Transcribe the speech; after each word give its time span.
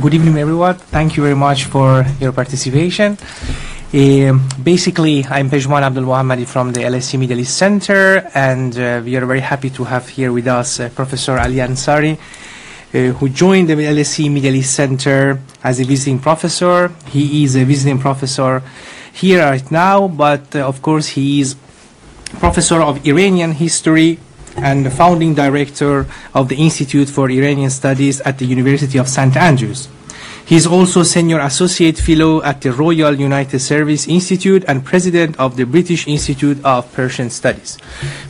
good 0.00 0.14
evening, 0.14 0.38
everyone. 0.38 0.76
Thank 0.76 1.16
you 1.16 1.24
very 1.24 1.34
much 1.34 1.64
for 1.64 2.04
your 2.20 2.30
participation. 2.30 3.18
Um, 3.92 4.48
basically, 4.62 5.24
I'm 5.24 5.50
Pejman 5.50 5.82
Abdul 5.82 6.04
Mohammadi 6.04 6.46
from 6.46 6.72
the 6.72 6.80
LSE 6.80 7.18
Middle 7.18 7.40
East 7.40 7.56
Center, 7.56 8.30
and 8.32 8.78
uh, 8.78 9.02
we 9.04 9.16
are 9.16 9.26
very 9.26 9.40
happy 9.40 9.70
to 9.70 9.84
have 9.84 10.08
here 10.08 10.30
with 10.32 10.46
us 10.46 10.78
uh, 10.78 10.88
Professor 10.94 11.36
Ali 11.38 11.56
Ansari, 11.56 12.14
uh, 12.14 13.12
who 13.18 13.28
joined 13.28 13.70
the 13.70 13.74
LSE 13.74 14.30
Middle 14.30 14.54
East 14.54 14.74
Center 14.74 15.40
as 15.64 15.80
a 15.80 15.84
visiting 15.84 16.20
professor. 16.20 16.92
He 17.08 17.42
is 17.42 17.56
a 17.56 17.64
visiting 17.64 17.98
professor 17.98 18.62
here 19.12 19.42
right 19.42 19.68
now, 19.72 20.06
but 20.06 20.54
uh, 20.54 20.68
of 20.68 20.80
course, 20.80 21.08
he 21.08 21.40
is 21.40 21.56
professor 22.38 22.80
of 22.82 23.04
Iranian 23.04 23.52
history 23.52 24.20
and 24.62 24.84
the 24.84 24.90
founding 24.90 25.34
director 25.34 26.06
of 26.34 26.48
the 26.48 26.56
Institute 26.56 27.08
for 27.08 27.30
Iranian 27.30 27.70
Studies 27.70 28.20
at 28.22 28.38
the 28.38 28.46
University 28.46 28.98
of 28.98 29.08
St. 29.08 29.36
Andrews. 29.36 29.88
He 30.48 30.56
is 30.56 30.66
also 30.66 31.02
senior 31.02 31.40
associate 31.40 31.98
fellow 31.98 32.42
at 32.42 32.62
the 32.62 32.72
Royal 32.72 33.14
United 33.14 33.60
Service 33.60 34.08
Institute 34.08 34.64
and 34.66 34.82
president 34.82 35.38
of 35.38 35.56
the 35.56 35.64
British 35.64 36.08
Institute 36.08 36.56
of 36.64 36.90
Persian 36.94 37.28
Studies. 37.28 37.76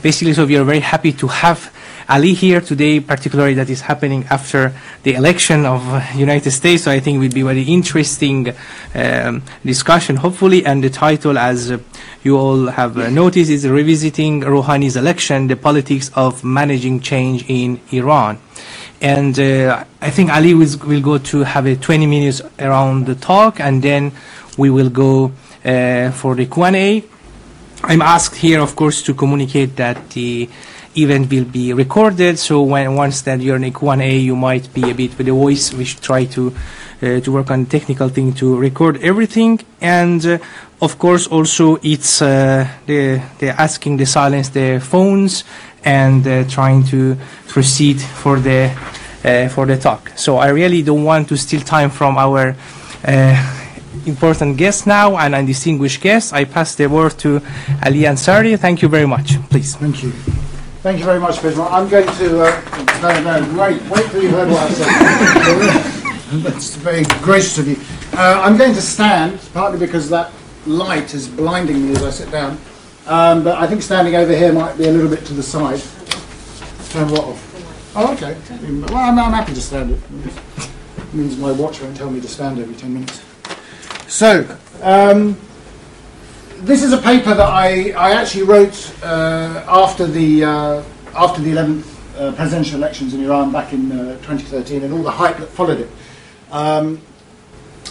Basically, 0.02 0.34
so 0.34 0.44
we 0.44 0.56
are 0.56 0.64
very 0.64 0.80
happy 0.80 1.12
to 1.12 1.28
have 1.28 1.72
Ali 2.08 2.32
here 2.32 2.62
today, 2.62 3.00
particularly 3.00 3.52
that 3.54 3.68
is 3.68 3.82
happening 3.82 4.24
after 4.30 4.72
the 5.02 5.12
election 5.12 5.66
of 5.66 5.82
United 6.14 6.50
States. 6.52 6.84
So 6.84 6.90
I 6.90 7.00
think 7.00 7.16
it 7.16 7.18
will 7.18 7.28
be 7.28 7.42
very 7.42 7.62
interesting 7.62 8.54
um, 8.94 9.42
discussion, 9.62 10.16
hopefully. 10.16 10.64
And 10.64 10.82
the 10.82 10.88
title, 10.88 11.36
as 11.36 11.70
you 12.22 12.38
all 12.38 12.68
have 12.68 12.96
uh, 12.96 13.10
noticed, 13.10 13.50
is 13.50 13.68
Revisiting 13.68 14.40
Rouhani's 14.40 14.96
Election, 14.96 15.48
the 15.48 15.56
Politics 15.56 16.10
of 16.14 16.42
Managing 16.42 17.00
Change 17.00 17.44
in 17.46 17.78
Iran. 17.92 18.38
And 19.02 19.38
uh, 19.38 19.84
I 20.00 20.10
think 20.10 20.30
Ali 20.30 20.54
will, 20.54 20.78
will 20.86 21.02
go 21.02 21.18
to 21.18 21.44
have 21.44 21.66
a 21.66 21.76
20 21.76 22.06
minutes 22.06 22.40
around 22.58 23.04
the 23.04 23.16
talk, 23.16 23.60
and 23.60 23.82
then 23.82 24.12
we 24.56 24.70
will 24.70 24.88
go 24.88 25.32
uh, 25.62 26.10
for 26.12 26.34
the 26.34 26.46
Q&A. 26.46 27.04
I'm 27.84 28.02
asked 28.02 28.36
here, 28.36 28.60
of 28.60 28.74
course, 28.74 29.02
to 29.02 29.14
communicate 29.14 29.76
that 29.76 30.10
the 30.10 30.48
event 30.96 31.30
will 31.30 31.44
be 31.44 31.72
recorded. 31.72 32.38
So 32.38 32.62
when 32.62 32.94
once 32.94 33.22
that 33.22 33.40
you're 33.40 33.56
in 33.56 33.64
a 33.64 33.70
Q&A, 33.70 34.18
you 34.18 34.36
might 34.36 34.72
be 34.72 34.90
a 34.90 34.94
bit 34.94 35.16
with 35.16 35.26
the 35.26 35.32
voice. 35.32 35.72
We 35.72 35.84
should 35.84 36.02
try 36.02 36.24
to 36.26 36.54
uh, 37.00 37.20
to 37.20 37.30
work 37.32 37.50
on 37.50 37.66
technical 37.66 38.08
thing 38.08 38.32
to 38.34 38.56
record 38.56 38.98
everything. 39.02 39.60
And 39.80 40.24
uh, 40.26 40.38
of 40.80 40.98
course, 40.98 41.26
also 41.26 41.76
it's 41.82 42.22
uh, 42.22 42.66
the 42.86 43.22
they're 43.38 43.54
asking 43.58 43.98
to 43.98 44.06
silence 44.06 44.48
their 44.50 44.80
phones 44.80 45.44
and 45.84 46.26
uh, 46.26 46.44
trying 46.48 46.84
to 46.84 47.16
proceed 47.46 48.00
for 48.00 48.38
the 48.40 48.70
uh, 49.24 49.48
for 49.48 49.66
the 49.66 49.76
talk. 49.76 50.10
So 50.16 50.36
I 50.38 50.48
really 50.48 50.82
don't 50.82 51.04
want 51.04 51.28
to 51.28 51.36
steal 51.36 51.60
time 51.60 51.90
from 51.90 52.18
our 52.18 52.56
uh, 53.04 53.54
important 54.06 54.56
guest 54.56 54.86
now 54.86 55.16
and 55.16 55.34
a 55.34 55.42
distinguished 55.44 56.00
guest. 56.00 56.32
I 56.32 56.44
pass 56.44 56.74
the 56.74 56.88
word 56.88 57.18
to 57.18 57.40
Ali 57.84 58.00
Ansari. 58.06 58.58
Thank 58.58 58.82
you 58.82 58.88
very 58.88 59.06
much. 59.06 59.38
Please. 59.50 59.76
Thank 59.76 60.02
you. 60.02 60.12
Thank 60.80 61.00
you 61.00 61.04
very 61.04 61.18
much, 61.18 61.42
Bismarck. 61.42 61.72
I'm 61.72 61.88
going 61.88 62.06
to. 62.06 62.44
Uh, 62.44 63.00
no, 63.02 63.40
no, 63.40 63.60
wait, 63.60 63.82
wait 63.90 64.10
till 64.12 64.22
you've 64.22 64.30
heard 64.30 64.48
what 64.48 64.62
I 64.62 64.74
said. 64.74 66.42
That's 66.44 66.76
very 66.76 67.02
gracious 67.20 67.58
of 67.58 67.66
you. 67.66 67.76
Uh, 68.16 68.40
I'm 68.44 68.56
going 68.56 68.74
to 68.74 68.80
stand, 68.80 69.40
partly 69.52 69.80
because 69.80 70.08
that 70.10 70.30
light 70.66 71.14
is 71.14 71.26
blinding 71.26 71.84
me 71.84 71.92
as 71.96 72.04
I 72.04 72.10
sit 72.10 72.30
down. 72.30 72.58
Um, 73.06 73.42
but 73.42 73.58
I 73.58 73.66
think 73.66 73.82
standing 73.82 74.14
over 74.14 74.32
here 74.32 74.52
might 74.52 74.78
be 74.78 74.86
a 74.86 74.92
little 74.92 75.10
bit 75.10 75.24
to 75.26 75.34
the 75.34 75.42
side. 75.42 75.82
Turn 76.90 77.10
what 77.10 77.24
off? 77.24 77.96
Oh, 77.96 78.12
okay. 78.12 78.36
Well, 78.92 78.96
I'm, 78.96 79.18
I'm 79.18 79.32
happy 79.32 79.54
to 79.54 79.60
stand 79.60 79.90
it. 79.90 80.00
Means 81.12 81.36
my 81.38 81.50
watch 81.50 81.80
won't 81.80 81.96
tell 81.96 82.10
me 82.10 82.20
to 82.20 82.28
stand 82.28 82.60
every 82.60 82.76
10 82.76 82.94
minutes. 82.94 83.24
So, 84.06 84.56
um, 84.82 85.36
this 86.60 86.82
is 86.82 86.92
a 86.92 86.98
paper 86.98 87.34
that 87.34 87.48
I, 87.48 87.90
I 87.90 88.12
actually 88.12 88.42
wrote 88.42 88.92
uh, 89.02 89.64
after 89.68 90.06
the 90.06 90.44
uh, 90.44 90.82
after 91.14 91.40
the 91.40 91.52
11th 91.52 92.18
uh, 92.18 92.32
presidential 92.32 92.76
elections 92.78 93.14
in 93.14 93.24
Iran 93.24 93.52
back 93.52 93.72
in 93.72 93.92
uh, 93.92 94.16
2013 94.16 94.82
and 94.82 94.92
all 94.92 95.02
the 95.02 95.10
hype 95.10 95.36
that 95.38 95.48
followed 95.48 95.80
it. 95.80 95.88
Um, 96.50 97.00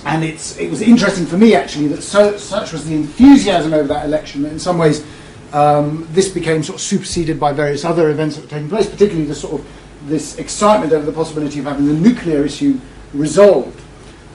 and 0.05 0.23
it's, 0.23 0.57
it 0.57 0.69
was 0.69 0.81
interesting 0.81 1.25
for 1.25 1.37
me 1.37 1.55
actually 1.55 1.87
that 1.87 2.01
so, 2.01 2.37
such 2.37 2.71
was 2.71 2.85
the 2.87 2.95
enthusiasm 2.95 3.73
over 3.73 3.87
that 3.87 4.05
election 4.05 4.43
that 4.43 4.51
in 4.51 4.59
some 4.59 4.77
ways 4.77 5.05
um, 5.53 6.07
this 6.11 6.29
became 6.29 6.61
sort 6.61 6.75
of 6.75 6.81
superseded 6.81 7.39
by 7.39 7.53
various 7.53 7.85
other 7.85 8.09
events 8.09 8.35
that 8.35 8.43
were 8.43 8.49
taking 8.49 8.69
place, 8.69 8.89
particularly 8.89 9.25
the 9.25 9.35
sort 9.35 9.61
of 9.61 9.67
this 10.07 10.37
excitement 10.37 10.93
over 10.93 11.05
the 11.05 11.11
possibility 11.11 11.59
of 11.59 11.65
having 11.65 11.87
the 11.87 11.93
nuclear 11.93 12.43
issue 12.45 12.79
resolved. 13.13 13.81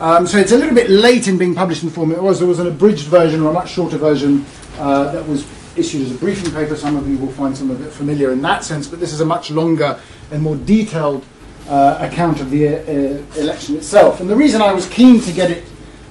Um, 0.03 0.27
so 0.27 0.37
it's 0.37 0.51
a 0.51 0.59
little 0.59 0.75
bit 0.75 0.91
late 0.91 1.29
in 1.29 1.39
being 1.39 1.55
published 1.55 1.85
in 1.85 1.89
the 1.89 1.95
form 1.95 2.11
it 2.11 2.21
was. 2.21 2.41
There 2.41 2.49
was 2.49 2.59
an 2.59 2.67
abridged 2.67 3.07
version 3.07 3.41
or 3.41 3.51
a 3.51 3.53
much 3.53 3.71
shorter 3.71 3.99
version 3.99 4.45
uh, 4.77 5.13
that 5.13 5.29
was 5.29 5.47
issued 5.77 6.03
as 6.03 6.11
a 6.11 6.17
briefing 6.17 6.51
paper. 6.51 6.75
Some 6.75 6.97
of 6.97 7.09
you 7.09 7.17
will 7.19 7.31
find 7.31 7.57
some 7.57 7.71
of 7.71 7.81
it 7.81 7.93
familiar 7.93 8.33
in 8.33 8.43
that 8.43 8.65
sense, 8.65 8.89
but 8.89 8.99
this 8.99 9.13
is 9.13 9.21
a 9.21 9.25
much 9.25 9.53
longer 9.53 10.01
and 10.33 10.43
more 10.43 10.57
detailed 10.57 11.25
uh, 11.69 11.99
account 12.01 12.41
of 12.41 12.51
the 12.51 12.67
uh, 12.67 13.41
election 13.41 13.77
itself. 13.77 14.19
And 14.19 14.29
the 14.29 14.35
reason 14.35 14.61
I 14.61 14.73
was 14.73 14.89
keen 14.89 15.21
to 15.21 15.31
get 15.31 15.53
it 15.53 15.63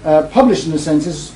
uh, 0.05 0.23
published 0.27 0.67
in 0.67 0.71
a 0.71 0.79
sense 0.79 1.05
is, 1.05 1.35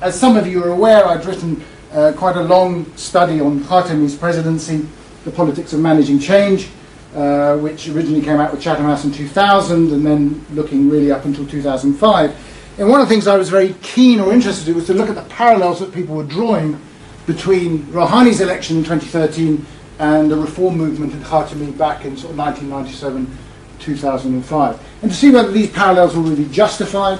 as 0.00 0.18
some 0.18 0.36
of 0.36 0.48
you 0.48 0.64
are 0.64 0.70
aware, 0.70 1.06
I'd 1.06 1.24
written 1.26 1.62
uh, 1.92 2.12
quite 2.16 2.34
a 2.34 2.42
long 2.42 2.92
study 2.96 3.40
on 3.40 3.60
Khatami's 3.60 4.16
presidency, 4.16 4.84
the 5.22 5.30
politics 5.30 5.72
of 5.72 5.78
managing 5.78 6.18
change, 6.18 6.70
uh, 7.14 7.56
which 7.56 7.88
originally 7.88 8.22
came 8.22 8.40
out 8.40 8.52
with 8.52 8.60
Chatham 8.60 8.84
House 8.84 9.04
in 9.04 9.12
2000 9.12 9.92
and 9.92 10.04
then 10.04 10.44
looking 10.50 10.90
really 10.90 11.10
up 11.10 11.24
until 11.24 11.46
2005. 11.46 12.36
And 12.78 12.88
one 12.90 13.00
of 13.00 13.08
the 13.08 13.14
things 13.14 13.26
I 13.26 13.36
was 13.36 13.48
very 13.48 13.74
keen 13.82 14.20
or 14.20 14.32
interested 14.32 14.68
in 14.68 14.74
was 14.74 14.86
to 14.86 14.94
look 14.94 15.08
at 15.08 15.14
the 15.14 15.22
parallels 15.22 15.80
that 15.80 15.94
people 15.94 16.14
were 16.14 16.24
drawing 16.24 16.78
between 17.26 17.84
Rouhani's 17.84 18.40
election 18.40 18.78
in 18.78 18.84
2013 18.84 19.64
and 19.98 20.30
the 20.30 20.36
reform 20.36 20.76
movement 20.76 21.12
in 21.12 21.20
Khatami 21.20 21.76
back 21.76 22.04
in 22.04 22.16
sort 22.16 22.32
of 22.32 22.38
1997, 22.38 23.36
2005. 23.78 24.80
And 25.02 25.10
to 25.10 25.16
see 25.16 25.30
whether 25.30 25.50
these 25.50 25.70
parallels 25.70 26.14
were 26.14 26.22
really 26.22 26.48
justified, 26.50 27.18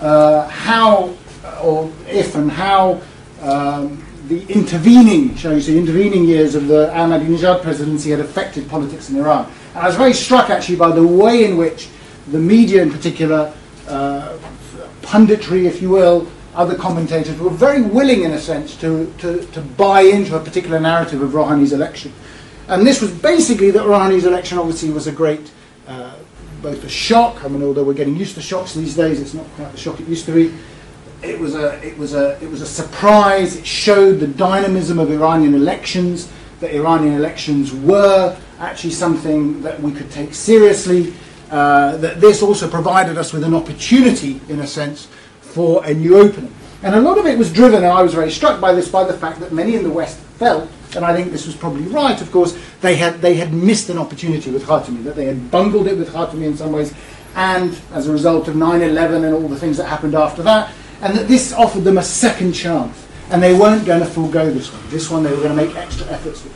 uh, 0.00 0.48
how 0.48 1.16
or 1.62 1.90
if 2.08 2.34
and 2.34 2.50
how 2.50 3.00
um, 3.42 4.04
the 4.28 4.44
intervening, 4.48 5.36
shall 5.36 5.54
we 5.54 5.60
say, 5.60 5.78
intervening 5.78 6.24
years 6.24 6.54
of 6.54 6.66
the 6.66 6.88
Ahmadinejad 6.88 7.62
presidency 7.62 8.10
had 8.10 8.20
affected 8.20 8.68
politics 8.68 9.08
in 9.08 9.16
Iran. 9.16 9.50
And 9.74 9.78
I 9.78 9.86
was 9.86 9.96
very 9.96 10.12
struck 10.12 10.50
actually 10.50 10.76
by 10.76 10.90
the 10.90 11.06
way 11.06 11.44
in 11.44 11.56
which 11.56 11.88
the 12.28 12.38
media 12.38 12.82
in 12.82 12.90
particular, 12.90 13.52
uh, 13.88 14.36
punditry 15.02 15.66
if 15.66 15.80
you 15.80 15.90
will, 15.90 16.26
other 16.54 16.74
commentators 16.74 17.38
were 17.38 17.50
very 17.50 17.82
willing 17.82 18.22
in 18.22 18.32
a 18.32 18.40
sense 18.40 18.74
to, 18.76 19.12
to, 19.18 19.44
to 19.46 19.60
buy 19.60 20.00
into 20.00 20.34
a 20.34 20.40
particular 20.40 20.80
narrative 20.80 21.22
of 21.22 21.30
Rouhani's 21.30 21.72
election. 21.72 22.12
And 22.66 22.84
this 22.84 23.00
was 23.00 23.12
basically 23.12 23.70
that 23.72 23.82
Rouhani's 23.82 24.24
election 24.24 24.58
obviously 24.58 24.90
was 24.90 25.06
a 25.06 25.12
great, 25.12 25.52
uh, 25.86 26.16
both 26.62 26.82
a 26.82 26.88
shock, 26.88 27.44
I 27.44 27.48
mean 27.48 27.62
although 27.62 27.84
we're 27.84 27.94
getting 27.94 28.16
used 28.16 28.34
to 28.34 28.42
shocks 28.42 28.74
these 28.74 28.96
days, 28.96 29.20
it's 29.20 29.34
not 29.34 29.46
quite 29.54 29.70
the 29.70 29.78
shock 29.78 30.00
it 30.00 30.08
used 30.08 30.24
to 30.26 30.32
be, 30.32 30.52
it 31.28 31.38
was 31.38 31.54
a 31.54 31.82
it 31.86 31.96
was 31.98 32.14
a 32.14 32.42
it 32.42 32.50
was 32.50 32.62
a 32.62 32.66
surprise. 32.66 33.56
It 33.56 33.66
showed 33.66 34.20
the 34.20 34.26
dynamism 34.26 34.98
of 34.98 35.10
Iranian 35.10 35.54
elections. 35.54 36.30
That 36.60 36.74
Iranian 36.74 37.14
elections 37.14 37.74
were 37.74 38.34
actually 38.58 38.92
something 38.92 39.62
that 39.62 39.80
we 39.80 39.92
could 39.92 40.10
take 40.10 40.34
seriously. 40.34 41.12
Uh, 41.50 41.96
that 41.98 42.20
this 42.20 42.42
also 42.42 42.68
provided 42.68 43.16
us 43.16 43.32
with 43.32 43.44
an 43.44 43.54
opportunity, 43.54 44.40
in 44.48 44.60
a 44.60 44.66
sense, 44.66 45.06
for 45.40 45.84
a 45.84 45.94
new 45.94 46.16
opening. 46.18 46.52
And 46.82 46.94
a 46.94 47.00
lot 47.00 47.18
of 47.18 47.26
it 47.26 47.38
was 47.38 47.52
driven, 47.52 47.84
and 47.84 47.92
I 47.92 48.02
was 48.02 48.14
very 48.14 48.30
struck 48.30 48.60
by 48.60 48.72
this, 48.72 48.88
by 48.88 49.04
the 49.04 49.12
fact 49.12 49.38
that 49.40 49.52
many 49.52 49.76
in 49.76 49.82
the 49.82 49.90
West 49.90 50.18
felt, 50.18 50.68
and 50.94 51.04
I 51.04 51.14
think 51.14 51.30
this 51.30 51.46
was 51.46 51.54
probably 51.54 51.84
right, 51.84 52.20
of 52.20 52.30
course, 52.32 52.58
they 52.80 52.96
had 52.96 53.20
they 53.20 53.34
had 53.34 53.52
missed 53.52 53.88
an 53.90 53.98
opportunity 53.98 54.50
with 54.50 54.64
Khatami, 54.64 55.04
that 55.04 55.14
they 55.14 55.26
had 55.26 55.50
bungled 55.50 55.86
it 55.86 55.96
with 55.96 56.12
Khatami 56.12 56.44
in 56.44 56.56
some 56.56 56.72
ways, 56.72 56.92
and 57.34 57.78
as 57.92 58.08
a 58.08 58.12
result 58.12 58.48
of 58.48 58.54
9/11 58.56 59.24
and 59.24 59.34
all 59.34 59.48
the 59.48 59.58
things 59.58 59.76
that 59.76 59.84
happened 59.84 60.14
after 60.14 60.42
that, 60.42 60.72
and 61.06 61.16
that 61.16 61.28
this 61.28 61.52
offered 61.52 61.84
them 61.84 61.98
a 61.98 62.02
second 62.02 62.52
chance. 62.52 63.06
And 63.30 63.42
they 63.42 63.54
weren't 63.54 63.84
going 63.84 64.00
to 64.00 64.06
forego 64.06 64.50
this 64.50 64.72
one. 64.72 64.82
This 64.90 65.10
one 65.10 65.22
they 65.22 65.30
were 65.30 65.42
going 65.42 65.56
to 65.56 65.66
make 65.66 65.74
extra 65.76 66.06
efforts 66.08 66.44
with. 66.44 66.52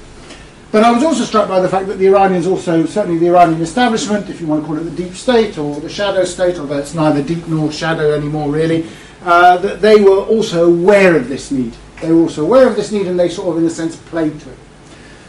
But 0.72 0.84
I 0.84 0.92
was 0.92 1.02
also 1.02 1.24
struck 1.24 1.48
by 1.48 1.58
the 1.60 1.68
fact 1.68 1.88
that 1.88 1.98
the 1.98 2.06
Iranians 2.06 2.46
also, 2.46 2.86
certainly 2.86 3.18
the 3.18 3.26
Iranian 3.28 3.60
establishment, 3.60 4.30
if 4.30 4.40
you 4.40 4.46
want 4.46 4.62
to 4.62 4.66
call 4.66 4.78
it 4.78 4.84
the 4.84 4.90
deep 4.90 5.14
state 5.14 5.58
or 5.58 5.80
the 5.80 5.88
shadow 5.88 6.24
state, 6.24 6.58
although 6.58 6.78
it's 6.78 6.94
neither 6.94 7.22
deep 7.22 7.48
nor 7.48 7.72
shadow 7.72 8.12
anymore 8.12 8.50
really, 8.50 8.86
uh, 9.24 9.56
that 9.58 9.80
they 9.80 10.00
were 10.00 10.20
also 10.20 10.66
aware 10.66 11.16
of 11.16 11.28
this 11.28 11.50
need. 11.50 11.74
They 12.00 12.12
were 12.12 12.22
also 12.22 12.44
aware 12.44 12.68
of 12.68 12.76
this 12.76 12.92
need 12.92 13.08
and 13.08 13.18
they 13.18 13.28
sort 13.28 13.48
of, 13.48 13.58
in 13.58 13.66
a 13.66 13.70
sense, 13.70 13.96
played 13.96 14.38
to 14.40 14.50
it. 14.50 14.58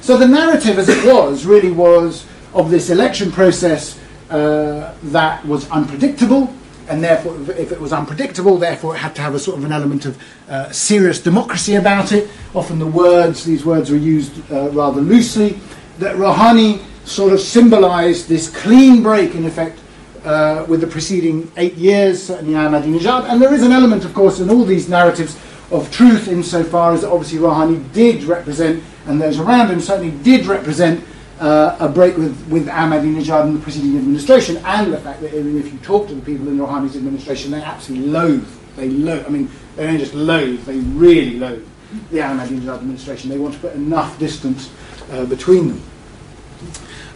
So 0.01 0.17
the 0.17 0.27
narrative 0.27 0.77
as 0.77 0.89
it 0.89 1.03
was 1.05 1.45
really 1.45 1.71
was 1.71 2.25
of 2.53 2.69
this 2.69 2.91
election 2.91 3.31
process 3.31 3.99
uh, 4.29 4.93
that 5.03 5.43
was 5.45 5.69
unpredictable, 5.71 6.53
and 6.91 7.01
therefore, 7.01 7.39
if 7.51 7.71
it 7.71 7.79
was 7.79 7.93
unpredictable, 7.93 8.57
therefore 8.57 8.95
it 8.95 8.97
had 8.97 9.15
to 9.15 9.21
have 9.21 9.33
a 9.33 9.39
sort 9.39 9.57
of 9.57 9.63
an 9.63 9.71
element 9.71 10.05
of 10.05 10.21
uh, 10.49 10.69
serious 10.71 11.21
democracy 11.21 11.75
about 11.75 12.11
it. 12.11 12.29
Often 12.53 12.79
the 12.79 12.85
words, 12.85 13.45
these 13.45 13.63
words 13.63 13.89
were 13.89 13.97
used 13.97 14.33
uh, 14.51 14.69
rather 14.71 14.99
loosely, 14.99 15.57
that 15.99 16.17
Rouhani 16.17 16.81
sort 17.05 17.31
of 17.31 17.39
symbolized 17.39 18.27
this 18.27 18.49
clean 18.49 19.01
break, 19.01 19.35
in 19.35 19.45
effect, 19.45 19.79
uh, 20.25 20.65
with 20.67 20.81
the 20.81 20.87
preceding 20.87 21.49
eight 21.55 21.75
years, 21.75 22.21
certainly 22.21 22.55
Ahmadinejad. 22.55 23.23
And 23.29 23.41
there 23.41 23.53
is 23.53 23.63
an 23.63 23.71
element, 23.71 24.03
of 24.03 24.13
course, 24.13 24.41
in 24.41 24.49
all 24.49 24.65
these 24.65 24.89
narratives 24.89 25.39
of 25.71 25.89
truth 25.91 26.27
insofar 26.27 26.93
as 26.93 27.05
obviously 27.05 27.39
Rouhani 27.39 27.89
did 27.93 28.25
represent, 28.25 28.83
and 29.07 29.21
those 29.21 29.39
around 29.39 29.69
him 29.69 29.79
certainly 29.79 30.11
did 30.23 30.45
represent 30.45 31.01
uh, 31.41 31.75
a 31.79 31.89
break 31.89 32.15
with, 32.17 32.47
with 32.49 32.67
Ahmadinejad 32.67 33.45
and 33.45 33.57
the 33.57 33.59
preceding 33.59 33.97
administration, 33.97 34.57
and 34.57 34.93
the 34.93 34.99
fact 34.99 35.21
that 35.21 35.33
even 35.33 35.59
if 35.59 35.73
you 35.73 35.79
talk 35.79 36.07
to 36.07 36.15
the 36.15 36.21
people 36.21 36.47
in 36.47 36.57
Rouhani's 36.57 36.95
administration, 36.95 37.51
they 37.51 37.61
absolutely 37.61 38.07
loathe, 38.07 38.47
they 38.75 38.89
loathe, 38.89 39.25
I 39.25 39.29
mean, 39.29 39.49
they 39.75 39.87
don't 39.87 39.97
just 39.97 40.13
loathe, 40.13 40.63
they 40.65 40.77
really 40.77 41.39
loathe 41.39 41.67
the 42.11 42.19
Ahmadinejad 42.19 42.75
administration. 42.75 43.29
They 43.29 43.39
want 43.39 43.55
to 43.55 43.59
put 43.59 43.73
enough 43.73 44.17
distance 44.19 44.71
uh, 45.11 45.25
between 45.25 45.69
them. 45.69 45.83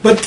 But 0.02 0.26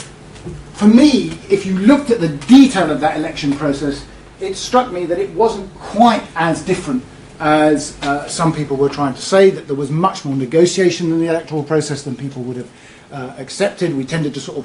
for 0.72 0.86
me, 0.86 1.32
if 1.50 1.66
you 1.66 1.76
looked 1.76 2.10
at 2.10 2.20
the 2.20 2.28
detail 2.28 2.90
of 2.90 3.00
that 3.00 3.16
election 3.16 3.52
process, 3.52 4.06
it 4.40 4.54
struck 4.54 4.92
me 4.92 5.06
that 5.06 5.18
it 5.18 5.30
wasn't 5.30 5.74
quite 5.74 6.22
as 6.36 6.62
different 6.62 7.02
as 7.40 8.00
uh, 8.02 8.26
some 8.28 8.52
people 8.52 8.76
were 8.76 8.88
trying 8.88 9.14
to 9.14 9.20
say, 9.20 9.50
that 9.50 9.66
there 9.66 9.76
was 9.76 9.90
much 9.90 10.24
more 10.24 10.36
negotiation 10.36 11.12
in 11.12 11.20
the 11.20 11.26
electoral 11.26 11.62
process 11.62 12.02
than 12.02 12.16
people 12.16 12.42
would 12.42 12.56
have 12.56 12.70
uh, 13.12 13.34
accepted. 13.38 13.96
We 13.96 14.04
tended 14.04 14.34
to 14.34 14.40
sort 14.40 14.58
of 14.58 14.64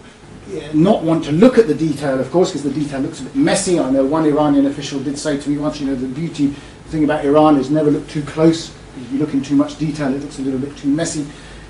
uh, 0.55 0.69
not 0.73 1.03
want 1.03 1.23
to 1.25 1.31
look 1.31 1.57
at 1.57 1.67
the 1.67 1.75
detail, 1.75 2.19
of 2.19 2.29
course, 2.31 2.49
because 2.51 2.63
the 2.63 2.73
detail 2.73 2.99
looks 2.99 3.21
a 3.21 3.23
bit 3.23 3.35
messy. 3.35 3.79
I 3.79 3.89
know 3.89 4.05
one 4.05 4.25
Iranian 4.25 4.65
official 4.65 4.99
did 4.99 5.17
say 5.17 5.39
to 5.39 5.49
me 5.49 5.57
once, 5.57 5.79
you 5.79 5.87
know, 5.87 5.95
the 5.95 6.07
beauty 6.07 6.47
thing 6.87 7.03
about 7.03 7.25
Iran 7.25 7.57
is 7.57 7.69
never 7.69 7.89
look 7.89 8.07
too 8.07 8.21
close. 8.23 8.73
If 8.97 9.11
you 9.11 9.19
look 9.19 9.33
in 9.33 9.41
too 9.41 9.55
much 9.55 9.77
detail, 9.77 10.13
it 10.13 10.21
looks 10.21 10.39
a 10.39 10.41
little 10.41 10.59
bit 10.59 10.75
too 10.77 10.89
messy. 10.89 11.25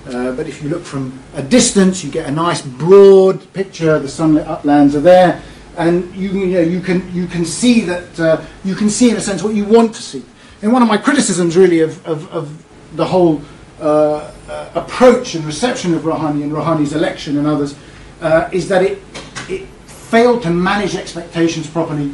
Uh, 0.08 0.36
but 0.36 0.48
if 0.48 0.62
you 0.62 0.70
look 0.70 0.84
from 0.84 1.18
a 1.36 1.42
distance, 1.42 2.04
you 2.04 2.12
get 2.12 2.28
a 2.28 2.32
nice 2.32 2.62
broad 2.62 3.42
picture. 3.54 4.00
The 4.00 4.10
sunlit 4.10 4.46
uplands 4.48 4.96
are 4.96 5.02
there, 5.02 5.42
and 5.78 6.14
you, 6.14 6.30
you 6.30 6.46
know 6.48 6.60
you 6.60 6.82
can 6.82 7.10
you 7.14 7.26
can 7.26 7.46
see 7.46 7.82
that 7.82 8.20
uh, 8.20 8.42
you 8.66 8.76
can 8.76 8.90
see 8.90 9.12
in 9.12 9.16
a 9.16 9.22
sense 9.22 9.42
what 9.42 9.56
you 9.56 9.64
want 9.64 9.96
to 9.96 10.02
see. 10.02 10.26
And 10.62 10.74
one 10.74 10.82
of 10.82 10.90
my 10.90 10.98
criticisms, 10.98 11.56
really, 11.56 11.80
of 11.80 12.06
of, 12.06 12.30
of 12.34 12.66
the 12.98 13.06
whole 13.06 13.42
uh, 13.80 14.33
uh 14.54 14.82
approach 14.82 15.36
and 15.36 15.46
reception 15.46 15.94
of 15.94 16.02
Rouhani 16.04 16.44
and 16.44 16.52
Rouhani's 16.52 16.94
election 16.94 17.38
and 17.38 17.48
others 17.48 17.76
uh, 18.22 18.50
is 18.52 18.68
that 18.68 18.84
it 18.84 19.02
it 19.50 19.68
failed 20.14 20.44
to 20.44 20.50
manage 20.50 20.96
expectations 20.96 21.68
properly 21.68 22.12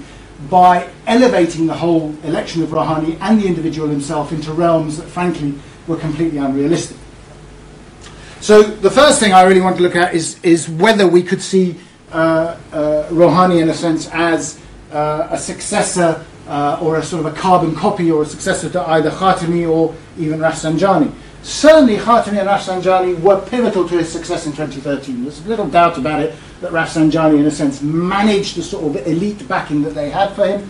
by 0.49 0.89
elevating 1.05 1.67
the 1.67 1.73
whole 1.73 2.15
election 2.23 2.63
of 2.63 2.69
Rouhani 2.69 3.17
and 3.19 3.41
the 3.41 3.47
individual 3.47 3.89
himself 3.89 4.31
into 4.31 4.53
realms 4.53 4.97
that, 4.97 5.07
frankly, 5.07 5.53
were 5.87 5.97
completely 5.97 6.37
unrealistic. 6.37 6.95
So 8.39 8.63
the 8.63 8.89
first 8.89 9.19
thing 9.19 9.33
I 9.33 9.43
really 9.43 9.59
want 9.59 9.75
to 9.77 9.83
look 9.83 9.97
at 9.97 10.13
is, 10.15 10.39
is 10.43 10.69
whether 10.69 11.05
we 11.05 11.23
could 11.23 11.41
see 11.41 11.75
uh, 12.13 12.57
uh, 12.71 13.09
Rouhani, 13.09 13.61
in 13.61 13.67
a 13.67 13.73
sense, 13.73 14.07
as 14.13 14.61
uh, 14.93 15.27
a 15.29 15.37
successor 15.37 16.25
uh, 16.47 16.79
or 16.81 16.97
a 16.97 17.03
sort 17.03 17.25
of 17.25 17.33
a 17.33 17.35
carbon 17.35 17.75
copy 17.75 18.09
or 18.09 18.23
a 18.23 18.25
successor 18.25 18.69
to 18.69 18.89
either 18.91 19.11
Khatami 19.11 19.69
or 19.69 19.93
even 20.17 20.39
Rafsanjani. 20.39 21.11
Certainly, 21.41 21.97
Khatami 21.97 22.39
and 22.39 22.49
Rafsanjani 22.49 23.19
were 23.21 23.39
pivotal 23.39 23.87
to 23.87 23.97
his 23.97 24.11
success 24.11 24.45
in 24.45 24.51
2013. 24.51 25.23
There's 25.23 25.45
little 25.45 25.67
doubt 25.67 25.97
about 25.97 26.21
it 26.21 26.35
that 26.61 26.71
Rafsanjani, 26.71 27.39
in 27.39 27.45
a 27.45 27.51
sense, 27.51 27.81
managed 27.81 28.57
the 28.57 28.63
sort 28.63 28.95
of 28.95 29.07
elite 29.07 29.47
backing 29.47 29.81
that 29.83 29.95
they 29.95 30.09
had 30.09 30.33
for 30.33 30.45
him. 30.45 30.69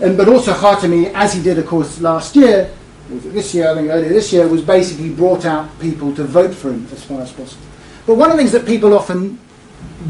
And, 0.00 0.16
but 0.16 0.28
also 0.28 0.52
Khatami, 0.52 1.12
as 1.12 1.34
he 1.34 1.42
did, 1.42 1.58
of 1.58 1.66
course, 1.66 2.00
last 2.00 2.36
year, 2.36 2.70
this 3.08 3.52
year, 3.54 3.70
I 3.70 3.74
think 3.74 3.88
earlier 3.88 4.08
this 4.08 4.32
year, 4.32 4.46
was 4.46 4.62
basically 4.62 5.10
brought 5.10 5.44
out 5.44 5.78
people 5.80 6.14
to 6.14 6.24
vote 6.24 6.54
for 6.54 6.70
him 6.70 6.86
as 6.92 7.04
far 7.04 7.20
as 7.20 7.32
possible. 7.32 7.64
But 8.06 8.14
one 8.14 8.30
of 8.30 8.36
the 8.36 8.42
things 8.42 8.52
that 8.52 8.66
people 8.66 8.94
often 8.94 9.38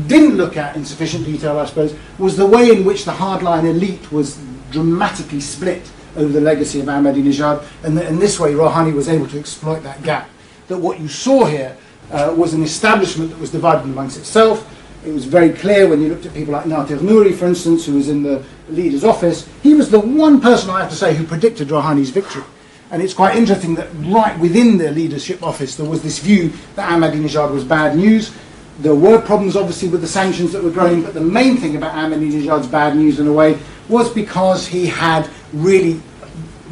didn't 0.06 0.36
look 0.36 0.56
at 0.56 0.76
in 0.76 0.84
sufficient 0.84 1.24
detail, 1.24 1.58
I 1.58 1.64
suppose, 1.64 1.94
was 2.18 2.36
the 2.36 2.46
way 2.46 2.70
in 2.70 2.84
which 2.84 3.06
the 3.06 3.12
hardline 3.12 3.64
elite 3.64 4.12
was 4.12 4.38
dramatically 4.70 5.40
split 5.40 5.90
over 6.16 6.32
the 6.32 6.40
legacy 6.40 6.80
of 6.80 6.86
Ahmadinejad, 6.86 7.64
and 7.84 7.98
in 7.98 8.18
this 8.18 8.38
way, 8.40 8.52
Rouhani 8.52 8.94
was 8.94 9.08
able 9.08 9.26
to 9.28 9.38
exploit 9.38 9.80
that 9.80 10.02
gap. 10.02 10.28
That 10.68 10.78
what 10.78 11.00
you 11.00 11.08
saw 11.08 11.44
here 11.44 11.76
uh, 12.10 12.34
was 12.36 12.54
an 12.54 12.62
establishment 12.62 13.30
that 13.30 13.38
was 13.38 13.50
divided 13.50 13.84
amongst 13.84 14.18
itself. 14.18 14.66
It 15.04 15.12
was 15.12 15.24
very 15.24 15.50
clear 15.50 15.88
when 15.88 16.02
you 16.02 16.08
looked 16.08 16.26
at 16.26 16.34
people 16.34 16.52
like 16.52 16.64
Nateq 16.64 16.98
Nouri, 16.98 17.34
for 17.34 17.46
instance, 17.46 17.86
who 17.86 17.94
was 17.94 18.08
in 18.08 18.22
the 18.22 18.44
leader's 18.68 19.04
office. 19.04 19.48
He 19.62 19.74
was 19.74 19.90
the 19.90 20.00
one 20.00 20.40
person, 20.40 20.70
I 20.70 20.80
have 20.80 20.90
to 20.90 20.96
say, 20.96 21.14
who 21.14 21.26
predicted 21.26 21.68
Rouhani's 21.68 22.10
victory. 22.10 22.44
And 22.90 23.00
it's 23.00 23.14
quite 23.14 23.36
interesting 23.36 23.76
that 23.76 23.88
right 23.94 24.38
within 24.38 24.76
the 24.76 24.90
leadership 24.90 25.42
office 25.42 25.76
there 25.76 25.88
was 25.88 26.02
this 26.02 26.18
view 26.18 26.52
that 26.74 26.90
Ahmadinejad 26.90 27.52
was 27.52 27.64
bad 27.64 27.96
news. 27.96 28.32
There 28.80 28.94
were 28.94 29.20
problems, 29.20 29.56
obviously, 29.56 29.88
with 29.88 30.00
the 30.00 30.08
sanctions 30.08 30.52
that 30.52 30.62
were 30.62 30.70
growing, 30.70 31.02
but 31.02 31.14
the 31.14 31.20
main 31.20 31.56
thing 31.56 31.76
about 31.76 31.94
Ahmadinejad's 31.94 32.66
bad 32.66 32.96
news, 32.96 33.20
in 33.20 33.26
a 33.26 33.32
way, 33.32 33.58
was 33.88 34.12
because 34.12 34.66
he 34.66 34.86
had 34.86 35.30
really 35.52 36.00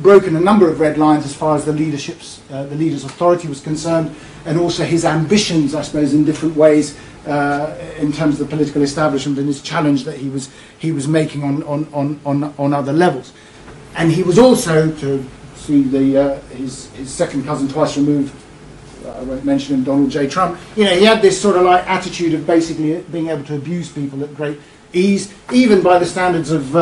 broken 0.02 0.36
a 0.36 0.40
number 0.40 0.70
of 0.70 0.80
red 0.80 0.96
lines 0.96 1.24
as 1.24 1.34
far 1.34 1.56
as 1.56 1.64
the 1.64 1.72
leadership's, 1.72 2.40
uh, 2.50 2.64
the 2.66 2.76
leader's 2.76 3.04
authority 3.04 3.48
was 3.48 3.60
concerned, 3.60 4.14
and 4.44 4.58
also 4.58 4.84
his 4.84 5.04
ambitions, 5.04 5.74
I 5.74 5.82
suppose, 5.82 6.14
in 6.14 6.24
different 6.24 6.56
ways 6.56 6.96
uh, 7.26 7.76
in 7.98 8.12
terms 8.12 8.40
of 8.40 8.48
the 8.48 8.56
political 8.56 8.82
establishment 8.82 9.38
and 9.38 9.46
his 9.46 9.60
challenge 9.60 10.04
that 10.04 10.16
he 10.16 10.28
was 10.28 10.50
he 10.78 10.92
was 10.92 11.08
making 11.08 11.42
on 11.42 11.62
on 11.64 11.88
on 11.92 12.20
on, 12.24 12.54
on 12.58 12.72
other 12.72 12.92
levels. 12.92 13.32
And 13.96 14.12
he 14.12 14.22
was 14.22 14.38
also, 14.38 14.92
to 14.96 15.24
see 15.56 15.82
the 15.82 16.18
uh, 16.18 16.40
his 16.50 16.90
his 16.92 17.10
second 17.10 17.44
cousin 17.44 17.68
twice 17.68 17.96
removed. 17.96 18.34
I 19.06 19.22
won't 19.22 19.44
mention 19.44 19.74
him, 19.74 19.84
Donald 19.84 20.10
J. 20.10 20.28
Trump. 20.28 20.58
You 20.76 20.84
know, 20.84 20.94
he 20.94 21.04
had 21.04 21.22
this 21.22 21.40
sort 21.40 21.56
of 21.56 21.62
like 21.62 21.88
attitude 21.88 22.34
of 22.34 22.46
basically 22.46 23.00
being 23.10 23.28
able 23.28 23.44
to 23.44 23.54
abuse 23.56 23.90
people 23.90 24.22
at 24.22 24.34
great 24.34 24.60
ease, 24.92 25.32
even 25.52 25.82
by 25.82 25.98
the 25.98 26.06
standards 26.06 26.50
of 26.50 26.76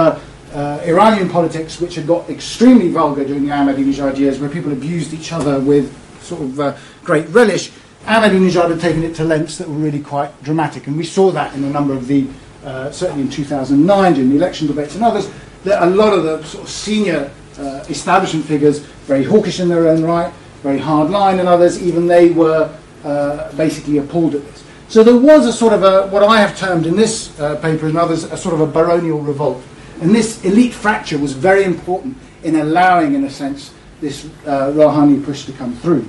uh, 0.52 0.80
Iranian 0.84 1.28
politics, 1.28 1.80
which 1.80 1.94
had 1.94 2.06
got 2.06 2.28
extremely 2.30 2.88
vulgar 2.88 3.24
during 3.24 3.44
the 3.44 3.52
Ahmadinejad 3.52 4.18
years, 4.18 4.38
where 4.38 4.48
people 4.48 4.72
abused 4.72 5.12
each 5.12 5.32
other 5.32 5.60
with 5.60 5.92
sort 6.22 6.42
of 6.42 6.60
uh, 6.60 6.76
great 7.04 7.28
relish. 7.28 7.70
Ahmadinejad 8.04 8.70
had 8.70 8.80
taken 8.80 9.02
it 9.02 9.14
to 9.16 9.24
lengths 9.24 9.58
that 9.58 9.68
were 9.68 9.74
really 9.74 10.00
quite 10.00 10.30
dramatic, 10.42 10.86
and 10.86 10.96
we 10.96 11.04
saw 11.04 11.30
that 11.30 11.54
in 11.54 11.64
a 11.64 11.70
number 11.70 11.94
of 11.94 12.06
the, 12.06 12.26
uh, 12.64 12.90
certainly 12.90 13.22
in 13.22 13.30
2009 13.30 14.14
during 14.14 14.30
the 14.30 14.36
election 14.36 14.66
debates 14.66 14.94
and 14.94 15.04
others, 15.04 15.30
that 15.64 15.82
a 15.82 15.86
lot 15.86 16.12
of 16.12 16.22
the 16.22 16.42
sort 16.44 16.64
of 16.64 16.70
senior 16.70 17.30
uh, 17.58 17.84
establishment 17.88 18.44
figures, 18.46 18.80
very 19.06 19.24
hawkish 19.24 19.60
in 19.60 19.68
their 19.68 19.88
own 19.88 20.02
right, 20.02 20.32
very 20.62 20.78
hard 20.78 21.10
line, 21.10 21.40
and 21.40 21.48
others, 21.48 21.82
even 21.82 22.06
they 22.06 22.30
were 22.30 22.72
uh, 23.04 23.52
basically 23.56 23.98
appalled 23.98 24.34
at 24.34 24.44
this. 24.46 24.64
So 24.88 25.02
there 25.02 25.16
was 25.16 25.46
a 25.46 25.52
sort 25.52 25.72
of 25.72 25.82
a, 25.82 26.06
what 26.08 26.22
I 26.22 26.40
have 26.40 26.56
termed 26.56 26.86
in 26.86 26.96
this 26.96 27.38
uh, 27.40 27.56
paper 27.56 27.86
and 27.86 27.98
others, 27.98 28.24
a 28.24 28.36
sort 28.36 28.54
of 28.54 28.60
a 28.60 28.66
baronial 28.66 29.20
revolt. 29.20 29.62
And 30.00 30.14
this 30.14 30.44
elite 30.44 30.74
fracture 30.74 31.18
was 31.18 31.32
very 31.32 31.64
important 31.64 32.16
in 32.42 32.56
allowing, 32.56 33.14
in 33.14 33.24
a 33.24 33.30
sense, 33.30 33.72
this 34.00 34.26
uh, 34.46 34.72
Rouhani 34.72 35.24
push 35.24 35.46
to 35.46 35.52
come 35.52 35.74
through. 35.76 36.08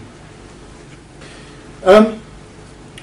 Um, 1.84 2.22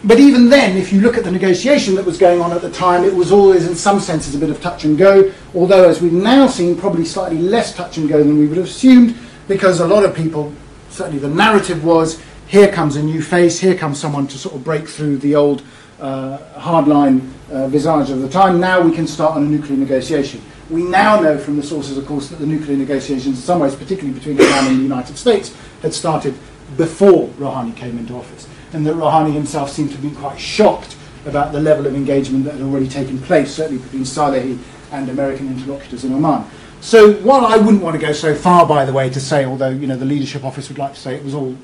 but 0.04 0.20
even 0.20 0.50
then, 0.50 0.76
if 0.76 0.92
you 0.92 1.00
look 1.00 1.16
at 1.16 1.24
the 1.24 1.30
negotiation 1.30 1.94
that 1.94 2.04
was 2.04 2.18
going 2.18 2.42
on 2.42 2.52
at 2.52 2.60
the 2.60 2.70
time, 2.70 3.04
it 3.04 3.14
was 3.14 3.32
always, 3.32 3.66
in 3.66 3.74
some 3.74 3.98
senses, 3.98 4.34
a 4.34 4.38
bit 4.38 4.50
of 4.50 4.60
touch 4.60 4.84
and 4.84 4.98
go. 4.98 5.32
Although, 5.54 5.88
as 5.88 6.02
we've 6.02 6.12
now 6.12 6.46
seen, 6.46 6.76
probably 6.76 7.06
slightly 7.06 7.38
less 7.38 7.74
touch 7.74 7.96
and 7.96 8.06
go 8.06 8.18
than 8.18 8.38
we 8.38 8.46
would 8.46 8.58
have 8.58 8.66
assumed, 8.66 9.16
because 9.48 9.80
a 9.80 9.86
lot 9.86 10.04
of 10.04 10.14
people, 10.14 10.52
certainly 10.90 11.18
the 11.18 11.28
narrative 11.28 11.82
was, 11.84 12.20
here 12.46 12.70
comes 12.70 12.96
a 12.96 13.02
new 13.02 13.22
face, 13.22 13.58
here 13.58 13.74
comes 13.74 13.98
someone 13.98 14.26
to 14.26 14.36
sort 14.36 14.54
of 14.54 14.62
break 14.62 14.86
through 14.86 15.16
the 15.16 15.34
old 15.34 15.62
uh, 15.98 16.36
hardline 16.56 17.26
uh, 17.50 17.66
visage 17.68 18.10
of 18.10 18.20
the 18.20 18.28
time. 18.28 18.60
Now 18.60 18.82
we 18.82 18.94
can 18.94 19.06
start 19.06 19.36
on 19.36 19.44
a 19.44 19.46
nuclear 19.46 19.78
negotiation. 19.78 20.42
We 20.70 20.82
now 20.82 21.20
know 21.20 21.38
from 21.38 21.56
the 21.56 21.62
sources, 21.62 21.98
of 21.98 22.06
course, 22.06 22.28
that 22.28 22.36
the 22.36 22.46
nuclear 22.46 22.76
negotiations, 22.76 23.36
in 23.36 23.42
some 23.42 23.60
ways, 23.60 23.74
particularly 23.74 24.18
between 24.18 24.40
Iran 24.40 24.66
and 24.68 24.78
the 24.78 24.82
United 24.82 25.16
States, 25.16 25.54
had 25.82 25.92
started 25.92 26.34
before 26.76 27.28
Rouhani 27.30 27.76
came 27.76 27.98
into 27.98 28.16
office 28.16 28.48
and 28.74 28.84
that 28.86 28.94
Rouhani 28.96 29.32
himself 29.32 29.70
seemed 29.70 29.90
to 29.90 29.94
have 29.94 30.02
been 30.02 30.16
quite 30.16 30.38
shocked 30.38 30.96
about 31.26 31.52
the 31.52 31.60
level 31.60 31.86
of 31.86 31.94
engagement 31.94 32.44
that 32.44 32.54
had 32.54 32.62
already 32.62 32.88
taken 32.88 33.18
place, 33.20 33.54
certainly 33.54 33.80
between 33.82 34.02
Salehi 34.02 34.58
and 34.90 35.08
American 35.08 35.48
interlocutors 35.48 36.04
in 36.04 36.12
Oman. 36.12 36.44
So 36.80 37.14
while 37.22 37.46
I 37.46 37.56
wouldn't 37.56 37.82
want 37.82 37.98
to 37.98 38.04
go 38.04 38.12
so 38.12 38.34
far, 38.34 38.66
by 38.66 38.84
the 38.84 38.92
way, 38.92 39.08
to 39.08 39.20
say, 39.20 39.44
although 39.44 39.70
you 39.70 39.86
know 39.86 39.96
the 39.96 40.04
leadership 40.04 40.44
office 40.44 40.68
would 40.68 40.76
like 40.76 40.94
to 40.94 41.00
say 41.00 41.14
it 41.14 41.24
was 41.24 41.34
all 41.34 41.56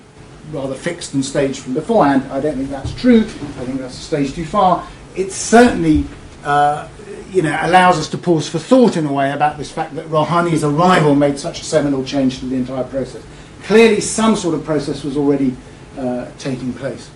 rather 0.52 0.75
fixed 0.75 1.12
and 1.12 1.23
staged 1.23 1.59
from 1.59 1.75
beforehand, 1.75 2.23
I 2.33 2.40
don't 2.40 2.57
think 2.57 2.71
that's 2.71 2.95
true. 2.95 3.21
I 3.21 3.64
think 3.64 3.80
that's 3.80 3.99
a 3.99 4.00
stage 4.00 4.35
too 4.35 4.47
far. 4.47 4.87
It 5.14 5.33
certainly 5.33 6.07
uh, 6.45 6.88
you 7.32 7.42
know, 7.42 7.56
allows 7.62 7.99
us 7.99 8.08
to 8.10 8.18
pause 8.18 8.49
for 8.49 8.58
thought 8.58 8.96
in 8.96 9.06
a 9.06 9.12
way 9.12 9.32
about 9.32 9.58
this 9.58 9.70
fact 9.70 9.94
that 9.94 10.06
Rouhani's 10.06 10.64
arrival 10.64 11.14
made 11.14 11.38
such 11.38 11.60
a 11.60 11.64
seminal 11.64 12.04
change 12.04 12.40
to 12.40 12.46
the 12.46 12.56
entire 12.56 12.84
process. 12.84 13.22
Clearly, 13.62 14.00
some 14.00 14.37
sort 14.37 14.54
of 14.54 14.64
process 14.64 15.04
was 15.04 15.16
already 15.16 15.56
uh, 15.99 16.30
taking 16.38 16.72
place. 16.72 17.10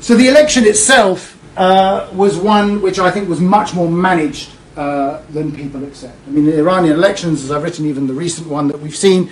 So 0.00 0.14
the 0.14 0.28
election 0.28 0.64
itself 0.64 1.36
uh, 1.56 2.08
was 2.12 2.36
one 2.36 2.80
which 2.80 2.98
I 2.98 3.10
think 3.10 3.28
was 3.28 3.40
much 3.40 3.74
more 3.74 3.90
managed 3.90 4.50
uh, 4.76 5.22
than 5.30 5.54
people 5.54 5.82
accept. 5.84 6.16
I 6.26 6.30
mean, 6.30 6.44
the 6.44 6.58
Iranian 6.58 6.94
elections, 6.94 7.44
as 7.44 7.50
I've 7.50 7.64
written, 7.64 7.86
even 7.86 8.06
the 8.06 8.14
recent 8.14 8.48
one 8.48 8.68
that 8.68 8.78
we've 8.78 8.96
seen, 8.96 9.30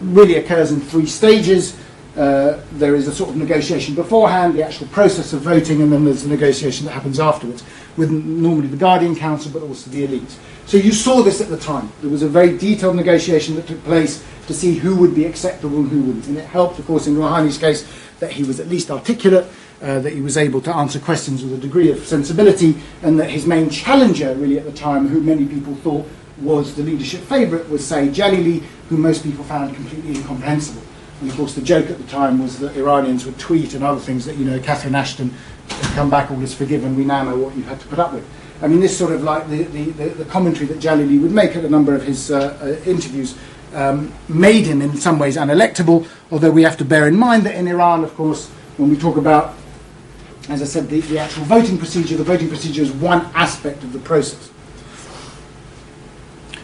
really 0.00 0.36
occurs 0.36 0.72
in 0.72 0.80
three 0.80 1.06
stages. 1.06 1.76
uh, 2.16 2.60
there 2.72 2.94
is 2.94 3.08
a 3.08 3.14
sort 3.14 3.30
of 3.30 3.36
negotiation 3.36 3.94
beforehand, 3.94 4.54
the 4.54 4.62
actual 4.62 4.86
process 4.88 5.32
of 5.32 5.40
voting, 5.40 5.80
and 5.80 5.90
then 5.92 6.04
there's 6.04 6.24
a 6.24 6.28
negotiation 6.28 6.84
that 6.84 6.92
happens 6.92 7.18
afterwards 7.18 7.64
with 7.96 8.10
normally 8.10 8.68
the 8.68 8.76
Guardian 8.76 9.14
Council, 9.14 9.50
but 9.52 9.62
also 9.62 9.90
the 9.90 10.06
elites. 10.06 10.36
So 10.66 10.76
you 10.76 10.92
saw 10.92 11.22
this 11.22 11.40
at 11.40 11.48
the 11.48 11.56
time. 11.56 11.92
There 12.00 12.10
was 12.10 12.22
a 12.22 12.28
very 12.28 12.56
detailed 12.56 12.96
negotiation 12.96 13.56
that 13.56 13.66
took 13.66 13.82
place 13.84 14.24
to 14.46 14.54
see 14.54 14.74
who 14.74 14.96
would 14.96 15.14
be 15.14 15.24
acceptable 15.24 15.78
and 15.78 15.90
who 15.90 16.02
wouldn't. 16.02 16.26
And 16.28 16.38
it 16.38 16.46
helped, 16.46 16.78
of 16.78 16.86
course, 16.86 17.06
in 17.06 17.16
Rouhani's 17.16 17.58
case, 17.58 17.86
that 18.20 18.32
he 18.32 18.44
was 18.44 18.60
at 18.60 18.68
least 18.68 18.90
articulate, 18.90 19.46
uh, 19.82 19.98
that 19.98 20.12
he 20.12 20.20
was 20.20 20.36
able 20.36 20.60
to 20.62 20.74
answer 20.74 20.98
questions 20.98 21.42
with 21.42 21.52
a 21.54 21.58
degree 21.58 21.90
of 21.90 21.98
sensibility, 22.06 22.76
and 23.02 23.18
that 23.18 23.30
his 23.30 23.46
main 23.46 23.68
challenger, 23.68 24.34
really, 24.36 24.58
at 24.58 24.64
the 24.64 24.72
time, 24.72 25.08
who 25.08 25.20
many 25.20 25.44
people 25.44 25.74
thought 25.76 26.08
was 26.40 26.74
the 26.74 26.82
leadership 26.82 27.20
favourite, 27.22 27.68
was 27.68 27.86
say, 27.86 28.08
Jalili, 28.08 28.62
who 28.88 28.96
most 28.96 29.22
people 29.22 29.44
found 29.44 29.74
completely 29.74 30.16
incomprehensible. 30.16 30.82
And 31.20 31.30
of 31.30 31.36
course, 31.36 31.54
the 31.54 31.62
joke 31.62 31.88
at 31.88 31.98
the 31.98 32.04
time 32.04 32.42
was 32.42 32.58
that 32.58 32.76
Iranians 32.76 33.24
would 33.24 33.38
tweet 33.38 33.74
and 33.74 33.84
other 33.84 34.00
things 34.00 34.24
that, 34.24 34.36
you 34.36 34.44
know, 34.44 34.58
Catherine 34.58 34.96
Ashton 34.96 35.32
come 35.68 36.10
back, 36.10 36.30
all 36.30 36.42
is 36.42 36.54
forgiven, 36.54 36.96
we 36.96 37.04
now 37.04 37.22
know 37.24 37.36
what 37.36 37.54
you 37.56 37.62
had 37.64 37.80
to 37.80 37.86
put 37.86 37.98
up 37.98 38.12
with. 38.12 38.24
I 38.62 38.68
mean, 38.68 38.80
this 38.80 38.96
sort 38.96 39.12
of 39.12 39.22
like 39.22 39.48
the, 39.48 39.64
the, 39.64 39.90
the, 39.90 40.08
the 40.10 40.24
commentary 40.26 40.66
that 40.66 40.78
Jalili 40.78 41.20
would 41.20 41.32
make 41.32 41.56
at 41.56 41.64
a 41.64 41.68
number 41.68 41.94
of 41.94 42.04
his 42.04 42.30
uh, 42.30 42.56
uh, 42.62 42.88
interviews 42.88 43.36
um, 43.74 44.12
made 44.28 44.66
him 44.66 44.80
in 44.80 44.96
some 44.96 45.18
ways 45.18 45.36
unelectable, 45.36 46.06
although 46.30 46.50
we 46.50 46.62
have 46.62 46.76
to 46.76 46.84
bear 46.84 47.08
in 47.08 47.16
mind 47.16 47.44
that 47.44 47.54
in 47.54 47.66
Iran, 47.66 48.04
of 48.04 48.14
course, 48.14 48.48
when 48.76 48.90
we 48.90 48.96
talk 48.96 49.16
about, 49.16 49.54
as 50.48 50.62
I 50.62 50.64
said, 50.64 50.88
the, 50.88 51.00
the 51.00 51.18
actual 51.18 51.44
voting 51.44 51.78
procedure, 51.78 52.16
the 52.16 52.24
voting 52.24 52.48
procedure 52.48 52.82
is 52.82 52.92
one 52.92 53.26
aspect 53.34 53.82
of 53.82 53.92
the 53.92 53.98
process. 53.98 54.50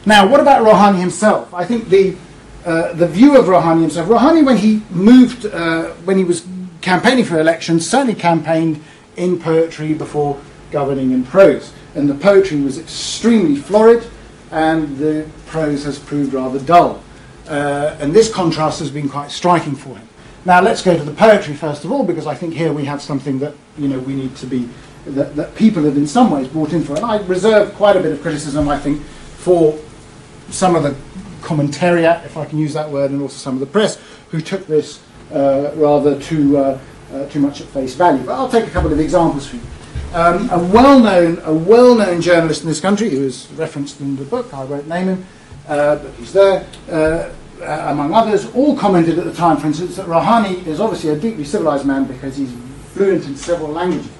Now, 0.06 0.26
what 0.26 0.40
about 0.40 0.64
Rouhani 0.64 1.00
himself? 1.00 1.52
I 1.52 1.64
think 1.64 1.88
the, 1.88 2.16
uh, 2.64 2.92
the 2.92 3.06
view 3.06 3.36
of 3.36 3.46
Rouhani 3.46 3.82
himself, 3.82 4.08
Rouhani, 4.08 4.44
when 4.44 4.56
he 4.56 4.82
moved, 4.90 5.46
uh, 5.46 5.88
when 6.04 6.16
he 6.16 6.24
was 6.24 6.46
campaigning 6.80 7.24
for 7.24 7.38
elections, 7.38 7.88
certainly 7.88 8.14
campaigned 8.14 8.82
in 9.16 9.38
poetry 9.38 9.94
before 9.94 10.40
governing 10.70 11.12
in 11.12 11.24
prose. 11.24 11.72
And 11.94 12.08
the 12.08 12.14
poetry 12.14 12.60
was 12.60 12.78
extremely 12.78 13.56
florid, 13.56 14.06
and 14.50 14.96
the 14.98 15.28
prose 15.46 15.84
has 15.84 15.98
proved 15.98 16.32
rather 16.34 16.58
dull. 16.60 17.02
Uh, 17.48 17.96
and 18.00 18.12
this 18.12 18.32
contrast 18.32 18.78
has 18.78 18.90
been 18.90 19.08
quite 19.08 19.30
striking 19.30 19.74
for 19.74 19.96
him. 19.96 20.08
Now, 20.44 20.60
let's 20.60 20.82
go 20.82 20.96
to 20.96 21.02
the 21.02 21.12
poetry 21.12 21.54
first 21.54 21.84
of 21.84 21.92
all, 21.92 22.04
because 22.04 22.26
I 22.26 22.34
think 22.34 22.54
here 22.54 22.72
we 22.72 22.84
have 22.84 23.02
something 23.02 23.38
that 23.40 23.54
you 23.76 23.88
know 23.88 23.98
we 23.98 24.14
need 24.14 24.36
to 24.36 24.46
be 24.46 24.68
that, 25.06 25.36
that 25.36 25.54
people 25.54 25.82
have 25.84 25.96
in 25.96 26.06
some 26.06 26.30
ways 26.30 26.48
brought 26.48 26.72
in 26.72 26.82
for. 26.82 26.96
And 26.96 27.04
I 27.04 27.18
reserve 27.22 27.74
quite 27.74 27.96
a 27.96 28.00
bit 28.00 28.12
of 28.12 28.22
criticism, 28.22 28.68
I 28.68 28.78
think, 28.78 29.02
for 29.02 29.78
some 30.50 30.74
of 30.74 30.82
the 30.82 30.94
commentariat, 31.40 32.24
if 32.24 32.36
I 32.36 32.44
can 32.44 32.58
use 32.58 32.74
that 32.74 32.90
word, 32.90 33.10
and 33.10 33.20
also 33.22 33.36
some 33.36 33.54
of 33.54 33.60
the 33.60 33.66
press, 33.66 34.00
who 34.30 34.40
took 34.40 34.66
this 34.66 35.00
rather 35.30 36.20
too, 36.20 36.56
uh, 36.58 36.78
uh, 37.12 37.26
too 37.28 37.40
much 37.40 37.60
at 37.60 37.66
face 37.68 37.94
value. 37.94 38.22
But 38.24 38.34
I'll 38.34 38.50
take 38.50 38.66
a 38.66 38.70
couple 38.70 38.92
of 38.92 39.00
examples 39.00 39.46
for 39.46 39.56
you. 39.56 39.62
Um, 40.14 40.48
a 40.50 40.58
well-known, 40.58 41.38
a 41.44 41.52
well-known 41.52 42.22
journalist 42.22 42.62
in 42.62 42.68
this 42.68 42.80
country, 42.80 43.10
who 43.10 43.24
is 43.24 43.50
referenced 43.52 44.00
in 44.00 44.16
the 44.16 44.24
book, 44.24 44.52
I 44.54 44.64
won't 44.64 44.88
name 44.88 45.08
him, 45.08 45.26
uh, 45.68 45.96
but 45.96 46.10
he's 46.14 46.32
there, 46.32 46.66
uh, 46.90 47.30
uh, 47.60 47.86
among 47.90 48.14
others, 48.14 48.46
all 48.54 48.76
commented 48.76 49.18
at 49.18 49.26
the 49.26 49.34
time, 49.34 49.58
for 49.58 49.66
instance, 49.66 49.96
that 49.96 50.06
Rouhani 50.06 50.66
is 50.66 50.80
obviously 50.80 51.10
a 51.10 51.16
deeply 51.16 51.44
civilized 51.44 51.84
man 51.84 52.04
because 52.04 52.36
he's 52.36 52.52
fluent 52.94 53.26
in 53.26 53.36
several 53.36 53.68
languages. 53.68 54.10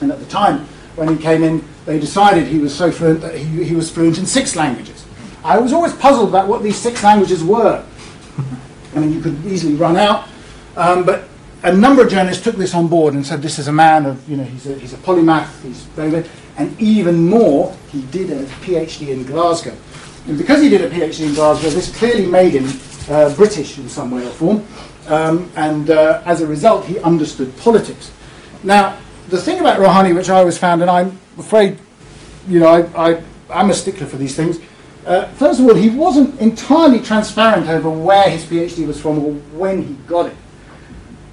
And 0.00 0.10
at 0.10 0.18
the 0.18 0.26
time, 0.26 0.66
when 0.96 1.08
he 1.08 1.22
came 1.22 1.44
in, 1.44 1.64
they 1.86 2.00
decided 2.00 2.46
he 2.46 2.58
was 2.58 2.74
so 2.74 2.90
fluent 2.90 3.20
that 3.20 3.36
he, 3.36 3.62
he 3.62 3.74
was 3.76 3.90
fluent 3.90 4.18
in 4.18 4.26
six 4.26 4.56
languages. 4.56 5.04
I 5.44 5.58
was 5.58 5.72
always 5.72 5.92
puzzled 5.92 6.30
about 6.30 6.48
what 6.48 6.62
these 6.62 6.76
six 6.76 7.04
languages 7.04 7.44
were. 7.44 7.84
I 8.94 9.00
mean, 9.00 9.12
you 9.12 9.20
could 9.20 9.44
easily 9.46 9.74
run 9.74 9.96
out, 9.96 10.28
um, 10.76 11.04
but 11.04 11.28
a 11.64 11.72
number 11.72 12.02
of 12.02 12.10
journalists 12.10 12.44
took 12.44 12.56
this 12.56 12.74
on 12.74 12.88
board 12.88 13.14
and 13.14 13.26
said 13.26 13.40
this 13.40 13.58
is 13.58 13.68
a 13.68 13.72
man 13.72 14.06
of, 14.06 14.28
you 14.28 14.36
know, 14.36 14.44
he's 14.44 14.66
a, 14.66 14.78
he's 14.78 14.92
a 14.92 14.98
polymath, 14.98 15.62
he's 15.62 15.82
very 15.96 16.10
good, 16.10 16.28
and 16.56 16.80
even 16.80 17.28
more, 17.28 17.74
he 17.90 18.02
did 18.02 18.30
a 18.30 18.44
PhD 18.62 19.08
in 19.08 19.24
Glasgow. 19.24 19.74
And 20.26 20.38
because 20.38 20.60
he 20.62 20.68
did 20.68 20.82
a 20.82 20.90
PhD 20.90 21.26
in 21.26 21.34
Glasgow, 21.34 21.70
this 21.70 21.96
clearly 21.96 22.26
made 22.26 22.52
him 22.52 22.66
uh, 23.08 23.34
British 23.34 23.78
in 23.78 23.88
some 23.88 24.10
way 24.10 24.26
or 24.26 24.30
form, 24.30 24.66
um, 25.08 25.50
and 25.56 25.90
uh, 25.90 26.22
as 26.26 26.40
a 26.40 26.46
result, 26.46 26.84
he 26.84 26.98
understood 27.00 27.56
politics. 27.58 28.12
Now, 28.62 28.98
the 29.28 29.40
thing 29.40 29.58
about 29.58 29.80
Rouhani, 29.80 30.14
which 30.14 30.28
I 30.28 30.38
always 30.38 30.58
found, 30.58 30.82
and 30.82 30.90
I'm 30.90 31.18
afraid, 31.38 31.78
you 32.46 32.60
know, 32.60 32.68
I, 32.68 33.12
I, 33.12 33.22
I'm 33.50 33.70
a 33.70 33.74
stickler 33.74 34.06
for 34.06 34.16
these 34.16 34.36
things, 34.36 34.58
uh, 35.06 35.26
first 35.34 35.60
of 35.60 35.66
all, 35.66 35.74
he 35.74 35.90
wasn't 35.90 36.38
entirely 36.40 37.00
transparent 37.00 37.68
over 37.68 37.90
where 37.90 38.28
his 38.30 38.44
PhD 38.44 38.86
was 38.86 39.00
from 39.00 39.18
or 39.18 39.32
when 39.32 39.82
he 39.82 39.94
got 40.06 40.26
it. 40.26 40.36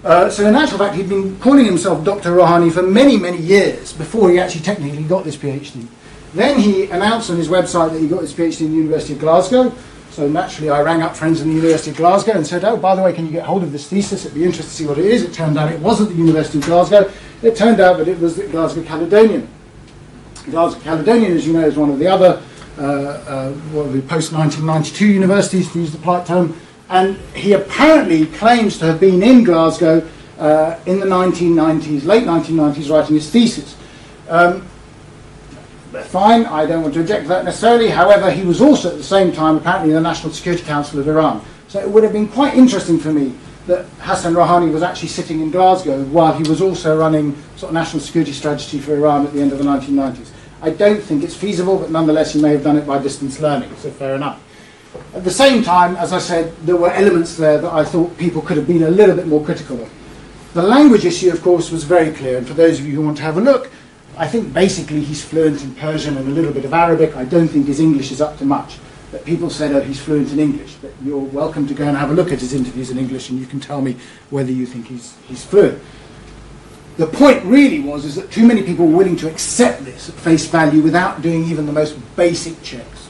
Uh, 0.04 0.30
so 0.30 0.48
in 0.48 0.56
actual 0.56 0.80
fact, 0.80 0.96
he'd 0.96 1.10
been 1.10 1.40
calling 1.40 1.66
himself 1.66 2.04
Dr. 2.04 2.32
Rouhani 2.32 2.72
for 2.72 2.82
many, 2.82 3.18
many 3.18 3.38
years 3.38 3.94
before 3.94 4.32
he 4.32 4.40
actually 4.40 4.62
technically 4.62 5.04
got 5.04 5.24
this 5.24 5.38
PhD. 5.38 5.86
Then 6.34 6.60
he 6.60 6.86
announced 6.90 7.30
on 7.30 7.38
his 7.38 7.50
website 7.50 7.92
that 7.92 8.00
he 8.00 8.08
got 8.08 8.22
his 8.22 8.34
PhD 8.34 8.62
in 8.62 8.72
the 8.72 8.78
University 8.78 9.14
of 9.14 9.20
Glasgow. 9.20 9.72
So 10.10 10.28
naturally, 10.28 10.70
I 10.70 10.82
rang 10.82 11.02
up 11.02 11.16
friends 11.16 11.42
in 11.42 11.50
the 11.50 11.56
University 11.56 11.92
of 11.92 11.98
Glasgow 11.98 12.34
and 12.34 12.46
said, 12.46 12.66
"Oh, 12.66 12.76
by 12.76 12.96
the 12.96 13.02
way, 13.02 13.14
can 13.14 13.26
you 13.26 13.32
get 13.32 13.46
hold 13.46 13.64
of 13.64 13.72
this 13.72 13.88
thesis? 13.88 14.26
It'd 14.26 14.36
be 14.36 14.44
interesting 14.44 14.70
to 14.70 14.76
see 14.76 14.86
what 14.86 14.98
it 14.98 15.06
is." 15.06 15.24
It 15.24 15.34
turned 15.34 15.58
out 15.58 15.72
it 15.72 15.80
wasn't 15.80 16.10
the 16.10 16.16
University 16.16 16.58
of 16.58 16.66
Glasgow. 16.66 17.10
It 17.42 17.56
turned 17.56 17.80
out 17.80 17.98
that 17.98 18.08
it 18.08 18.20
was 18.20 18.36
the 18.36 18.48
Glasgow 18.48 18.84
Caledonian. 18.84 19.48
Glasgow 20.50 20.82
Caledonian, 20.82 21.38
as 21.38 21.48
you 21.48 21.54
know, 21.54 21.66
is 21.66 21.78
one 21.78 21.90
of 21.90 22.00
the 22.00 22.08
other 22.08 22.42
uh, 22.82 22.84
uh, 22.84 23.50
the 23.92 24.02
post 24.02 24.34
1992 24.34 25.06
universities, 25.06 25.72
to 25.72 25.80
use 25.80 25.92
the 25.92 25.98
polite 26.00 26.26
term. 26.26 26.60
And 26.90 27.18
he 27.36 27.54
apparently 27.54 28.26
claims 28.26 28.78
to 28.80 28.86
have 28.86 29.00
been 29.00 29.22
in 29.24 29.44
Glasgow 29.44 30.08
uh, 30.40 30.80
in 30.86 31.00
the 31.00 31.06
1990s, 31.06 32.06
late 32.06 32.24
1990s, 32.24 32.90
writing 32.90 33.16
his 33.16 33.30
thesis. 33.30 33.78
Um, 34.28 34.66
fine, 36.06 36.46
I 36.46 36.66
don't 36.66 36.82
want 36.82 36.96
to 36.96 37.02
object 37.02 37.24
to 37.24 37.30
that 37.30 37.46
necessarily. 37.46 37.90
However, 37.90 38.32
he 38.32 38.44
was 38.44 38.62
also 38.62 38.90
at 38.90 38.98
the 38.98 39.04
same 39.04 39.32
time 39.32 39.58
apparently 39.58 39.90
in 39.90 39.96
the 39.96 40.02
National 40.02 40.34
Security 40.34 40.64
Council 40.64 41.00
of 41.00 41.08
Iran. 41.08 41.46
So 41.68 41.80
it 41.80 41.90
would 41.90 42.04
have 42.04 42.14
been 42.14 42.28
quite 42.28 42.56
interesting 42.56 43.00
for 43.00 43.14
me 43.14 43.38
that 43.68 43.86
Hassan 44.00 44.34
Rouhani 44.34 44.74
was 44.74 44.82
actually 44.82 45.10
sitting 45.10 45.42
in 45.42 45.52
Glasgow 45.52 46.04
while 46.06 46.34
he 46.34 46.44
was 46.50 46.62
also 46.62 46.98
running 46.98 47.36
sort 47.56 47.70
of 47.70 47.74
national 47.76 48.02
security 48.02 48.34
strategy 48.34 48.80
for 48.80 48.96
Iran 48.96 49.26
at 49.26 49.34
the 49.34 49.42
end 49.42 49.52
of 49.52 49.60
the 49.60 49.64
1990s. 49.64 50.31
I 50.62 50.70
don't 50.70 51.02
think 51.02 51.24
it's 51.24 51.36
feasible, 51.36 51.80
but 51.80 51.90
nonetheless 51.90 52.36
you 52.36 52.42
may 52.42 52.52
have 52.52 52.64
done 52.64 52.78
it 52.78 52.86
by 52.86 53.00
distance 53.00 53.40
learning, 53.40 53.76
so 53.78 53.90
fair 53.90 54.16
enough. 54.16 54.42
At 55.14 55.24
the 55.24 55.32
same 55.32 55.64
time, 55.64 55.96
as 55.96 56.14
I 56.14 56.20
said, 56.20 56.56
there 56.66 56.76
were 56.76 56.92
elements 56.92 57.36
there 57.36 57.58
that 57.60 57.74
I 57.74 57.84
thought 57.84 58.18
people 58.18 58.42
could 58.42 58.58
have 58.58 58.68
been 58.68 58.84
a 58.84 58.90
little 58.90 59.16
bit 59.16 59.28
more 59.28 59.44
critical 59.44 59.82
of. 59.82 59.92
The 60.54 60.62
language 60.62 61.06
issue, 61.06 61.32
of 61.32 61.42
course, 61.42 61.72
was 61.72 61.84
very 61.84 62.12
clear, 62.12 62.38
and 62.38 62.48
for 62.48 62.54
those 62.54 62.80
of 62.80 62.86
you 62.86 62.96
who 62.96 63.06
want 63.06 63.18
to 63.18 63.24
have 63.24 63.38
a 63.38 63.42
look, 63.42 63.72
I 64.18 64.28
think 64.28 64.54
basically 64.54 65.02
he's 65.02 65.24
fluent 65.24 65.64
in 65.64 65.74
Persian 65.76 66.18
and 66.18 66.28
a 66.28 66.32
little 66.32 66.52
bit 66.52 66.66
of 66.66 66.74
Arabic. 66.74 67.16
I 67.16 67.24
don't 67.24 67.48
think 67.48 67.68
his 67.68 67.80
English 67.80 68.12
is 68.12 68.22
up 68.22 68.38
to 68.40 68.46
much. 68.46 68.78
But 69.12 69.26
people 69.26 69.50
said, 69.50 69.74
oh, 69.74 69.82
he's 69.82 70.00
fluent 70.00 70.32
in 70.32 70.40
English. 70.40 70.76
But 70.76 70.92
you're 71.04 71.18
welcome 71.18 71.68
to 71.68 71.74
go 71.74 71.86
and 71.86 71.98
have 71.98 72.12
a 72.12 72.14
look 72.14 72.32
at 72.32 72.40
his 72.40 72.54
interviews 72.54 72.92
in 72.92 72.98
English 72.98 73.30
and 73.30 73.40
you 73.40 73.46
can 73.46 73.60
tell 73.60 73.82
me 73.82 73.98
whether 74.30 74.52
you 74.52 74.66
think 74.66 74.88
he's, 74.88 75.16
he's 75.28 75.44
fluent. 75.44 75.82
The 77.02 77.08
point 77.08 77.44
really 77.44 77.80
was 77.80 78.06
is 78.06 78.14
that 78.14 78.30
too 78.30 78.46
many 78.46 78.62
people 78.62 78.86
were 78.86 78.98
willing 78.98 79.16
to 79.18 79.28
accept 79.28 79.84
this 79.84 80.08
at 80.08 80.14
face 80.14 80.46
value 80.46 80.84
without 80.84 81.24
doing 81.24 81.46
even 81.46 81.66
the 81.66 81.72
most 81.72 81.98
basic 82.16 82.62
checks. 82.62 83.10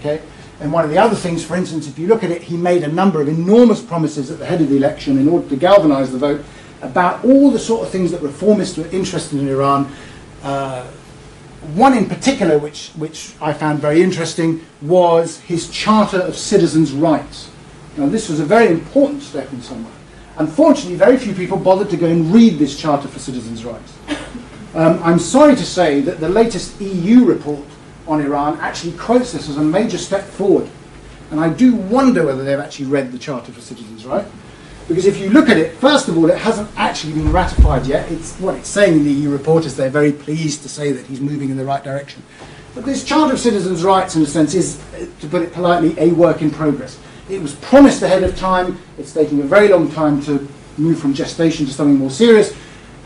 Okay? 0.00 0.20
And 0.58 0.72
one 0.72 0.82
of 0.82 0.90
the 0.90 0.98
other 0.98 1.14
things, 1.14 1.44
for 1.44 1.54
instance, 1.54 1.86
if 1.86 2.00
you 2.00 2.08
look 2.08 2.24
at 2.24 2.32
it, 2.32 2.42
he 2.42 2.56
made 2.56 2.82
a 2.82 2.88
number 2.88 3.20
of 3.20 3.28
enormous 3.28 3.80
promises 3.80 4.28
at 4.32 4.40
the 4.40 4.44
head 4.44 4.60
of 4.60 4.70
the 4.70 4.76
election 4.76 5.18
in 5.18 5.28
order 5.28 5.48
to 5.50 5.54
galvanize 5.54 6.10
the 6.10 6.18
vote 6.18 6.44
about 6.80 7.24
all 7.24 7.52
the 7.52 7.60
sort 7.60 7.86
of 7.86 7.92
things 7.92 8.10
that 8.10 8.22
reformists 8.22 8.76
were 8.76 8.88
interested 8.88 9.38
in 9.38 9.46
Iran 9.46 9.88
uh, 10.42 10.84
one 11.76 11.96
in 11.96 12.08
particular, 12.08 12.58
which, 12.58 12.88
which 12.96 13.34
I 13.40 13.52
found 13.52 13.78
very 13.78 14.02
interesting, 14.02 14.66
was 14.80 15.38
his 15.38 15.70
Charter 15.70 16.18
of 16.18 16.36
Citizens' 16.36 16.90
Rights. 16.90 17.52
Now, 17.96 18.06
this 18.06 18.28
was 18.28 18.40
a 18.40 18.44
very 18.44 18.72
important 18.72 19.22
step 19.22 19.52
in 19.52 19.62
some 19.62 19.84
way. 19.84 20.01
Unfortunately, 20.38 20.96
very 20.96 21.16
few 21.16 21.34
people 21.34 21.58
bothered 21.58 21.90
to 21.90 21.96
go 21.96 22.06
and 22.06 22.32
read 22.32 22.58
this 22.58 22.78
Charter 22.78 23.08
for 23.08 23.18
Citizens' 23.18 23.64
Rights. 23.64 23.98
Um, 24.74 25.02
I'm 25.02 25.18
sorry 25.18 25.54
to 25.54 25.64
say 25.64 26.00
that 26.00 26.20
the 26.20 26.28
latest 26.28 26.80
EU 26.80 27.24
report 27.24 27.66
on 28.06 28.20
Iran 28.20 28.58
actually 28.60 28.96
quotes 28.96 29.32
this 29.32 29.48
as 29.48 29.58
a 29.58 29.62
major 29.62 29.98
step 29.98 30.24
forward. 30.24 30.68
And 31.30 31.40
I 31.40 31.50
do 31.50 31.74
wonder 31.74 32.24
whether 32.24 32.44
they've 32.44 32.58
actually 32.58 32.86
read 32.86 33.12
the 33.12 33.18
Charter 33.18 33.52
for 33.52 33.60
Citizens' 33.60 34.06
Rights. 34.06 34.30
Because 34.88 35.06
if 35.06 35.18
you 35.18 35.30
look 35.30 35.48
at 35.48 35.56
it, 35.56 35.76
first 35.76 36.08
of 36.08 36.18
all, 36.18 36.28
it 36.28 36.38
hasn't 36.38 36.68
actually 36.76 37.12
been 37.14 37.30
ratified 37.30 37.86
yet. 37.86 38.10
It's 38.10 38.36
what 38.38 38.54
it's 38.54 38.68
saying 38.68 38.94
in 38.94 39.04
the 39.04 39.12
EU 39.12 39.30
report 39.30 39.64
is 39.64 39.76
they're 39.76 39.90
very 39.90 40.12
pleased 40.12 40.62
to 40.62 40.68
say 40.68 40.92
that 40.92 41.06
he's 41.06 41.20
moving 41.20 41.50
in 41.50 41.56
the 41.56 41.64
right 41.64 41.84
direction. 41.84 42.22
But 42.74 42.84
this 42.84 43.04
Charter 43.04 43.34
of 43.34 43.40
Citizens' 43.40 43.84
Rights, 43.84 44.16
in 44.16 44.22
a 44.22 44.26
sense, 44.26 44.54
is, 44.54 44.82
to 45.20 45.28
put 45.28 45.42
it 45.42 45.52
politely, 45.52 45.94
a 45.98 46.12
work 46.12 46.42
in 46.42 46.50
progress. 46.50 46.98
It 47.28 47.40
was 47.40 47.54
promised 47.56 48.02
ahead 48.02 48.22
of 48.22 48.36
time. 48.36 48.78
It's 48.98 49.12
taking 49.12 49.40
a 49.40 49.44
very 49.44 49.68
long 49.68 49.90
time 49.90 50.22
to 50.22 50.46
move 50.76 50.98
from 50.98 51.14
gestation 51.14 51.66
to 51.66 51.72
something 51.72 51.96
more 51.96 52.10
serious. 52.10 52.54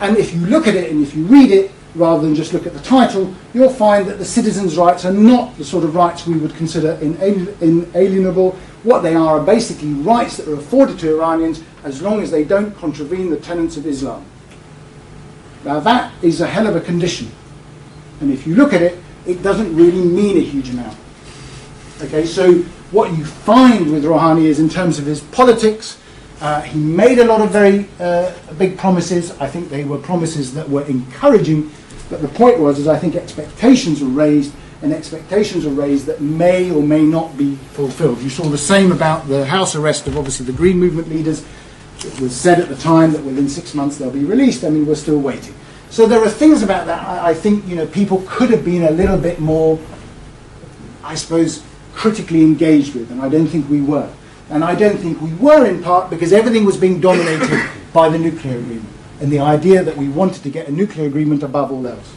And 0.00 0.16
if 0.16 0.34
you 0.34 0.44
look 0.46 0.66
at 0.66 0.74
it 0.74 0.90
and 0.90 1.02
if 1.02 1.14
you 1.14 1.24
read 1.24 1.50
it, 1.50 1.70
rather 1.94 2.22
than 2.22 2.34
just 2.34 2.52
look 2.52 2.66
at 2.66 2.74
the 2.74 2.80
title, 2.80 3.34
you'll 3.54 3.70
find 3.70 4.06
that 4.06 4.18
the 4.18 4.24
citizens' 4.24 4.76
rights 4.76 5.04
are 5.04 5.12
not 5.12 5.56
the 5.56 5.64
sort 5.64 5.82
of 5.84 5.94
rights 5.94 6.26
we 6.26 6.36
would 6.36 6.54
consider 6.54 6.92
inalienable 7.00 8.56
What 8.82 9.00
they 9.02 9.14
are 9.16 9.40
are 9.40 9.44
basically 9.44 9.92
rights 9.94 10.36
that 10.36 10.46
are 10.46 10.54
afforded 10.54 10.98
to 11.00 11.16
Iranians 11.16 11.62
as 11.82 12.02
long 12.02 12.20
as 12.20 12.30
they 12.30 12.44
don't 12.44 12.76
contravene 12.76 13.30
the 13.30 13.36
tenets 13.36 13.76
of 13.76 13.86
Islam. 13.86 14.24
Now 15.64 15.80
that 15.80 16.12
is 16.22 16.40
a 16.40 16.46
hell 16.46 16.68
of 16.68 16.76
a 16.76 16.80
condition. 16.80 17.30
And 18.20 18.32
if 18.32 18.46
you 18.46 18.54
look 18.54 18.72
at 18.72 18.82
it, 18.82 18.98
it 19.26 19.42
doesn't 19.42 19.74
really 19.74 20.04
mean 20.04 20.36
a 20.36 20.40
huge 20.40 20.70
amount. 20.70 20.96
Okay, 22.02 22.26
so 22.26 22.62
what 22.90 23.16
you 23.16 23.24
find 23.24 23.92
with 23.92 24.04
Rouhani 24.04 24.44
is 24.44 24.60
in 24.60 24.68
terms 24.68 24.98
of 24.98 25.06
his 25.06 25.20
politics, 25.20 25.98
uh, 26.40 26.60
he 26.60 26.78
made 26.78 27.18
a 27.18 27.24
lot 27.24 27.40
of 27.40 27.50
very 27.50 27.88
uh, 27.98 28.32
big 28.58 28.76
promises. 28.76 29.32
I 29.40 29.48
think 29.48 29.70
they 29.70 29.84
were 29.84 29.98
promises 29.98 30.52
that 30.54 30.68
were 30.68 30.84
encouraging, 30.84 31.70
but 32.10 32.20
the 32.20 32.28
point 32.28 32.58
was, 32.58 32.78
is 32.78 32.86
I 32.86 32.98
think 32.98 33.16
expectations 33.16 34.02
were 34.02 34.08
raised, 34.08 34.52
and 34.82 34.92
expectations 34.92 35.64
were 35.64 35.72
raised 35.72 36.06
that 36.06 36.20
may 36.20 36.70
or 36.70 36.82
may 36.82 37.02
not 37.02 37.36
be 37.38 37.56
fulfilled. 37.72 38.20
You 38.20 38.28
saw 38.28 38.44
the 38.44 38.58
same 38.58 38.92
about 38.92 39.26
the 39.26 39.46
house 39.46 39.74
arrest 39.74 40.06
of 40.06 40.16
obviously 40.16 40.44
the 40.44 40.52
Green 40.52 40.78
Movement 40.78 41.08
leaders. 41.08 41.44
It 42.04 42.20
was 42.20 42.36
said 42.36 42.60
at 42.60 42.68
the 42.68 42.76
time 42.76 43.12
that 43.12 43.24
within 43.24 43.48
six 43.48 43.74
months 43.74 43.96
they'll 43.96 44.10
be 44.10 44.24
released. 44.24 44.64
I 44.64 44.68
mean, 44.68 44.86
we're 44.86 44.94
still 44.94 45.18
waiting. 45.18 45.54
So 45.88 46.06
there 46.06 46.22
are 46.22 46.28
things 46.28 46.62
about 46.62 46.86
that 46.86 47.02
I, 47.02 47.30
I 47.30 47.34
think 47.34 47.66
you 47.66 47.74
know 47.74 47.86
people 47.86 48.22
could 48.28 48.50
have 48.50 48.64
been 48.64 48.82
a 48.82 48.90
little 48.90 49.16
bit 49.16 49.40
more, 49.40 49.78
I 51.02 51.14
suppose, 51.14 51.62
critically 51.96 52.42
engaged 52.42 52.94
with, 52.94 53.10
and 53.10 53.20
I 53.20 53.28
don't 53.28 53.48
think 53.48 53.68
we 53.68 53.80
were. 53.80 54.08
And 54.50 54.62
I 54.62 54.76
don't 54.76 54.98
think 54.98 55.20
we 55.20 55.32
were 55.34 55.66
in 55.66 55.82
part 55.82 56.10
because 56.10 56.32
everything 56.32 56.64
was 56.64 56.76
being 56.76 57.00
dominated 57.00 57.68
by 57.92 58.08
the 58.08 58.18
nuclear 58.18 58.58
agreement 58.58 58.88
and 59.20 59.32
the 59.32 59.40
idea 59.40 59.82
that 59.82 59.96
we 59.96 60.08
wanted 60.08 60.42
to 60.42 60.50
get 60.50 60.68
a 60.68 60.72
nuclear 60.72 61.06
agreement 61.06 61.42
above 61.42 61.72
all 61.72 61.86
else. 61.86 62.14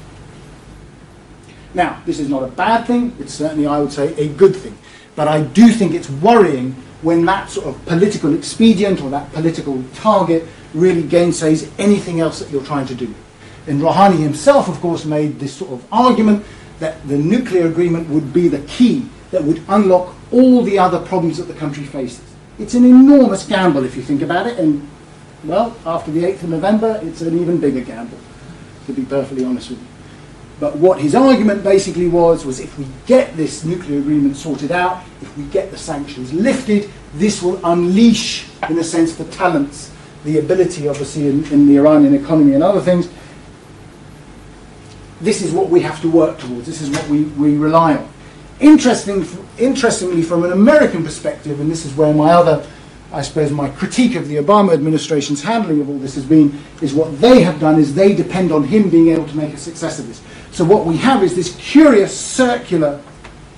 Now, 1.74 2.02
this 2.06 2.20
is 2.20 2.30
not 2.30 2.44
a 2.44 2.48
bad 2.48 2.86
thing, 2.86 3.16
it's 3.20 3.34
certainly, 3.34 3.66
I 3.66 3.80
would 3.80 3.94
say, 3.94 4.14
a 4.16 4.28
good 4.28 4.56
thing. 4.56 4.78
But 5.16 5.28
I 5.28 5.42
do 5.42 5.70
think 5.70 5.94
it's 5.94 6.10
worrying 6.10 6.74
when 7.02 7.26
that 7.26 7.50
sort 7.50 7.68
of 7.68 7.86
political 7.86 8.34
expedient 8.36 9.02
or 9.02 9.10
that 9.12 9.32
political 9.32 9.82
target 9.96 10.46
really 10.74 11.04
gainsays 11.04 11.72
anything 11.80 12.20
else 12.20 12.40
that 12.40 12.52
you're 12.52 12.66
trying 12.66 12.86
to 12.88 12.96
do. 12.96 13.14
And 13.68 13.82
Rouhani 13.82 14.18
himself, 14.18 14.68
of 14.68 14.80
course, 14.82 15.06
made 15.06 15.40
this 15.40 15.54
sort 15.54 15.72
of 15.72 15.86
argument 15.94 16.46
that 16.80 17.08
the 17.08 17.18
nuclear 17.18 17.68
agreement 17.68 18.10
would 18.10 18.34
be 18.34 18.48
the 18.48 18.60
key 18.68 19.08
that 19.32 19.44
would 19.44 19.62
unlock 19.68 20.16
all 20.32 20.64
the 20.64 20.80
other 20.80 21.00
problems 21.00 21.38
that 21.38 21.44
the 21.44 21.54
country 21.54 21.84
faces. 21.84 22.24
It's 22.58 22.74
an 22.74 22.86
enormous 22.86 23.46
gamble 23.46 23.86
if 23.86 23.96
you 23.96 24.02
think 24.02 24.22
about 24.22 24.48
it, 24.48 24.60
and 24.60 24.88
well, 25.44 25.76
after 25.86 26.12
the 26.12 26.24
8th 26.24 26.44
of 26.44 26.50
November, 26.50 27.00
it's 27.04 27.22
an 27.22 27.40
even 27.40 27.60
bigger 27.60 27.82
gamble, 27.82 28.18
to 28.86 28.94
be 28.94 29.06
perfectly 29.06 29.46
honest 29.46 29.70
with 29.70 29.80
you. 29.80 29.88
But 30.60 30.76
what 30.76 31.00
his 31.00 31.16
argument 31.16 31.64
basically 31.64 32.10
was, 32.10 32.46
was 32.46 32.60
if 32.60 32.78
we 32.78 32.86
get 33.06 33.38
this 33.38 33.64
nuclear 33.64 34.00
agreement 34.00 34.36
sorted 34.36 34.74
out, 34.74 35.04
if 35.22 35.38
we 35.38 35.46
get 35.46 35.72
the 35.72 35.78
sanctions 35.78 36.34
lifted, 36.34 36.90
this 37.14 37.42
will 37.42 37.66
unleash, 37.66 38.46
in 38.70 38.78
a 38.78 38.84
sense, 38.84 39.16
the 39.16 39.24
talents, 39.26 39.94
the 40.26 40.40
ability, 40.40 40.90
obviously, 40.90 41.28
in, 41.28 41.46
in 41.46 41.68
the 41.68 41.78
Iranian 41.78 42.14
economy 42.14 42.56
and 42.56 42.64
other 42.64 42.82
things. 42.82 43.10
This 45.22 45.42
is 45.42 45.54
what 45.54 45.70
we 45.70 45.80
have 45.80 46.02
to 46.02 46.10
work 46.10 46.38
towards. 46.40 46.66
This 46.66 46.82
is 46.82 46.90
what 46.90 47.08
we, 47.08 47.24
we 47.24 47.56
rely 47.56 47.96
on. 47.96 48.10
Interesting, 48.60 49.25
interestingly, 49.58 50.22
from 50.22 50.44
an 50.44 50.51
American 50.51 51.04
perspective, 51.04 51.62
and 51.62 51.72
this 51.72 51.86
is 51.86 51.94
where 51.94 52.13
my 52.13 52.32
other, 52.32 52.66
I 53.13 53.22
suppose, 53.22 53.51
my 53.51 53.70
critique 53.70 54.16
of 54.16 54.28
the 54.28 54.36
Obama 54.36 54.74
administration's 54.74 55.42
handling 55.42 55.80
of 55.80 55.89
all 55.89 55.98
this 55.98 56.16
has 56.16 56.25
been, 56.25 56.60
is 56.82 56.94
what 56.94 57.22
they 57.22 57.42
have 57.42 57.62
done 57.62 57.80
is 57.80 57.96
they 57.96 58.13
depend 58.13 58.51
on 58.51 58.66
him 58.66 58.89
being 58.89 59.10
able 59.10 59.25
to 59.28 59.38
make 59.38 59.54
a 59.54 59.58
success 59.58 59.98
of 60.00 60.08
this. 60.08 60.22
So 60.51 60.66
what 60.66 60.86
we 60.86 60.98
have 60.98 61.24
is 61.24 61.36
this 61.36 61.56
curious 61.56 62.18
circular, 62.20 63.01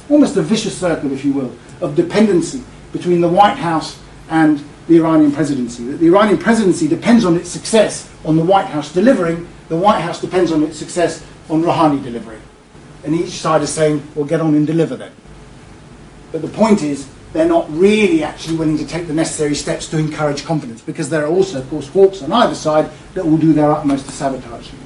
almost 0.07 0.37
a 0.37 0.43
vicious 0.43 0.77
circle, 0.77 1.11
if 1.11 1.25
you 1.25 1.33
will, 1.33 1.51
of 1.81 1.95
dependency 1.95 2.63
between 2.93 3.21
the 3.21 3.29
White 3.29 3.57
House 3.57 3.99
and 4.29 4.63
the 4.87 4.97
Iranian 4.97 5.31
presidency. 5.31 5.83
That 5.85 5.97
the 5.97 6.07
Iranian 6.07 6.37
presidency 6.37 6.87
depends 6.87 7.25
on 7.25 7.35
its 7.35 7.49
success 7.49 8.13
on 8.23 8.35
the 8.35 8.43
White 8.43 8.67
House 8.67 8.93
delivering, 8.93 9.47
the 9.67 9.77
White 9.77 10.01
House 10.01 10.21
depends 10.21 10.51
on 10.51 10.61
its 10.61 10.77
success 10.77 11.25
on 11.49 11.63
Rouhani 11.63 12.03
delivering 12.03 12.41
and 13.03 13.15
each 13.15 13.31
side 13.31 13.61
is 13.61 13.69
saying, 13.69 14.05
well, 14.15 14.25
get 14.25 14.41
on 14.41 14.55
and 14.55 14.67
deliver 14.67 14.95
then. 14.95 15.11
But 16.31 16.41
the 16.41 16.47
point 16.47 16.83
is, 16.83 17.07
they're 17.33 17.47
not 17.47 17.69
really 17.71 18.23
actually 18.23 18.57
willing 18.57 18.77
to 18.77 18.85
take 18.85 19.07
the 19.07 19.13
necessary 19.13 19.55
steps 19.55 19.87
to 19.87 19.97
encourage 19.97 20.43
confidence 20.45 20.81
because 20.81 21.09
there 21.09 21.25
are 21.25 21.29
also, 21.29 21.59
of 21.59 21.69
course, 21.69 21.87
hawks 21.87 22.21
on 22.21 22.31
either 22.31 22.55
side 22.55 22.89
that 23.13 23.25
will 23.25 23.37
do 23.37 23.53
their 23.53 23.71
utmost 23.71 24.05
to 24.05 24.11
sabotage 24.11 24.69
them. 24.69 24.79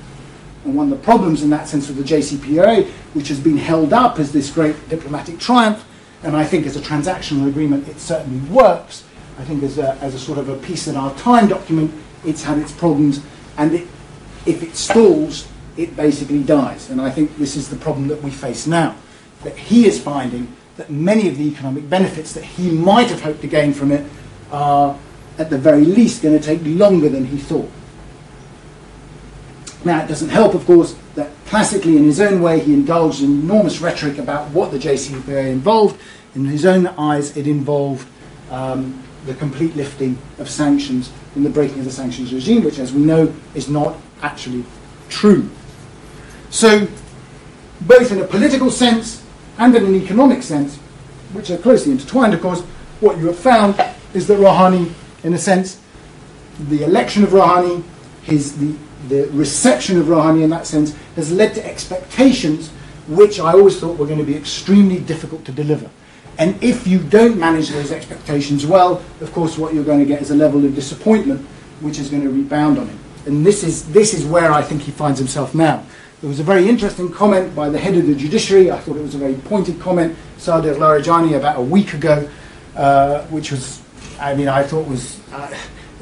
And 0.64 0.76
one 0.76 0.92
of 0.92 0.98
the 0.98 1.04
problems 1.04 1.44
in 1.44 1.50
that 1.52 1.68
sense 1.68 1.88
with 1.88 1.98
the 1.98 2.04
JCPOA, 2.04 2.88
which 3.14 3.28
has 3.30 3.40
been 3.40 3.58
held 3.58 3.94
up 3.94 4.20
as 4.20 4.32
this 4.32 4.52
great 4.52 4.90
diplomatic 4.90 5.40
triumph, 5.40 5.86
and 6.24 6.36
I 6.36 6.44
think 6.44 6.66
as 6.66 6.76
a 6.76 6.82
transactional 6.82 7.48
agreement 7.48 7.88
it 7.88 8.00
certainly 8.00 8.48
works, 8.50 9.04
I 9.38 9.44
think 9.44 9.64
as 9.64 9.78
a, 9.78 9.96
as 9.96 10.16
a 10.16 10.20
sort 10.20 10.38
of 10.38 10.50
a 10.50 10.56
piece 10.56 10.88
in 10.88 10.96
our 10.96 11.14
time 11.16 11.48
document, 11.48 11.94
it's 12.24 12.44
had 12.44 12.58
its 12.58 12.72
problems, 12.72 13.24
and 13.58 13.74
it, 13.74 13.88
if 14.46 14.64
it 14.64 14.76
stalls, 14.76 15.48
it 15.78 15.96
basically 15.96 16.44
dies. 16.44 16.90
And 16.90 17.02
I 17.02 17.10
think 17.10 17.38
this 17.38 17.56
is 17.56 17.70
the 17.70 17.76
problem 17.76 18.08
that 18.08 18.22
we 18.22 18.32
face 18.32 18.68
now. 18.68 18.96
That 19.44 19.58
he 19.58 19.86
is 19.86 20.02
finding 20.02 20.56
that 20.78 20.90
many 20.90 21.28
of 21.28 21.38
the 21.38 21.46
economic 21.46 21.90
benefits 21.90 22.34
that 22.34 22.44
he 22.44 22.72
might 22.72 23.08
have 23.08 23.22
hoped 23.22 23.42
to 23.42 23.48
gain 23.48 23.74
from 23.74 23.92
it 23.92 24.10
are, 24.52 24.98
at 25.38 25.50
the 25.50 25.58
very 25.58 25.86
least, 25.86 26.22
going 26.22 26.38
to 26.38 26.44
take 26.44 26.62
longer 26.64 27.10
than 27.10 27.26
he 27.26 27.38
thought. 27.38 27.72
Now, 29.84 30.04
it 30.04 30.08
doesn't 30.08 30.30
help, 30.30 30.56
of 30.56 30.66
course, 30.66 30.96
that 31.14 31.30
classically, 31.46 31.96
in 31.96 32.06
his 32.06 32.20
own 32.20 32.42
way, 32.42 32.60
he 32.60 32.74
indulged 32.74 33.22
in 33.22 33.42
enormous 33.42 33.80
rhetoric 33.80 34.18
about 34.18 34.50
what 34.50 34.72
the 34.72 34.80
JCPOA 34.80 35.52
involved. 35.52 36.02
In 36.34 36.46
his 36.46 36.66
own 36.66 36.88
eyes, 36.88 37.38
it 37.38 37.48
involved 37.48 38.08
um, 38.50 39.02
the 39.26 39.36
complete 39.36 39.76
lifting 39.76 40.18
of 40.40 40.50
sanctions 40.50 41.12
and 41.36 41.46
the 41.46 41.50
breaking 41.50 41.80
of 41.80 41.86
the 41.86 41.92
sanctions 41.92 42.34
regime, 42.34 42.64
which, 42.64 42.80
as 42.80 42.94
we 42.94 43.02
know, 43.02 43.34
is 43.54 43.70
not 43.70 43.96
actually 44.22 44.66
true. 45.08 45.50
So, 46.56 46.88
both 47.82 48.14
in 48.14 48.22
a 48.22 48.24
political 48.24 48.72
sense 48.72 49.22
and 49.58 49.76
in 49.76 49.84
an 49.88 49.94
economic 49.94 50.42
sense, 50.42 50.78
which 51.34 51.50
are 51.50 51.58
closely 51.58 51.92
intertwined, 51.92 52.34
of 52.34 52.40
course, 52.40 52.62
what 53.02 53.18
you 53.18 53.26
have 53.28 53.38
found 53.38 53.76
is 54.14 54.26
that 54.28 54.40
Rouhani, 54.40 54.94
in 55.26 55.34
a 55.34 55.38
sense, 55.38 55.82
the 56.58 56.86
election 56.86 57.26
of 57.26 57.32
Rouhani, 57.32 57.84
his, 58.24 58.58
the, 58.58 58.74
the 59.10 59.30
reception 59.32 60.00
of 60.00 60.06
Rouhani 60.06 60.44
in 60.44 60.50
that 60.52 60.66
sense, 60.66 60.96
has 61.18 61.30
led 61.30 61.54
to 61.56 61.66
expectations 61.66 62.70
which 63.10 63.38
I 63.38 63.52
always 63.52 63.78
thought 63.78 63.98
were 63.98 64.08
going 64.08 64.20
to 64.20 64.24
be 64.24 64.38
extremely 64.38 65.02
difficult 65.02 65.44
to 65.46 65.52
deliver. 65.52 65.90
And 66.38 66.64
if 66.64 66.88
you 66.88 67.00
don't 67.00 67.38
manage 67.38 67.68
those 67.68 67.92
expectations 67.92 68.66
well, 68.66 69.04
of 69.20 69.30
course, 69.34 69.58
what 69.58 69.74
you're 69.74 69.84
going 69.84 70.00
to 70.00 70.06
get 70.06 70.22
is 70.22 70.32
a 70.32 70.36
level 70.36 70.64
of 70.64 70.74
disappointment 70.74 71.46
which 71.82 72.00
is 72.00 72.10
going 72.10 72.24
to 72.24 72.30
rebound 72.30 72.78
on 72.78 72.88
him. 72.88 73.00
And 73.26 73.46
this 73.46 73.62
is, 73.62 73.92
this 73.92 74.14
is 74.14 74.24
where 74.24 74.54
I 74.54 74.62
think 74.62 74.84
he 74.84 74.92
finds 74.92 75.20
himself 75.20 75.54
now. 75.54 75.84
There 76.22 76.30
was 76.30 76.40
a 76.40 76.44
very 76.44 76.70
interesting 76.70 77.12
comment 77.12 77.54
by 77.54 77.68
the 77.70 77.78
head 77.78 77.96
of 77.96 78.08
the 78.08 78.16
judiciary. 78.16 78.72
I 78.72 78.80
thought 78.80 78.96
it 78.96 79.02
was 79.02 79.16
a 79.16 79.18
very 79.18 79.36
pointed 79.36 79.82
comment, 79.82 80.16
Sadiq 80.38 80.78
Larijani, 80.78 81.36
about 81.36 81.60
a 81.60 81.62
week 81.62 81.94
ago, 81.94 82.28
uh, 82.78 83.24
which 83.26 83.52
was, 83.52 83.82
I 84.18 84.34
mean, 84.34 84.48
I 84.48 84.64
thought 84.64 84.88
was 84.88 85.20
uh, 85.34 85.54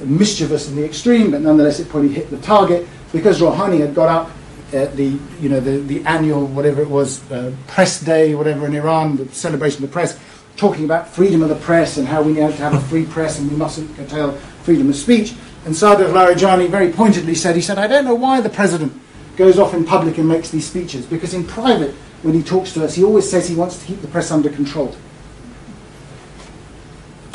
mischievous 0.06 0.70
in 0.70 0.76
the 0.76 0.86
extreme, 0.86 1.32
but 1.32 1.42
nonetheless 1.42 1.80
it 1.80 1.90
probably 1.90 2.10
hit 2.10 2.30
the 2.30 2.38
target 2.38 2.88
because 3.12 3.42
Rouhani 3.42 3.80
had 3.80 3.96
got 3.96 4.08
up 4.08 4.32
at 4.72 4.96
the, 4.96 5.18
you 5.40 5.50
know, 5.50 5.60
the, 5.60 5.80
the 5.80 6.06
annual, 6.06 6.46
whatever 6.46 6.84
it 6.84 6.90
was, 6.90 7.30
uh, 7.32 7.52
press 7.66 8.00
day, 8.00 8.36
whatever 8.36 8.68
in 8.68 8.76
Iran, 8.76 9.18
the 9.18 9.28
celebration 9.30 9.84
of 9.84 9.90
the 9.90 9.94
press, 9.94 10.20
talking 10.58 10.86
about 10.86 11.08
freedom 11.08 11.42
of 11.42 11.50
the 11.50 11.56
press 11.56 11.98
and 11.98 12.08
how 12.08 12.22
we 12.22 12.34
need 12.34 12.52
to 12.52 12.58
have 12.58 12.76
a 12.76 12.82
free 12.82 13.06
press 13.06 13.40
and 13.40 13.50
we 13.50 13.58
mustn't 13.58 13.96
curtail 13.96 14.34
freedom 14.62 14.90
of 14.90 14.96
speech. 14.96 15.34
And 15.66 15.74
Sadiq 15.74 16.12
Larijani 16.14 16.70
very 16.70 16.92
pointedly 16.92 17.34
said, 17.34 17.56
he 17.56 17.64
said, 17.64 17.80
I 17.80 17.88
don't 17.88 18.06
know 18.06 18.16
why 18.16 18.42
the 18.42 18.50
president 18.50 18.94
goes 19.36 19.58
off 19.60 19.74
in 19.74 19.86
public 19.86 20.18
and 20.18 20.28
makes 20.28 20.50
these 20.50 20.68
speeches 20.68 21.06
because 21.06 21.34
in 21.34 21.46
private, 21.46 21.94
when 22.22 22.34
he 22.34 22.44
talks 22.44 22.74
to 22.74 22.84
us, 22.84 22.96
he 22.96 23.04
always 23.04 23.30
says 23.30 23.48
he 23.48 23.56
wants 23.56 23.80
to 23.80 23.86
keep 23.86 24.02
the 24.02 24.08
press 24.08 24.32
under 24.32 24.50
control. 24.50 24.96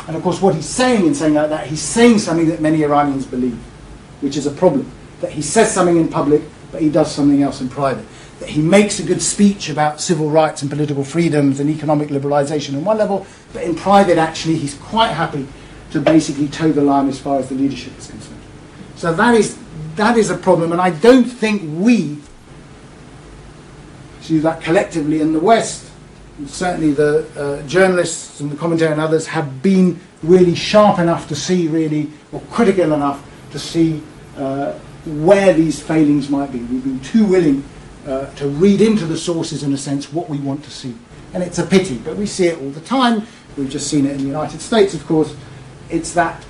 And 0.07 0.15
of 0.15 0.23
course, 0.23 0.41
what 0.41 0.55
he's 0.55 0.67
saying 0.67 1.05
in 1.05 1.13
saying 1.13 1.35
like 1.35 1.49
that, 1.49 1.67
he's 1.67 1.81
saying 1.81 2.17
something 2.17 2.47
that 2.47 2.61
many 2.61 2.83
Iranians 2.83 3.27
believe, 3.27 3.59
which 4.21 4.37
is 4.37 4.47
a 4.47 4.51
problem. 4.51 4.91
That 5.21 5.31
he 5.31 5.43
says 5.43 5.71
something 5.71 5.97
in 5.97 6.07
public, 6.07 6.41
but 6.71 6.81
he 6.81 6.89
does 6.89 7.13
something 7.13 7.43
else 7.43 7.61
in 7.61 7.69
private. 7.69 8.05
That 8.39 8.49
he 8.49 8.61
makes 8.61 8.99
a 8.99 9.03
good 9.03 9.21
speech 9.21 9.69
about 9.69 10.01
civil 10.01 10.31
rights 10.31 10.63
and 10.63 10.71
political 10.71 11.03
freedoms 11.03 11.59
and 11.59 11.69
economic 11.69 12.09
liberalization 12.09 12.75
on 12.75 12.85
one 12.85 12.97
level, 12.97 13.27
but 13.53 13.63
in 13.63 13.75
private, 13.75 14.17
actually, 14.17 14.55
he's 14.55 14.73
quite 14.75 15.09
happy 15.11 15.47
to 15.91 15.99
basically 15.99 16.47
toe 16.47 16.71
the 16.71 16.81
line 16.81 17.07
as 17.07 17.19
far 17.19 17.37
as 17.37 17.49
the 17.49 17.55
leadership 17.55 17.95
is 17.97 18.07
concerned. 18.07 18.41
So 18.95 19.13
that 19.13 19.35
is 19.35 19.59
that 19.99 20.17
is 20.17 20.29
a 20.29 20.37
problem, 20.37 20.71
and 20.71 20.79
I 20.79 20.91
don't 20.91 21.25
think 21.25 21.61
we, 21.77 22.17
see 24.21 24.39
that 24.39 24.61
collectively 24.61 25.19
in 25.19 25.33
the 25.33 25.39
West, 25.39 25.91
certainly 26.47 26.91
the 26.91 27.27
uh, 27.37 27.67
journalists 27.67 28.39
and 28.39 28.49
the 28.49 28.55
commentary 28.55 28.93
and 28.93 29.01
others 29.01 29.27
have 29.27 29.61
been 29.61 29.99
really 30.23 30.55
sharp 30.55 30.99
enough 30.99 31.27
to 31.27 31.35
see 31.35 31.67
really, 31.67 32.09
or 32.31 32.39
critical 32.49 32.93
enough 32.93 33.29
to 33.51 33.59
see 33.59 34.01
uh, 34.37 34.71
where 35.05 35.53
these 35.53 35.81
failings 35.81 36.29
might 36.29 36.51
be. 36.53 36.59
We've 36.59 36.83
been 36.83 37.01
too 37.01 37.25
willing 37.25 37.65
uh, 38.07 38.33
to 38.35 38.47
read 38.47 38.79
into 38.79 39.05
the 39.05 39.17
sources, 39.17 39.63
in 39.63 39.73
a 39.73 39.77
sense, 39.77 40.13
what 40.13 40.29
we 40.29 40.37
want 40.37 40.63
to 40.63 40.71
see. 40.71 40.95
And 41.33 41.43
it's 41.43 41.59
a 41.59 41.65
pity, 41.65 41.97
but 41.97 42.15
we 42.15 42.25
see 42.25 42.47
it 42.47 42.57
all 42.59 42.69
the 42.69 42.81
time. 42.81 43.27
We've 43.57 43.69
just 43.69 43.89
seen 43.89 44.05
it 44.05 44.13
in 44.13 44.19
the 44.19 44.27
United 44.27 44.61
States, 44.61 44.93
of 44.93 45.05
course. 45.05 45.35
It's 45.89 46.13
that 46.13 46.45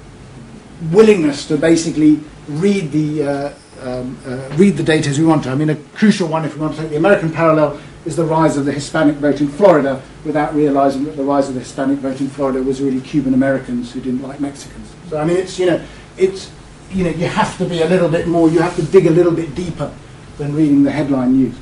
willingness 0.92 1.48
to 1.48 1.58
basically 1.58 2.20
read 2.50 2.92
the 2.92 3.24
uh, 3.24 3.54
um, 3.82 4.18
uh, 4.26 4.50
read 4.56 4.76
the 4.76 4.84
data 4.84 5.10
as 5.10 5.20
we 5.20 5.26
want 5.26 5.44
to. 5.44 5.52
I 5.52 5.56
mean, 5.56 5.70
a 5.70 5.76
crucial 5.76 6.28
one, 6.28 6.44
if 6.46 6.56
we 6.56 6.62
want 6.62 6.76
to 6.76 6.82
take 6.82 6.90
the 6.90 6.98
American 6.98 7.32
parallel, 7.32 7.80
is 8.06 8.16
the 8.16 8.26
rise 8.26 8.58
of 8.58 8.66
the 8.66 8.72
Hispanic 8.72 9.16
vote 9.16 9.40
in 9.40 9.48
Florida, 9.48 10.02
without 10.26 10.54
realizing 10.54 11.06
that 11.06 11.16
the 11.16 11.24
rise 11.24 11.48
of 11.48 11.54
the 11.54 11.62
Hispanic 11.62 12.00
vote 12.00 12.20
in 12.20 12.30
Florida 12.30 12.62
was 12.62 12.82
really 12.82 13.00
Cuban 13.02 13.34
Americans 13.34 13.94
who 13.94 14.02
didn't 14.02 14.22
like 14.22 14.40
Mexicans. 14.40 14.94
So 15.10 15.18
I 15.18 15.26
mean, 15.26 15.38
it's 15.38 15.58
you 15.58 15.68
know, 15.68 15.82
it's 16.18 16.52
you 16.92 17.04
know, 17.04 17.12
you 17.12 17.28
have 17.28 17.58
to 17.58 17.66
be 17.66 17.82
a 17.82 17.88
little 17.88 18.10
bit 18.10 18.28
more, 18.28 18.50
you 18.50 18.60
have 18.60 18.76
to 18.76 18.84
dig 18.84 19.06
a 19.06 19.12
little 19.12 19.32
bit 19.32 19.54
deeper 19.56 19.94
than 20.38 20.56
reading 20.56 20.84
the 20.84 20.92
headline 20.92 21.34
news. 21.34 21.56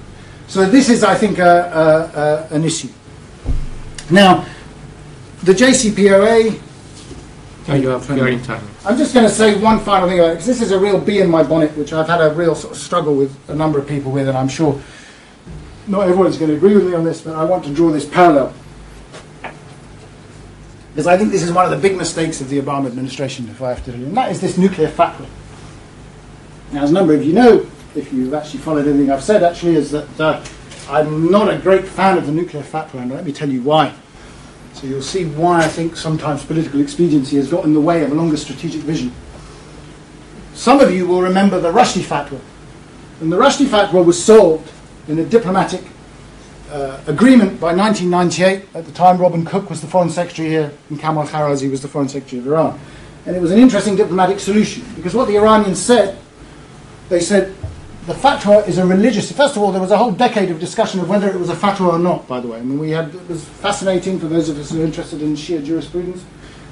So 0.47 0.65
this 0.65 0.89
is, 0.89 1.03
I 1.03 1.15
think, 1.15 1.39
a, 1.39 1.43
a, 1.43 2.19
a, 2.19 2.55
an 2.55 2.63
issue. 2.63 2.89
Now, 4.09 4.45
the 5.43 5.51
JCPOA. 5.51 6.61
Oh, 7.69 7.75
you 7.75 7.89
have 7.89 8.17
your 8.17 8.29
in 8.29 8.41
time. 8.41 8.65
I'm 8.87 8.97
just 8.97 9.13
going 9.13 9.27
to 9.27 9.33
say 9.33 9.59
one 9.59 9.79
final 9.79 10.07
thing 10.07 10.17
about 10.17 10.29
it, 10.29 10.33
because 10.35 10.45
this 10.45 10.61
is 10.61 10.71
a 10.71 10.79
real 10.79 10.97
bee 10.97 11.19
in 11.19 11.29
my 11.29 11.43
bonnet, 11.43 11.75
which 11.75 11.91
I've 11.91 12.07
had 12.07 12.21
a 12.21 12.33
real 12.33 12.55
sort 12.55 12.73
of 12.73 12.79
struggle 12.79 13.15
with 13.15 13.37
a 13.49 13.53
number 13.53 13.77
of 13.77 13.85
people 13.85 14.13
with, 14.13 14.29
and 14.29 14.37
I'm 14.37 14.47
sure 14.47 14.81
not 15.87 16.07
everyone's 16.07 16.37
going 16.37 16.51
to 16.51 16.55
agree 16.55 16.73
with 16.73 16.85
me 16.85 16.93
on 16.93 17.03
this, 17.03 17.19
but 17.19 17.35
I 17.35 17.43
want 17.43 17.65
to 17.65 17.73
draw 17.73 17.91
this 17.91 18.05
parallel. 18.05 18.53
Because 20.91 21.05
I 21.05 21.17
think 21.17 21.33
this 21.33 21.43
is 21.43 21.51
one 21.51 21.65
of 21.65 21.71
the 21.71 21.77
big 21.77 21.97
mistakes 21.97 22.39
of 22.39 22.47
the 22.47 22.61
Obama 22.61 22.87
administration, 22.87 23.49
if 23.49 23.61
I 23.61 23.69
have 23.69 23.83
to 23.83 23.93
and 23.93 24.15
that 24.15 24.31
is 24.31 24.39
this 24.39 24.57
nuclear 24.57 24.87
fatwa. 24.87 25.27
Now, 26.71 26.83
as 26.83 26.91
a 26.91 26.93
number 26.93 27.13
of 27.13 27.25
you 27.25 27.33
know, 27.33 27.67
if 27.93 28.13
you've 28.13 28.33
actually 28.33 28.61
followed 28.61 28.87
anything 28.87 29.11
I've 29.11 29.21
said, 29.21 29.43
actually, 29.43 29.75
is 29.75 29.91
that 29.91 30.17
uh, 30.17 30.45
I'm 30.89 31.29
not 31.29 31.53
a 31.53 31.57
great 31.57 31.85
fan 31.85 32.17
of 32.17 32.25
the 32.25 32.31
nuclear 32.31 32.63
fatwa, 32.63 33.01
and 33.01 33.11
let 33.11 33.25
me 33.25 33.33
tell 33.33 33.49
you 33.49 33.61
why. 33.63 33.93
So 34.77 34.85
you'll 34.85 35.01
see 35.01 35.25
why 35.25 35.63
I 35.63 35.67
think 35.67 35.97
sometimes 35.97 36.45
political 36.45 36.81
expediency 36.81 37.37
has 37.37 37.49
got 37.49 37.65
in 37.65 37.73
the 37.73 37.81
way 37.81 38.03
of 38.03 38.11
a 38.11 38.13
longer 38.13 38.37
strategic 38.37 38.81
vision. 38.81 39.11
Some 40.53 40.79
of 40.81 40.93
you 40.93 41.07
will 41.07 41.23
remember 41.23 41.59
the 41.59 41.71
Rushdie 41.71 42.03
fatwa. 42.03 42.39
And 43.19 43.31
the 43.31 43.37
Rushdie 43.37 43.65
fatwa 43.65 44.05
was 44.05 44.23
solved 44.23 44.71
in 45.07 45.17
a 45.17 45.25
diplomatic 45.25 45.81
uh, 46.69 47.01
agreement 47.07 47.59
by 47.59 47.73
1998. 47.73 48.67
At 48.75 48.85
the 48.85 48.91
time, 48.91 49.17
Robin 49.17 49.43
Cook 49.43 49.71
was 49.71 49.81
the 49.81 49.87
foreign 49.87 50.11
secretary 50.11 50.49
here, 50.49 50.71
and 50.91 50.99
Kamal 50.99 51.25
Kharrazi 51.25 51.71
was 51.71 51.81
the 51.81 51.87
foreign 51.87 52.07
secretary 52.07 52.39
of 52.39 52.45
Iran. 52.45 52.79
And 53.25 53.35
it 53.35 53.41
was 53.41 53.49
an 53.49 53.57
interesting 53.57 53.95
diplomatic 53.95 54.39
solution 54.39 54.85
because 54.95 55.15
what 55.15 55.27
the 55.27 55.37
Iranians 55.37 55.81
said, 55.81 56.19
they 57.09 57.19
said 57.19 57.55
the 58.07 58.13
fatwa 58.13 58.65
is 58.65 58.77
a 58.77 58.85
religious. 58.85 59.29
First 59.33 59.57
of 59.57 59.61
all, 59.61 59.73
there 59.73 59.81
was 59.81 59.91
a 59.91 59.97
whole 59.97 60.13
decade 60.13 60.49
of 60.49 60.61
discussion 60.61 61.01
of 61.01 61.09
whether 61.09 61.27
it 61.29 61.37
was 61.37 61.49
a 61.49 61.55
fatwa 61.55 61.91
or 61.91 61.99
not. 61.99 62.25
By 62.25 62.39
the 62.39 62.47
way, 62.47 62.57
I 62.57 62.61
mean 62.61 62.79
we 62.79 62.91
had 62.91 63.13
it 63.13 63.27
was 63.27 63.43
fascinating 63.43 64.17
for 64.17 64.27
those 64.27 64.47
of 64.47 64.57
us 64.57 64.71
who 64.71 64.81
are 64.81 64.85
interested 64.85 65.21
in 65.21 65.35
Shia 65.35 65.61
jurisprudence. 65.61 66.23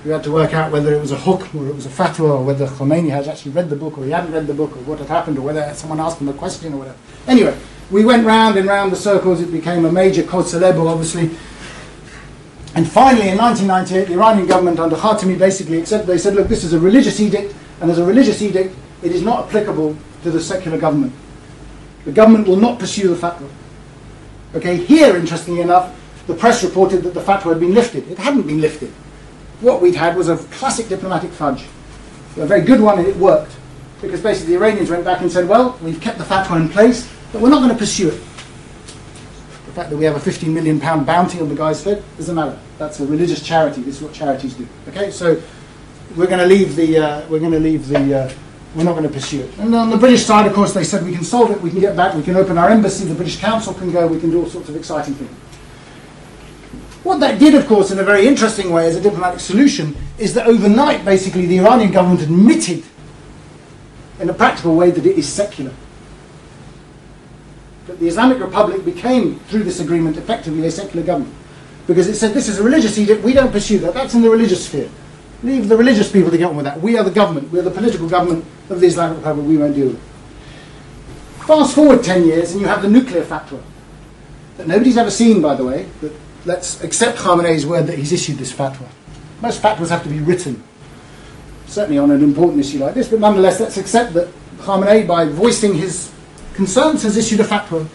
We 0.06 0.12
had 0.12 0.24
to 0.24 0.32
work 0.32 0.54
out 0.54 0.71
whether 0.71 0.93
it 0.93 1.02
was 1.02 1.12
a 1.12 1.17
hukm 1.17 1.54
or 1.56 1.67
it 1.67 1.76
was 1.76 1.86
a 1.86 1.89
fatwa, 1.89 2.39
or 2.39 2.43
whether 2.45 2.65
Khomeini 2.65 3.10
had 3.10 3.28
actually 3.28 3.52
read 3.52 3.69
the 3.69 3.76
book 3.76 3.98
or 3.98 4.06
he 4.06 4.12
hadn't 4.12 4.32
read 4.32 4.48
the 4.48 4.54
book, 4.54 4.71
or 4.78 4.80
what 4.84 5.00
had 5.00 5.10
happened, 5.10 5.38
or 5.38 5.41
whether 5.41 5.74
someone 5.74 6.00
asked 6.00 6.21
him 6.21 6.30
a 6.30 6.34
question 6.34 6.74
or 6.74 6.78
whatever. 6.78 6.98
Anyway, 7.28 7.58
we 7.91 8.06
went 8.06 8.26
round 8.26 8.56
and 8.56 8.65
round 8.65 8.93
the 8.93 8.95
circles. 8.95 9.41
It 9.41 9.52
became 9.52 9.84
a 9.84 9.91
major 9.91 10.24
cause 10.24 10.54
célèbre, 10.54 10.89
obviously. 10.89 11.32
And 12.76 12.89
finally, 12.89 13.28
in 13.28 13.38
1998, 13.38 14.08
the 14.08 14.13
Iranian 14.13 14.48
government 14.48 14.80
under 14.80 14.95
Khatami 14.95 15.38
basically 15.38 15.80
accepted. 15.80 16.08
They 16.08 16.17
said, 16.17 16.36
"Look, 16.36 16.48
this 16.48 16.63
is 16.63 16.71
a 16.71 16.80
religious 16.80 17.19
edict, 17.19 17.54
and 17.82 17.91
as 17.91 17.98
a 17.98 18.06
religious 18.06 18.41
edict, 18.41 18.74
it 19.04 19.12
is 19.12 19.21
not 19.21 19.48
applicable 19.48 19.98
to 20.24 20.32
the 20.32 20.39
secular 20.39 20.78
government." 20.78 21.12
The 22.05 22.11
government 22.11 22.47
will 22.47 22.55
not 22.55 22.79
pursue 22.79 23.13
the 23.13 23.15
fatwa. 23.15 23.49
Okay, 24.53 24.77
here, 24.77 25.17
interestingly 25.17 25.61
enough, 25.61 25.93
the 26.27 26.35
press 26.35 26.63
reported 26.63 27.03
that 27.03 27.13
the 27.13 27.19
fatwa 27.19 27.49
had 27.49 27.59
been 27.59 27.73
lifted. 27.73 28.09
It 28.09 28.17
hadn't 28.17 28.47
been 28.47 28.61
lifted. 28.61 28.89
What 29.61 29.81
we'd 29.81 29.95
had 29.95 30.15
was 30.15 30.29
a 30.29 30.37
classic 30.37 30.87
diplomatic 30.87 31.31
fudge, 31.31 31.65
a 32.37 32.45
very 32.45 32.61
good 32.61 32.79
one, 32.79 32.99
and 32.99 33.07
it 33.07 33.15
worked. 33.17 33.55
Because 34.01 34.21
basically 34.21 34.53
the 34.55 34.59
Iranians 34.59 34.89
went 34.89 35.03
back 35.03 35.21
and 35.21 35.31
said, 35.31 35.47
well, 35.47 35.77
we've 35.81 35.99
kept 35.99 36.17
the 36.17 36.23
fatwa 36.23 36.61
in 36.61 36.69
place, 36.69 37.09
but 37.31 37.41
we're 37.41 37.49
not 37.49 37.59
going 37.59 37.71
to 37.71 37.77
pursue 37.77 38.09
it. 38.09 38.21
The 39.65 39.81
fact 39.81 39.89
that 39.89 39.97
we 39.97 40.05
have 40.05 40.15
a 40.15 40.19
15 40.19 40.53
million 40.53 40.79
pound 40.79 41.05
bounty 41.05 41.41
on 41.41 41.49
the 41.49 41.55
guy's 41.55 41.83
head 41.83 42.03
doesn't 42.17 42.35
matter. 42.35 42.57
That's 42.77 42.99
a 42.99 43.05
religious 43.05 43.41
charity. 43.41 43.81
This 43.81 43.97
is 43.97 44.01
what 44.01 44.13
charities 44.13 44.53
do. 44.53 44.67
Okay, 44.89 45.11
so 45.11 45.41
we're 46.15 46.27
going 46.27 46.39
to 46.39 46.45
leave 46.45 46.75
the 46.75 46.97
uh, 46.97 47.27
we're 47.29 47.39
going 47.39 47.51
to 47.51 47.59
leave 47.59 47.87
the 47.87 48.13
uh, 48.13 48.33
we're 48.75 48.83
not 48.83 48.91
going 48.91 49.03
to 49.03 49.09
pursue 49.09 49.41
it. 49.41 49.57
And 49.57 49.73
on 49.73 49.89
the 49.89 49.97
British 49.97 50.25
side, 50.25 50.45
of 50.45 50.53
course, 50.53 50.73
they 50.73 50.83
said 50.83 51.05
we 51.05 51.13
can 51.13 51.23
solve 51.23 51.49
it, 51.51 51.61
we 51.61 51.69
can 51.69 51.79
get 51.79 51.95
back, 51.95 52.13
we 52.13 52.21
can 52.21 52.35
open 52.35 52.57
our 52.57 52.69
embassy, 52.69 53.05
the 53.05 53.15
British 53.15 53.39
Council 53.39 53.73
can 53.73 53.91
go, 53.91 54.05
we 54.05 54.19
can 54.19 54.31
do 54.31 54.41
all 54.41 54.49
sorts 54.49 54.67
of 54.67 54.75
exciting 54.75 55.13
things. 55.15 55.31
What 57.03 57.19
that 57.19 57.39
did, 57.39 57.55
of 57.55 57.67
course, 57.67 57.91
in 57.91 57.99
a 57.99 58.03
very 58.03 58.27
interesting 58.27 58.71
way 58.71 58.88
as 58.88 58.95
a 58.95 59.01
diplomatic 59.01 59.39
solution, 59.39 59.95
is 60.17 60.33
that 60.33 60.47
overnight, 60.47 61.05
basically, 61.05 61.45
the 61.45 61.59
Iranian 61.59 61.91
government 61.91 62.21
admitted, 62.21 62.83
in 64.19 64.29
a 64.29 64.33
practical 64.33 64.75
way, 64.75 64.91
that 64.91 65.05
it 65.05 65.17
is 65.17 65.31
secular. 65.31 65.71
That 67.88 67.99
the 67.99 68.07
Islamic 68.07 68.39
Republic 68.39 68.83
became, 68.83 69.39
through 69.41 69.63
this 69.63 69.79
agreement, 69.79 70.17
effectively 70.17 70.65
a 70.65 70.71
secular 70.71 71.05
government. 71.05 71.33
Because 71.88 72.07
it 72.07 72.15
said 72.15 72.33
this 72.33 72.49
is 72.49 72.59
a 72.59 72.63
religious 72.63 72.97
edict, 72.97 73.23
we 73.23 73.33
don't 73.33 73.51
pursue 73.51 73.77
that, 73.79 73.93
that's 73.93 74.15
in 74.15 74.21
the 74.21 74.29
religious 74.29 74.65
sphere. 74.65 74.89
Leave 75.43 75.69
the 75.69 75.78
religious 75.78 76.12
people 76.12 76.32
to 76.32 76.38
get 76.38 76.50
on 76.50 76.56
with 76.56 76.65
that. 76.65 76.82
We 76.82 76.98
are 76.98 77.04
the 77.04 77.12
government, 77.12 77.52
we're 77.52 77.62
the 77.62 77.71
political 77.71 78.10
government 78.10 78.45
of 78.69 78.80
the 78.80 78.88
Islamic 78.88 79.17
Republic, 79.17 79.48
we 79.48 79.58
won't 79.58 79.76
deal 79.76 79.88
with 79.88 79.95
it. 79.95 81.45
Fast 81.45 81.76
forward 81.76 82.04
10 82.04 82.26
years 82.26 82.52
and 82.52 82.62
you 82.62 82.67
have 82.67 82.82
the 82.82 82.89
nuclear 82.89 83.24
fatwa 83.24 83.62
that 84.58 84.67
nobody's 84.67 84.98
ever 84.98 85.12
seen, 85.12 85.41
by 85.41 85.56
the 85.56 85.63
way, 85.63 85.88
but 86.02 86.12
let's 86.45 86.84
accept 86.84 87.17
Khamenei's 87.17 87.65
word 87.65 87.88
that 87.88 87.98
he's 87.98 88.12
issued 88.12 88.38
this 88.38 88.52
fatwa. 88.52 88.88
Most 89.41 89.62
fatwas 89.62 89.89
have 89.89 90.02
to 90.04 90.10
be 90.10 90.19
written, 90.19 90.63
certainly 91.67 92.00
on 92.00 92.10
an 92.10 92.24
important 92.24 92.60
issue 92.60 92.80
like 92.80 92.93
this, 92.93 93.10
but 93.10 93.19
nonetheless, 93.19 93.60
let's 93.60 93.78
accept 93.78 94.13
that 94.13 94.28
Khamenei, 94.60 95.06
by 95.06 95.26
voicing 95.26 95.76
his 95.76 96.12
concerns, 96.54 97.04
has 97.04 97.17
issued 97.17 97.41
a 97.41 97.43
fatwa. 97.43 97.88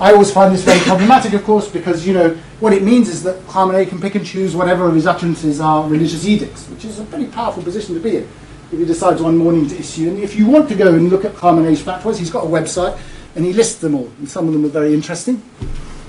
I 0.00 0.12
always 0.12 0.30
find 0.30 0.54
this 0.54 0.62
very 0.62 0.78
problematic, 0.80 1.32
of 1.32 1.42
course, 1.42 1.68
because 1.68 2.06
you 2.06 2.14
know 2.14 2.30
what 2.60 2.72
it 2.72 2.84
means 2.84 3.08
is 3.08 3.24
that 3.24 3.40
Khamenei 3.46 3.88
can 3.88 4.00
pick 4.00 4.14
and 4.14 4.24
choose 4.24 4.54
whatever 4.54 4.86
of 4.86 4.94
his 4.94 5.08
utterances 5.08 5.60
are 5.60 5.88
religious 5.88 6.24
edicts, 6.24 6.68
which 6.68 6.84
is 6.84 7.00
a 7.00 7.04
pretty 7.04 7.26
powerful 7.26 7.64
position 7.64 7.96
to 7.96 8.00
be 8.00 8.18
in. 8.18 8.28
If 8.70 8.78
he 8.78 8.84
decides 8.84 9.20
one 9.20 9.36
morning 9.36 9.66
to 9.68 9.76
issue, 9.76 10.08
and 10.08 10.18
if 10.20 10.36
you 10.36 10.46
want 10.46 10.68
to 10.68 10.76
go 10.76 10.94
and 10.94 11.10
look 11.10 11.24
at 11.24 11.32
Khamenei's 11.32 11.82
fatwas, 11.82 12.18
he's 12.18 12.30
got 12.30 12.44
a 12.44 12.46
website 12.46 12.96
and 13.34 13.44
he 13.44 13.52
lists 13.52 13.80
them 13.80 13.96
all. 13.96 14.08
And 14.18 14.28
some 14.28 14.46
of 14.46 14.52
them 14.52 14.64
are 14.64 14.68
very 14.68 14.94
interesting. 14.94 15.42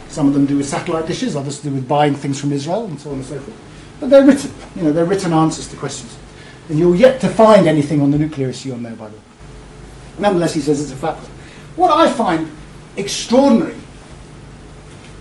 Some 0.08 0.28
of 0.28 0.34
them 0.36 0.46
do 0.46 0.58
with 0.58 0.68
satellite 0.68 1.08
dishes, 1.08 1.36
others 1.36 1.60
do 1.60 1.72
with 1.72 1.88
buying 1.88 2.14
things 2.14 2.40
from 2.40 2.52
Israel, 2.52 2.86
and 2.86 3.00
so 3.00 3.10
on 3.10 3.18
and 3.18 3.26
so 3.26 3.40
forth. 3.40 3.58
But 4.00 4.12
they're 4.12 4.26
written, 4.26 4.52
you 4.76 4.84
know, 4.84 4.92
they're 4.92 5.06
written 5.06 5.34
answers 5.34 5.68
to 5.70 5.78
questions. 5.78 6.16
And 6.68 6.78
you're 6.78 6.96
yet 6.96 7.22
to 7.22 7.28
find 7.28 7.68
anything 7.68 8.02
on 8.02 8.12
the 8.12 8.20
nuclear 8.20 8.50
issue 8.50 8.72
on 8.72 8.84
there, 8.84 8.96
by 8.96 9.08
the 9.08 9.16
way. 9.16 9.24
Nonetheless, 10.20 10.54
he 10.54 10.62
says 10.62 10.80
it's 10.80 10.92
a 10.92 10.96
fatwa. 10.96 11.26
What 11.76 11.92
I 11.92 12.12
find 12.12 12.52
extraordinary 13.00 13.76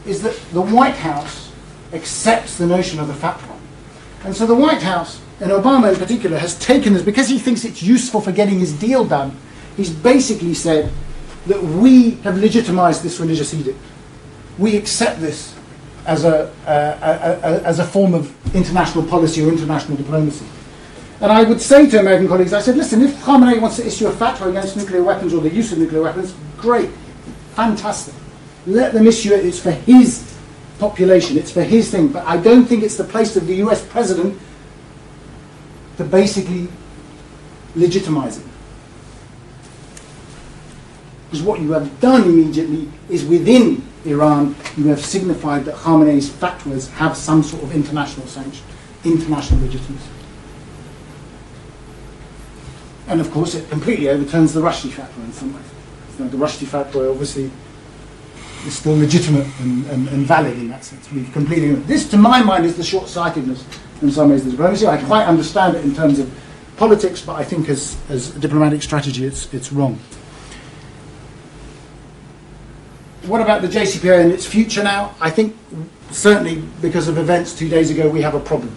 is 0.06 0.22
that 0.22 0.36
the 0.52 0.62
White 0.62 0.96
House 0.96 1.52
accepts 1.92 2.58
the 2.58 2.66
notion 2.66 2.98
of 2.98 3.08
the 3.08 3.14
fatwa. 3.14 3.56
And 4.24 4.34
so 4.34 4.46
the 4.46 4.54
White 4.54 4.82
House, 4.82 5.20
and 5.40 5.50
Obama 5.50 5.92
in 5.92 5.98
particular, 5.98 6.38
has 6.38 6.58
taken 6.58 6.92
this, 6.92 7.02
because 7.02 7.28
he 7.28 7.38
thinks 7.38 7.64
it's 7.64 7.82
useful 7.82 8.20
for 8.20 8.32
getting 8.32 8.58
his 8.58 8.72
deal 8.72 9.04
done, 9.04 9.36
he's 9.76 9.90
basically 9.90 10.54
said 10.54 10.92
that 11.46 11.62
we 11.62 12.12
have 12.22 12.38
legitimized 12.38 13.02
this 13.02 13.20
religious 13.20 13.54
edict. 13.54 13.78
We 14.58 14.76
accept 14.76 15.20
this 15.20 15.54
as 16.06 16.24
a, 16.24 16.50
uh, 16.66 17.40
a, 17.44 17.46
a, 17.46 17.62
as 17.62 17.78
a 17.78 17.84
form 17.84 18.14
of 18.14 18.34
international 18.54 19.04
policy 19.04 19.44
or 19.44 19.48
international 19.48 19.96
diplomacy. 19.96 20.46
And 21.20 21.32
I 21.32 21.42
would 21.44 21.60
say 21.60 21.88
to 21.90 22.00
American 22.00 22.28
colleagues, 22.28 22.52
I 22.52 22.60
said, 22.60 22.76
listen, 22.76 23.02
if 23.02 23.14
Khamenei 23.22 23.60
wants 23.60 23.76
to 23.76 23.86
issue 23.86 24.06
a 24.06 24.12
fatwa 24.12 24.48
against 24.48 24.76
nuclear 24.76 25.02
weapons 25.02 25.34
or 25.34 25.40
the 25.40 25.52
use 25.52 25.72
of 25.72 25.78
nuclear 25.78 26.02
weapons, 26.02 26.34
great, 26.56 26.90
fantastic. 27.58 28.14
Let 28.68 28.92
them 28.92 29.08
issue 29.08 29.32
it. 29.34 29.44
It's 29.44 29.58
for 29.58 29.72
his 29.72 30.38
population. 30.78 31.36
It's 31.36 31.50
for 31.50 31.64
his 31.64 31.90
thing. 31.90 32.06
But 32.06 32.24
I 32.24 32.36
don't 32.36 32.66
think 32.66 32.84
it's 32.84 32.96
the 32.96 33.02
place 33.02 33.34
of 33.36 33.48
the 33.48 33.56
US 33.66 33.84
president 33.84 34.38
to 35.96 36.04
basically 36.04 36.68
legitimize 37.74 38.38
it. 38.38 38.46
Because 41.24 41.42
what 41.42 41.60
you 41.60 41.72
have 41.72 42.00
done 42.00 42.22
immediately 42.22 42.88
is 43.08 43.24
within 43.24 43.84
Iran, 44.04 44.54
you 44.76 44.86
have 44.86 45.04
signified 45.04 45.64
that 45.64 45.74
Khamenei's 45.74 46.30
fatwas 46.30 46.88
have 46.92 47.16
some 47.16 47.42
sort 47.42 47.64
of 47.64 47.74
international 47.74 48.28
sanction, 48.28 48.64
international 49.04 49.60
legitimacy. 49.62 50.10
And 53.08 53.20
of 53.20 53.32
course, 53.32 53.56
it 53.56 53.68
completely 53.68 54.08
overturns 54.08 54.54
the 54.54 54.60
Rushdie 54.60 54.90
fatwa 54.90 55.24
in 55.24 55.32
some 55.32 55.52
ways. 55.52 55.77
You 56.18 56.24
know, 56.24 56.30
the 56.30 56.36
Rushdie 56.36 56.66
fatwa 56.66 57.10
obviously 57.10 57.50
is 58.66 58.76
still 58.76 58.96
legitimate 58.96 59.46
and, 59.60 59.86
and, 59.86 60.08
and, 60.08 60.26
valid 60.26 60.58
in 60.58 60.68
that 60.68 60.84
sense. 60.84 61.10
We've 61.12 61.32
completely 61.32 61.74
this, 61.74 62.08
to 62.10 62.16
my 62.16 62.42
mind, 62.42 62.66
is 62.66 62.76
the 62.76 62.82
short-sightedness 62.82 63.64
in 64.02 64.10
some 64.10 64.30
ways 64.30 64.44
of 64.44 64.50
diplomacy. 64.50 64.86
I 64.86 65.02
quite 65.04 65.26
understand 65.26 65.76
it 65.76 65.84
in 65.84 65.94
terms 65.94 66.18
of 66.18 66.30
politics, 66.76 67.20
but 67.22 67.34
I 67.34 67.44
think 67.44 67.68
as, 67.68 67.96
as 68.08 68.34
a 68.36 68.38
diplomatic 68.38 68.82
strategy, 68.82 69.24
it's, 69.24 69.52
it's 69.54 69.72
wrong. 69.72 69.98
What 73.26 73.40
about 73.40 73.62
the 73.62 73.68
JCPOA 73.68 74.22
and 74.22 74.32
its 74.32 74.46
future 74.46 74.82
now? 74.82 75.14
I 75.20 75.30
think 75.30 75.56
certainly 76.10 76.62
because 76.80 77.08
of 77.08 77.18
events 77.18 77.56
two 77.56 77.68
days 77.68 77.90
ago, 77.90 78.08
we 78.08 78.22
have 78.22 78.34
a 78.34 78.40
problem. 78.40 78.74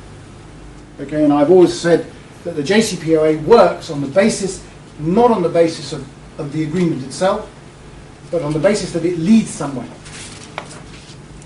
Okay, 1.00 1.24
and 1.24 1.32
I've 1.34 1.50
always 1.50 1.80
said 1.80 2.06
that 2.44 2.56
the 2.56 2.62
JCPOA 2.62 3.44
works 3.44 3.90
on 3.90 4.02
the 4.02 4.08
basis, 4.08 4.64
not 5.00 5.32
on 5.32 5.42
the 5.42 5.50
basis 5.50 5.94
of, 5.94 6.08
of 6.42 6.52
the 6.52 6.64
agreement 6.64 7.04
itself, 7.04 7.50
but 8.30 8.42
on 8.42 8.54
the 8.54 8.60
basis 8.60 8.92
that 8.94 9.06
it 9.06 9.18
leads 9.18 9.50
somewhere. 9.50 9.88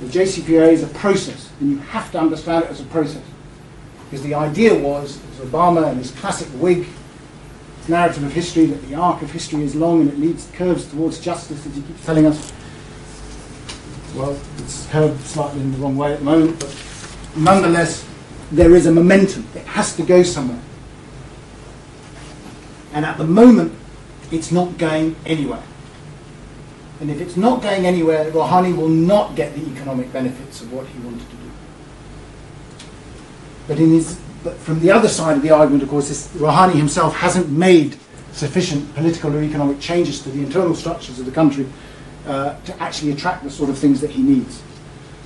The 0.02 0.08
JCPOA 0.08 0.72
is 0.72 0.84
a 0.84 0.88
process, 0.88 1.50
and 1.60 1.72
you 1.72 1.78
have 1.78 2.12
to 2.12 2.20
understand 2.20 2.66
it 2.66 2.72
as 2.72 2.82
a 2.82 2.86
process. 2.86 3.24
Because 4.06 4.24
the 4.24 4.34
idea 4.34 4.74
was, 4.78 5.20
as 5.32 5.46
Obama 5.46 5.88
and 5.88 5.98
his 5.98 6.12
classic 6.12 6.48
Whig 6.50 6.88
narrative 7.88 8.24
of 8.24 8.34
history, 8.34 8.66
that 8.66 8.88
the 8.88 8.96
arc 8.96 9.22
of 9.22 9.32
history 9.32 9.64
is 9.64 9.76
long 9.76 10.02
and 10.02 10.10
it 10.12 10.20
leads 10.20 10.50
curves 10.54 10.86
towards 10.88 11.20
justice, 11.20 11.66
as 11.66 11.76
he 11.76 11.82
keeps 11.82 12.06
telling 12.06 12.26
us. 12.26 12.52
Well, 14.16 14.38
it's 14.58 14.88
curved 14.88 15.22
slightly 15.26 15.62
in 15.62 15.72
the 15.72 15.78
wrong 15.78 15.98
way 15.98 16.14
at 16.14 16.20
the 16.20 16.26
moment, 16.26 16.60
but 16.60 16.76
nonetheless, 17.36 18.08
there 18.52 18.76
is 18.76 18.86
a 18.86 18.92
momentum. 18.92 19.48
It 19.56 19.66
has 19.66 19.96
to 19.96 20.04
go 20.04 20.24
somewhere. 20.24 20.62
And 22.94 23.06
at 23.06 23.18
the 23.18 23.26
moment, 23.26 23.74
it's 24.32 24.52
not 24.52 24.78
going 24.78 25.16
anywhere. 25.26 25.64
And 27.02 27.12
if 27.12 27.20
it's 27.20 27.36
not 27.36 27.62
going 27.62 27.86
anywhere, 27.86 28.32
Rouhani 28.32 28.76
will 28.76 28.90
not 28.90 29.36
get 29.36 29.54
the 29.54 29.62
economic 29.72 30.12
benefits 30.14 30.62
of 30.62 30.72
what 30.72 30.88
he 30.88 31.00
wanted 31.00 31.30
to 31.30 31.36
do. 31.36 31.52
But, 33.68 33.78
his, 33.78 34.20
but 34.44 34.56
from 34.58 34.80
the 34.80 34.92
other 34.92 35.10
side 35.10 35.36
of 35.36 35.44
the 35.44 35.52
argument, 35.52 35.84
of 35.84 35.90
course, 35.90 36.10
is 36.10 36.28
Rouhani 36.40 36.74
himself 36.74 37.16
hasn't 37.16 37.50
made 37.50 37.98
sufficient 38.32 38.94
political 38.96 39.36
or 39.36 39.42
economic 39.42 39.80
changes 39.80 40.22
to 40.24 40.30
the 40.30 40.40
internal 40.40 40.76
structures 40.76 41.20
of 41.20 41.26
the 41.26 41.32
country 41.32 41.68
uh, 42.28 42.60
to 42.62 42.82
actually 42.82 43.12
attract 43.12 43.44
the 43.44 43.50
sort 43.50 43.70
of 43.70 43.78
things 43.78 44.02
that 44.02 44.10
he 44.10 44.22
needs. 44.22 44.62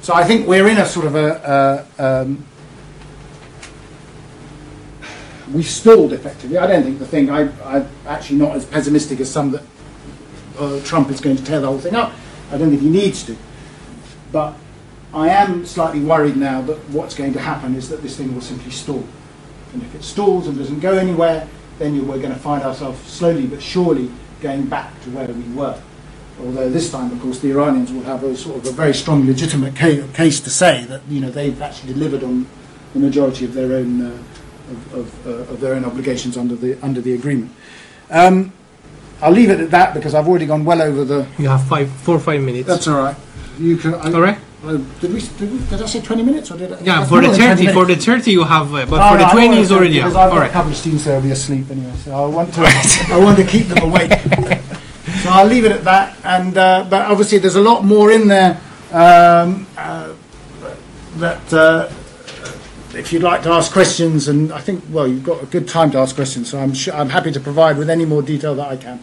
So 0.02 0.14
I 0.14 0.24
think 0.24 0.48
we're 0.48 0.68
in 0.68 0.78
a 0.78 0.86
sort 0.86 1.06
of 1.06 1.16
a, 1.16 1.86
a 1.98 2.22
um, 2.22 2.46
we 5.54 5.64
stalled 5.64 6.14
effectively. 6.14 6.58
I 6.58 6.68
don't 6.68 6.84
think 6.84 7.00
the 7.00 7.06
thing, 7.06 7.30
I, 7.30 7.50
I'm 7.64 7.88
actually 8.08 8.38
not 8.38 8.56
as 8.56 8.66
pessimistic 8.66 9.20
as 9.20 9.32
some 9.32 9.52
that 9.52 9.64
uh, 10.58 10.80
Trump 10.84 11.10
is 11.10 11.20
going 11.20 11.38
to 11.38 11.44
tear 11.44 11.60
the 11.60 11.68
whole 11.68 11.80
thing 11.80 11.96
up. 11.96 12.14
I 12.52 12.58
don't 12.58 12.70
think 12.70 12.82
he 12.82 12.90
needs 12.90 13.24
to. 13.24 13.36
But 14.32 14.56
I 15.14 15.30
am 15.30 15.66
slightly 15.66 16.02
worried 16.02 16.38
now 16.38 16.62
that 16.62 16.78
what's 16.90 17.16
going 17.16 17.34
to 17.34 17.40
happen 17.40 17.76
is 17.76 17.90
that 17.90 18.02
this 18.02 18.18
thing 18.18 18.34
will 18.34 18.42
simply 18.42 18.72
stall. 18.72 19.04
And 19.74 19.82
if 19.82 19.96
it 19.96 20.04
stalls 20.04 20.48
and 20.48 20.58
doesn't 20.58 20.80
go 20.80 20.98
anywhere, 20.98 21.48
then 21.80 22.08
we're 22.08 22.20
going 22.20 22.34
to 22.34 22.40
find 22.40 22.64
ourselves 22.64 23.00
slowly 23.10 23.48
but 23.48 23.62
surely 23.62 24.12
going 24.42 24.68
back 24.68 25.00
to 25.04 25.10
where 25.12 25.28
we 25.28 25.44
were. 25.54 25.80
Although 26.40 26.70
this 26.70 26.92
time, 26.92 27.12
of 27.12 27.20
course, 27.22 27.40
the 27.40 27.52
Iranians 27.52 27.92
will 27.92 28.04
have 28.04 28.24
a 28.24 28.36
sort 28.36 28.58
of 28.58 28.68
a 28.68 28.72
very 28.72 28.94
strong 28.94 29.26
legitimate 29.26 29.76
ca- 29.76 30.08
case 30.14 30.40
to 30.42 30.50
say 30.50 30.86
that 30.86 31.02
you 31.10 31.20
know 31.20 31.30
they've 31.30 31.62
actually 31.62 31.94
delivered 31.94 32.24
on 32.24 32.48
the 32.94 33.00
majority 33.00 33.46
of 33.46 33.54
their 33.54 33.74
own 33.74 34.02
uh, 34.02 34.24
of, 34.70 34.94
of, 34.94 35.28
uh, 35.28 35.54
of 35.54 35.60
their 35.60 35.74
own 35.74 35.86
obligations 35.86 36.38
under 36.38 36.56
the 36.56 36.78
under 36.84 37.02
the 37.02 37.14
agreement. 37.14 37.52
Um, 38.10 38.54
I'll 39.22 39.32
leave 39.32 39.50
it 39.50 39.60
at 39.60 39.72
that 39.72 39.94
because 39.94 40.16
I've 40.16 40.28
already 40.28 40.46
gone 40.46 40.64
well 40.64 40.82
over 40.82 41.04
the. 41.04 41.28
You 41.38 41.50
have 41.50 41.68
five, 41.68 41.92
four 41.92 42.16
or 42.16 42.20
five 42.20 42.42
minutes. 42.42 42.68
That's 42.68 42.88
all 42.88 43.04
right. 43.04 43.16
You 43.58 43.78
can. 43.78 43.94
I, 43.96 44.14
all 44.14 44.22
right. 44.22 44.38
Uh, 44.64 44.78
did 45.00 45.14
we? 45.14 45.22
Did, 45.22 45.52
we, 45.52 45.60
did 45.68 45.82
I 45.82 45.86
say 45.86 46.02
twenty 46.02 46.24
minutes 46.24 46.52
or 46.52 46.58
did 46.58 46.72
I? 46.72 46.80
Yeah, 46.82 47.06
for 47.06 47.22
the 47.22 47.30
30, 47.30 47.68
for 47.68 47.86
the 47.86 47.96
30 47.96 48.32
you 48.32 48.44
have, 48.44 48.74
uh, 48.74 48.86
but 48.86 48.98
No, 48.98 49.10
for 49.12 49.18
no, 49.18 49.18
the 49.18 49.26
I 49.26 49.32
20 49.32 49.58
is 49.60 49.72
already 49.72 49.94
because 49.96 50.16
up. 50.16 50.28
I've 50.28 50.32
All 50.32 50.40
got 50.40 50.50
a 50.50 50.54
couple 50.54 50.72
of 50.72 50.78
students 50.78 51.06
there 51.06 51.16
will 51.16 51.24
be 51.24 51.32
asleep 51.32 51.70
anyway, 51.72 51.94
so 52.04 52.12
I 52.12 52.28
want 52.28 52.54
to 52.54 52.62
I 52.62 53.18
want 53.18 53.38
to 53.38 53.46
keep 53.46 53.68
them 53.68 53.84
awake. 53.84 54.12
so 55.24 55.30
I'll 55.30 55.48
leave 55.48 55.66
it 55.66 55.72
at 55.72 55.84
that. 55.86 56.18
And 56.24 56.58
uh, 56.58 56.86
but 56.90 57.04
obviously 57.04 57.38
there's 57.38 57.56
a 57.56 57.62
lot 57.62 57.86
more 57.86 58.12
in 58.12 58.28
there 58.28 58.60
um, 58.92 59.66
uh, 59.78 60.14
that. 61.18 61.90
If 62.94 63.14
you'd 63.14 63.22
like 63.22 63.44
to 63.44 63.50
ask 63.52 63.72
questions, 63.72 64.28
and 64.28 64.52
I 64.52 64.60
think, 64.60 64.84
well, 64.90 65.08
you've 65.08 65.24
got 65.24 65.44
a 65.44 65.46
good 65.46 65.68
time 65.68 65.92
to 65.92 66.00
ask 66.00 66.16
questions, 66.16 66.50
so 66.50 66.60
I'm 66.60 66.74
sure, 66.74 66.94
I'm 66.96 67.10
happy 67.10 67.32
to 67.32 67.40
provide 67.40 67.78
with 67.78 67.90
any 67.90 68.04
more 68.04 68.24
detail 68.24 68.56
that 68.56 68.68
I 68.68 68.78
can. 68.78 69.00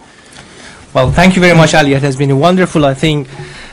Well, 0.92 1.12
thank 1.12 1.36
you 1.36 1.42
very 1.42 1.56
much, 1.56 1.72
Ali. 1.72 1.92
It 1.92 2.02
has 2.02 2.16
been 2.16 2.36
wonderful, 2.38 2.84
I 2.84 2.94
think, 2.94 3.28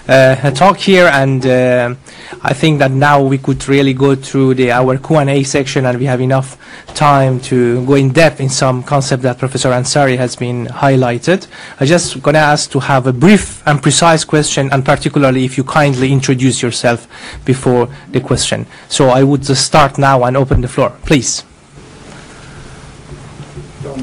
a 0.08 0.52
talk 0.54 0.78
here, 0.78 1.08
and 1.08 1.46
uh, 1.46 1.96
I 2.42 2.54
think 2.54 2.80
that 2.80 2.92
now 2.92 3.22
we 3.22 3.38
could 3.38 3.68
really 3.68 3.94
go 3.94 4.16
through 4.16 4.56
the 4.56 4.72
our 4.72 4.98
Q&A 4.98 5.44
section, 5.44 5.86
and 5.86 5.98
we 5.98 6.06
have 6.06 6.22
enough 6.22 6.58
time 6.94 7.40
to 7.42 7.86
go 7.86 7.96
in 7.96 8.12
depth 8.12 8.40
in 8.40 8.50
some 8.50 8.84
concept 8.84 9.24
that 9.24 9.38
Professor 9.38 9.70
Ansari 9.70 10.18
has 10.18 10.36
been 10.36 10.68
highlighted. 10.68 11.48
I'm 11.80 11.88
just 11.88 12.22
gonna 12.22 12.40
ask 12.40 12.70
to 12.72 12.80
have 12.80 13.08
a 13.08 13.14
brief 13.14 13.66
and 13.66 13.82
precise 13.82 14.24
question, 14.24 14.70
and 14.72 14.84
particularly 14.84 15.46
if 15.46 15.58
you 15.58 15.64
kindly 15.64 16.12
introduce 16.12 16.62
yourself 16.62 17.08
before 17.46 17.88
the 18.12 18.20
question. 18.20 18.66
So 18.90 19.10
I 19.10 19.24
would 19.24 19.44
just 19.44 19.66
start 19.66 19.98
now 19.98 20.24
and 20.26 20.36
open 20.36 20.62
the 20.62 20.68
floor, 20.68 20.92
please. 21.06 21.44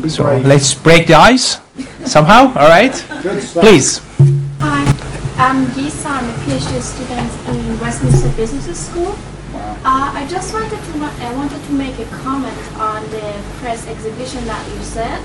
So 0.09 0.23
let's 0.39 0.75
break 0.75 1.07
the 1.07 1.15
ice 1.15 1.59
somehow. 2.05 2.53
All 2.55 2.69
right, 2.69 2.93
please. 3.53 4.01
I'm 5.41 5.65
Gisa. 5.69 6.05
I'm 6.05 6.29
a 6.29 6.33
PhD 6.45 6.83
student 6.83 7.33
in 7.49 7.81
Westminster 7.81 8.29
Business 8.37 8.87
School. 8.89 9.17
Uh, 9.55 10.13
I 10.15 10.27
just 10.29 10.53
wanted 10.53 10.69
to 10.69 11.25
I 11.25 11.33
wanted 11.35 11.65
to 11.65 11.73
make 11.73 11.99
a 11.99 12.05
comment 12.21 12.61
on 12.77 13.03
the 13.09 13.43
press 13.57 13.87
exhibition 13.89 14.45
that 14.45 14.63
you 14.69 14.83
said. 14.83 15.19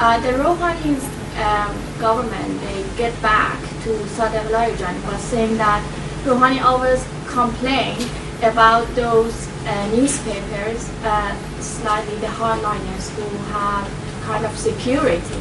Uh, 0.00 0.20
the 0.20 0.36
Rouhani's 0.36 1.02
um, 1.40 1.72
government 1.98 2.60
they 2.60 2.84
get 2.98 3.14
back 3.22 3.58
to 3.84 3.90
Sadiq 4.20 4.52
Larijani 4.52 5.00
was 5.10 5.22
saying 5.22 5.56
that 5.56 5.80
Rouhani 6.24 6.60
always 6.60 7.02
complained 7.26 8.06
about 8.42 8.86
those 8.94 9.48
uh, 9.64 9.96
newspapers, 9.96 10.90
uh, 11.04 11.34
slightly 11.60 12.16
the 12.16 12.32
hardliners 12.36 13.08
who 13.16 13.24
have 13.54 14.07
kind 14.30 14.44
of 14.44 14.52
security. 14.70 15.38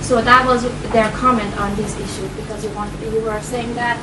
So 0.00 0.22
that 0.30 0.46
was 0.50 0.60
their 0.96 1.10
comment 1.22 1.52
on 1.60 1.74
this 1.80 1.92
issue 2.06 2.28
because 2.40 2.64
you 2.64 2.70
want 2.78 2.90
you 3.02 3.20
were 3.20 3.40
saying 3.42 3.74
that 3.74 3.96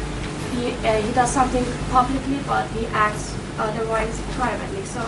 he, 0.54 0.64
uh, 0.88 1.02
he 1.06 1.12
does 1.14 1.32
something 1.32 1.66
publicly 1.90 2.40
but 2.46 2.68
he 2.76 2.86
acts 3.08 3.26
otherwise 3.58 4.16
privately. 4.38 4.84
So 4.96 5.02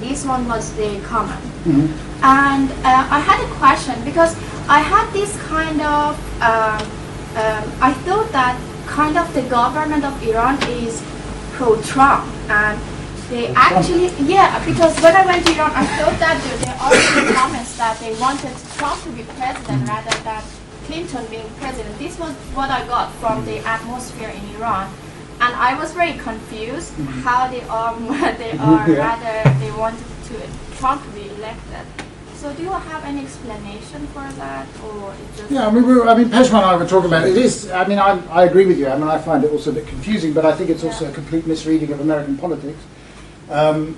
this 0.00 0.26
one 0.26 0.42
was 0.48 0.64
the 0.76 0.90
comment. 1.12 1.44
And 2.22 2.70
uh, 2.82 3.16
I 3.18 3.20
had 3.30 3.40
a 3.48 3.50
question 3.62 3.96
because 4.04 4.32
I 4.68 4.80
had 4.80 5.06
this 5.12 5.32
kind 5.54 5.80
of 5.80 6.18
um, 6.42 6.82
um, 7.34 7.64
I 7.80 7.92
thought 8.06 8.30
that 8.32 8.54
kind 8.86 9.16
of 9.18 9.26
the 9.34 9.42
government 9.42 10.04
of 10.04 10.14
Iran 10.22 10.56
is 10.70 11.02
pro-Trump 11.54 12.24
and 12.48 12.78
they 13.28 13.48
actually 13.54 14.08
yeah 14.26 14.58
because 14.64 14.94
when 15.00 15.14
I 15.16 15.24
went 15.26 15.46
to 15.46 15.52
Iran 15.54 15.72
I 15.74 15.86
thought 15.96 16.18
that 16.20 16.36
there, 16.44 16.58
there 16.64 16.76
are 16.80 16.94
some 16.94 17.34
comments 17.34 17.76
that 17.78 17.98
they 18.00 18.14
wanted 18.20 18.54
Trump 18.76 19.02
to 19.04 19.10
be 19.10 19.22
president 19.38 19.82
mm-hmm. 19.82 19.94
rather 19.94 20.16
than 20.24 20.42
Clinton 20.86 21.26
being 21.30 21.48
president. 21.58 21.98
This 21.98 22.18
was 22.18 22.32
what 22.54 22.70
I 22.70 22.86
got 22.86 23.12
from 23.14 23.44
the 23.44 23.58
mm-hmm. 23.58 23.66
atmosphere 23.66 24.28
in 24.28 24.42
Iran. 24.56 24.92
And 25.40 25.54
I 25.56 25.78
was 25.78 25.92
very 25.92 26.14
confused 26.14 26.92
mm-hmm. 26.92 27.20
how 27.22 27.48
they 27.48 27.62
are 27.62 27.94
they 28.38 28.52
are 28.58 28.86
rather 28.88 29.36
they 29.58 29.72
wanted 29.72 30.04
to 30.28 30.34
Trump 30.76 31.02
to 31.04 31.10
be 31.10 31.28
elected. 31.30 31.86
So 32.36 32.52
do 32.52 32.62
you 32.62 32.70
have 32.70 33.04
any 33.04 33.22
explanation 33.22 34.06
for 34.08 34.28
that 34.36 34.66
or 34.84 35.14
it 35.14 35.36
just 35.36 35.50
Yeah, 35.50 35.66
I 35.66 35.70
mean, 35.70 35.86
we 35.86 35.94
were, 35.94 36.06
I 36.06 36.14
mean, 36.14 36.28
Pejman 36.28 36.60
and 36.60 36.66
I 36.66 36.76
were 36.76 36.86
talking 36.86 37.08
about 37.08 37.26
it. 37.26 37.38
It 37.38 37.42
is. 37.42 37.70
I 37.70 37.86
mean, 37.88 37.98
I, 37.98 38.20
I 38.28 38.44
agree 38.44 38.66
with 38.66 38.78
you. 38.78 38.86
I 38.88 38.98
mean, 38.98 39.08
I 39.08 39.16
find 39.16 39.42
it 39.44 39.50
also 39.50 39.70
a 39.70 39.72
bit 39.72 39.86
confusing, 39.86 40.34
but 40.34 40.44
I 40.44 40.52
think 40.52 40.68
it's 40.68 40.84
also 40.84 41.08
a 41.08 41.12
complete 41.12 41.46
misreading 41.46 41.90
of 41.90 42.00
American 42.00 42.36
politics. 42.36 42.78
Um, 43.50 43.96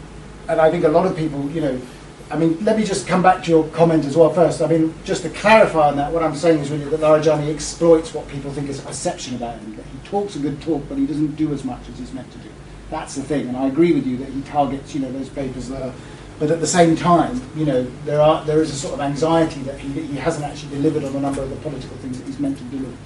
and 0.48 0.60
I 0.60 0.70
think 0.70 0.84
a 0.84 0.88
lot 0.88 1.06
of 1.06 1.16
people, 1.16 1.50
you 1.50 1.60
know, 1.60 1.80
I 2.28 2.36
mean, 2.36 2.62
let 2.64 2.76
me 2.76 2.84
just 2.84 3.06
come 3.06 3.22
back 3.22 3.44
to 3.44 3.50
your 3.50 3.68
comment 3.68 4.04
as 4.04 4.16
well 4.16 4.32
first. 4.32 4.60
I 4.60 4.66
mean, 4.66 4.92
just 5.04 5.22
to 5.22 5.30
clarify 5.30 5.88
on 5.88 5.96
that, 5.96 6.12
what 6.12 6.24
I'm 6.24 6.34
saying 6.34 6.58
is 6.58 6.70
really 6.70 6.84
that 6.86 7.00
Larijani 7.00 7.52
exploits 7.54 8.12
what 8.12 8.26
people 8.26 8.50
think 8.52 8.68
is 8.68 8.80
a 8.80 8.82
perception 8.82 9.36
about 9.36 9.60
him. 9.60 9.76
That 9.76 9.84
he 9.86 9.98
talks 10.08 10.34
a 10.34 10.40
good 10.40 10.60
talk, 10.60 10.82
but 10.88 10.98
he 10.98 11.06
doesn't 11.06 11.36
do 11.36 11.52
as 11.52 11.64
much 11.64 11.88
as 11.88 11.98
he's 11.98 12.12
meant 12.12 12.30
to 12.32 12.38
do. 12.38 12.48
That's 12.90 13.14
the 13.14 13.22
thing, 13.22 13.48
and 13.48 13.56
I 13.56 13.66
agree 13.66 13.92
with 13.92 14.06
you 14.06 14.16
that 14.18 14.28
he 14.28 14.42
targets, 14.42 14.94
you 14.94 15.00
know, 15.00 15.12
those 15.12 15.28
papers 15.28 15.68
that 15.68 15.82
are. 15.82 15.92
But 16.38 16.50
at 16.50 16.60
the 16.60 16.66
same 16.66 16.96
time, 16.96 17.40
you 17.56 17.64
know, 17.64 17.84
there 18.04 18.20
are 18.20 18.44
there 18.44 18.60
is 18.60 18.70
a 18.70 18.76
sort 18.76 18.94
of 18.94 19.00
anxiety 19.00 19.60
that 19.60 19.78
he, 19.78 19.88
he 20.02 20.16
hasn't 20.16 20.44
actually 20.44 20.70
delivered 20.76 21.04
on 21.04 21.14
a 21.14 21.20
number 21.20 21.42
of 21.42 21.50
the 21.50 21.56
political 21.56 21.96
things 21.98 22.18
that 22.18 22.26
he's 22.26 22.38
meant 22.38 22.58
to 22.58 22.64
deliver. 22.64 22.96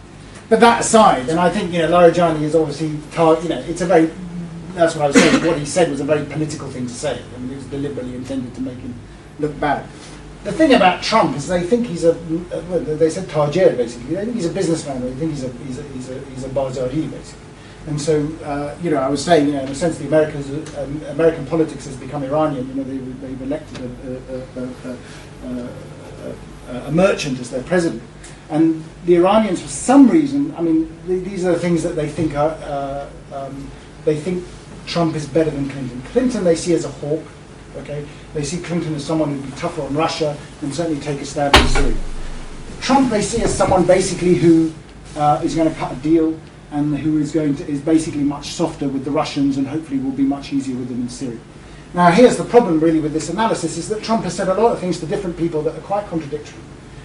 But 0.48 0.61
that 0.61 0.81
aside, 0.81 1.29
and 1.29 1.38
I 1.38 1.48
think 1.48 1.72
you 1.72 1.79
know, 1.81 1.90
Larijani 1.90 2.42
is 2.42 2.55
obviously, 2.55 2.98
tar- 3.12 3.40
you 3.42 3.50
know, 3.50 3.61
it's 3.61 3.83
a 3.83 3.87
very. 3.87 4.11
That's 4.74 4.94
what 4.94 5.04
I 5.04 5.06
was 5.09 5.16
saying. 5.16 5.44
What 5.44 5.59
he 5.59 5.64
said 5.64 5.90
was 5.90 6.00
a 6.00 6.04
very 6.04 6.24
political 6.24 6.68
thing 6.68 6.87
to 6.87 6.92
say. 6.92 7.22
I 7.35 7.38
mean, 7.38 7.52
it 7.52 7.56
was 7.56 7.66
deliberately 7.66 8.14
intended 8.14 8.54
to 8.54 8.61
make 8.61 8.78
him 8.78 8.94
look 9.38 9.59
bad. 9.61 9.87
The 10.44 10.52
thing 10.52 10.72
about 10.72 11.02
Trump 11.02 11.37
is 11.37 11.46
they 11.48 11.62
think 11.62 11.87
he's 11.87 12.04
a. 12.04 12.14
well, 12.68 12.80
They 12.80 13.11
said 13.11 13.28
Tajir 13.28 13.76
basically. 13.76 14.14
They 14.14 14.24
think 14.24 14.37
he's 14.37 14.46
a 14.46 14.52
businessman. 14.52 15.02
They 15.02 15.12
think 15.14 15.33
he's 15.33 15.44
a 15.44 15.52
he's 15.52 15.78
a 15.78 15.83
he's 15.83 16.11
a, 16.11 16.18
he's 16.30 16.44
a 16.44 16.48
basically. 16.48 17.46
And 17.87 18.00
so, 18.00 18.28
uh, 18.44 18.76
you 18.83 18.90
know, 18.90 18.98
I 18.98 19.09
was 19.09 19.24
saying, 19.24 19.46
you 19.46 19.52
know, 19.54 19.62
in 19.62 19.68
a 19.68 19.74
sense, 19.74 19.96
the 19.98 20.06
Americans, 20.06 20.50
um, 20.76 21.02
American 21.09 21.46
politics 21.46 21.87
has 21.87 21.96
become 21.96 22.22
Iranian. 22.22 22.68
You 22.68 22.74
know, 22.74 22.85
they, 22.85 22.98
they've 22.98 23.42
elected 23.42 23.80
a, 23.80 24.37
a, 24.37 24.62
a, 24.62 24.96
a, 25.46 25.68
a, 26.68 26.88
a 26.88 26.92
merchant 26.92 27.40
as 27.40 27.50
their 27.50 27.62
president. 27.62 28.02
And 28.50 28.85
the 29.06 29.16
Iranians, 29.16 29.62
for 29.62 29.68
some 29.68 30.11
reason, 30.11 30.54
I 30.56 30.61
mean, 30.61 30.94
th- 31.06 31.24
these 31.24 31.46
are 31.46 31.52
the 31.52 31.59
things 31.59 31.83
that 31.83 31.96
they 31.96 32.09
think 32.09 32.37
are, 32.37 32.50
uh, 32.50 33.09
um, 33.33 33.70
they 34.04 34.16
think 34.16 34.44
Trump 34.87 35.14
is 35.14 35.27
better 35.27 35.51
than 35.51 35.69
Clinton. 35.69 36.03
Clinton 36.12 36.45
they 36.45 36.57
see 36.57 36.75
as 36.75 36.85
a 36.85 36.88
hawk, 36.88 37.23
Okay, 37.77 38.05
they 38.35 38.43
see 38.43 38.61
Clinton 38.61 38.95
as 38.95 39.05
someone 39.05 39.31
who'd 39.31 39.45
be 39.45 39.57
tougher 39.57 39.83
on 39.83 39.95
Russia 39.95 40.37
and 40.61 40.75
certainly 40.75 41.01
take 41.01 41.21
a 41.21 41.25
stab 41.25 41.55
in 41.55 41.66
Syria. 41.69 41.97
Trump 42.81 43.11
they 43.11 43.23
see 43.23 43.43
as 43.43 43.57
someone 43.57 43.87
basically 43.87 44.35
who 44.35 44.73
uh, 45.16 45.40
is 45.45 45.55
going 45.55 45.69
to 45.69 45.75
cut 45.77 45.93
a 45.93 45.97
deal 45.97 46.38
and 46.73 46.97
who 46.99 47.19
is 47.19 47.33
going 47.33 47.55
to 47.57 47.69
is 47.69 47.81
basically 47.81 48.25
much 48.25 48.49
softer 48.49 48.88
with 48.88 49.05
the 49.05 49.11
Russians 49.11 49.57
and 49.57 49.66
hopefully 49.66 50.01
will 50.01 50.11
be 50.11 50.25
much 50.25 50.53
easier 50.53 50.77
with 50.77 50.88
them 50.88 51.03
in 51.03 51.09
Syria. 51.09 51.38
Now 51.95 52.11
here's 52.11 52.37
the 52.37 52.45
problem 52.45 52.81
really 52.81 53.01
with 53.01 53.12
this 53.12 53.29
analysis 53.29 53.77
is 53.77 53.88
that 53.88 54.03
Trump 54.03 54.25
has 54.25 54.35
said 54.35 54.49
a 54.49 54.55
lot 54.55 54.73
of 54.73 54.81
things 54.81 54.99
to 55.01 55.07
different 55.07 55.37
people 55.37 55.62
that 55.62 55.77
are 55.77 55.83
quite 55.83 56.07
contradictory. 56.09 56.59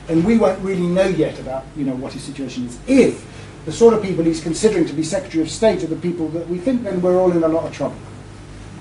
And 0.08 0.24
we 0.26 0.38
won't 0.38 0.60
really 0.60 0.88
know 0.88 1.08
yet 1.08 1.40
about 1.40 1.66
you 1.76 1.86
know 1.86 1.96
what 1.96 2.14
his 2.14 2.24
situation 2.24 2.66
is. 2.66 2.80
If 2.88 3.35
the 3.66 3.72
sort 3.72 3.94
of 3.94 4.02
people 4.02 4.24
he's 4.24 4.42
considering 4.42 4.86
to 4.86 4.94
be 4.94 5.04
Secretary 5.04 5.42
of 5.44 5.50
State 5.50 5.84
are 5.84 5.88
the 5.88 5.96
people 5.96 6.30
that 6.30 6.48
we 6.48 6.58
think, 6.58 6.84
then 6.84 7.02
we're 7.02 7.20
all 7.20 7.32
in 7.32 7.44
a 7.44 7.48
lot 7.48 7.66
of 7.66 7.74
trouble. 7.74 7.98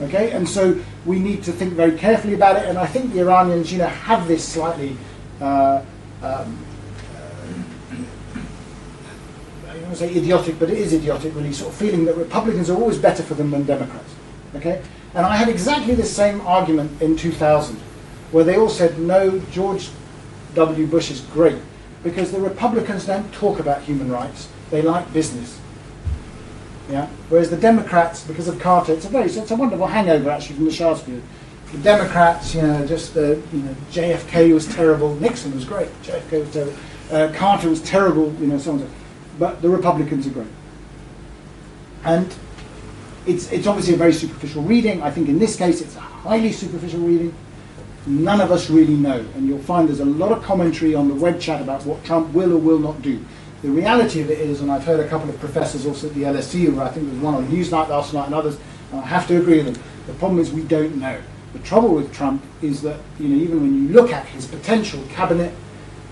Okay, 0.02 0.32
and 0.32 0.48
so 0.48 0.78
we 1.04 1.18
need 1.18 1.42
to 1.44 1.52
think 1.52 1.74
very 1.74 1.96
carefully 1.96 2.34
about 2.34 2.56
it. 2.56 2.68
And 2.68 2.76
I 2.76 2.86
think 2.86 3.12
the 3.12 3.20
Iranians, 3.20 3.72
you 3.72 3.78
know, 3.78 3.86
have 3.86 4.26
this 4.26 4.46
slightly 4.46 4.96
uh, 5.40 5.82
um, 6.22 6.58
I 9.74 9.78
don't 9.78 9.82
want 9.88 9.98
to 9.98 10.08
say 10.08 10.14
idiotic, 10.14 10.58
but 10.60 10.70
it 10.70 10.78
is 10.78 10.92
idiotic, 10.92 11.34
really, 11.34 11.52
sort 11.52 11.72
of 11.72 11.76
feeling 11.76 12.04
that 12.04 12.16
Republicans 12.16 12.70
are 12.70 12.76
always 12.76 12.96
better 12.96 13.24
for 13.24 13.34
them 13.34 13.50
than 13.50 13.64
Democrats. 13.64 14.14
Okay? 14.54 14.80
And 15.14 15.26
I 15.26 15.36
had 15.36 15.48
exactly 15.48 15.94
the 15.94 16.04
same 16.04 16.40
argument 16.42 17.02
in 17.02 17.16
2000, 17.16 17.76
where 18.30 18.44
they 18.44 18.56
all 18.56 18.68
said, 18.68 18.98
no, 19.00 19.40
George 19.50 19.90
W. 20.54 20.86
Bush 20.86 21.10
is 21.10 21.20
great, 21.20 21.58
because 22.04 22.30
the 22.30 22.40
Republicans 22.40 23.06
don't 23.06 23.32
talk 23.32 23.58
about 23.58 23.82
human 23.82 24.12
rights, 24.12 24.48
they 24.74 24.82
like 24.82 25.10
business. 25.12 25.60
Yeah? 26.90 27.06
Whereas 27.28 27.48
the 27.48 27.56
Democrats, 27.56 28.24
because 28.24 28.48
of 28.48 28.58
Carter, 28.58 28.92
it's 28.92 29.04
a 29.04 29.08
very, 29.08 29.30
it's 29.30 29.50
a 29.50 29.56
wonderful 29.56 29.86
hangover 29.86 30.30
actually 30.30 30.56
from 30.56 30.64
the 30.64 30.72
Shah's. 30.72 31.02
The 31.04 31.78
Democrats, 31.82 32.54
you 32.54 32.62
know, 32.62 32.84
just 32.84 33.14
the, 33.14 33.40
you 33.52 33.60
know, 33.60 33.74
JFK 33.92 34.52
was 34.52 34.66
terrible, 34.66 35.14
Nixon 35.16 35.54
was 35.54 35.64
great, 35.64 35.88
JFK 36.02 36.40
was 36.40 36.52
terrible, 36.52 36.74
uh, 37.12 37.32
Carter 37.34 37.68
was 37.68 37.82
terrible, 37.82 38.32
you 38.34 38.48
know, 38.48 38.58
so 38.58 38.72
on 38.72 38.80
so 38.80 38.88
but 39.38 39.62
the 39.62 39.68
Republicans 39.68 40.26
are 40.26 40.30
great. 40.30 40.46
And 42.04 42.34
it's, 43.26 43.50
it's 43.50 43.66
obviously 43.66 43.94
a 43.94 43.96
very 43.96 44.12
superficial 44.12 44.62
reading. 44.62 45.02
I 45.02 45.10
think 45.10 45.28
in 45.28 45.38
this 45.38 45.56
case 45.56 45.80
it's 45.80 45.96
a 45.96 46.00
highly 46.00 46.52
superficial 46.52 47.00
reading. 47.00 47.34
None 48.06 48.40
of 48.40 48.52
us 48.52 48.70
really 48.70 48.94
know. 48.94 49.24
And 49.34 49.46
you'll 49.46 49.58
find 49.60 49.88
there's 49.88 50.00
a 50.00 50.04
lot 50.04 50.32
of 50.32 50.42
commentary 50.42 50.94
on 50.94 51.08
the 51.08 51.14
web 51.14 51.40
chat 51.40 51.62
about 51.62 51.86
what 51.86 52.04
Trump 52.04 52.32
will 52.34 52.52
or 52.52 52.58
will 52.58 52.78
not 52.78 53.00
do. 53.02 53.24
The 53.64 53.70
reality 53.70 54.20
of 54.20 54.30
it 54.30 54.40
is, 54.40 54.60
and 54.60 54.70
I've 54.70 54.84
heard 54.84 55.00
a 55.00 55.08
couple 55.08 55.30
of 55.30 55.40
professors 55.40 55.86
also 55.86 56.08
at 56.08 56.14
the 56.14 56.24
LSE, 56.24 56.70
where 56.74 56.84
I 56.84 56.90
think 56.90 57.06
there 57.06 57.14
was 57.14 57.24
one 57.24 57.34
on 57.34 57.46
Newsnight 57.46 57.88
last 57.88 58.12
night 58.12 58.26
and 58.26 58.34
others, 58.34 58.58
and 58.92 59.00
I 59.00 59.06
have 59.06 59.26
to 59.28 59.38
agree 59.38 59.62
with 59.62 59.72
them. 59.72 59.82
The 60.06 60.12
problem 60.12 60.38
is 60.38 60.52
we 60.52 60.64
don't 60.64 60.96
know. 60.96 61.18
The 61.54 61.60
trouble 61.60 61.94
with 61.94 62.12
Trump 62.12 62.44
is 62.60 62.82
that, 62.82 63.00
you 63.18 63.26
know, 63.26 63.42
even 63.42 63.62
when 63.62 63.74
you 63.74 63.88
look 63.88 64.12
at 64.12 64.26
his 64.26 64.46
potential 64.46 65.02
cabinet, 65.08 65.54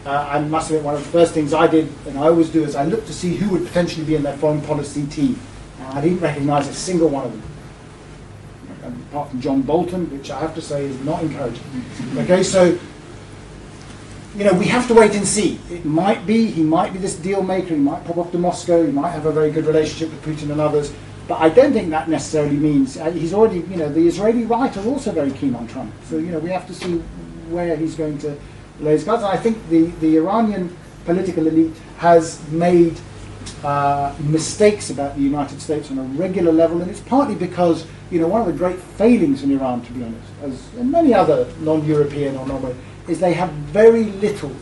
uh, 0.06 0.28
I 0.30 0.40
must 0.40 0.70
admit, 0.70 0.82
one 0.82 0.94
of 0.94 1.04
the 1.04 1.10
first 1.10 1.34
things 1.34 1.52
I 1.52 1.66
did, 1.66 1.92
and 2.06 2.18
I 2.18 2.28
always 2.28 2.48
do, 2.48 2.64
is 2.64 2.74
I 2.74 2.86
looked 2.86 3.06
to 3.08 3.12
see 3.12 3.36
who 3.36 3.50
would 3.50 3.66
potentially 3.66 4.06
be 4.06 4.14
in 4.14 4.22
their 4.22 4.38
foreign 4.38 4.62
policy 4.62 5.06
team. 5.08 5.38
And 5.78 5.98
I 5.98 6.00
didn't 6.00 6.20
recognise 6.20 6.68
a 6.68 6.74
single 6.74 7.10
one 7.10 7.26
of 7.26 7.32
them, 7.32 9.06
apart 9.10 9.28
from 9.28 9.42
John 9.42 9.60
Bolton, 9.60 10.10
which 10.10 10.30
I 10.30 10.40
have 10.40 10.54
to 10.54 10.62
say 10.62 10.86
is 10.86 10.98
not 11.00 11.22
encouraging. 11.22 11.64
Okay, 12.16 12.42
so 12.42 12.78
you 14.36 14.44
know 14.44 14.52
we 14.54 14.66
have 14.66 14.88
to 14.88 14.94
wait 14.94 15.14
and 15.14 15.26
see. 15.26 15.60
It 15.70 15.84
might 15.84 16.26
be 16.26 16.46
he 16.46 16.62
might 16.62 16.92
be 16.92 16.98
this 16.98 17.16
deal 17.16 17.42
maker. 17.42 17.74
He 17.74 17.76
might 17.76 18.04
pop 18.04 18.18
off 18.18 18.32
to 18.32 18.38
Moscow. 18.38 18.84
He 18.84 18.92
might 18.92 19.10
have 19.10 19.26
a 19.26 19.32
very 19.32 19.50
good 19.50 19.66
relationship 19.66 20.10
with 20.10 20.22
Putin 20.24 20.50
and 20.50 20.60
others. 20.60 20.92
But 21.28 21.40
I 21.40 21.48
don't 21.48 21.72
think 21.72 21.90
that 21.90 22.08
necessarily 22.08 22.56
means 22.56 22.96
uh, 22.96 23.10
he's 23.10 23.34
already. 23.34 23.60
You 23.60 23.76
know, 23.76 23.88
the 23.92 24.06
Israeli 24.06 24.44
right 24.44 24.74
are 24.76 24.86
also 24.86 25.12
very 25.12 25.32
keen 25.32 25.54
on 25.54 25.66
Trump. 25.68 25.92
So 26.08 26.18
you 26.18 26.30
know 26.30 26.38
we 26.38 26.50
have 26.50 26.66
to 26.66 26.74
see 26.74 26.98
where 27.48 27.76
he's 27.76 27.94
going 27.94 28.18
to 28.18 28.38
lay 28.80 28.92
his 28.92 29.04
cards. 29.04 29.22
And 29.22 29.32
I 29.32 29.36
think 29.36 29.68
the, 29.68 29.86
the 30.00 30.16
Iranian 30.16 30.76
political 31.04 31.46
elite 31.46 31.76
has 31.98 32.40
made 32.50 32.98
uh, 33.64 34.14
mistakes 34.20 34.90
about 34.90 35.16
the 35.16 35.22
United 35.22 35.60
States 35.60 35.90
on 35.90 35.98
a 35.98 36.02
regular 36.02 36.52
level, 36.52 36.80
and 36.80 36.90
it's 36.90 37.00
partly 37.00 37.34
because 37.34 37.86
you 38.10 38.20
know 38.20 38.28
one 38.28 38.40
of 38.40 38.46
the 38.46 38.52
great 38.52 38.78
failings 38.78 39.42
in 39.42 39.50
Iran, 39.52 39.82
to 39.82 39.92
be 39.92 40.02
honest, 40.02 40.28
as 40.42 40.74
in 40.74 40.90
many 40.90 41.12
other 41.12 41.46
non-European 41.60 42.36
or 42.36 42.46
non 42.46 42.62
is 43.08 43.20
they 43.20 43.32
have 43.34 43.50
very 43.50 44.04
little 44.04 44.54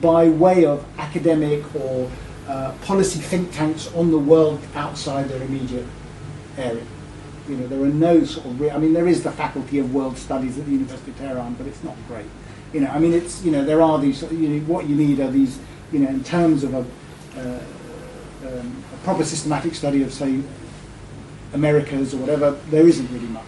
by 0.00 0.28
way 0.28 0.64
of 0.64 0.84
academic 0.98 1.62
or 1.74 2.10
uh, 2.46 2.72
policy 2.82 3.18
think 3.18 3.52
tanks 3.52 3.92
on 3.94 4.10
the 4.10 4.18
world 4.18 4.60
outside 4.74 5.28
their 5.28 5.42
immediate 5.42 5.86
area. 6.56 6.84
You 7.48 7.56
know, 7.56 7.66
there 7.66 7.80
are 7.82 7.86
no 7.86 8.24
sort 8.24 8.46
of. 8.46 8.60
Re- 8.60 8.70
I 8.70 8.78
mean, 8.78 8.92
there 8.92 9.08
is 9.08 9.22
the 9.22 9.32
Faculty 9.32 9.78
of 9.78 9.94
World 9.94 10.18
Studies 10.18 10.58
at 10.58 10.66
the 10.66 10.72
University 10.72 11.10
of 11.10 11.18
Tehran, 11.18 11.54
but 11.54 11.66
it's 11.66 11.82
not 11.82 11.96
great. 12.06 12.26
You 12.72 12.80
know, 12.80 12.88
I 12.88 12.98
mean, 12.98 13.14
it's 13.14 13.42
you 13.42 13.50
know 13.50 13.64
there 13.64 13.80
are 13.80 13.98
these. 13.98 14.22
You 14.30 14.48
know, 14.48 14.66
what 14.66 14.88
you 14.88 14.94
need 14.94 15.20
are 15.20 15.30
these. 15.30 15.58
You 15.90 16.00
know, 16.00 16.08
in 16.08 16.22
terms 16.22 16.64
of 16.64 16.74
a, 16.74 16.84
uh, 17.38 17.60
um, 18.46 18.84
a 18.92 18.96
proper 19.04 19.24
systematic 19.24 19.74
study 19.74 20.02
of 20.02 20.12
say 20.12 20.42
Americas 21.54 22.12
or 22.12 22.18
whatever, 22.18 22.50
there 22.70 22.86
isn't 22.86 23.10
really 23.10 23.28
much. 23.28 23.46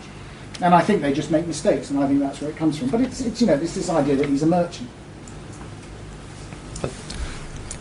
And 0.62 0.74
I 0.74 0.82
think 0.82 1.00
they 1.00 1.14
just 1.14 1.30
make 1.30 1.46
mistakes, 1.46 1.88
and 1.90 2.00
I 2.00 2.06
think 2.06 2.20
that's 2.20 2.38
where 2.40 2.50
it 2.50 2.56
comes 2.56 2.78
from. 2.78 2.88
But 2.88 3.00
it's, 3.00 3.22
it's 3.22 3.40
you 3.40 3.46
know, 3.46 3.54
it's 3.54 3.74
this 3.74 3.88
idea 3.88 4.16
that 4.16 4.28
he's 4.28 4.42
a 4.42 4.46
merchant. 4.46 4.90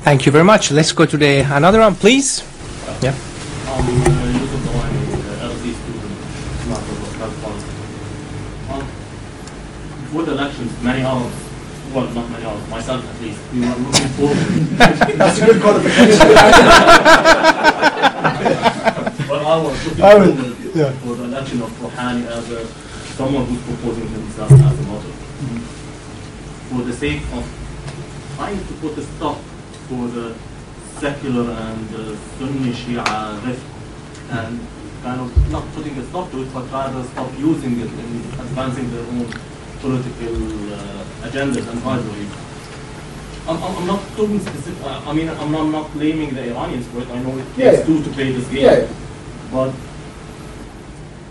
Thank 0.04 0.26
you 0.26 0.32
very 0.32 0.46
much. 0.46 0.72
Let's 0.72 0.94
go 0.94 1.06
to 1.06 1.18
the 1.18 1.40
another 1.42 1.80
one, 1.80 1.94
please. 1.96 2.42
Yeah. 3.02 3.12
Yusuf 3.12 4.62
Dawani, 4.64 5.04
LSE 5.44 5.74
student, 5.76 6.16
Master 6.70 6.94
of 6.94 7.16
Health 7.20 7.36
Policy. 7.44 7.68
Before 10.04 10.24
the 10.24 10.32
elections, 10.32 10.72
many 10.82 11.04
of 11.04 11.30
well, 11.94 12.08
not 12.14 12.30
many 12.30 12.46
of 12.46 12.54
us, 12.54 12.70
myself 12.70 13.04
at 13.04 13.22
least, 13.22 13.40
we 13.52 13.60
were 13.60 13.76
looking 13.76 14.08
forward. 14.16 14.38
That's 15.18 15.42
a 15.42 15.46
good 15.46 15.62
qualification. 15.62 16.20
well, 19.28 19.48
I 19.48 19.58
was 19.62 19.86
looking 19.86 20.00
forward 20.00 20.59
yeah. 20.80 20.92
for 21.04 21.16
the 21.16 21.26
election 21.26 21.62
of 21.62 21.70
Rouhani 21.82 22.26
as 22.26 22.52
a, 22.52 22.66
someone 23.20 23.46
who's 23.46 23.62
proposing 23.64 24.08
himself 24.08 24.52
as 24.52 24.80
a 24.80 24.84
model. 24.84 25.12
For 26.70 26.82
the 26.84 26.94
sake 26.94 27.22
of 27.34 27.44
trying 28.36 28.60
to 28.60 28.74
put 28.76 28.98
a 28.98 29.04
stop 29.04 29.38
for 29.90 30.08
the 30.08 30.36
secular 31.00 31.52
and 31.52 31.96
uh, 31.96 32.16
Sunni 32.38 32.72
Shia 32.72 33.46
rift 33.46 33.66
and 34.32 34.60
kind 35.04 35.22
of 35.22 35.52
not 35.52 35.66
putting 35.74 35.98
a 35.98 36.06
stop 36.06 36.30
to 36.32 36.44
it, 36.44 36.54
but 36.54 36.70
rather 36.72 37.04
stop 37.04 37.32
using 37.38 37.80
it 37.80 37.88
in 37.88 38.16
advancing 38.46 38.90
their 38.92 39.06
own 39.16 39.28
political 39.80 40.36
uh, 40.74 41.28
agendas 41.28 41.68
and 41.68 41.82
rivalries. 41.84 42.32
I'm, 43.48 43.58
I'm, 43.64 43.78
I'm 43.78 43.88
not 43.88 44.02
talking 44.16 44.40
specific, 44.40 44.84
uh, 44.84 45.02
I 45.06 45.14
mean, 45.14 45.30
I'm 45.30 45.52
not, 45.52 45.62
I'm 45.62 45.72
not 45.72 45.92
blaming 45.94 46.36
the 46.36 46.50
Iranians 46.52 46.86
for 46.88 47.00
it. 47.00 47.10
I 47.10 47.24
know 47.24 47.36
it 47.38 47.46
takes 47.56 47.80
yeah. 47.80 47.86
two 47.86 48.04
to 48.04 48.10
play 48.12 48.32
this 48.32 48.48
game. 48.50 48.66
Yeah. 48.66 48.88
But 49.52 49.74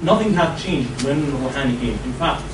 nothing 0.02 0.32
had 0.34 0.56
changed 0.56 1.02
when 1.02 1.22
Rouhani 1.22 1.78
came. 1.80 1.98
In 2.04 2.12
fact, 2.14 2.44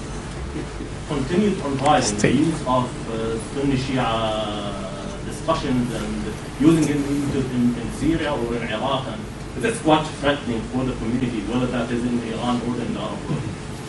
it, 0.54 0.64
it 0.83 0.88
continued 1.09 1.61
on 1.62 1.76
rising. 1.78 2.18
The 2.18 2.33
use 2.33 2.61
of 2.66 3.11
uh, 3.11 3.38
Sunni 3.54 3.76
Shia 3.76 5.24
discussions 5.26 5.92
and 5.94 6.35
using 6.61 6.85
it 6.85 6.96
in, 6.96 7.74
in, 7.74 7.92
Syria 7.92 8.33
or 8.33 8.54
in 8.57 8.62
Iraq. 8.62 9.07
And 9.09 9.20
that's 9.62 9.80
quite 9.80 10.07
threatening 10.20 10.61
for 10.72 10.85
the 10.85 10.94
community, 10.94 11.40
whether 11.42 11.66
that 11.66 11.90
is 11.90 12.04
in 12.04 12.18
Iran 12.33 12.61
or 12.62 12.76
in 12.80 12.94
the 12.94 13.00
Arab 13.00 13.28
world. 13.28 13.42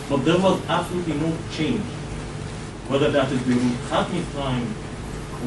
But 0.10 0.26
there 0.26 0.38
was 0.38 0.62
absolutely 0.68 1.13
no 1.15 1.36
change, 1.52 1.82
whether 2.88 3.10
that 3.12 3.32
is 3.32 3.41
during 3.44 3.72
Khatami's 3.89 4.34
time 4.36 4.68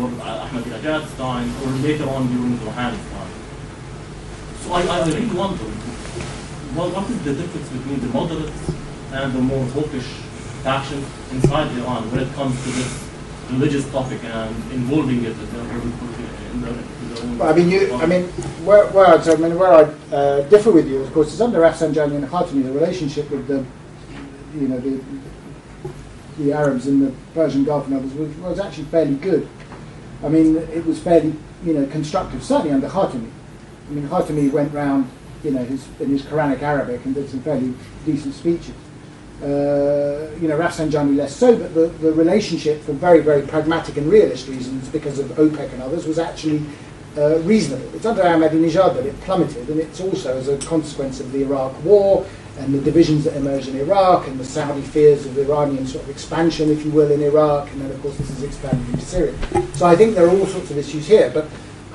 or 0.01 0.09
uh, 0.23 0.47
Ahmadinejad's 0.47 1.15
time 1.17 1.49
or 1.63 1.71
later 1.87 2.09
on 2.09 2.27
during 2.29 2.57
Rouhani's 2.59 3.11
time. 3.13 3.33
So 4.63 4.73
I, 4.73 4.83
I 4.83 5.07
really 5.07 5.27
wonder, 5.27 5.65
well, 5.65 5.98
what 6.79 7.11
is 7.11 7.23
the 7.25 7.35
difference 7.35 7.69
between 7.71 8.01
the 8.01 8.07
moderates 8.09 8.73
and 9.13 9.33
the 9.33 9.41
more 9.41 9.65
hawkish 9.67 10.07
faction 10.63 11.05
inside 11.33 11.71
Iran 11.79 12.09
when 12.13 12.21
it 12.21 12.33
comes 12.35 12.55
to 12.63 12.71
this 12.71 13.09
religious 13.51 13.91
topic 13.91 14.23
and 14.23 14.55
involving 14.73 15.25
it 15.25 15.33
in 15.33 17.39
Well, 17.39 17.49
I 17.49 17.53
mean, 17.53 17.71
you, 17.71 17.93
I 17.95 18.07
mean, 18.07 18.25
where, 18.65 18.87
where 18.89 19.07
I'd, 19.07 19.29
I 19.29 19.35
mean, 19.37 19.59
where 19.59 19.73
I 19.73 19.83
uh, 20.15 20.43
differ 20.49 20.71
with 20.71 20.89
you, 20.89 21.03
of 21.03 21.13
course, 21.13 21.33
is 21.33 21.41
under 21.41 21.59
Rafsanjani 21.59 22.17
and 22.17 22.29
Khatami, 22.29 22.63
the 22.63 22.73
relationship 22.73 23.29
with 23.31 23.49
the, 23.49 23.65
you 24.55 24.69
know, 24.69 24.79
the, 24.79 25.01
the 26.39 26.53
Arabs 26.53 26.87
in 26.87 27.01
the 27.01 27.13
Persian 27.35 27.65
Gulf 27.65 27.87
and 27.87 27.97
others 27.97 28.15
was, 28.15 28.37
was 28.37 28.61
actually 28.61 28.85
fairly 28.85 29.17
good. 29.17 29.49
I 30.23 30.29
mean, 30.29 30.57
it 30.57 30.87
was 30.87 31.01
fairly, 31.01 31.35
you 31.65 31.75
know, 31.75 31.87
constructive, 31.87 32.45
certainly 32.45 32.73
under 32.73 32.89
Khatami. 32.89 33.31
I 33.89 33.93
mean, 33.93 34.09
Khatami 34.09 34.53
went 34.53 34.73
round, 34.73 35.11
you 35.45 35.51
know, 35.51 35.65
his, 35.65 35.87
in 36.01 36.11
his 36.11 36.23
Quranic 36.23 36.63
Arabic 36.63 37.05
and 37.05 37.15
did 37.15 37.29
some 37.29 37.41
fairly 37.41 37.75
decent 38.05 38.35
speeches. 38.35 38.75
Uh, 39.43 40.31
you 40.41 40.49
know, 40.49 40.59
Rafsanjani 40.59 41.17
less 41.17 41.35
so, 41.37 41.57
but 41.57 41.73
the, 41.75 41.87
the 41.87 42.13
relationship, 42.13 42.83
for 42.83 42.93
very, 42.93 43.21
very 43.21 43.43
pragmatic 43.43 43.97
and 43.97 44.11
realist 44.11 44.49
reasons, 44.49 44.89
because 44.89 45.21
of 45.21 45.29
OPEC 45.33 45.73
and 45.73 45.83
others, 45.83 46.07
was 46.07 46.19
actually 46.19 46.63
uh, 47.17 47.39
reasonable. 47.41 47.95
It's 47.95 48.05
under 48.05 48.23
Ahmadinejad 48.23 48.97
that 48.97 49.07
it 49.07 49.19
plummeted, 49.21 49.69
and 49.71 49.79
it's 49.79 50.01
also 50.01 50.37
as 50.37 50.49
a 50.49 50.59
consequence 50.59 51.21
of 51.21 51.31
the 51.31 51.43
Iraq 51.43 51.85
War 51.85 52.27
and 52.59 52.75
the 52.75 52.81
divisions 52.81 53.23
that 53.25 53.37
emerged 53.37 53.69
in 53.69 53.77
Iraq 53.77 54.27
and 54.27 54.41
the 54.41 54.45
Saudi 54.45 54.83
fears 54.83 55.25
of 55.25 55.39
Iranian 55.39 55.87
sort 55.87 56.03
of 56.03 56.11
expansion, 56.11 56.71
if 56.71 56.85
you 56.85 56.91
will, 56.91 57.13
in 57.13 57.23
Iraq, 57.23 57.71
and 57.71 57.81
then 57.81 57.93
of 57.93 58.03
course 58.03 58.17
this 58.17 58.31
is 58.31 58.43
expanding 58.43 58.85
into 58.93 59.05
Syria. 59.05 59.35
So 59.75 59.87
I 59.87 59.95
think 59.95 60.17
there 60.17 60.27
are 60.27 60.31
all 60.37 60.47
sorts 60.47 60.73
of 60.73 60.79
issues 60.79 61.07
here, 61.07 61.31
but 61.33 61.47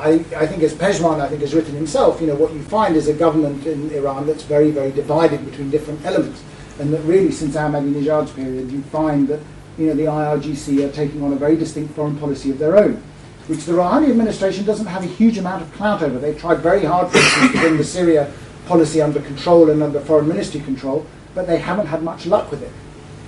I, 0.04 0.12
I 0.36 0.46
think 0.46 0.64
as 0.64 0.74
Pejman, 0.74 1.22
I 1.22 1.30
think 1.30 1.42
has 1.42 1.54
written 1.54 1.74
himself, 1.76 2.20
you 2.20 2.28
know, 2.28 2.36
what 2.36 2.54
you 2.54 2.62
find 2.62 2.96
is 2.96 3.08
a 3.08 3.14
government 3.14 3.66
in 3.66 3.90
Iran 3.92 4.28
that's 4.28 4.44
very, 4.44 4.70
very 4.70 4.92
divided 4.92 5.46
between 5.46 5.70
different 5.70 6.06
elements, 6.06 6.44
and 6.80 6.94
that 6.94 7.02
really 7.02 7.32
since 7.32 7.56
Ahmadinejad's 7.56 8.32
period, 8.32 8.70
you 8.72 8.82
find 8.84 9.28
that, 9.30 9.40
you 9.78 9.88
know, 9.88 9.94
the 9.94 10.04
IRGC 10.04 10.88
are 10.88 10.92
taking 10.92 11.24
on 11.24 11.32
a 11.32 11.38
very 11.38 11.56
distinct 11.56 11.96
foreign 11.96 12.18
policy 12.18 12.52
of 12.52 12.60
their 12.60 12.78
own 12.78 13.02
which 13.48 13.66
the 13.66 13.74
Rouhani 13.74 14.10
administration 14.10 14.66
doesn't 14.66 14.86
have 14.86 15.04
a 15.04 15.08
huge 15.08 15.38
amount 15.38 15.62
of 15.62 15.74
clout 15.74 16.02
over. 16.02 16.18
They've 16.18 16.38
tried 16.40 16.60
very 16.60 16.86
hard, 16.86 17.12
for 17.12 17.18
instance, 17.18 17.52
to 17.52 17.60
bring 17.60 17.78
the 17.78 17.84
Syria 17.84 18.32
policy 18.68 19.02
under 19.02 19.22
control 19.22 19.70
and 19.70 19.84
under 19.84 20.00
foreign 20.00 20.28
ministry 20.28 20.62
control, 20.62 21.06
but 21.36 21.46
they 21.46 21.58
haven't 21.58 21.88
had 21.88 22.04
much 22.04 22.26
luck 22.26 22.50
with 22.52 22.64
it. 22.64 22.72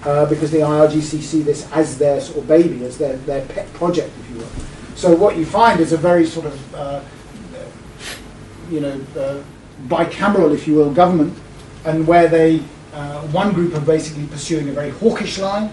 Uh, 0.04 0.26
because 0.28 0.52
the 0.52 0.60
IRGC 0.60 1.22
see 1.22 1.42
this 1.42 1.70
as 1.72 1.98
their 1.98 2.22
sort 2.22 2.38
of 2.38 2.48
baby, 2.48 2.86
as 2.86 2.98
their, 2.98 3.18
their 3.18 3.44
pet 3.48 3.72
project. 3.74 4.14
So 4.96 5.14
what 5.14 5.38
you 5.38 5.46
find 5.46 5.80
is 5.80 5.92
a 5.92 5.98
very 5.98 6.26
sort 6.26 6.46
of, 6.46 6.76
uh, 6.76 7.02
you 8.70 8.80
know, 8.80 9.00
uh, 9.18 9.42
bicameral, 9.88 10.54
if 10.54 10.68
you 10.68 10.76
will, 10.76 10.92
government, 10.92 11.38
and 11.84 12.08
where 12.08 12.28
they, 12.28 12.62
uh, 12.94 13.22
one 13.28 13.52
group 13.54 13.76
are 13.76 13.82
basically 13.82 14.26
pursuing 14.28 14.70
a 14.70 14.72
very 14.72 14.92
hawkish 14.92 15.38
line, 15.38 15.70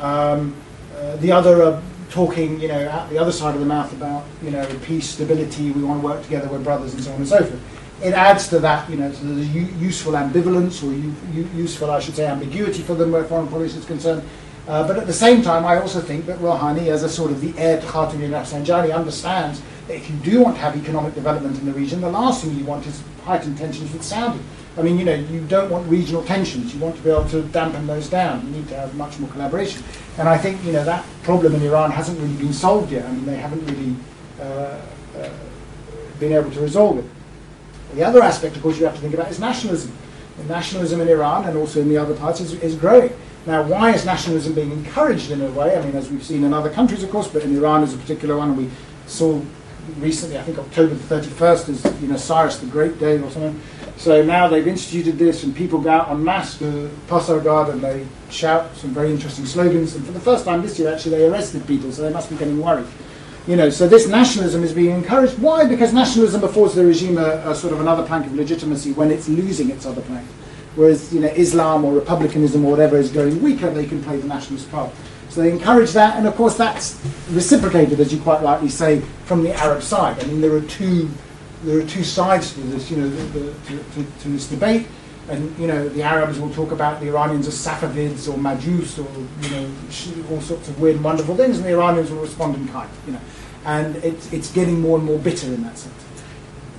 um, 0.00 0.54
uh, 0.96 1.16
the 1.16 1.32
other 1.32 1.62
are 1.64 1.82
talking, 2.08 2.60
you 2.60 2.68
know, 2.68 2.78
at 2.78 3.10
the 3.10 3.18
other 3.18 3.32
side 3.32 3.54
of 3.54 3.60
the 3.60 3.66
mouth 3.66 3.92
about, 3.94 4.24
you 4.42 4.50
know, 4.50 4.64
peace, 4.82 5.10
stability, 5.10 5.72
we 5.72 5.82
want 5.82 6.00
to 6.00 6.06
work 6.06 6.22
together, 6.22 6.48
we're 6.48 6.58
brothers, 6.60 6.94
and 6.94 7.02
so 7.02 7.10
on 7.10 7.16
and 7.16 7.28
so 7.28 7.38
forth. 7.38 7.60
It 8.02 8.14
adds 8.14 8.48
to 8.48 8.58
that, 8.60 8.88
you 8.90 8.96
know, 8.96 9.10
to 9.10 9.24
the 9.24 9.44
useful 9.44 10.12
ambivalence 10.12 10.82
or 10.82 10.92
u- 10.92 11.48
useful, 11.54 11.90
I 11.90 12.00
should 12.00 12.14
say, 12.16 12.26
ambiguity 12.26 12.82
for 12.82 12.94
them 12.94 13.12
where 13.12 13.24
foreign 13.24 13.48
policy 13.48 13.78
is 13.78 13.84
concerned. 13.84 14.22
Uh, 14.68 14.86
but 14.86 14.96
at 14.96 15.06
the 15.06 15.12
same 15.12 15.42
time, 15.42 15.64
I 15.64 15.80
also 15.80 16.00
think 16.00 16.26
that 16.26 16.38
Rouhani, 16.38 16.86
as 16.86 17.02
a 17.02 17.08
sort 17.08 17.32
of 17.32 17.40
the 17.40 17.52
heir 17.58 17.80
to 17.80 17.86
Khatami 17.86 18.28
Rafsanjani, 18.30 18.94
understands 18.94 19.60
that 19.88 19.96
if 19.96 20.08
you 20.08 20.16
do 20.18 20.40
want 20.40 20.54
to 20.56 20.62
have 20.62 20.76
economic 20.76 21.14
development 21.14 21.58
in 21.58 21.66
the 21.66 21.72
region, 21.72 22.00
the 22.00 22.10
last 22.10 22.44
thing 22.44 22.56
you 22.56 22.64
want 22.64 22.86
is 22.86 23.02
heightened 23.24 23.58
tensions 23.58 23.92
with 23.92 24.04
Saudi. 24.04 24.38
I 24.76 24.82
mean, 24.82 24.98
you 24.98 25.04
know, 25.04 25.14
you 25.14 25.40
don't 25.46 25.68
want 25.68 25.88
regional 25.88 26.24
tensions. 26.24 26.74
You 26.74 26.80
want 26.80 26.96
to 26.96 27.02
be 27.02 27.10
able 27.10 27.28
to 27.30 27.42
dampen 27.42 27.86
those 27.86 28.08
down. 28.08 28.46
You 28.46 28.52
need 28.52 28.68
to 28.68 28.76
have 28.76 28.94
much 28.94 29.18
more 29.18 29.28
collaboration. 29.30 29.82
And 30.16 30.28
I 30.28 30.38
think, 30.38 30.64
you 30.64 30.72
know, 30.72 30.84
that 30.84 31.04
problem 31.24 31.54
in 31.54 31.62
Iran 31.62 31.90
hasn't 31.90 32.18
really 32.20 32.36
been 32.36 32.52
solved 32.52 32.90
yet. 32.90 33.04
I 33.04 33.12
mean, 33.12 33.26
they 33.26 33.36
haven't 33.36 33.66
really 33.66 33.96
uh, 34.40 34.80
uh, 35.18 35.30
been 36.18 36.32
able 36.32 36.50
to 36.52 36.60
resolve 36.60 36.98
it. 36.98 37.04
The 37.94 38.04
other 38.04 38.22
aspect, 38.22 38.56
of 38.56 38.62
course, 38.62 38.78
you 38.78 38.86
have 38.86 38.94
to 38.94 39.00
think 39.00 39.12
about 39.12 39.30
is 39.30 39.40
nationalism. 39.40 39.92
Nationalism 40.48 41.00
in 41.02 41.08
Iran 41.08 41.44
and 41.44 41.58
also 41.58 41.80
in 41.80 41.88
the 41.90 41.98
other 41.98 42.14
parts 42.14 42.40
is, 42.40 42.54
is 42.54 42.74
growing. 42.74 43.12
Now, 43.44 43.62
why 43.62 43.92
is 43.92 44.04
nationalism 44.04 44.54
being 44.54 44.70
encouraged 44.70 45.32
in 45.32 45.40
a 45.40 45.50
way? 45.50 45.76
I 45.76 45.84
mean, 45.84 45.96
as 45.96 46.10
we've 46.10 46.22
seen 46.22 46.44
in 46.44 46.54
other 46.54 46.70
countries, 46.70 47.02
of 47.02 47.10
course, 47.10 47.26
but 47.26 47.42
in 47.42 47.56
Iran 47.56 47.82
is 47.82 47.92
a 47.92 47.98
particular 47.98 48.36
one. 48.36 48.56
We 48.56 48.70
saw 49.06 49.40
recently, 49.98 50.38
I 50.38 50.42
think 50.42 50.58
October 50.58 50.94
the 50.94 51.14
31st 51.14 51.68
is, 51.70 52.02
you 52.02 52.06
know, 52.06 52.16
Cyrus 52.16 52.58
the 52.58 52.66
Great 52.66 53.00
Day 53.00 53.18
or 53.18 53.30
something. 53.30 53.60
So 53.96 54.22
now 54.22 54.46
they've 54.48 54.66
instituted 54.66 55.18
this, 55.18 55.42
and 55.42 55.54
people 55.54 55.80
go 55.80 55.90
out 55.90 56.10
en 56.10 56.22
masse 56.22 56.58
to 56.58 56.88
Pasargad 57.08 57.70
and 57.70 57.80
they 57.80 58.06
shout 58.30 58.76
some 58.76 58.90
very 58.90 59.10
interesting 59.10 59.44
slogans. 59.44 59.96
And 59.96 60.06
for 60.06 60.12
the 60.12 60.20
first 60.20 60.44
time 60.44 60.62
this 60.62 60.78
year, 60.78 60.92
actually, 60.92 61.16
they 61.16 61.26
arrested 61.26 61.66
people, 61.66 61.90
so 61.90 62.02
they 62.02 62.12
must 62.12 62.30
be 62.30 62.36
getting 62.36 62.60
worried. 62.60 62.86
You 63.48 63.56
know, 63.56 63.70
so 63.70 63.88
this 63.88 64.06
nationalism 64.06 64.62
is 64.62 64.72
being 64.72 64.94
encouraged. 64.94 65.36
Why? 65.40 65.66
Because 65.66 65.92
nationalism 65.92 66.44
affords 66.44 66.76
the 66.76 66.86
regime 66.86 67.18
a, 67.18 67.50
a 67.50 67.54
sort 67.56 67.72
of 67.72 67.80
another 67.80 68.04
plank 68.04 68.26
of 68.26 68.34
legitimacy 68.34 68.92
when 68.92 69.10
it's 69.10 69.28
losing 69.28 69.70
its 69.70 69.84
other 69.84 70.02
plank. 70.02 70.26
Whereas, 70.74 71.12
you 71.12 71.20
know, 71.20 71.28
Islam 71.28 71.84
or 71.84 71.92
republicanism 71.92 72.64
or 72.64 72.70
whatever 72.70 72.96
is 72.96 73.10
going 73.10 73.42
weaker, 73.42 73.70
they 73.70 73.86
can 73.86 74.02
play 74.02 74.16
the 74.16 74.26
nationalist 74.26 74.70
card. 74.70 74.90
So 75.28 75.40
they 75.40 75.50
encourage 75.50 75.92
that, 75.92 76.16
and 76.18 76.26
of 76.26 76.34
course 76.34 76.56
that's 76.56 77.00
reciprocated, 77.30 77.98
as 78.00 78.12
you 78.12 78.20
quite 78.20 78.42
rightly 78.42 78.68
say, 78.68 79.00
from 79.24 79.42
the 79.42 79.54
Arab 79.54 79.82
side. 79.82 80.22
I 80.22 80.26
mean, 80.26 80.40
there 80.40 80.52
are 80.52 80.62
two 80.62 81.08
there 81.64 81.78
are 81.78 81.86
two 81.86 82.04
sides 82.04 82.54
to 82.54 82.60
this, 82.60 82.90
you 82.90 82.96
know, 82.96 83.08
the, 83.08 83.38
the, 83.38 83.52
to, 83.68 83.78
to, 83.78 84.06
to, 84.20 84.28
this 84.28 84.48
debate. 84.48 84.86
And 85.28 85.56
you 85.56 85.68
know, 85.68 85.88
the 85.88 86.02
Arabs 86.02 86.40
will 86.40 86.52
talk 86.52 86.72
about 86.72 87.00
the 87.00 87.06
Iranians 87.06 87.46
as 87.46 87.54
Safavids 87.54 88.28
or 88.28 88.36
Majus 88.36 88.98
or 88.98 89.08
you 89.42 89.50
know 89.50 89.70
all 90.30 90.40
sorts 90.40 90.68
of 90.68 90.80
weird 90.80 90.96
and 90.96 91.04
wonderful 91.04 91.36
things, 91.36 91.58
and 91.58 91.64
the 91.64 91.70
Iranians 91.70 92.10
will 92.10 92.18
respond 92.18 92.56
in 92.56 92.66
kind. 92.68 92.90
You 93.06 93.12
know, 93.12 93.20
and 93.64 93.96
it's 93.96 94.32
it's 94.32 94.50
getting 94.50 94.80
more 94.80 94.98
and 94.98 95.06
more 95.06 95.18
bitter 95.18 95.46
in 95.46 95.62
that 95.62 95.78
sense. 95.78 95.94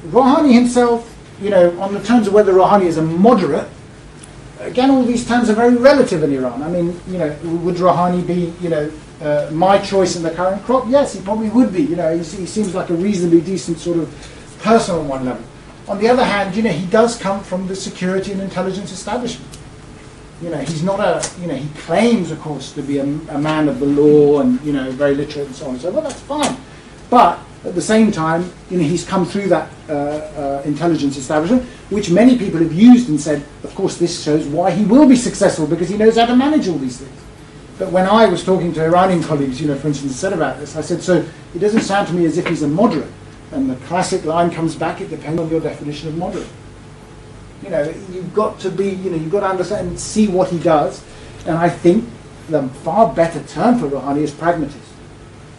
Rouhani 0.08 0.54
himself, 0.54 1.18
you 1.42 1.50
know, 1.50 1.80
on 1.80 1.94
the 1.94 2.04
terms 2.04 2.28
of 2.28 2.34
whether 2.34 2.52
Rouhani 2.52 2.86
is 2.86 2.98
a 2.98 3.02
moderate, 3.02 3.70
again, 4.66 4.90
all 4.90 5.04
these 5.04 5.28
terms 5.28 5.50
are 5.50 5.54
very 5.54 5.76
relative 5.76 6.24
in 6.24 6.34
Iran. 6.34 6.64
I 6.64 6.70
mean, 6.70 7.00
you 7.08 7.18
know, 7.18 7.30
would 7.64 7.76
Rouhani 7.76 8.26
be, 8.26 8.54
you 8.62 8.70
know, 8.70 8.92
uh, 9.22 9.50
my 9.52 9.78
choice 9.78 10.16
in 10.16 10.24
the 10.24 10.32
current 10.32 10.64
crop? 10.64 10.86
Yes, 10.88 11.14
he 11.14 11.22
probably 11.22 11.50
would 11.50 11.72
be. 11.72 11.84
You 11.84 11.96
know, 11.96 12.18
he, 12.18 12.24
he 12.24 12.46
seems 12.46 12.76
like 12.76 12.90
a 12.90 12.94
reasonably 12.94 13.42
decent 13.42 13.78
sort 13.80 13.98
of 13.98 14.10
person 14.60 14.96
on 14.96 15.08
one 15.08 15.26
level. 15.26 15.44
On 15.88 15.98
the 16.00 16.08
other 16.08 16.24
hand, 16.24 16.56
you 16.56 16.64
know, 16.64 16.72
he 16.72 16.86
does 16.88 17.18
come 17.18 17.44
from 17.44 17.68
the 17.68 17.76
security 17.76 18.32
and 18.32 18.42
intelligence 18.42 18.92
establishment. 18.92 19.58
You 20.42 20.50
know, 20.50 20.58
he's 20.58 20.84
not 20.84 21.00
a, 21.00 21.26
you 21.40 21.48
know, 21.48 21.56
he 21.56 21.70
claims, 21.82 22.32
of 22.32 22.40
course, 22.42 22.74
to 22.74 22.82
be 22.82 22.98
a, 22.98 23.04
a 23.04 23.38
man 23.38 23.70
of 23.70 23.80
the 23.80 23.86
law 23.86 24.42
and, 24.42 24.60
you 24.62 24.74
know, 24.74 24.92
very 24.92 25.16
literate 25.16 25.48
and 25.48 25.56
so 25.56 25.66
on 25.66 25.72
and 25.72 25.82
so. 25.82 25.92
Well, 25.92 26.02
that's 26.02 26.20
fine. 26.22 26.58
But 27.10 27.40
at 27.66 27.76
the 27.76 27.82
same 27.82 28.12
time, 28.12 28.52
you 28.70 28.78
know, 28.78 28.84
he's 28.84 29.06
come 29.06 29.26
through 29.26 29.48
that 29.48 29.70
uh, 29.88 29.94
uh, 29.94 30.62
intelligence 30.66 31.16
establishment, 31.16 31.64
which 31.90 32.10
many 32.10 32.38
people 32.38 32.60
have 32.60 32.74
used 32.74 33.08
and 33.08 33.20
said, 33.20 33.44
of 33.64 33.74
course, 33.74 33.98
this 33.98 34.22
shows 34.24 34.46
why 34.48 34.72
he 34.72 34.84
will 34.84 35.08
be 35.08 35.16
successful 35.16 35.66
because 35.66 35.88
he 35.88 35.98
knows 35.98 36.18
how 36.18 36.26
to 36.26 36.36
manage 36.36 36.68
all 36.68 36.78
these 36.78 36.98
things. 36.98 37.22
But 37.80 37.92
when 37.92 38.06
I 38.06 38.26
was 38.26 38.44
talking 38.44 38.74
to 38.74 38.84
Iranian 38.84 39.24
colleagues, 39.24 39.62
you 39.62 39.68
know, 39.68 39.76
for 39.76 39.88
instance, 39.88 40.16
said 40.16 40.34
about 40.34 40.60
this, 40.60 40.76
I 40.76 40.82
said, 40.82 41.02
so 41.02 41.26
it 41.56 41.60
doesn't 41.60 41.82
sound 41.82 42.08
to 42.10 42.14
me 42.14 42.26
as 42.26 42.38
if 42.38 42.48
he's 42.48 42.64
a 42.64 42.68
moderate. 42.68 43.12
And 43.52 43.70
the 43.70 43.76
classic 43.88 44.26
line 44.26 44.52
comes 44.52 44.76
back, 44.76 45.00
it 45.00 45.10
depends 45.10 45.40
on 45.40 45.50
your 45.50 45.62
definition 45.62 46.10
of 46.10 46.18
moderate. 46.18 46.48
You 47.62 47.70
know, 47.70 47.94
you've 48.12 48.34
got 48.34 48.60
to 48.60 48.70
be, 48.70 48.90
you 48.90 49.10
know, 49.10 49.16
you've 49.16 49.32
got 49.32 49.42
to 49.42 49.48
understand 49.48 49.88
and 49.88 50.00
see 50.00 50.28
what 50.28 50.50
he 50.50 50.60
does. 50.60 51.04
And 51.46 51.58
I 51.58 51.70
think 51.70 52.06
the 52.50 52.68
far 52.68 53.14
better 53.14 53.42
term 53.44 53.80
for 53.80 53.88
Rouhani 53.88 54.22
is 54.22 54.32
pragmatist. 54.32 54.90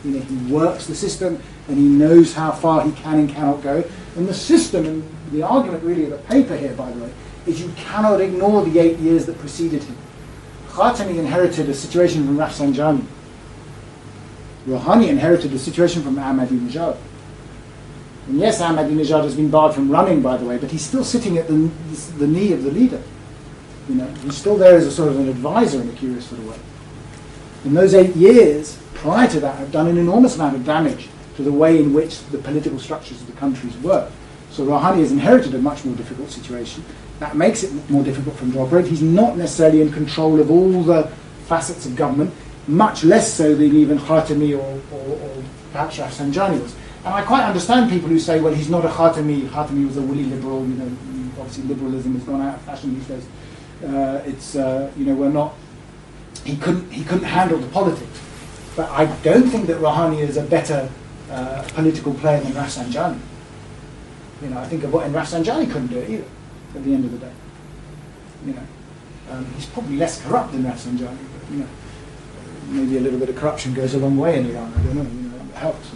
You 0.04 0.12
know, 0.12 0.20
he 0.20 0.36
works 0.52 0.86
the 0.86 0.94
system 0.94 1.42
and 1.68 1.78
he 1.78 1.84
knows 1.84 2.34
how 2.34 2.52
far 2.52 2.82
he 2.82 2.92
can 2.92 3.18
and 3.20 3.28
cannot 3.28 3.62
go. 3.62 3.84
And 4.16 4.28
the 4.28 4.34
system, 4.34 4.84
and 4.84 5.16
the 5.32 5.42
argument 5.42 5.82
really 5.82 6.04
of 6.04 6.10
the 6.10 6.18
paper 6.18 6.56
here, 6.56 6.74
by 6.74 6.90
the 6.90 7.04
way, 7.04 7.12
is 7.46 7.60
you 7.60 7.72
cannot 7.76 8.20
ignore 8.20 8.64
the 8.64 8.78
eight 8.78 8.98
years 8.98 9.26
that 9.26 9.38
preceded 9.38 9.82
him. 9.82 9.96
Khatami 10.68 11.18
inherited 11.18 11.68
a 11.68 11.74
situation 11.74 12.26
from 12.26 12.36
Rafsanjani. 12.36 13.04
Rouhani 14.66 15.08
inherited 15.08 15.52
a 15.52 15.58
situation 15.58 16.02
from 16.02 16.16
Ahmadinejad. 16.16 16.96
And 18.28 18.38
yes, 18.38 18.60
Ahmadinejad 18.60 19.22
has 19.22 19.36
been 19.36 19.50
barred 19.50 19.74
from 19.74 19.90
running, 19.90 20.22
by 20.22 20.36
the 20.36 20.46
way, 20.46 20.58
but 20.58 20.70
he's 20.70 20.84
still 20.84 21.04
sitting 21.04 21.36
at 21.36 21.46
the, 21.46 21.70
the 22.18 22.26
knee 22.26 22.52
of 22.52 22.64
the 22.64 22.70
leader. 22.70 23.02
You 23.88 23.96
know, 23.96 24.06
he's 24.22 24.36
still 24.36 24.56
there 24.56 24.76
as 24.76 24.86
a 24.86 24.90
sort 24.90 25.10
of 25.10 25.18
an 25.18 25.28
advisor 25.28 25.80
in 25.80 25.88
a 25.88 25.92
curious 25.92 26.26
sort 26.26 26.40
of 26.40 26.48
way. 26.48 26.58
And 27.64 27.76
those 27.76 27.94
eight 27.94 28.16
years 28.16 28.78
prior 28.94 29.28
to 29.28 29.40
that 29.40 29.58
have 29.58 29.70
done 29.70 29.88
an 29.88 29.98
enormous 29.98 30.36
amount 30.36 30.56
of 30.56 30.64
damage 30.64 31.08
to 31.36 31.42
the 31.42 31.52
way 31.52 31.78
in 31.78 31.92
which 31.92 32.20
the 32.26 32.38
political 32.38 32.78
structures 32.78 33.20
of 33.20 33.26
the 33.26 33.32
countries 33.34 33.76
work. 33.78 34.10
So 34.50 34.64
Rouhani 34.64 34.98
has 34.98 35.10
inherited 35.10 35.54
a 35.54 35.58
much 35.58 35.84
more 35.84 35.96
difficult 35.96 36.30
situation. 36.30 36.84
That 37.18 37.36
makes 37.36 37.62
it 37.62 37.72
more 37.90 38.04
difficult 38.04 38.36
for 38.36 38.44
him 38.44 38.52
to 38.52 38.60
operate. 38.60 38.86
He's 38.86 39.02
not 39.02 39.36
necessarily 39.36 39.82
in 39.82 39.92
control 39.92 40.40
of 40.40 40.50
all 40.50 40.82
the 40.82 41.10
facets 41.46 41.86
of 41.86 41.96
government, 41.96 42.32
much 42.66 43.04
less 43.04 43.32
so 43.32 43.54
than 43.54 43.74
even 43.74 43.98
Khatami 43.98 44.56
or, 44.56 44.80
or, 44.96 45.18
or 45.18 45.44
perhaps 45.72 45.98
Rafsanjani 45.98 46.62
was. 46.62 46.74
And 47.04 47.12
I 47.12 47.22
quite 47.22 47.44
understand 47.44 47.90
people 47.90 48.08
who 48.08 48.18
say, 48.18 48.40
well, 48.40 48.54
he's 48.54 48.70
not 48.70 48.84
a 48.84 48.88
Khatami. 48.88 49.48
Khatami 49.48 49.86
was 49.86 49.96
a 49.96 50.02
woolly 50.02 50.24
liberal. 50.24 50.60
You 50.60 50.74
know, 50.74 50.96
obviously 51.38 51.64
liberalism 51.64 52.14
has 52.14 52.24
gone 52.24 52.40
out 52.40 52.54
of 52.54 52.62
fashion 52.62 52.94
these 52.94 53.06
days. 53.06 53.26
Uh, 53.84 54.22
it's 54.24 54.56
uh, 54.56 54.90
you 54.96 55.04
know 55.04 55.14
we're 55.14 55.28
not. 55.28 55.54
He 56.44 56.56
couldn't 56.56 56.90
he 56.90 57.04
couldn't 57.04 57.24
handle 57.24 57.58
the 57.58 57.66
politics. 57.68 58.20
But 58.76 58.88
I 58.90 59.06
don't 59.22 59.48
think 59.48 59.66
that 59.66 59.78
Rouhani 59.78 60.20
is 60.20 60.36
a 60.36 60.42
better 60.42 60.88
uh, 61.30 61.62
political 61.74 62.14
player 62.14 62.40
than 62.40 62.52
Rafsanjani. 62.52 63.18
You 64.42 64.50
know, 64.50 64.58
I 64.58 64.66
think 64.66 64.84
of 64.84 64.92
what 64.92 65.06
and 65.06 65.14
Rafsanjani 65.14 65.70
couldn't 65.70 65.88
do 65.88 65.98
it 65.98 66.10
either. 66.10 66.24
At 66.74 66.84
the 66.84 66.92
end 66.92 67.04
of 67.04 67.12
the 67.12 67.18
day, 67.18 67.32
you 68.44 68.52
know, 68.52 68.66
um, 69.30 69.46
he's 69.54 69.66
probably 69.66 69.96
less 69.96 70.20
corrupt 70.22 70.52
than 70.52 70.64
Rafsanjani. 70.64 71.16
But 71.16 71.50
you 71.52 71.58
know, 71.58 71.68
maybe 72.68 72.96
a 72.98 73.00
little 73.00 73.18
bit 73.18 73.28
of 73.28 73.36
corruption 73.36 73.74
goes 73.74 73.94
a 73.94 73.98
long 73.98 74.16
way 74.16 74.38
in 74.38 74.50
Iran. 74.50 74.72
I 74.76 74.82
don't 74.82 74.96
know. 74.96 75.02
You 75.02 75.28
know, 75.28 75.44
it 75.44 75.54
helps. 75.56 75.90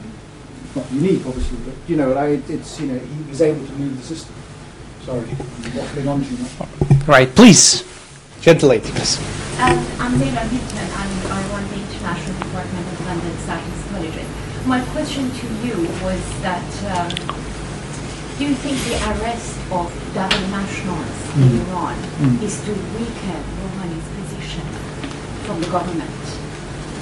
It's 0.65 0.77
not 0.77 0.93
unique, 0.93 1.27
obviously, 1.27 1.59
but 1.65 1.75
you 1.89 1.97
know, 1.97 2.13
I, 2.15 2.41
it's 2.49 2.81
you 2.81 2.87
know, 2.87 2.99
he 2.99 3.31
was 3.31 3.43
able 3.43 3.67
to 3.67 3.73
move 3.73 3.97
the 3.97 4.05
system. 4.05 4.35
Sorry, 5.05 5.21
I'm 5.21 5.73
waffling 5.73 6.09
on 6.09 6.25
too 6.25 6.37
much. 6.37 7.09
Right, 7.09 7.35
please. 7.35 7.85
Gentle 8.41 8.69
lady, 8.69 8.91
please. 8.91 9.19
Um, 9.59 9.85
I'm 9.99 10.21
Leila 10.21 10.41
Hinton, 10.47 10.79
and 10.79 11.33
I 11.33 11.49
run 11.51 11.69
the 11.69 11.75
International 11.75 12.39
Department 12.39 12.87
of 12.87 13.07
London 13.07 13.37
Science 13.39 13.65
Colleges. 13.65 13.78
My 14.67 14.81
question 14.93 15.31
to 15.31 15.47
you 15.67 15.77
was 16.05 16.21
that 16.43 16.65
um, 16.97 17.35
Do 18.39 18.45
you 18.45 18.55
think 18.55 18.79
the 18.87 18.95
arrest 19.11 19.59
of 19.73 19.91
double 20.15 20.47
nationals 20.49 21.17
in 21.35 21.49
Mm. 21.49 21.69
Iran 21.71 21.97
Mm. 22.23 22.43
is 22.43 22.55
to 22.67 22.71
weaken 22.95 23.41
Rouhani's 23.59 24.09
position 24.19 24.63
from 25.45 25.61
the 25.61 25.67
government 25.67 26.23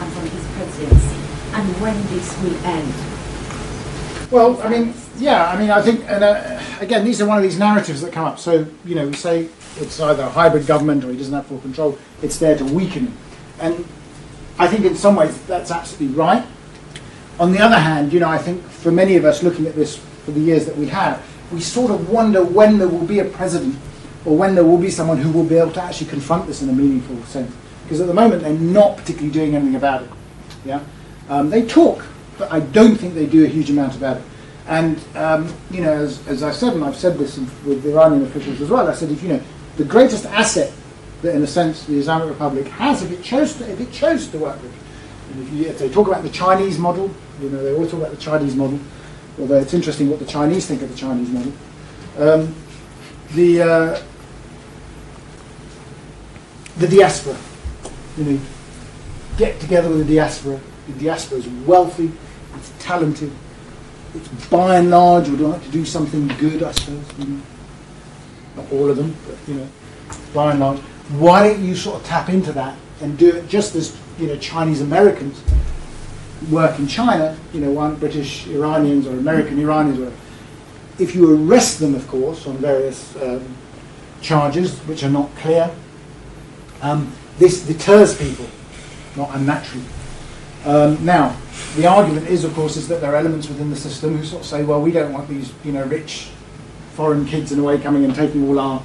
and 0.00 0.12
from 0.14 0.24
his 0.32 0.44
presidency? 0.56 1.16
And 1.52 1.66
when 1.82 1.96
this 2.08 2.28
will 2.42 2.56
end? 2.64 2.92
Well, 4.30 4.58
I 4.62 4.68
mean, 4.68 4.94
yeah, 5.18 5.46
I 5.52 5.58
mean, 5.58 5.70
I 5.70 5.82
think, 5.82 6.04
and 6.08 6.24
uh, 6.24 6.58
again, 6.80 7.04
these 7.04 7.20
are 7.20 7.26
one 7.28 7.36
of 7.36 7.42
these 7.44 7.58
narratives 7.58 8.00
that 8.00 8.12
come 8.12 8.24
up. 8.24 8.38
So, 8.38 8.66
you 8.86 8.94
know, 8.94 9.06
we 9.06 9.12
say 9.14 9.48
it's 9.78 10.00
either 10.00 10.22
a 10.22 10.30
hybrid 10.30 10.66
government 10.66 11.04
or 11.04 11.10
he 11.10 11.18
doesn't 11.18 11.34
have 11.34 11.46
full 11.46 11.58
control. 11.60 11.98
It's 12.22 12.38
there 12.38 12.56
to 12.56 12.64
weaken 12.64 13.08
him. 13.08 13.16
And 13.60 13.84
I 14.58 14.68
think 14.68 14.84
in 14.86 14.96
some 14.96 15.16
ways 15.16 15.38
that's 15.46 15.70
absolutely 15.70 16.16
right. 16.16 16.44
On 17.38 17.52
the 17.52 17.58
other 17.58 17.78
hand, 17.78 18.12
you 18.12 18.20
know, 18.20 18.28
I 18.28 18.38
think 18.38 18.62
for 18.62 18.90
many 18.90 19.16
of 19.16 19.24
us 19.24 19.42
looking 19.42 19.66
at 19.66 19.74
this 19.74 19.96
for 19.96 20.30
the 20.30 20.40
years 20.40 20.64
that 20.66 20.76
we 20.76 20.86
have, 20.86 21.24
we 21.52 21.60
sort 21.60 21.90
of 21.90 22.10
wonder 22.10 22.42
when 22.42 22.78
there 22.78 22.88
will 22.88 23.06
be 23.06 23.20
a 23.20 23.24
president 23.24 23.76
or 24.24 24.36
when 24.36 24.54
there 24.54 24.64
will 24.64 24.78
be 24.78 24.90
someone 24.90 25.18
who 25.18 25.30
will 25.30 25.44
be 25.44 25.56
able 25.56 25.72
to 25.72 25.82
actually 25.82 26.08
confront 26.08 26.46
this 26.46 26.62
in 26.62 26.68
a 26.68 26.72
meaningful 26.72 27.22
sense. 27.24 27.54
Because 27.84 28.00
at 28.00 28.08
the 28.08 28.14
moment 28.14 28.42
they're 28.42 28.52
not 28.52 28.96
particularly 28.96 29.32
doing 29.32 29.54
anything 29.54 29.76
about 29.76 30.02
it. 30.02 30.10
Yeah, 30.64 30.80
um, 31.28 31.50
they 31.50 31.64
talk, 31.64 32.04
but 32.38 32.50
I 32.50 32.60
don't 32.60 32.96
think 32.96 33.14
they 33.14 33.26
do 33.26 33.44
a 33.44 33.48
huge 33.48 33.70
amount 33.70 33.94
about 33.94 34.16
it. 34.16 34.22
And 34.66 35.00
um, 35.14 35.54
you 35.70 35.82
know, 35.82 35.92
as, 35.92 36.26
as 36.26 36.42
I've 36.42 36.56
said, 36.56 36.72
and 36.72 36.84
I've 36.84 36.96
said 36.96 37.18
this 37.18 37.38
with 37.38 37.86
Iranian 37.86 38.24
officials 38.24 38.60
as 38.60 38.68
well, 38.68 38.88
I 38.88 38.94
said 38.94 39.10
if 39.10 39.22
you 39.22 39.28
know 39.28 39.40
the 39.76 39.84
greatest 39.84 40.26
asset 40.26 40.72
that, 41.22 41.34
in 41.34 41.42
a 41.42 41.46
sense, 41.46 41.84
the 41.84 41.96
Islamic 41.96 42.28
Republic 42.28 42.66
has, 42.68 43.02
if 43.02 43.12
it 43.12 43.22
chose 43.22 43.54
to, 43.54 43.70
if 43.70 43.80
it 43.80 43.92
chose 43.92 44.26
to 44.28 44.38
work 44.38 44.60
with, 44.62 44.72
if, 45.34 45.78
they 45.78 45.88
talk 45.88 46.06
about 46.06 46.22
the 46.22 46.30
Chinese 46.30 46.78
model, 46.78 47.10
you 47.40 47.50
know, 47.50 47.62
they 47.62 47.72
always 47.72 47.90
talk 47.90 48.00
about 48.00 48.12
the 48.12 48.20
Chinese 48.20 48.54
model. 48.54 48.78
Although 49.38 49.56
it's 49.58 49.74
interesting 49.74 50.08
what 50.08 50.18
the 50.18 50.26
Chinese 50.26 50.66
think 50.66 50.82
of 50.82 50.90
the 50.90 50.96
Chinese 50.96 51.28
model. 51.30 51.52
Um, 52.18 52.54
the 53.34 53.62
uh, 53.62 54.02
the 56.78 56.88
diaspora, 56.88 57.36
you 58.16 58.24
know, 58.24 58.40
get 59.36 59.60
together 59.60 59.88
with 59.88 60.06
the 60.06 60.14
diaspora. 60.14 60.60
The 60.88 61.04
diaspora 61.04 61.38
is 61.38 61.48
wealthy, 61.66 62.12
it's 62.54 62.72
talented, 62.78 63.32
it's 64.14 64.28
by 64.46 64.76
and 64.78 64.90
large 64.90 65.28
would 65.28 65.40
like 65.40 65.62
to 65.64 65.70
do 65.70 65.84
something 65.84 66.28
good, 66.38 66.62
I 66.62 66.72
suppose. 66.72 67.04
You 67.18 67.26
know. 67.26 67.42
Not 68.56 68.72
all 68.72 68.88
of 68.88 68.96
them, 68.96 69.14
but 69.26 69.36
you 69.46 69.60
know, 69.60 69.68
by 70.32 70.52
and 70.52 70.60
large. 70.60 70.78
Why 71.18 71.48
don't 71.48 71.62
you 71.62 71.76
sort 71.76 72.00
of 72.00 72.06
tap 72.06 72.30
into 72.30 72.52
that 72.52 72.76
and 73.00 73.18
do 73.18 73.36
it 73.36 73.48
just 73.48 73.74
as 73.74 73.96
you 74.18 74.26
know 74.26 74.36
Chinese 74.36 74.80
Americans 74.80 75.42
work 76.50 76.78
in 76.78 76.86
China? 76.86 77.36
You 77.52 77.60
know, 77.60 77.70
one 77.70 77.96
British 77.96 78.46
Iranians 78.46 79.06
or 79.06 79.12
American 79.12 79.58
Iranians, 79.58 80.00
or 80.00 80.12
if 80.98 81.14
you 81.14 81.34
arrest 81.34 81.78
them, 81.80 81.94
of 81.94 82.06
course, 82.08 82.46
on 82.46 82.56
various 82.58 83.14
um, 83.16 83.44
charges 84.20 84.78
which 84.80 85.02
are 85.04 85.10
not 85.10 85.34
clear, 85.36 85.70
um, 86.82 87.12
this 87.38 87.66
deters 87.66 88.16
people, 88.16 88.46
not 89.16 89.34
unnaturally. 89.34 89.86
Um, 90.64 91.04
now, 91.04 91.36
the 91.76 91.86
argument 91.86 92.26
is, 92.26 92.44
of 92.44 92.52
course, 92.54 92.76
is 92.76 92.88
that 92.88 93.00
there 93.00 93.12
are 93.12 93.16
elements 93.16 93.48
within 93.48 93.70
the 93.70 93.76
system 93.76 94.16
who 94.16 94.24
sort 94.24 94.42
of 94.42 94.48
say, 94.48 94.64
well, 94.64 94.80
we 94.80 94.90
don't 94.90 95.12
want 95.12 95.28
these, 95.28 95.52
you 95.64 95.72
know, 95.72 95.84
rich 95.84 96.30
foreign 96.94 97.24
kids 97.26 97.52
in 97.52 97.60
a 97.60 97.62
way 97.62 97.78
coming 97.78 98.04
and 98.04 98.14
taking 98.14 98.48
all 98.48 98.58
our, 98.58 98.82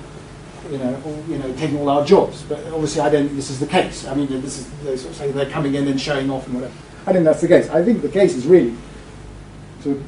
you 0.71 0.77
know, 0.77 1.01
all, 1.05 1.23
you 1.27 1.37
know, 1.37 1.53
taking 1.55 1.77
all 1.79 1.89
our 1.89 2.05
jobs. 2.05 2.43
But 2.43 2.65
obviously, 2.67 3.01
I 3.01 3.09
don't 3.09 3.25
think 3.25 3.35
this 3.35 3.49
is 3.49 3.59
the 3.59 3.67
case. 3.67 4.07
I 4.07 4.15
mean, 4.15 4.27
this 4.41 4.59
is 4.59 4.69
they 4.83 4.95
sort 4.95 5.11
of 5.11 5.17
say 5.17 5.31
they're 5.31 5.49
coming 5.49 5.75
in 5.75 5.87
and 5.87 5.99
showing 5.99 6.31
off 6.31 6.45
and 6.47 6.55
whatever. 6.55 6.73
I 7.05 7.11
think 7.11 7.25
that's 7.25 7.41
the 7.41 7.47
case. 7.47 7.69
I 7.69 7.83
think 7.83 8.01
the 8.01 8.09
case 8.09 8.35
is 8.35 8.47
really 8.47 8.73
to 9.83 10.03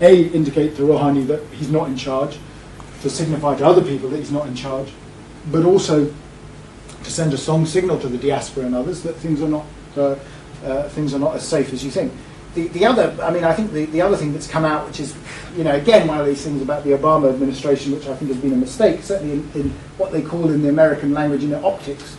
a 0.00 0.24
indicate 0.28 0.76
to 0.76 0.82
Rouhani 0.82 1.26
that 1.28 1.42
he's 1.52 1.70
not 1.70 1.88
in 1.88 1.96
charge, 1.96 2.38
to 3.00 3.08
signify 3.08 3.56
to 3.56 3.66
other 3.66 3.82
people 3.82 4.10
that 4.10 4.18
he's 4.18 4.32
not 4.32 4.46
in 4.46 4.54
charge, 4.54 4.92
but 5.50 5.64
also 5.64 6.12
to 7.04 7.10
send 7.10 7.32
a 7.32 7.38
strong 7.38 7.64
signal 7.64 7.98
to 8.00 8.08
the 8.08 8.18
diaspora 8.18 8.66
and 8.66 8.74
others 8.74 9.02
that 9.02 9.14
things 9.14 9.40
are 9.40 9.48
not 9.48 9.64
uh, 9.96 10.16
uh, 10.64 10.88
things 10.90 11.14
are 11.14 11.18
not 11.18 11.36
as 11.36 11.46
safe 11.46 11.72
as 11.72 11.82
you 11.84 11.90
think. 11.90 12.12
The, 12.54 12.68
the 12.68 12.84
other, 12.84 13.16
I 13.22 13.30
mean, 13.30 13.44
I 13.44 13.54
think 13.54 13.72
the, 13.72 13.86
the 13.86 14.02
other 14.02 14.16
thing 14.16 14.32
that's 14.32 14.46
come 14.46 14.64
out, 14.64 14.86
which 14.86 15.00
is, 15.00 15.16
you 15.56 15.64
know, 15.64 15.74
again 15.74 16.06
one 16.06 16.20
of 16.20 16.26
these 16.26 16.44
things 16.44 16.60
about 16.60 16.84
the 16.84 16.90
Obama 16.90 17.32
administration, 17.32 17.92
which 17.92 18.06
I 18.06 18.14
think 18.14 18.30
has 18.30 18.40
been 18.40 18.52
a 18.52 18.56
mistake, 18.56 19.02
certainly 19.02 19.34
in, 19.34 19.50
in 19.54 19.70
what 19.96 20.12
they 20.12 20.20
call 20.20 20.50
in 20.50 20.62
the 20.62 20.68
American 20.68 21.14
language, 21.14 21.42
in 21.42 21.50
the 21.50 21.62
optics, 21.62 22.16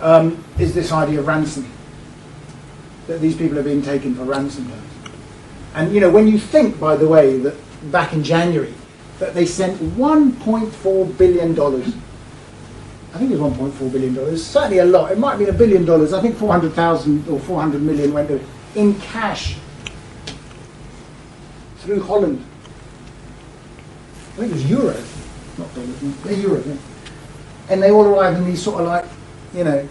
um, 0.00 0.44
is 0.58 0.74
this 0.74 0.92
idea 0.92 1.20
of 1.20 1.26
ransom. 1.26 1.70
That 3.06 3.20
these 3.20 3.36
people 3.36 3.58
are 3.58 3.62
being 3.62 3.82
taken 3.82 4.14
for 4.14 4.24
ransom. 4.24 4.70
And 5.74 5.94
you 5.94 6.00
know, 6.00 6.10
when 6.10 6.28
you 6.28 6.38
think, 6.38 6.78
by 6.78 6.96
the 6.96 7.08
way, 7.08 7.38
that 7.38 7.54
back 7.90 8.12
in 8.12 8.22
January, 8.22 8.74
that 9.18 9.32
they 9.32 9.46
sent 9.46 9.78
1.4 9.78 11.18
billion 11.18 11.54
dollars 11.54 11.94
I 13.14 13.18
think 13.18 13.30
it 13.30 13.38
was 13.38 13.52
1.4 13.52 13.92
billion 13.92 14.12
dollars. 14.12 14.44
Certainly 14.44 14.78
a 14.78 14.84
lot. 14.84 15.12
It 15.12 15.18
might 15.18 15.30
have 15.30 15.38
been 15.38 15.54
a 15.54 15.56
billion 15.56 15.84
dollars. 15.84 16.12
I 16.12 16.20
think 16.20 16.36
400,000 16.36 17.28
or 17.28 17.38
400 17.38 17.80
million 17.80 18.12
went 18.12 18.26
to 18.26 18.40
in 18.74 18.98
cash 19.00 19.56
through 21.78 22.02
Holland. 22.02 22.44
I 24.32 24.36
think 24.36 24.50
it 24.50 24.54
was 24.54 24.64
euros, 24.64 25.58
not 25.58 25.74
dollars. 25.74 26.00
They're 26.00 26.34
euros. 26.34 26.66
Yeah. 26.66 26.76
And 27.70 27.82
they 27.82 27.90
all 27.90 28.04
arrived 28.04 28.38
in 28.38 28.44
these 28.44 28.62
sort 28.62 28.80
of 28.80 28.88
like, 28.88 29.04
you 29.54 29.64
know, 29.64 29.88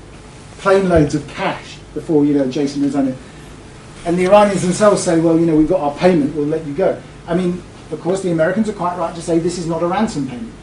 plane 0.57 0.89
loads 0.89 1.15
of 1.15 1.27
cash 1.27 1.77
before 1.93 2.25
you 2.25 2.33
know 2.33 2.49
Jason 2.49 2.83
was 2.83 2.95
on 2.95 3.07
it. 3.07 3.17
And 4.05 4.17
the 4.17 4.25
Iranians 4.25 4.61
themselves 4.61 5.01
say, 5.01 5.19
well, 5.19 5.39
you 5.39 5.45
know, 5.45 5.55
we've 5.55 5.69
got 5.69 5.79
our 5.79 5.97
payment. 5.97 6.35
We'll 6.35 6.45
let 6.45 6.65
you 6.65 6.73
go. 6.73 7.01
I 7.25 7.35
mean, 7.35 7.63
of 7.91 8.01
course, 8.01 8.21
the 8.21 8.31
Americans 8.31 8.67
are 8.67 8.73
quite 8.73 8.97
right 8.97 9.15
to 9.15 9.21
say 9.21 9.39
this 9.39 9.57
is 9.57 9.65
not 9.65 9.81
a 9.81 9.87
ransom 9.87 10.27
payment. 10.27 10.53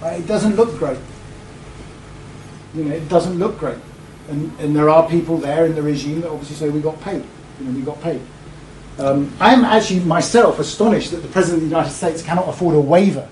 Right? 0.00 0.20
It 0.20 0.26
doesn't 0.26 0.56
look 0.56 0.76
great 0.78 0.98
you 2.74 2.84
know, 2.84 2.94
it 2.94 3.08
doesn't 3.08 3.38
look 3.38 3.58
great. 3.58 3.78
And, 4.28 4.58
and 4.60 4.74
there 4.74 4.88
are 4.88 5.08
people 5.08 5.38
there 5.38 5.66
in 5.66 5.74
the 5.74 5.82
regime 5.82 6.20
that 6.22 6.30
obviously 6.30 6.56
say 6.56 6.68
we 6.70 6.80
got 6.80 7.00
paid. 7.00 7.24
And 7.66 7.76
you 7.76 7.82
know, 7.82 7.92
we 7.92 7.94
got 7.94 8.02
paid. 8.02 8.20
Um, 8.98 9.32
I'm 9.40 9.64
actually 9.64 10.00
myself 10.00 10.58
astonished 10.58 11.12
that 11.12 11.18
the 11.18 11.28
President 11.28 11.62
of 11.62 11.70
the 11.70 11.74
United 11.74 11.92
States 11.92 12.22
cannot 12.22 12.48
afford 12.48 12.74
a 12.74 12.80
waiver 12.80 13.28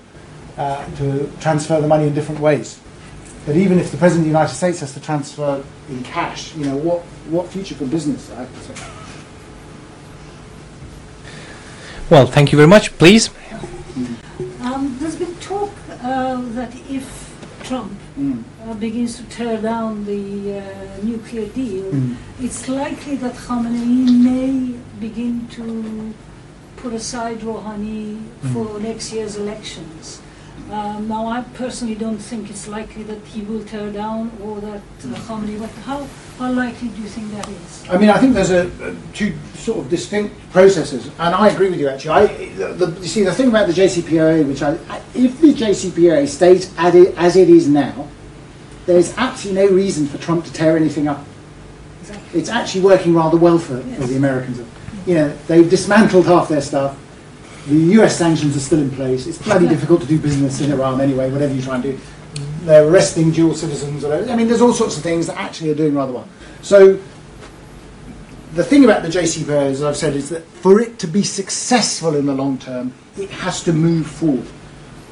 uh, 0.57 0.85
to 0.97 1.31
transfer 1.39 1.79
the 1.79 1.87
money 1.87 2.07
in 2.07 2.13
different 2.13 2.41
ways. 2.41 2.79
But 3.45 3.55
even 3.55 3.79
if 3.79 3.91
the 3.91 3.97
President 3.97 4.27
of 4.27 4.33
the 4.33 4.39
United 4.39 4.53
States 4.53 4.79
has 4.81 4.93
to 4.93 5.01
transfer 5.01 5.63
in 5.89 6.03
cash, 6.03 6.55
you 6.55 6.65
know, 6.65 6.75
what, 6.75 7.01
what 7.29 7.47
future 7.47 7.75
for 7.75 7.85
business, 7.85 8.31
I 8.31 8.41
have 8.41 8.67
to 8.67 8.75
say. 8.75 8.87
Well, 12.09 12.25
thank 12.25 12.51
you 12.51 12.57
very 12.57 12.67
much. 12.67 12.95
Please. 12.97 13.29
Um, 14.61 14.97
there's 14.99 15.15
been 15.15 15.35
talk 15.35 15.71
uh, 16.03 16.41
that 16.53 16.75
if 16.89 17.30
Trump 17.63 17.91
Mm. 18.19 18.43
uh, 18.67 18.73
begins 18.73 19.15
to 19.17 19.23
tear 19.23 19.57
down 19.61 20.05
the 20.05 20.59
uh, 20.59 20.63
nuclear 21.03 21.47
deal, 21.47 21.85
Mm. 21.91 22.15
it's 22.45 22.67
likely 22.67 23.15
that 23.17 23.35
Khamenei 23.35 24.09
may 24.29 24.75
begin 24.99 25.47
to 25.57 26.13
put 26.81 26.93
aside 26.93 27.39
Rouhani 27.41 28.19
for 28.51 28.79
next 28.79 29.13
year's 29.13 29.35
elections. 29.37 30.19
Um, 30.71 31.07
now, 31.07 31.27
I 31.27 31.41
personally 31.61 31.95
don't 31.95 32.17
think 32.29 32.49
it's 32.49 32.67
likely 32.67 33.03
that 33.03 33.21
he 33.33 33.41
will 33.41 33.63
tear 33.63 33.89
down 33.91 34.31
or 34.43 34.59
that 34.61 34.81
uh, 35.03 35.07
Khamenei. 35.25 35.59
But 35.59 35.71
how 35.85 36.07
how 36.41 36.51
likely 36.53 36.87
do 36.87 37.01
you 37.01 37.07
think 37.07 37.31
that 37.33 37.47
is? 37.47 37.87
I 37.87 37.97
mean, 37.97 38.09
I 38.09 38.17
think 38.17 38.33
there's 38.33 38.49
a, 38.49 38.65
a 38.83 38.95
two 39.13 39.37
sort 39.53 39.77
of 39.77 39.89
distinct 39.91 40.33
processes, 40.51 41.05
and 41.19 41.35
I 41.35 41.49
agree 41.49 41.69
with 41.69 41.79
you 41.79 41.87
actually. 41.87 42.09
I, 42.09 42.25
the, 42.55 42.67
the, 42.73 43.01
you 43.01 43.07
see, 43.07 43.23
the 43.23 43.31
thing 43.31 43.49
about 43.49 43.67
the 43.67 43.73
JCPOA, 43.73 44.47
which 44.47 44.63
I, 44.63 44.71
if 45.13 45.39
the 45.39 45.53
JCPOA 45.53 46.27
stays 46.27 46.73
as 46.79 46.95
it, 46.95 47.15
as 47.15 47.35
it 47.35 47.47
is 47.47 47.67
now, 47.67 48.07
there's 48.87 49.15
absolutely 49.17 49.67
no 49.67 49.71
reason 49.75 50.07
for 50.07 50.17
Trump 50.17 50.43
to 50.45 50.51
tear 50.51 50.75
anything 50.75 51.07
up. 51.07 51.23
Exactly. 51.99 52.39
It's 52.39 52.49
actually 52.49 52.81
working 52.81 53.13
rather 53.13 53.37
well 53.37 53.59
for, 53.59 53.79
for 53.79 54.07
the 54.07 54.17
Americans. 54.17 54.67
You 55.05 55.13
know, 55.13 55.37
they've 55.47 55.69
dismantled 55.69 56.25
half 56.25 56.49
their 56.49 56.61
stuff. 56.61 56.97
The 57.67 57.75
US 58.01 58.17
sanctions 58.17 58.57
are 58.57 58.61
still 58.61 58.79
in 58.79 58.89
place. 58.89 59.27
It's 59.27 59.37
bloody 59.37 59.67
difficult 59.75 60.01
to 60.01 60.07
do 60.07 60.17
business 60.17 60.59
in 60.59 60.71
Iran 60.71 61.01
anyway, 61.01 61.29
whatever 61.29 61.53
you 61.53 61.61
try 61.61 61.75
and 61.75 61.83
do. 61.83 61.99
They're 62.61 62.87
arresting 62.87 63.31
dual 63.31 63.55
citizens. 63.55 64.05
I 64.05 64.35
mean, 64.35 64.47
there's 64.47 64.61
all 64.61 64.73
sorts 64.73 64.97
of 64.97 65.03
things 65.03 65.27
that 65.27 65.37
actually 65.37 65.71
are 65.71 65.75
doing 65.75 65.95
rather 65.95 66.13
well. 66.13 66.27
So, 66.61 66.99
the 68.53 68.63
thing 68.63 68.83
about 68.83 69.01
the 69.01 69.07
JCPOA, 69.07 69.71
as 69.71 69.81
I've 69.81 69.97
said, 69.97 70.15
is 70.15 70.29
that 70.29 70.45
for 70.45 70.79
it 70.79 70.99
to 70.99 71.07
be 71.07 71.23
successful 71.23 72.15
in 72.15 72.25
the 72.25 72.33
long 72.33 72.57
term, 72.57 72.93
it 73.17 73.29
has 73.29 73.63
to 73.63 73.73
move 73.73 74.05
forward. 74.05 74.47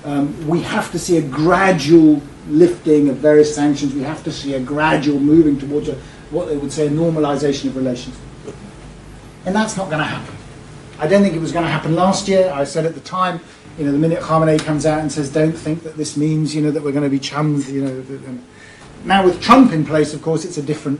Um, 0.04 0.48
we 0.48 0.62
have 0.62 0.92
to 0.92 1.00
see 1.00 1.18
a 1.18 1.22
gradual 1.22 2.22
lifting 2.48 3.10
of 3.10 3.18
various 3.18 3.54
sanctions. 3.54 3.94
We 3.94 4.02
have 4.02 4.24
to 4.24 4.32
see 4.32 4.54
a 4.54 4.60
gradual 4.60 5.20
moving 5.20 5.58
towards 5.58 5.90
a, 5.90 5.96
what 6.32 6.48
they 6.48 6.58
would 6.58 6.72
say 6.72 6.88
a 6.88 6.90
normalization 6.90 7.66
of 7.68 7.78
relations. 7.78 8.18
And 9.46 9.56
that's 9.56 9.78
not 9.78 9.88
going 9.88 10.00
to 10.00 10.06
happen. 10.06 10.36
I 11.00 11.08
don't 11.08 11.22
think 11.22 11.36
it 11.36 11.40
was 11.40 11.52
going 11.52 11.66
to 11.66 11.72
happen 11.72 11.96
last 11.96 12.28
year. 12.28 12.52
I 12.54 12.66
said 12.66 12.86
at 12.86 12.94
the 12.94 13.00
time, 13.00 13.40
you 13.80 13.86
know, 13.86 13.94
the 13.94 13.98
minute 13.98 14.20
Khamenei 14.20 14.60
comes 14.60 14.86
out 14.86 15.00
and 15.00 15.10
says, 15.10 15.32
"Don't 15.32 15.54
think 15.54 15.84
that 15.84 15.96
this 15.96 16.18
means, 16.18 16.54
you 16.54 16.62
know, 16.62 16.70
that 16.70 16.84
we're 16.84 16.92
going 16.92 17.06
to 17.06 17.10
be 17.10 17.20
chums," 17.20 17.72
you 17.72 17.82
know. 17.82 17.90
and 17.90 18.28
um, 18.28 18.46
now 19.06 19.24
with 19.24 19.42
Trump 19.42 19.72
in 19.72 19.86
place, 19.86 20.14
of 20.14 20.22
course, 20.22 20.44
it's 20.44 20.58
a 20.58 20.62
different 20.62 21.00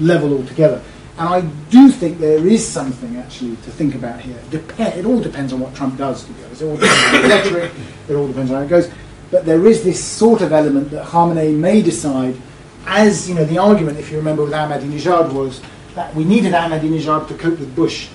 level 0.00 0.36
altogether. 0.36 0.82
And 1.18 1.28
I 1.28 1.40
do 1.70 1.90
think 1.90 2.18
there 2.18 2.44
is 2.46 2.66
something 2.66 3.16
actually 3.16 3.50
to 3.56 3.70
think 3.70 3.94
about 3.94 4.20
here. 4.20 4.38
Dep- 4.50 4.80
it 4.80 5.04
all 5.04 5.20
depends 5.20 5.52
on 5.52 5.60
what 5.60 5.72
Trump 5.74 5.96
does, 5.98 6.24
to 6.24 6.32
be 6.32 6.42
honest. 6.44 6.62
It 6.62 6.66
all 6.66 6.76
depends 6.76 7.14
on 7.14 7.22
the 7.22 7.28
rhetoric, 7.28 7.72
it 8.08 8.14
all 8.14 8.26
depends 8.26 8.50
on 8.50 8.56
how 8.56 8.62
it 8.64 8.68
goes. 8.68 8.90
But 9.30 9.44
there 9.44 9.64
is 9.66 9.84
this 9.84 10.02
sort 10.02 10.40
of 10.40 10.52
element 10.52 10.90
that 10.90 11.06
Khamenei 11.06 11.56
may 11.56 11.80
decide, 11.80 12.34
as 12.86 13.28
you 13.28 13.36
know, 13.36 13.44
the 13.44 13.58
argument, 13.58 13.98
if 13.98 14.10
you 14.10 14.16
remember, 14.16 14.42
with 14.42 14.52
Ahmadinejad 14.52 15.32
was 15.32 15.60
that 15.94 16.12
we 16.14 16.24
needed 16.24 16.54
Ahmadinejad 16.54 17.28
to 17.28 17.34
cope 17.34 17.58
with 17.58 17.76
Bush. 17.76 18.08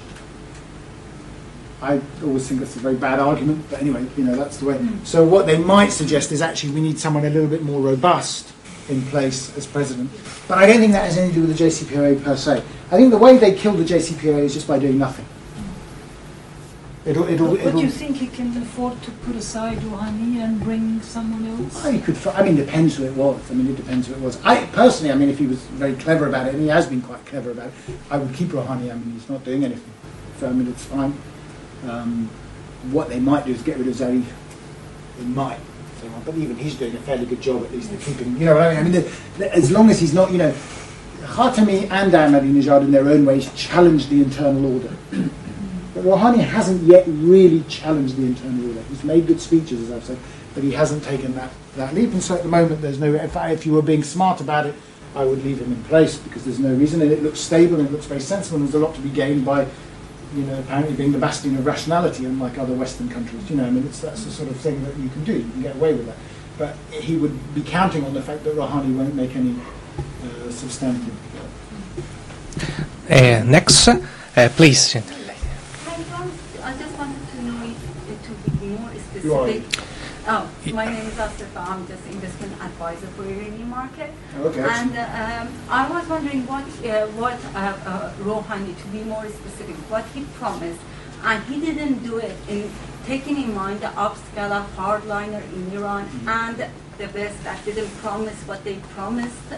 I 1.81 2.01
always 2.23 2.47
think 2.47 2.59
that's 2.59 2.75
a 2.75 2.79
very 2.79 2.95
bad 2.95 3.19
argument, 3.19 3.63
but 3.69 3.81
anyway, 3.81 4.05
you 4.17 4.23
know, 4.23 4.35
that's 4.35 4.57
the 4.57 4.65
way. 4.65 4.87
So 5.03 5.23
what 5.23 5.45
they 5.45 5.57
might 5.59 5.89
suggest 5.89 6.31
is 6.31 6.41
actually 6.41 6.73
we 6.73 6.81
need 6.81 6.97
someone 6.97 7.25
a 7.25 7.29
little 7.29 7.49
bit 7.49 7.61
more 7.63 7.79
robust 7.79 8.51
in 8.89 9.01
place 9.07 9.55
as 9.57 9.67
president. 9.67 10.09
But 10.47 10.57
I 10.57 10.65
don't 10.65 10.79
think 10.79 10.93
that 10.93 11.05
has 11.05 11.17
anything 11.17 11.35
to 11.35 11.41
do 11.41 11.47
with 11.47 11.57
the 11.57 11.63
JCPOA 11.65 12.23
per 12.23 12.35
se. 12.35 12.63
I 12.89 12.95
think 12.95 13.11
the 13.11 13.17
way 13.17 13.37
they 13.37 13.53
kill 13.53 13.73
the 13.73 13.83
JCPOA 13.83 14.39
is 14.39 14.53
just 14.53 14.67
by 14.67 14.79
doing 14.79 14.97
nothing. 14.97 15.25
It'll, 17.05 17.27
it'll, 17.29 17.55
But 17.55 17.67
it'll, 17.67 17.81
you 17.81 17.89
think 17.89 18.17
he 18.17 18.27
can 18.27 18.57
afford 18.57 19.01
to 19.03 19.11
put 19.11 19.37
aside 19.37 19.77
Rouhani 19.77 20.43
and 20.43 20.61
bring 20.61 21.01
someone 21.01 21.45
else? 21.47 21.85
I 21.85 21.99
could. 21.99 22.17
I 22.27 22.43
mean, 22.43 22.57
it 22.57 22.65
depends 22.65 22.97
who 22.97 23.05
it 23.05 23.13
was. 23.13 23.39
I 23.49 23.53
mean, 23.53 23.67
it 23.67 23.77
depends 23.77 24.07
who 24.07 24.13
it 24.13 24.19
was. 24.19 24.43
I 24.43 24.65
personally, 24.67 25.13
I 25.13 25.15
mean, 25.15 25.29
if 25.29 25.39
he 25.39 25.47
was 25.47 25.59
very 25.79 25.95
clever 25.95 26.27
about 26.27 26.47
it, 26.47 26.55
and 26.55 26.63
he 26.63 26.67
has 26.67 26.85
been 26.85 27.01
quite 27.01 27.25
clever 27.25 27.51
about 27.51 27.67
it, 27.67 27.73
I 28.09 28.17
would 28.17 28.35
keep 28.35 28.49
Rouhani. 28.49 28.91
I 28.91 28.95
mean, 28.95 29.11
he's 29.13 29.29
not 29.29 29.45
doing 29.45 29.63
anything. 29.63 29.93
So 30.39 30.49
I 30.49 30.51
mean, 30.51 30.67
it's 30.67 30.83
fine. 30.83 31.17
Um, 31.85 32.29
what 32.91 33.09
they 33.09 33.19
might 33.19 33.45
do 33.45 33.51
is 33.51 33.61
get 33.61 33.77
rid 33.77 33.87
of 33.87 33.95
Zarif. 33.95 34.25
They 35.17 35.25
might. 35.25 35.57
if 35.57 36.01
they 36.01 36.09
want, 36.09 36.25
But 36.25 36.35
even 36.35 36.55
he's 36.55 36.75
doing 36.75 36.95
a 36.95 36.99
fairly 36.99 37.25
good 37.25 37.41
job, 37.41 37.63
at 37.63 37.71
least, 37.71 37.91
of 37.91 38.01
keeping. 38.01 38.37
You 38.37 38.45
know 38.45 38.55
what 38.55 38.63
I 38.63 38.69
mean? 38.69 38.79
I 38.79 38.83
mean, 38.83 38.91
the, 38.93 39.11
the, 39.37 39.53
as 39.53 39.71
long 39.71 39.89
as 39.89 39.99
he's 39.99 40.13
not, 40.13 40.31
you 40.31 40.37
know, 40.37 40.53
Khatami 41.21 41.89
and 41.89 42.11
Ahmadinejad 42.11 42.81
in 42.81 42.91
their 42.91 43.07
own 43.07 43.25
ways 43.25 43.51
challenged 43.55 44.09
the 44.09 44.21
internal 44.21 44.73
order. 44.73 44.93
But 45.97 46.05
Rouhani 46.05 46.43
hasn't 46.43 46.83
yet 46.83 47.05
really 47.07 47.63
challenged 47.63 48.17
the 48.17 48.25
internal 48.27 48.67
order. 48.67 48.83
He's 48.83 49.03
made 49.03 49.25
good 49.25 49.41
speeches, 49.41 49.81
as 49.81 49.91
I've 49.91 50.03
said, 50.03 50.19
but 50.53 50.63
he 50.63 50.69
hasn't 50.69 51.03
taken 51.03 51.33
that, 51.33 51.49
that 51.75 51.95
leap. 51.95 52.11
And 52.11 52.21
so 52.21 52.35
at 52.35 52.43
the 52.43 52.49
moment, 52.49 52.83
there's 52.83 52.99
no. 52.99 53.15
If, 53.15 53.35
I, 53.35 53.49
if 53.49 53.65
you 53.65 53.73
were 53.73 53.81
being 53.81 54.03
smart 54.03 54.39
about 54.39 54.67
it, 54.67 54.75
I 55.15 55.25
would 55.25 55.43
leave 55.43 55.59
him 55.59 55.71
in 55.73 55.83
place 55.85 56.19
because 56.19 56.45
there's 56.45 56.59
no 56.59 56.71
reason, 56.75 57.01
and 57.01 57.11
it 57.11 57.23
looks 57.23 57.39
stable 57.39 57.79
and 57.79 57.87
it 57.87 57.91
looks 57.91 58.05
very 58.05 58.19
sensible. 58.19 58.57
And 58.57 58.67
there's 58.67 58.75
a 58.75 58.85
lot 58.85 58.93
to 58.93 59.01
be 59.01 59.09
gained 59.09 59.43
by, 59.43 59.65
you 60.35 60.43
know, 60.43 60.59
apparently 60.59 60.95
being 60.95 61.11
the 61.11 61.17
bastion 61.17 61.55
of 61.57 61.65
rationality, 61.65 62.25
unlike 62.25 62.57
other 62.57 62.73
Western 62.73 63.09
countries. 63.09 63.49
You 63.49 63.57
know, 63.57 63.65
I 63.65 63.69
mean, 63.69 63.85
it's, 63.87 63.99
that's 64.01 64.23
the 64.25 64.31
sort 64.31 64.49
of 64.49 64.57
thing 64.57 64.83
that 64.83 64.95
you 64.97 65.09
can 65.09 65.23
do. 65.23 65.33
You 65.33 65.49
can 65.51 65.61
get 65.61 65.75
away 65.75 65.93
with 65.93 66.05
that. 66.07 66.17
But 66.57 66.75
he 66.91 67.15
would 67.17 67.55
be 67.55 67.61
counting 67.61 68.03
on 68.05 68.13
the 68.13 68.21
fact 68.21 68.43
that 68.43 68.55
Rouhani 68.55 68.95
won't 68.95 69.15
make 69.15 69.35
any 69.35 69.55
uh, 69.99 70.51
substantive. 70.51 71.13
Uh, 73.09 73.43
next, 73.45 73.87
uh, 73.87 73.97
please. 74.55 74.95
I 74.95 74.99
want, 74.99 76.33
I 76.63 76.73
just 76.77 76.97
wanted 76.97 77.29
to 77.31 77.41
know 77.43 77.63
if, 77.63 77.77
uh, 78.09 78.27
to 78.27 78.51
be 78.59 78.65
more 78.67 78.91
You 79.23 79.33
are. 79.35 79.47
specific. 79.47 79.86
Oh, 80.29 80.49
my 80.73 80.83
name 80.85 81.05
is 81.07 81.13
Asifa. 81.13 81.55
I'm 81.55 81.87
just 81.87 82.05
investment 82.07 82.51
advisor 82.61 83.07
for 83.15 83.23
Iranian 83.23 83.69
market. 83.69 84.11
Okay. 84.37 84.59
And 84.59 84.91
um, 84.97 85.53
I 85.69 85.89
was 85.89 86.05
wondering 86.09 86.45
what, 86.45 86.65
uh, 86.85 87.07
what 87.15 87.39
uh, 87.55 87.77
uh, 87.85 88.13
Rouhani, 88.15 88.75
to 88.81 88.87
be 88.89 89.03
more 89.05 89.25
specific, 89.29 89.75
what 89.89 90.03
he 90.13 90.25
promised, 90.37 90.81
and 91.23 91.41
he 91.45 91.61
didn't 91.61 92.03
do 92.03 92.17
it 92.17 92.35
in 92.49 92.69
taking 93.05 93.37
in 93.41 93.55
mind 93.55 93.79
the 93.79 93.87
upscale 93.87 94.51
of 94.51 94.65
hardliner 94.75 95.41
in 95.53 95.71
Iran 95.77 96.05
Mm-hmm. 96.07 96.27
and 96.27 96.57
the 96.97 97.07
West 97.17 97.41
that 97.45 97.63
didn't 97.63 97.89
promise 97.99 98.35
what 98.45 98.63
they 98.65 98.75
promised. 98.95 99.49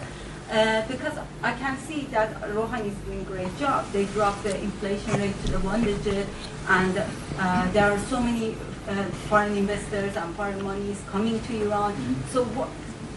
Uh, 0.52 0.86
because 0.88 1.16
I 1.42 1.52
can 1.52 1.78
see 1.78 2.06
that 2.10 2.40
Rouhani 2.42 2.86
is 2.88 2.98
doing 3.06 3.20
a 3.20 3.24
great 3.24 3.58
job. 3.58 3.90
They 3.92 4.04
dropped 4.06 4.42
the 4.44 4.56
inflation 4.60 5.12
rate 5.20 5.34
to 5.46 5.52
the 5.52 5.60
one 5.60 5.82
digit, 5.84 6.26
and 6.68 6.96
uh, 7.38 7.70
there 7.72 7.90
are 7.90 7.98
so 8.06 8.20
many 8.20 8.56
uh, 8.90 9.04
foreign 9.28 9.56
investors 9.56 10.16
and 10.16 10.34
foreign 10.34 10.62
money 10.62 10.90
is 10.90 11.00
coming 11.10 11.40
to 11.40 11.62
Iran. 11.62 11.94
So, 12.30 12.44
what, 12.44 12.68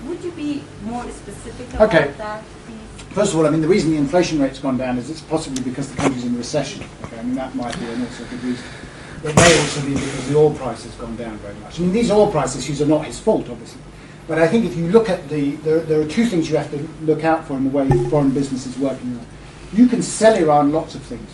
would 0.05 0.23
you 0.23 0.31
be 0.31 0.63
more 0.83 1.03
specific 1.09 1.67
about 1.73 1.89
Okay. 1.93 2.11
that, 2.17 2.43
please? 2.65 3.03
First 3.15 3.33
of 3.33 3.39
all, 3.39 3.47
I 3.47 3.49
mean, 3.49 3.61
the 3.61 3.67
reason 3.67 3.91
the 3.91 3.97
inflation 3.97 4.39
rate's 4.41 4.59
gone 4.59 4.77
down 4.77 4.97
is 4.97 5.09
it's 5.09 5.21
possibly 5.21 5.63
because 5.63 5.89
the 5.89 5.97
country's 5.97 6.25
in 6.25 6.37
recession. 6.37 6.83
Okay, 7.03 7.19
I 7.19 7.23
mean, 7.23 7.35
that 7.35 7.55
might 7.55 7.77
be 7.79 7.85
an 7.85 8.01
also 8.01 8.23
good 8.25 8.43
reason. 8.43 8.65
It 9.23 9.35
may 9.35 9.59
also 9.59 9.81
be 9.85 9.93
because 9.93 10.27
the 10.29 10.37
oil 10.37 10.53
price 10.53 10.83
has 10.83 10.93
gone 10.95 11.15
down 11.15 11.37
very 11.37 11.55
much. 11.55 11.79
I 11.79 11.83
mean, 11.83 11.93
these 11.93 12.11
oil 12.11 12.29
price 12.31 12.55
issues 12.57 12.81
are 12.81 12.85
not 12.87 13.05
his 13.05 13.19
fault, 13.19 13.49
obviously. 13.49 13.81
But 14.27 14.39
I 14.39 14.47
think 14.47 14.65
if 14.65 14.75
you 14.75 14.87
look 14.89 15.09
at 15.09 15.29
the, 15.29 15.51
there, 15.57 15.79
there 15.79 16.01
are 16.01 16.07
two 16.07 16.25
things 16.25 16.49
you 16.49 16.57
have 16.57 16.69
to 16.71 16.87
look 17.05 17.23
out 17.23 17.45
for 17.47 17.55
in 17.55 17.63
the 17.65 17.69
way 17.69 17.87
foreign 18.09 18.31
businesses 18.31 18.77
work 18.77 19.01
in 19.01 19.13
Iran. 19.13 19.27
You 19.73 19.87
can 19.87 20.01
sell 20.01 20.35
Iran 20.35 20.71
lots 20.71 20.95
of 20.95 21.01
things, 21.03 21.29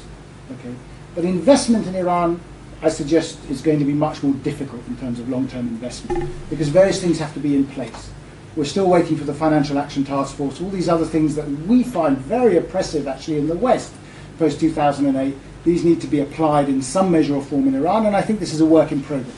okay? 0.51 0.73
But 1.15 1.23
investment 1.23 1.87
in 1.87 1.95
Iran, 1.95 2.39
I 2.81 2.89
suggest, 2.89 3.37
is 3.49 3.61
going 3.61 3.79
to 3.79 3.85
be 3.85 3.93
much 3.93 4.23
more 4.23 4.33
difficult 4.35 4.87
in 4.87 4.95
terms 4.97 5.19
of 5.19 5.27
long-term 5.27 5.67
investment 5.67 6.29
because 6.49 6.69
various 6.69 7.01
things 7.01 7.19
have 7.19 7.33
to 7.33 7.39
be 7.39 7.55
in 7.55 7.65
place. 7.67 8.09
We're 8.55 8.65
still 8.65 8.89
waiting 8.89 9.17
for 9.17 9.25
the 9.25 9.33
Financial 9.33 9.77
Action 9.77 10.03
Task 10.03 10.35
Force, 10.35 10.61
all 10.61 10.69
these 10.69 10.89
other 10.89 11.05
things 11.05 11.35
that 11.35 11.47
we 11.47 11.83
find 11.83 12.17
very 12.17 12.57
oppressive 12.57 13.07
actually 13.07 13.37
in 13.37 13.47
the 13.47 13.55
West 13.55 13.93
post 14.37 14.59
2008. 14.59 15.35
These 15.65 15.83
need 15.83 15.99
to 16.01 16.07
be 16.07 16.21
applied 16.21 16.69
in 16.69 16.81
some 16.81 17.11
measure 17.11 17.35
or 17.35 17.41
form 17.41 17.67
in 17.67 17.75
Iran, 17.75 18.05
and 18.05 18.15
I 18.15 18.21
think 18.21 18.39
this 18.39 18.53
is 18.53 18.61
a 18.61 18.65
work 18.65 18.93
in 18.93 19.01
progress. 19.01 19.35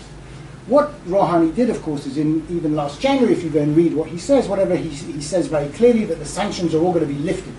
What 0.68 0.94
Rouhani 1.06 1.54
did, 1.54 1.72
of 1.72 1.82
course, 1.82 2.06
is 2.06 2.18
in 2.18 2.46
even 2.50 2.76
last 2.76 3.02
January, 3.02 3.34
if 3.34 3.44
you 3.44 3.50
go 3.50 3.62
and 3.62 3.76
read 3.76 3.94
what 3.94 4.10
he 4.10 4.20
says, 4.20 4.48
whatever 4.48 4.76
he, 4.76 4.90
he 4.90 5.22
says 5.22 5.48
very 5.48 5.70
clearly 5.70 6.06
that 6.06 6.20
the 6.20 6.26
sanctions 6.26 6.76
are 6.76 6.80
all 6.80 6.94
going 6.94 7.08
to 7.08 7.12
be 7.12 7.20
lifted. 7.20 7.54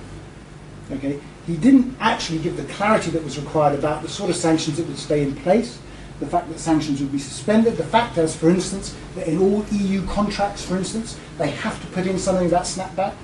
Okay, 0.93 1.21
he 1.47 1.57
didn't 1.57 1.97
actually 2.01 2.39
give 2.39 2.57
the 2.57 2.65
clarity 2.73 3.11
that 3.11 3.25
was 3.25 3.39
required 3.39 3.79
about 3.79 4.03
the 4.03 4.09
sort 4.09 4.31
of 4.31 4.37
sanctions 4.37 4.77
that 4.77 4.87
would 4.87 4.99
stay 4.99 5.23
in 5.23 5.35
place, 5.37 5.79
the 6.21 6.27
fact 6.27 6.49
that 6.49 6.59
sanctions 6.59 7.01
would 7.01 7.11
be 7.11 7.19
suspended, 7.19 7.77
the 7.77 7.85
fact 7.85 8.17
as, 8.17 8.37
for 8.37 8.49
instance, 8.49 8.95
that 9.17 9.27
in 9.27 9.39
all 9.39 9.65
EU 9.73 10.07
contracts, 10.07 10.65
for 10.65 10.77
instance, 10.77 11.19
they 11.39 11.51
have 11.51 11.81
to 11.81 11.87
put 11.89 12.07
in 12.07 12.19
something 12.19 12.47
about 12.47 12.63
snapback, 12.63 13.15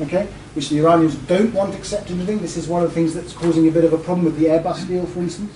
okay, 0.00 0.28
which 0.54 0.68
the 0.68 0.78
Iranians 0.78 1.16
don't 1.16 1.52
want 1.52 1.74
accepted 1.74 2.20
in. 2.28 2.38
This 2.38 2.56
is 2.56 2.68
one 2.68 2.84
of 2.84 2.88
the 2.88 2.94
things 2.94 3.14
that's 3.14 3.32
causing 3.32 3.66
a 3.66 3.72
bit 3.72 3.84
of 3.84 3.92
a 3.92 3.98
problem 3.98 4.24
with 4.24 4.38
the 4.38 4.46
Airbus 4.46 4.86
deal, 4.86 5.06
for 5.06 5.18
instance. 5.20 5.52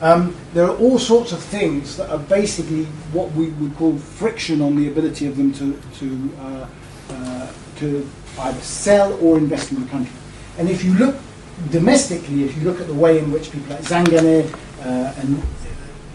Um, 0.00 0.34
there 0.54 0.64
are 0.64 0.76
all 0.76 0.98
sorts 0.98 1.32
of 1.32 1.40
things 1.40 1.96
that 1.96 2.08
are 2.08 2.18
basically 2.18 2.84
what 3.12 3.32
we 3.32 3.48
would 3.50 3.76
call 3.76 3.98
friction 3.98 4.62
on 4.62 4.76
the 4.76 4.88
ability 4.88 5.26
of 5.26 5.36
them 5.36 5.52
to, 5.54 5.78
to, 5.98 6.30
uh, 6.40 6.66
uh, 7.10 7.52
to 7.76 8.08
either 8.40 8.60
sell 8.60 9.12
or 9.20 9.36
invest 9.36 9.72
in 9.72 9.82
the 9.82 9.90
country. 9.90 10.12
And 10.58 10.68
if 10.68 10.84
you 10.84 10.92
look 10.94 11.16
domestically, 11.70 12.44
if 12.44 12.56
you 12.56 12.64
look 12.64 12.80
at 12.80 12.88
the 12.88 12.94
way 12.94 13.18
in 13.18 13.30
which 13.30 13.52
people 13.52 13.74
like 13.74 13.84
Zanganeh 13.84 14.52
uh, 14.80 15.20
and 15.20 15.36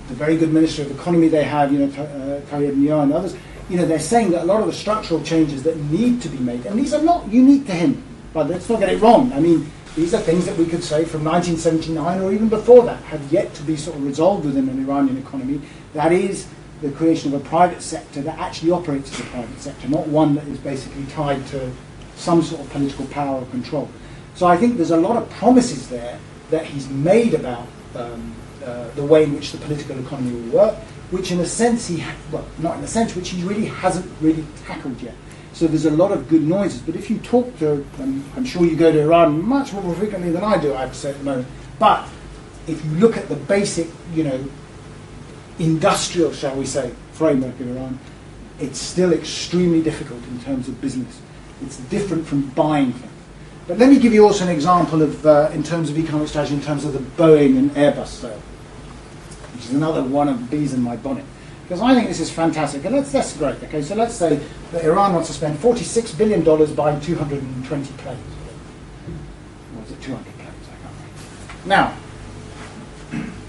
the 0.10 0.16
very 0.16 0.38
good 0.38 0.52
Minister 0.52 0.82
of 0.82 0.92
Economy 0.92 1.30
they 1.30 1.44
have, 1.44 1.72
you 1.72 1.80
know, 1.80 1.90
Ta- 1.90 2.02
uh, 2.04 2.42
Tayebnia 2.42 3.04
and 3.04 3.14
others, 3.14 3.36
you 3.70 3.78
know, 3.78 3.86
they're 3.86 4.00
saying 4.00 4.32
that 4.32 4.44
a 4.44 4.46
lot 4.46 4.60
of 4.60 4.68
the 4.68 4.74
structural 4.74 5.24
changes 5.24 5.64
that 5.64 5.78
need 5.86 6.22
to 6.22 6.30
be 6.30 6.38
made, 6.38 6.66
and 6.66 6.78
these 6.78 6.94
are 6.94 7.02
not 7.02 7.32
unique 7.32 7.66
to 7.68 7.72
him, 7.72 8.04
but 8.34 8.50
let's 8.50 8.70
not 8.70 8.82
get 8.82 8.90
it 8.90 9.02
wrong. 9.02 9.32
I 9.32 9.40
mean, 9.40 9.72
these 9.96 10.14
are 10.14 10.20
things 10.20 10.46
that 10.46 10.58
we 10.58 10.66
could 10.66 10.84
say 10.84 11.06
from 11.06 11.24
1979 11.24 12.22
or 12.22 12.34
even 12.34 12.50
before 12.50 12.84
that 12.84 13.02
have 13.04 13.32
yet 13.32 13.54
to 13.54 13.64
be 13.64 13.78
sort 13.78 13.96
of 13.96 14.04
resolved 14.04 14.46
within 14.46 14.68
an 14.68 14.80
Iranian 14.80 15.18
economy. 15.18 15.62
That 15.94 16.12
is 16.12 16.48
the 16.82 16.92
creation 16.92 17.34
of 17.34 17.46
a 17.46 17.48
private 17.48 17.82
sector 17.82 18.22
that 18.24 18.38
actually 18.40 18.72
operates 18.72 19.14
as 19.14 19.20
a 19.22 19.30
private 19.30 19.60
sector, 19.60 19.88
not 19.88 20.08
one 20.08 20.36
that 20.36 20.48
is 20.48 20.58
basically 20.58 21.06
tied 21.06 21.46
to 21.48 21.72
some 22.16 22.42
sort 22.42 22.62
of 22.62 22.70
political 22.72 23.06
power 23.06 23.40
or 23.40 23.46
control. 23.48 23.88
So 24.36 24.48
I 24.48 24.58
think 24.58 24.78
there's 24.78 24.92
a 24.92 24.98
lot 24.98 25.16
of 25.16 25.30
promises 25.32 25.90
there 25.90 26.20
that 26.50 26.66
he's 26.66 26.90
made 26.90 27.34
about 27.34 27.68
um, 27.96 28.36
uh, 28.64 28.90
the 28.92 29.04
way 29.04 29.24
in 29.24 29.34
which 29.34 29.52
the 29.52 29.58
political 29.60 29.98
economy 30.00 30.32
will 30.32 30.58
work, 30.58 30.76
which 31.12 31.32
in 31.32 31.40
a 31.40 31.46
sense 31.46 31.88
he, 31.88 32.00
ha- 32.00 32.16
well, 32.32 32.46
not 32.60 32.78
in 32.78 32.84
a 32.84 32.88
sense, 32.88 33.16
which 33.16 33.30
he 33.30 33.44
really 33.44 33.66
hasn't 33.66 34.10
really 34.22 34.44
tackled 34.66 35.00
yet. 35.02 35.14
So 35.54 35.68
there's 35.68 35.86
a 35.86 35.92
lot 35.92 36.12
of 36.12 36.28
good 36.28 36.42
noises. 36.42 36.82
But 36.82 36.96
if 36.96 37.10
you 37.10 37.20
talk 37.20 37.58
to, 37.60 37.86
um, 38.00 38.26
I'm 38.36 38.46
sure 38.46 38.66
you 38.66 38.76
go 38.76 38.92
to 38.92 39.02
Iran 39.02 39.48
much 39.48 39.72
more 39.74 39.94
frequently 39.96 40.32
than 40.32 40.44
I 40.44 40.58
do, 40.58 40.74
I 40.74 40.90
say 40.92 41.12
at 41.12 41.20
the 41.20 41.24
moment. 41.24 41.48
But 41.78 42.08
if 42.68 42.84
you 42.84 42.92
look 42.92 43.18
at 43.18 43.30
the 43.30 43.36
basic, 43.36 43.88
you 44.14 44.24
know, 44.24 44.44
industrial, 45.60 46.34
shall 46.34 46.56
we 46.56 46.66
say, 46.66 46.92
framework 47.12 47.60
of 47.60 47.76
Iran, 47.76 48.00
it's 48.60 48.80
still 48.80 49.14
extremely 49.14 49.82
difficult 49.82 50.24
in 50.28 50.40
terms 50.42 50.68
of 50.68 50.82
business. 50.82 51.22
It's 51.62 51.78
different 51.78 52.26
from 52.26 52.48
buying 52.50 52.94
things. 52.94 53.13
But 53.68 53.78
let 53.78 53.90
me 53.90 53.98
give 53.98 54.14
you 54.14 54.26
also 54.26 54.44
an 54.44 54.50
example 54.50 55.02
of, 55.02 55.26
uh, 55.26 55.50
in 55.54 55.64
terms 55.64 55.90
of 55.90 55.98
economic 55.98 56.28
strategy, 56.28 56.56
in 56.56 56.62
terms 56.62 56.84
of 56.84 56.94
the 56.94 57.00
Boeing 57.00 57.58
and 57.58 57.72
Airbus 57.72 58.08
sale, 58.08 58.42
which 59.54 59.66
is 59.66 59.72
another 59.72 60.04
one 60.04 60.28
of 60.28 60.50
bees 60.50 60.74
in 60.74 60.82
my 60.82 60.98
bonnet. 60.98 61.24
Because 61.64 61.82
I 61.82 61.96
think 61.96 62.08
this 62.08 62.20
is 62.20 62.30
fantastic. 62.30 62.84
And 62.84 62.96
that's, 62.96 63.12
that's 63.12 63.38
great. 63.38 63.64
Okay, 63.64 63.82
so 63.82 63.96
let's 63.96 64.16
say 64.16 64.42
that 64.74 64.84
Iran 64.84 65.14
wants 65.14 65.30
to 65.30 65.34
spend 65.34 65.58
$46 65.60 66.18
billion 66.18 66.44
buying 66.76 67.00
220 67.00 67.94
planes. 67.94 68.20
Was 69.80 69.92
it 69.92 70.02
200 70.02 70.24
planes? 70.36 70.50
I 70.68 70.84
can't 70.84 70.96
remember. 71.64 71.68
Now, 71.68 71.98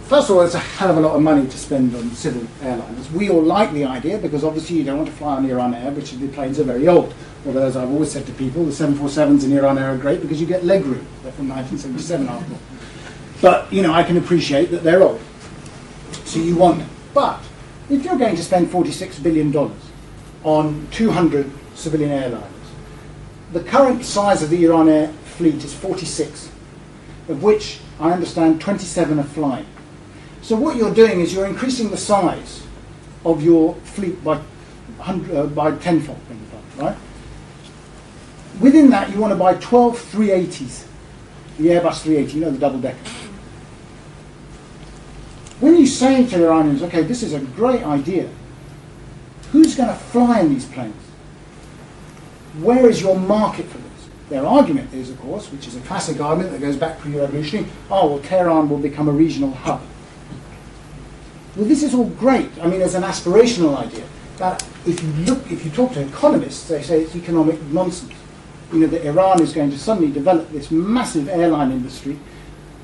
First 0.05 0.29
of 0.29 0.37
all, 0.37 0.43
it's 0.43 0.55
a 0.55 0.59
hell 0.59 0.91
of 0.91 0.99
a 0.99 1.01
lot 1.01 1.17
of 1.17 1.23
money 1.23 1.47
to 1.49 1.59
spend 1.59 1.97
on 1.97 2.11
civil 2.11 2.43
airliners. 2.61 3.11
We 3.11 3.31
all 3.31 3.43
like 3.43 3.73
the 3.73 3.85
idea 3.85 4.19
because 4.19 4.45
obviously 4.45 4.77
you 4.77 4.85
don't 4.85 4.99
want 4.99 5.09
to 5.09 5.15
fly 5.17 5.37
on 5.37 5.49
Iran 5.49 5.73
Air, 5.73 5.91
which 5.93 6.13
the 6.13 6.29
planes 6.29 6.61
are 6.61 6.65
very 6.65 6.87
old. 6.87 7.15
Although, 7.47 7.67
as 7.67 7.77
I've 7.77 7.91
always 7.91 8.11
said 8.11 8.27
to 8.27 8.33
people, 8.33 8.65
the 8.65 8.73
747s 8.73 9.45
in 9.45 9.53
Iran 9.53 9.77
Air 9.77 9.95
are 9.95 9.97
great 9.99 10.23
because 10.23 10.41
you 10.41 10.47
get 10.47 10.65
leg 10.65 10.85
room. 10.85 11.07
They're 11.23 11.33
from 11.33 11.49
1977 11.49 12.29
after 12.29 12.53
all. 12.53 12.61
But, 13.43 13.71
you 13.73 13.83
know, 13.83 13.93
I 13.93 14.03
can 14.03 14.17
appreciate 14.17 14.71
that 14.71 14.83
they're 14.83 15.03
old. 15.03 15.21
So 16.25 16.39
you 16.39 16.57
want 16.57 16.79
them. 16.79 16.89
But 17.13 17.41
if 17.91 18.05
you're 18.05 18.17
going 18.17 18.37
to 18.37 18.43
spend 18.43 18.69
$46 18.69 19.23
billion 19.23 19.55
on 20.43 20.89
200 20.91 21.51
civilian 21.75 22.11
airliners, 22.11 22.49
the 23.53 23.63
current 23.63 24.05
size 24.05 24.43
of 24.43 24.49
the 24.49 24.65
Iran 24.65 24.89
Air 24.89 25.09
fleet 25.25 25.63
is 25.63 25.75
46, 25.75 26.51
of 27.29 27.43
which 27.43 27.81
I 28.01 28.13
understand 28.13 28.61
27 28.61 29.19
are 29.19 29.23
flying. 29.23 29.67
So 30.41 30.57
what 30.57 30.77
you're 30.77 30.95
doing 30.95 31.21
is 31.21 31.35
you're 31.35 31.47
increasing 31.47 31.91
the 31.91 31.97
size 31.97 32.63
of 33.25 33.43
your 33.43 33.75
fleet 33.77 34.23
by, 34.25 34.37
100, 34.97 35.37
uh, 35.37 35.47
by 35.47 35.77
tenfold, 35.77 36.19
right? 36.77 36.97
Within 38.61 38.91
that, 38.91 39.11
you 39.11 39.19
want 39.19 39.33
to 39.33 39.39
buy 39.39 39.55
12 39.55 39.99
380s, 40.13 40.87
the 41.59 41.67
Airbus 41.69 42.03
380, 42.03 42.39
you 42.39 42.45
know, 42.45 42.51
the 42.51 42.59
double 42.59 42.81
decker. 42.81 42.99
When 45.61 45.77
you 45.77 45.87
say 45.87 46.27
to 46.27 46.39
the 46.39 46.47
Iranians, 46.47 46.83
okay, 46.83 47.03
this 47.03 47.23
is 47.23 47.33
a 47.33 47.41
great 47.41 47.83
idea, 47.83 48.29
who's 49.51 49.75
going 49.75 49.89
to 49.89 49.95
fly 49.95 50.41
in 50.41 50.51
these 50.53 50.67
planes? 50.67 50.95
Where 52.61 52.89
is 52.89 53.01
your 53.01 53.19
market 53.19 53.67
for 53.67 53.79
this? 53.79 54.09
Their 54.29 54.47
argument 54.47 54.93
is, 54.95 55.11
of 55.11 55.21
course, 55.21 55.51
which 55.51 55.67
is 55.67 55.77
a 55.77 55.81
classic 55.81 56.21
argument 56.21 56.53
that 56.53 56.61
goes 56.61 56.77
back 56.77 56.99
pre-revolutionary, 56.99 57.69
oh, 57.91 58.13
well, 58.13 58.19
Tehran 58.21 58.69
will 58.69 58.79
become 58.79 59.09
a 59.09 59.13
regional 59.13 59.53
hub. 59.53 59.83
Well, 61.57 61.67
this 61.67 61.83
is 61.83 61.95
all 61.95 62.09
great. 62.11 62.51
I 62.61 62.67
mean, 62.67 62.83
as 62.83 62.95
an 62.95 63.03
aspirational 63.03 63.77
idea. 63.77 64.05
But 64.39 64.67
if 64.87 65.03
you 65.03 65.09
look, 65.25 65.51
if 65.51 65.65
you 65.65 65.71
talk 65.71 65.93
to 65.93 66.01
economists, 66.01 66.69
they 66.69 66.83
say 66.83 67.03
it's 67.03 67.15
economic 67.15 67.63
nonsense. 67.65 68.13
You 68.75 68.81
know, 68.81 68.87
that 68.89 69.07
Iran 69.07 69.41
is 69.41 69.53
going 69.53 69.71
to 69.71 69.79
suddenly 69.79 70.11
develop 70.11 70.51
this 70.51 70.73
massive 70.73 71.29
airline 71.29 71.71
industry, 71.71 72.19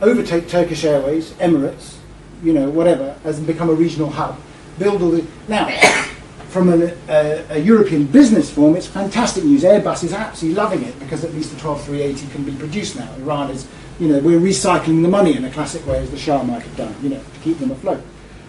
overtake 0.01 0.49
Turkish 0.49 0.85
Airways, 0.85 1.33
Emirates, 1.33 1.97
you 2.45 2.53
know, 2.53 2.71
whatever, 2.71 3.17
as 3.25 3.41
become 3.41 3.69
a 3.69 3.75
regional 3.75 4.09
hub. 4.09 4.39
Build 4.79 5.03
all 5.03 5.11
the 5.11 5.27
now. 5.49 5.69
From 6.51 6.69
a, 6.69 6.93
a, 7.09 7.47
a 7.51 7.59
European 7.59 8.07
business 8.07 8.51
form, 8.51 8.77
it's 8.77 8.87
fantastic 8.87 9.45
news. 9.45 9.63
Airbus 9.63 10.03
is 10.05 10.13
absolutely 10.13 10.61
loving 10.61 10.83
it 10.83 10.99
because 10.99 11.25
at 11.25 11.33
least 11.33 11.51
the 11.51 11.61
12380 11.61 12.33
can 12.33 12.45
be 12.45 12.53
produced 12.57 12.97
now. 12.97 13.13
Iran 13.19 13.51
is, 13.51 13.69
you 14.01 14.09
know, 14.09 14.19
we're 14.19 14.41
recycling 14.41 15.03
the 15.03 15.09
money 15.09 15.37
in 15.37 15.45
a 15.45 15.51
classic 15.51 15.85
way 15.87 15.99
as 15.99 16.11
the 16.11 16.19
Shah 16.19 16.43
might 16.43 16.63
have 16.63 16.77
done, 16.77 16.95
you 17.03 17.09
know, 17.09 17.21
to 17.21 17.41
keep 17.43 17.59
them 17.59 17.71
afloat. 17.71 18.03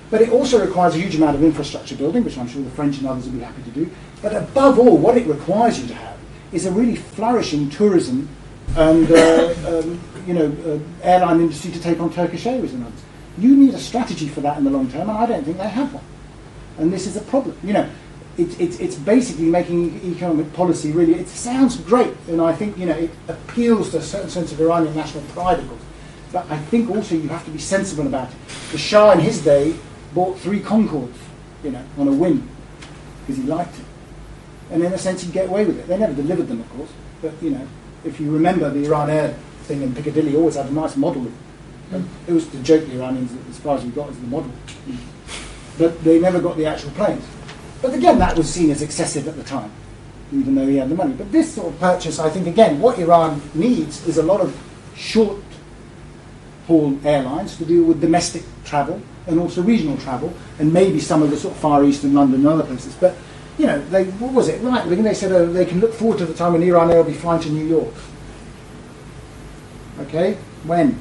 But 0.10 0.22
it 0.22 0.30
also 0.30 0.64
requires 0.64 0.96
a 0.96 0.98
huge 1.00 1.16
amount 1.16 1.36
of 1.36 1.44
infrastructure 1.44 1.96
building, 1.96 2.24
which 2.24 2.38
I'm 2.38 2.48
sure 2.48 2.62
the 2.64 2.72
French 2.72 2.98
and 2.98 3.08
others 3.08 3.26
will 3.26 3.34
be 3.34 3.40
happy 3.40 3.64
to 3.64 3.72
do. 3.72 3.90
But 4.22 4.36
above 4.36 4.80
all, 4.80 4.98
what 4.98 5.18
it 5.18 5.28
requires 5.28 5.80
you 5.80 5.88
to 5.88 5.94
have 5.94 6.11
is 6.52 6.66
a 6.66 6.72
really 6.72 6.96
flourishing 6.96 7.70
tourism 7.70 8.30
and 8.76 9.12
uh, 9.12 9.54
um, 9.68 10.00
you 10.28 10.34
know 10.34 10.56
uh, 10.66 11.06
airline 11.06 11.42
industry 11.42 11.72
to 11.72 11.80
take 11.82 12.00
on 12.00 12.12
Turkish 12.12 12.46
Airways 12.46 12.74
and 12.74 12.86
others. 12.86 13.02
You 13.38 13.56
need 13.56 13.74
a 13.74 13.80
strategy 13.80 14.28
for 14.28 14.42
that 14.42 14.58
in 14.58 14.64
the 14.64 14.70
long 14.70 14.92
term, 14.92 15.10
and 15.10 15.18
I 15.18 15.26
don't 15.26 15.44
think 15.44 15.58
they 15.58 15.70
have 15.70 15.94
one. 15.94 16.04
And 16.78 16.92
this 16.92 17.08
is 17.08 17.16
a 17.16 17.22
problem. 17.22 17.58
You 17.64 17.74
know, 17.74 17.90
it, 18.38 18.60
it, 18.60 18.80
it's 18.80 18.96
basically 18.96 19.46
making 19.46 20.02
economic 20.04 20.52
policy 20.54 20.92
really. 20.92 21.16
It 21.16 21.28
sounds 21.28 21.78
great, 21.78 22.14
and 22.28 22.42
I 22.42 22.54
think 22.54 22.78
you 22.78 22.86
know 22.86 22.96
it 22.96 23.12
appeals 23.28 23.92
to 23.92 23.98
a 23.98 24.02
certain 24.02 24.30
sense 24.30 24.52
of 24.52 24.60
Iranian 24.62 24.96
national 24.96 25.24
pride, 25.26 25.60
of 25.60 25.68
course. 25.68 25.82
But 26.32 26.50
I 26.50 26.58
think 26.58 26.90
also 26.90 27.16
you 27.16 27.28
have 27.30 27.44
to 27.46 27.52
be 27.52 27.60
sensible 27.60 28.08
about 28.08 28.30
it. 28.30 28.36
The 28.72 28.78
Shah 28.78 29.12
in 29.12 29.20
his 29.20 29.44
day 29.44 29.76
bought 30.14 30.40
three 30.40 30.62
Concordes, 30.62 31.18
you 31.64 31.72
know, 31.72 31.84
on 31.98 32.08
a 32.08 32.14
whim 32.14 32.50
because 33.22 33.38
he 33.38 33.44
liked 33.44 33.78
it. 33.78 33.86
And 34.72 34.84
in 34.84 34.94
a 34.94 34.98
sense, 34.98 35.22
he'd 35.24 35.34
get 35.34 35.50
away 35.50 35.66
with 35.66 35.80
it. 35.80 35.88
They 35.88 35.98
never 35.98 36.14
delivered 36.14 36.48
them, 36.48 36.62
of 36.62 36.70
course. 36.72 36.90
But 37.22 37.34
you 37.42 37.52
know, 37.52 37.68
if 38.04 38.20
you 38.20 38.32
remember 38.32 38.70
the 38.70 38.86
Iran 38.86 39.10
Air 39.10 39.36
thing 39.64 39.82
in 39.82 39.94
Piccadilly, 39.94 40.36
always 40.36 40.56
had 40.56 40.68
a 40.68 40.74
nice 40.74 40.96
model. 40.96 41.28
And 41.92 42.08
it 42.26 42.32
was 42.32 42.48
to 42.48 42.64
joke 42.64 42.86
the 42.88 42.96
Iranians 42.96 43.32
as 43.50 43.60
far 43.60 43.78
as 43.78 43.84
we 43.84 43.92
got 43.92 44.10
is 44.10 44.20
the 44.20 44.28
model. 44.28 44.52
But 45.78 46.02
they 46.04 46.20
never 46.20 46.40
got 46.40 46.58
the 46.58 46.66
actual 46.66 46.92
planes. 46.92 47.26
But 47.82 47.94
again, 47.94 48.20
that 48.20 48.38
was 48.38 48.50
seen 48.50 48.70
as 48.70 48.82
excessive 48.82 49.28
at 49.28 49.36
the 49.36 49.44
time, 49.44 49.72
even 50.32 50.56
though 50.56 50.68
he 50.68 50.78
had 50.78 50.90
the 50.90 50.96
money. 50.96 51.14
But 51.14 51.32
this 51.32 51.54
sort 51.54 51.74
of 51.74 51.80
purchase, 51.80 52.20
I 52.20 52.30
think, 52.30 52.48
again, 52.48 52.80
what 52.80 52.98
Iran 53.00 53.42
needs 53.54 54.08
is 54.08 54.18
a 54.18 54.24
lot 54.24 54.40
of 54.40 54.56
short 54.96 55.38
haul 56.68 56.98
airlines 57.06 57.58
to 57.58 57.66
deal 57.66 57.84
with 57.84 58.00
domestic 58.00 58.44
travel 58.64 59.02
and 59.28 59.40
also 59.40 59.62
regional 59.62 59.98
travel, 59.98 60.34
and 60.60 60.72
maybe 60.72 61.00
some 61.00 61.22
of 61.22 61.30
the 61.30 61.38
sort 61.38 61.56
of 61.56 61.60
Far 61.60 61.84
East 61.84 62.04
and 62.04 62.14
London 62.14 62.42
and 62.42 62.48
other 62.48 62.64
places. 62.64 62.96
But 62.96 63.16
you 63.62 63.68
know, 63.68 63.80
they 63.90 64.06
what 64.06 64.34
was 64.34 64.48
it? 64.48 64.60
Right 64.64 64.84
they 64.90 65.14
said 65.14 65.32
oh, 65.32 65.46
they 65.46 65.66
can 65.66 65.80
look 65.80 65.94
forward 65.94 66.18
to 66.18 66.26
the 66.26 66.34
time 66.34 66.54
when 66.54 66.64
Iran 66.64 66.90
Air 66.90 66.98
will 66.98 67.12
be 67.12 67.14
flying 67.14 67.42
to 67.44 67.50
New 67.50 67.66
York. 67.66 67.94
Okay, 70.00 70.34
when? 70.66 71.00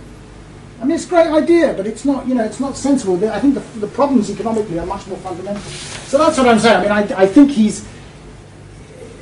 I 0.79 0.85
mean, 0.85 0.95
it's 0.95 1.07
a 1.07 1.09
great 1.09 1.29
idea, 1.29 1.73
but 1.75 1.87
it's 1.87 2.05
not, 2.05 2.27
you 2.27 2.35
know, 2.35 2.45
it's 2.45 2.61
not 2.61 2.77
sensible. 2.77 3.17
I 3.31 3.41
think 3.41 3.55
the, 3.55 3.61
the 3.81 3.87
problems 3.87 4.31
economically 4.31 4.79
are 4.79 4.87
much 4.87 5.07
more 5.07 5.19
fundamental. 5.19 5.63
So 5.63 6.19
that's 6.19 6.37
what 6.37 6.49
I'm 6.49 6.59
saying. 6.59 6.77
I 6.77 6.83
mean, 6.83 7.13
I, 7.13 7.23
I 7.23 7.27
think 7.27 7.51
he's, 7.51 7.87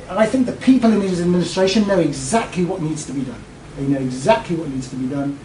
I 0.09 0.25
think 0.25 0.45
the 0.45 0.53
people 0.53 0.91
in 0.91 1.01
his 1.01 1.21
administration 1.21 1.87
know 1.87 1.99
exactly 1.99 2.65
what 2.65 2.81
needs 2.81 3.05
to 3.05 3.13
be 3.13 3.21
done. 3.21 3.43
They 3.77 3.87
know 3.87 3.99
exactly 3.99 4.55
what 4.55 4.69
needs 4.69 4.89
to 4.89 4.95
be 4.95 5.07
done, 5.07 5.37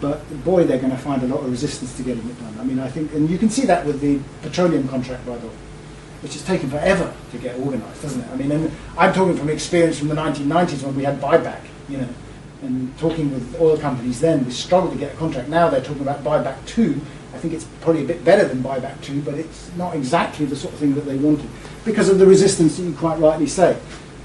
but 0.00 0.22
boy, 0.44 0.64
they're 0.64 0.78
going 0.78 0.90
to 0.90 0.98
find 0.98 1.22
a 1.22 1.26
lot 1.26 1.40
of 1.40 1.50
resistance 1.50 1.96
to 1.96 2.02
getting 2.02 2.28
it 2.28 2.38
done. 2.40 2.58
I 2.58 2.64
mean, 2.64 2.78
I 2.78 2.90
think, 2.90 3.12
and 3.12 3.28
you 3.30 3.38
can 3.38 3.48
see 3.48 3.66
that 3.66 3.86
with 3.86 4.00
the 4.00 4.20
petroleum 4.42 4.88
contract, 4.88 5.24
by 5.26 5.36
the 5.36 5.46
way, 5.46 5.54
which 6.22 6.34
has 6.34 6.44
taken 6.44 6.70
forever 6.70 7.12
to 7.30 7.38
get 7.38 7.58
organised, 7.58 8.02
doesn't 8.02 8.22
it? 8.22 8.28
I 8.30 8.36
mean, 8.36 8.52
and 8.52 8.72
I'm 8.96 9.12
talking 9.12 9.36
from 9.36 9.50
experience 9.50 9.98
from 9.98 10.08
the 10.08 10.14
1990s 10.14 10.82
when 10.84 10.96
we 10.96 11.04
had 11.04 11.20
buyback, 11.20 11.60
you 11.88 11.98
know 11.98 12.08
and 12.62 12.96
talking 12.98 13.32
with 13.32 13.60
oil 13.60 13.76
companies 13.76 14.20
then, 14.20 14.44
we 14.44 14.50
struggled 14.50 14.92
to 14.92 14.98
get 14.98 15.12
a 15.12 15.16
contract. 15.16 15.48
Now 15.48 15.68
they're 15.68 15.82
talking 15.82 16.02
about 16.02 16.22
buyback 16.24 16.64
two. 16.64 17.00
I 17.34 17.38
think 17.38 17.54
it's 17.54 17.64
probably 17.80 18.04
a 18.04 18.06
bit 18.06 18.24
better 18.24 18.46
than 18.46 18.62
buyback 18.62 19.00
two, 19.02 19.20
but 19.22 19.34
it's 19.34 19.70
not 19.76 19.96
exactly 19.96 20.46
the 20.46 20.56
sort 20.56 20.72
of 20.72 20.80
thing 20.80 20.94
that 20.94 21.02
they 21.02 21.16
wanted 21.16 21.48
because 21.84 22.08
of 22.08 22.18
the 22.18 22.26
resistance 22.26 22.76
that 22.76 22.84
you 22.84 22.94
quite 22.94 23.18
rightly 23.18 23.46
say. 23.46 23.76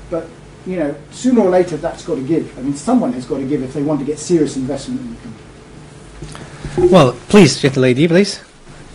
But 0.09 0.27
you 0.65 0.77
know, 0.77 0.95
sooner 1.11 1.41
or 1.41 1.49
later 1.49 1.77
that's 1.77 2.05
got 2.05 2.15
to 2.15 2.27
give. 2.27 2.57
I 2.59 2.61
mean, 2.61 2.75
someone 2.75 3.13
has 3.13 3.25
got 3.25 3.37
to 3.37 3.47
give 3.47 3.63
if 3.63 3.73
they 3.73 3.81
want 3.81 3.99
to 4.01 4.05
get 4.05 4.19
serious 4.19 4.55
investment 4.55 5.01
in 5.01 5.15
the 5.15 5.21
company. 5.21 6.91
Well, 6.91 7.13
please, 7.29 7.59
gentle 7.59 7.81
lady, 7.81 8.07
please. 8.07 8.43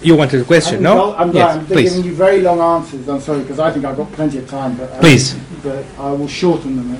You 0.02 0.16
wanted 0.16 0.40
a 0.40 0.44
question, 0.44 0.78
I'm, 0.78 0.82
no? 0.82 0.94
well, 0.96 1.14
I'm, 1.14 1.30
yes, 1.30 1.56
I'm 1.56 1.66
please. 1.66 1.94
giving 1.94 2.10
you 2.10 2.14
very 2.16 2.42
long 2.42 2.58
answers. 2.58 3.08
I'm 3.08 3.20
sorry 3.20 3.42
because 3.42 3.60
I 3.60 3.70
think 3.70 3.84
I've 3.84 3.96
got 3.96 4.10
plenty 4.12 4.38
of 4.38 4.48
time, 4.50 4.76
but 4.76 4.90
uh, 4.90 4.98
Please. 4.98 5.34
but 5.62 5.84
I 5.96 6.10
will 6.10 6.26
shorten 6.26 6.74
them. 6.74 6.90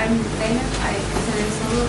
I'm 0.00 0.16
Zainab. 0.40 0.64
I, 0.80 0.96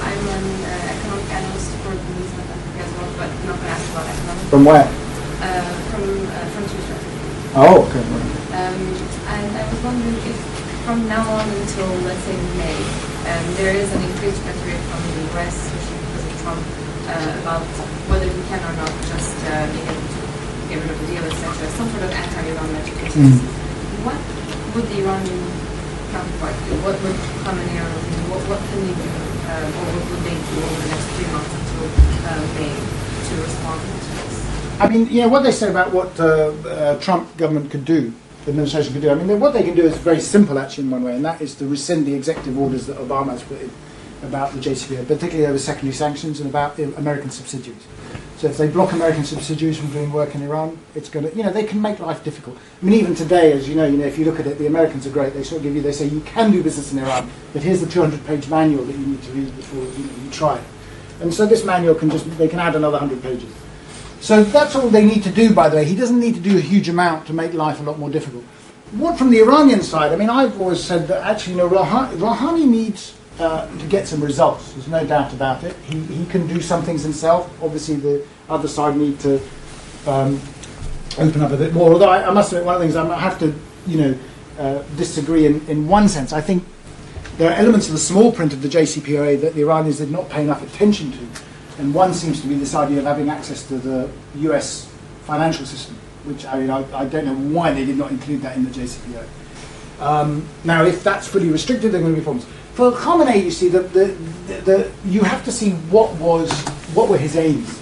I'm 0.04 0.24
an 0.28 0.48
uh, 0.68 0.96
economic 1.00 1.32
analyst 1.32 1.72
for 1.80 1.96
the 1.96 2.04
News 2.20 2.28
South 2.36 2.52
Africa 2.52 2.80
as 2.84 2.92
well, 2.92 3.12
but 3.16 3.30
not 3.48 3.56
going 3.56 3.60
to 3.64 3.72
ask 3.72 3.88
about 3.96 4.08
economics. 4.12 4.50
From 4.52 4.66
where? 4.66 4.84
Uh, 4.84 5.72
from 5.96 6.04
uh, 6.12 6.46
from 6.52 6.64
Twitter. 6.68 7.00
Oh, 7.56 7.88
okay. 7.88 8.04
Um, 8.04 8.80
and 9.32 9.48
I 9.48 9.64
was 9.64 9.80
wondering 9.80 10.20
if 10.28 10.36
from 10.84 11.08
now 11.08 11.24
on 11.24 11.48
until 11.56 11.88
let's 12.04 12.20
say 12.28 12.36
May, 12.60 12.80
um, 13.32 13.46
there 13.56 13.76
is 13.80 13.88
an 13.96 14.04
increased 14.12 14.44
rhetoric 14.44 14.80
from 14.92 15.00
the 15.08 15.40
US, 15.40 15.56
especially 15.56 16.00
because 16.04 16.26
of 16.28 16.36
Trump, 16.44 16.64
uh, 17.08 17.40
about 17.48 17.64
whether 18.12 18.28
we 18.28 18.44
can 18.52 18.60
or 18.60 18.76
not 18.76 18.92
just 19.08 19.36
uh, 19.48 19.72
be 19.72 19.80
able 19.88 20.08
to 20.20 20.23
get 20.74 20.82
rid 20.82 20.92
of 20.92 21.00
the 21.02 21.08
deal, 21.14 21.24
etc. 21.30 21.70
Some 21.78 21.90
sort 21.94 22.04
of 22.04 22.12
anti-Iran 22.12 22.74
measures. 22.74 23.14
Mm. 23.14 23.38
What 24.10 24.18
would 24.74 24.86
the 24.90 24.98
Iranian 25.06 25.44
counterpart 26.10 26.56
do? 26.66 26.74
What 26.82 26.98
would 26.98 27.18
Khamenei 27.46 27.78
do? 27.78 28.18
What, 28.34 28.42
what 28.50 28.60
can 28.66 28.80
they 28.82 28.96
do, 28.98 29.10
uh, 29.54 29.78
or 29.78 29.86
what 29.94 30.06
would 30.10 30.24
they 30.26 30.34
do 30.34 30.56
over 30.66 30.82
the 30.82 30.90
next 30.90 31.06
three 31.14 31.30
months 31.30 31.54
until 31.54 31.86
uh, 32.26 32.42
May 32.58 32.74
to 32.74 33.34
respond 33.46 33.80
to 33.86 34.10
this? 34.18 34.34
I 34.82 34.90
mean, 34.90 35.08
you 35.14 35.22
know, 35.22 35.30
what 35.30 35.44
they 35.44 35.52
say 35.52 35.70
about 35.70 35.94
what 35.94 36.20
uh, 36.20 36.26
uh, 36.26 37.00
Trump 37.00 37.38
government 37.38 37.70
could 37.70 37.86
do, 37.86 38.12
the 38.46 38.50
administration 38.52 38.94
could 38.94 39.04
do, 39.04 39.12
I 39.12 39.16
mean, 39.16 39.40
what 39.40 39.54
they 39.54 39.64
can 39.64 39.76
do 39.76 39.86
is 39.86 39.96
very 39.98 40.20
simple, 40.20 40.58
actually, 40.58 40.86
in 40.86 40.92
one 40.92 41.04
way, 41.04 41.16
and 41.16 41.24
that 41.24 41.40
is 41.42 41.54
to 41.56 41.68
rescind 41.68 42.08
the 42.08 42.16
executive 42.16 42.58
orders 42.58 42.88
that 42.88 42.98
Obama 42.98 43.32
has 43.32 43.44
put 43.44 43.62
in 43.62 43.70
about 44.24 44.54
the 44.54 44.60
JCPOA, 44.60 45.06
particularly 45.08 45.46
over 45.46 45.60
secondary 45.60 45.94
sanctions 45.94 46.40
and 46.40 46.50
about 46.50 46.78
the 46.78 46.94
American 46.96 47.30
subsidiaries. 47.30 47.86
So 48.38 48.48
if 48.48 48.58
they 48.58 48.68
block 48.68 48.92
American 48.92 49.24
subsidiaries 49.24 49.78
from 49.78 49.92
doing 49.92 50.12
work 50.12 50.36
in 50.36 50.42
Iran, 50.44 50.78
it's 50.96 51.10
going 51.10 51.30
to, 51.30 51.36
you 51.36 51.44
know, 51.44 51.52
they 51.52 51.64
can 51.64 51.82
make 51.82 52.00
life 52.00 52.24
difficult. 52.24 52.58
I 52.82 52.86
mean, 52.86 53.00
even 53.00 53.16
today, 53.16 53.54
as 53.54 53.70
you 53.70 53.76
know, 53.76 53.86
you 53.86 53.98
know, 53.98 54.06
if 54.06 54.18
you 54.18 54.26
look 54.26 54.40
at 54.40 54.48
it, 54.48 54.58
the 54.58 54.68
Americans 54.68 55.08
are 55.08 55.12
great. 55.12 55.34
They 55.34 55.44
sort 55.44 55.60
of 55.60 55.64
give 55.64 55.76
you, 55.76 55.82
they 55.82 55.94
say 55.94 56.08
you 56.08 56.20
can 56.22 56.52
do 56.52 56.62
business 56.62 56.92
in 56.92 57.00
Iran, 57.00 57.30
but 57.54 57.64
here's 57.64 57.80
the 57.80 57.88
200-page 57.88 58.50
manual 58.50 58.84
that 58.84 58.98
you 58.98 59.06
need 59.06 59.24
to 59.24 59.32
read 59.32 59.56
before 59.56 59.84
you, 59.84 60.10
you 60.24 60.32
try 60.32 60.58
it. 60.58 60.64
And 61.22 61.34
so 61.34 61.46
this 61.46 61.64
manual 61.64 61.96
can 61.96 62.10
just, 62.10 62.26
they 62.38 62.48
can 62.48 62.60
add 62.60 62.76
another 62.76 62.98
100 62.98 63.24
pages. 63.24 63.50
So 64.20 64.44
that's 64.44 64.76
all 64.76 64.90
they 64.90 65.06
need 65.06 65.24
to 65.24 65.32
do, 65.32 65.54
by 65.54 65.70
the 65.70 65.78
way. 65.78 65.86
He 65.86 65.96
doesn't 65.96 66.20
need 66.20 66.36
to 66.36 66.42
do 66.42 66.58
a 66.58 66.62
huge 66.62 66.90
amount 66.90 67.28
to 67.28 67.34
make 67.34 67.54
life 67.54 67.80
a 67.80 67.84
lot 67.84 68.00
more 68.00 68.10
difficult. 68.10 68.44
What 68.92 69.18
from 69.18 69.32
the 69.32 69.40
Iranian 69.40 69.82
side, 69.82 70.12
I 70.12 70.16
mean, 70.16 70.30
I've 70.30 70.60
always 70.62 70.84
said 70.84 71.08
that 71.08 71.24
actually, 71.24 71.54
you 71.54 71.60
know, 71.60 71.70
Rouhani, 71.70 72.16
Rouhani 72.16 72.68
needs 72.68 73.16
uh, 73.40 73.68
to 73.78 73.88
get 73.88 74.08
some 74.08 74.24
results. 74.24 74.74
There's 74.74 74.88
no 74.88 75.06
doubt 75.06 75.34
about 75.34 75.64
it. 75.64 75.76
He, 75.86 76.00
he 76.02 76.26
can 76.28 76.48
do 76.48 76.62
some 76.62 76.84
things 76.84 77.04
himself. 77.04 77.52
Obviously, 77.62 77.96
the 77.96 78.26
other 78.50 78.68
side 78.68 78.96
need 78.96 79.20
to 79.22 79.42
um, 80.06 80.40
open 81.18 81.42
up 81.42 81.52
a 81.52 81.58
bit 81.58 81.74
more. 81.74 81.94
Although 81.94 82.10
I, 82.10 82.28
I 82.28 82.32
must 82.32 82.52
admit, 82.52 82.66
one 82.66 82.76
of 82.76 82.82
the 82.82 82.88
things 82.88 82.96
I 82.96 83.18
have 83.18 83.40
to, 83.40 83.54
you 83.88 83.98
know, 84.02 84.18
uh, 84.60 84.84
disagree 84.98 85.46
in, 85.46 85.66
in 85.68 85.88
one 85.88 86.08
sense. 86.08 86.32
I 86.32 86.42
think 86.42 86.64
there 87.38 87.50
are 87.50 87.56
elements 87.56 87.88
of 87.88 87.94
the 87.94 88.00
small 88.00 88.32
print 88.32 88.54
of 88.54 88.62
the 88.62 88.70
JCPOA 88.70 89.42
that 89.42 89.56
the 89.56 89.62
Iranians 89.62 89.98
did 89.98 90.12
not 90.12 90.30
pay 90.30 90.44
enough 90.44 90.62
attention 90.62 91.12
to. 91.12 91.28
And 91.80 91.94
one 91.94 92.14
seems 92.14 92.40
to 92.42 92.48
be 92.48 92.54
this 92.56 92.76
idea 92.76 93.00
of 93.00 93.06
having 93.06 93.30
access 93.30 93.68
to 93.68 93.80
the 93.80 94.12
US 94.50 94.92
financial 95.24 95.66
system, 95.66 95.96
which 96.26 96.46
I 96.46 96.60
mean, 96.60 96.70
I, 96.70 96.86
I 96.96 97.06
don't 97.06 97.26
know 97.26 97.58
why 97.58 97.74
they 97.74 97.86
did 97.86 97.98
not 97.98 98.12
include 98.12 98.42
that 98.44 98.56
in 98.56 98.64
the 98.64 98.70
JCPOA. 98.70 99.26
Um, 100.00 100.48
now, 100.64 100.84
if 100.84 101.04
that's 101.04 101.28
fully 101.28 101.50
restricted, 101.50 101.92
there 101.92 102.00
are 102.00 102.04
going 102.04 102.14
to 102.14 102.22
be 102.22 102.24
problems. 102.24 102.46
For 102.74 102.92
Khamenei, 102.92 103.44
you 103.44 103.52
see, 103.52 103.70
the, 103.70 103.82
the, 103.82 104.06
the, 104.48 104.62
the, 104.62 104.92
you 105.06 105.22
have 105.22 105.46
to 105.46 105.52
see 105.52 105.72
what 105.92 106.14
was 106.16 106.52
what 106.96 107.08
were 107.08 107.18
his 107.18 107.36
aims. 107.36 107.80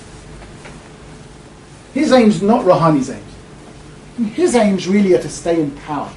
His 1.93 2.11
aims, 2.11 2.41
not 2.41 2.65
Rouhani's 2.65 3.09
aims. 3.09 4.35
His 4.35 4.55
aims 4.55 4.87
really 4.87 5.13
are 5.13 5.21
to 5.21 5.29
stay 5.29 5.61
in 5.61 5.71
power. 5.71 6.11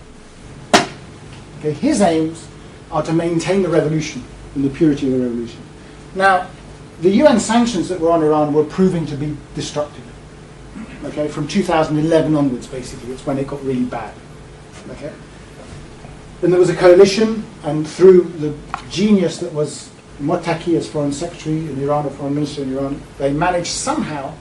Okay, 1.59 1.72
his 1.72 2.01
aims 2.01 2.49
are 2.91 3.03
to 3.03 3.12
maintain 3.12 3.62
the 3.62 3.68
revolution 3.68 4.22
and 4.55 4.64
the 4.64 4.70
purity 4.70 5.07
of 5.07 5.18
the 5.18 5.25
revolution. 5.25 5.61
Now, 6.14 6.49
the 7.01 7.11
UN 7.11 7.41
sanctions 7.41 7.89
that 7.89 8.01
were 8.01 8.11
on 8.11 8.22
Iran 8.22 8.53
were 8.53 8.64
proving 8.64 9.07
to 9.07 9.16
be 9.16 9.37
destructive. 9.55 10.03
Okay, 11.05 11.29
from 11.29 11.47
2011 11.47 12.35
onwards, 12.35 12.66
basically, 12.66 13.12
it's 13.12 13.27
when 13.27 13.39
it 13.39 13.47
got 13.47 13.62
really 13.64 13.85
bad. 13.85 14.14
Okay, 14.91 15.12
then 16.41 16.51
there 16.51 16.61
was 16.61 16.70
a 16.70 16.77
coalition, 16.77 17.45
and 17.65 17.87
through 17.87 18.25
the 18.39 18.55
genius 18.91 19.39
that 19.39 19.53
was 19.53 19.91
Mottaki 20.21 20.77
as 20.77 20.89
foreign 20.89 21.12
secretary 21.12 21.59
in 21.59 21.81
Iran 21.83 22.07
or 22.07 22.11
foreign 22.11 22.35
minister 22.35 22.62
in 22.62 22.77
Iran, 22.77 23.03
they 23.19 23.33
managed 23.33 23.69
somehow, 23.69 24.33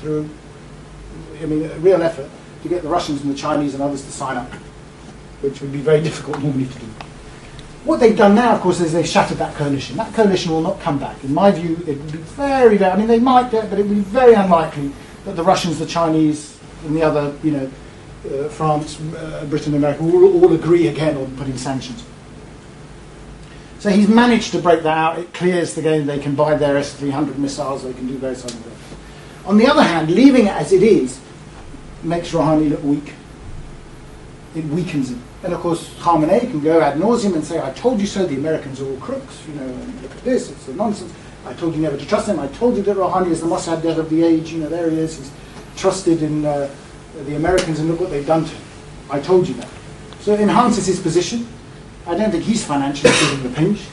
through 0.00 0.28
I 1.40 1.46
mean, 1.46 1.64
a 1.64 1.78
real 1.78 2.02
effort, 2.02 2.28
to 2.62 2.68
get 2.68 2.82
the 2.82 2.88
Russians 2.88 3.22
and 3.22 3.30
the 3.32 3.36
Chinese 3.36 3.74
and 3.74 3.82
others 3.82 4.04
to 4.04 4.12
sign 4.12 4.36
up, 4.36 4.52
which 5.40 5.60
would 5.60 5.72
be 5.72 5.80
very 5.80 6.00
difficult 6.00 6.40
normally 6.40 6.66
to 6.66 6.78
do. 6.78 6.86
What 7.84 7.98
they've 7.98 8.16
done 8.16 8.36
now, 8.36 8.54
of 8.54 8.60
course, 8.60 8.80
is 8.80 8.92
they've 8.92 9.06
shattered 9.06 9.38
that 9.38 9.54
coalition. 9.56 9.96
That 9.96 10.14
coalition 10.14 10.52
will 10.52 10.60
not 10.60 10.78
come 10.80 10.98
back. 10.98 11.22
In 11.24 11.34
my 11.34 11.50
view, 11.50 11.74
it 11.86 11.98
would 11.98 12.12
be 12.12 12.18
very, 12.18 12.76
very, 12.76 12.92
I 12.92 12.96
mean, 12.96 13.08
they 13.08 13.18
might 13.18 13.50
but 13.50 13.72
it 13.72 13.86
would 13.86 13.88
be 13.88 14.00
very 14.00 14.34
unlikely 14.34 14.92
that 15.24 15.34
the 15.34 15.42
Russians, 15.42 15.78
the 15.78 15.86
Chinese, 15.86 16.60
and 16.84 16.96
the 16.96 17.02
other, 17.02 17.34
you 17.42 17.52
know, 17.52 17.70
uh, 18.24 18.48
France, 18.48 19.00
uh, 19.00 19.44
Britain, 19.48 19.74
America, 19.74 20.04
will 20.04 20.44
all 20.44 20.52
agree 20.52 20.86
again 20.86 21.16
on 21.16 21.36
putting 21.36 21.56
sanctions. 21.56 22.04
So 23.82 23.90
he's 23.90 24.06
managed 24.06 24.52
to 24.52 24.60
break 24.60 24.84
that 24.84 24.96
out. 24.96 25.18
It 25.18 25.34
clears 25.34 25.74
the 25.74 25.82
game. 25.82 26.06
They 26.06 26.20
can 26.20 26.36
buy 26.36 26.54
their 26.54 26.76
S-300 26.76 27.36
missiles. 27.36 27.82
They 27.82 27.92
can 27.92 28.06
do 28.06 28.16
various 28.16 28.44
other 28.44 28.54
things. 28.54 28.78
On 29.44 29.56
the 29.58 29.66
other 29.66 29.82
hand, 29.82 30.08
leaving 30.08 30.46
it 30.46 30.52
as 30.52 30.72
it 30.72 30.84
is 30.84 31.20
makes 32.04 32.30
Rouhani 32.30 32.70
look 32.70 32.84
weak. 32.84 33.12
It 34.54 34.64
weakens 34.66 35.10
him. 35.10 35.20
And 35.42 35.52
of 35.52 35.58
course, 35.58 35.94
Khamenei 35.94 36.42
can 36.42 36.60
go 36.60 36.80
ad 36.80 36.96
nauseum 36.96 37.34
and 37.34 37.44
say, 37.44 37.60
I 37.60 37.72
told 37.72 38.00
you 38.00 38.06
so, 38.06 38.24
the 38.24 38.36
Americans 38.36 38.80
are 38.80 38.86
all 38.86 38.96
crooks, 38.98 39.42
you 39.48 39.54
know, 39.54 39.66
and 39.66 40.02
look 40.02 40.12
at 40.12 40.22
this, 40.22 40.52
it's 40.52 40.68
a 40.68 40.74
nonsense. 40.74 41.12
I 41.44 41.52
told 41.54 41.74
you 41.74 41.82
never 41.82 41.96
to 41.96 42.06
trust 42.06 42.28
them. 42.28 42.38
I 42.38 42.46
told 42.46 42.76
you 42.76 42.84
that 42.84 42.96
Rouhani 42.96 43.32
is 43.32 43.40
the 43.40 43.48
Mossadegh 43.48 43.98
of 43.98 44.08
the 44.10 44.22
age, 44.22 44.52
you 44.52 44.60
know, 44.60 44.68
there 44.68 44.90
he 44.90 44.98
is. 44.98 45.18
He's 45.18 45.32
trusted 45.76 46.22
in 46.22 46.44
uh, 46.44 46.72
the 47.24 47.34
Americans 47.34 47.80
and 47.80 47.88
look 47.88 47.98
what 47.98 48.10
they've 48.10 48.24
done 48.24 48.44
to 48.44 48.54
him. 48.54 48.64
I 49.10 49.18
told 49.18 49.48
you 49.48 49.54
that. 49.54 49.68
So 50.20 50.34
it 50.34 50.40
enhances 50.40 50.86
his 50.86 51.00
position. 51.00 51.48
I 52.06 52.16
don't 52.16 52.30
think 52.30 52.44
he's 52.44 52.64
financially 52.64 53.12
feeling 53.12 53.42
the 53.42 53.50
pinch. 53.50 53.86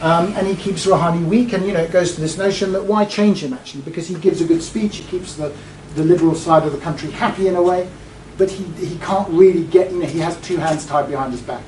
Um, 0.00 0.32
and 0.36 0.46
he 0.46 0.54
keeps 0.54 0.86
Rouhani 0.86 1.26
weak, 1.26 1.52
and 1.52 1.66
you 1.66 1.72
know 1.72 1.80
it 1.80 1.90
goes 1.90 2.14
to 2.14 2.20
this 2.20 2.38
notion 2.38 2.72
that 2.72 2.84
why 2.84 3.04
change 3.04 3.42
him 3.42 3.52
actually? 3.52 3.82
Because 3.82 4.06
he 4.06 4.14
gives 4.14 4.40
a 4.40 4.44
good 4.44 4.62
speech, 4.62 4.96
he 4.96 5.04
keeps 5.04 5.34
the, 5.34 5.52
the 5.96 6.04
liberal 6.04 6.36
side 6.36 6.62
of 6.62 6.72
the 6.72 6.78
country 6.78 7.10
happy 7.10 7.48
in 7.48 7.56
a 7.56 7.62
way, 7.62 7.88
but 8.36 8.48
he, 8.48 8.64
he 8.86 8.96
can't 8.98 9.28
really 9.30 9.64
get, 9.64 9.90
you 9.90 9.98
know, 9.98 10.06
he 10.06 10.20
has 10.20 10.40
two 10.40 10.56
hands 10.56 10.86
tied 10.86 11.08
behind 11.08 11.32
his 11.32 11.42
back. 11.42 11.62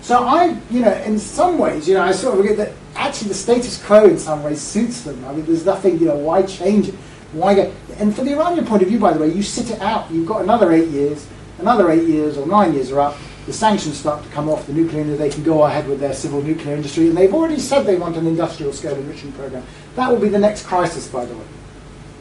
So 0.00 0.24
I, 0.24 0.58
you 0.70 0.80
know, 0.80 0.92
in 0.92 1.18
some 1.18 1.58
ways, 1.58 1.86
you 1.86 1.94
know, 1.94 2.02
I 2.02 2.12
sort 2.12 2.38
of 2.38 2.44
get 2.44 2.56
that 2.56 2.72
actually 2.96 3.28
the 3.28 3.34
status 3.34 3.84
quo 3.84 4.06
in 4.06 4.18
some 4.18 4.42
ways 4.42 4.60
suits 4.60 5.02
them. 5.02 5.22
I 5.26 5.32
mean, 5.32 5.44
there's 5.44 5.66
nothing, 5.66 5.98
you 5.98 6.06
know, 6.06 6.16
why 6.16 6.42
change 6.42 6.88
it? 6.88 6.94
Why 7.32 7.54
go? 7.54 7.72
And 7.98 8.16
from 8.16 8.24
the 8.24 8.32
Iranian 8.32 8.64
point 8.64 8.82
of 8.82 8.88
view, 8.88 8.98
by 8.98 9.12
the 9.12 9.20
way, 9.20 9.30
you 9.30 9.42
sit 9.42 9.70
it 9.70 9.80
out. 9.80 10.10
You've 10.10 10.26
got 10.26 10.40
another 10.40 10.72
eight 10.72 10.88
years, 10.88 11.26
another 11.58 11.90
eight 11.90 12.08
years 12.08 12.38
or 12.38 12.46
nine 12.46 12.72
years 12.72 12.90
are 12.90 13.00
up 13.00 13.16
the 13.46 13.52
sanctions 13.52 13.98
start 13.98 14.22
to 14.22 14.28
come 14.30 14.48
off 14.48 14.66
the 14.66 14.72
nuclear 14.72 15.00
industry, 15.00 15.28
they 15.28 15.34
can 15.34 15.42
go 15.42 15.64
ahead 15.64 15.88
with 15.88 15.98
their 15.98 16.14
civil 16.14 16.40
nuclear 16.42 16.76
industry, 16.76 17.08
and 17.08 17.16
they've 17.16 17.34
already 17.34 17.58
said 17.58 17.84
they 17.84 17.96
want 17.96 18.16
an 18.16 18.26
industrial 18.26 18.72
scale 18.72 18.94
enrichment 18.94 19.36
program. 19.36 19.64
That 19.96 20.10
will 20.10 20.20
be 20.20 20.28
the 20.28 20.38
next 20.38 20.64
crisis, 20.64 21.08
by 21.08 21.24
the 21.24 21.34
way. 21.34 21.44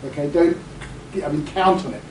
Okay, 0.06 0.30
don't, 0.30 0.58
I 1.24 1.30
mean, 1.30 1.46
count 1.48 1.86
on 1.86 1.94
it. 1.94 2.02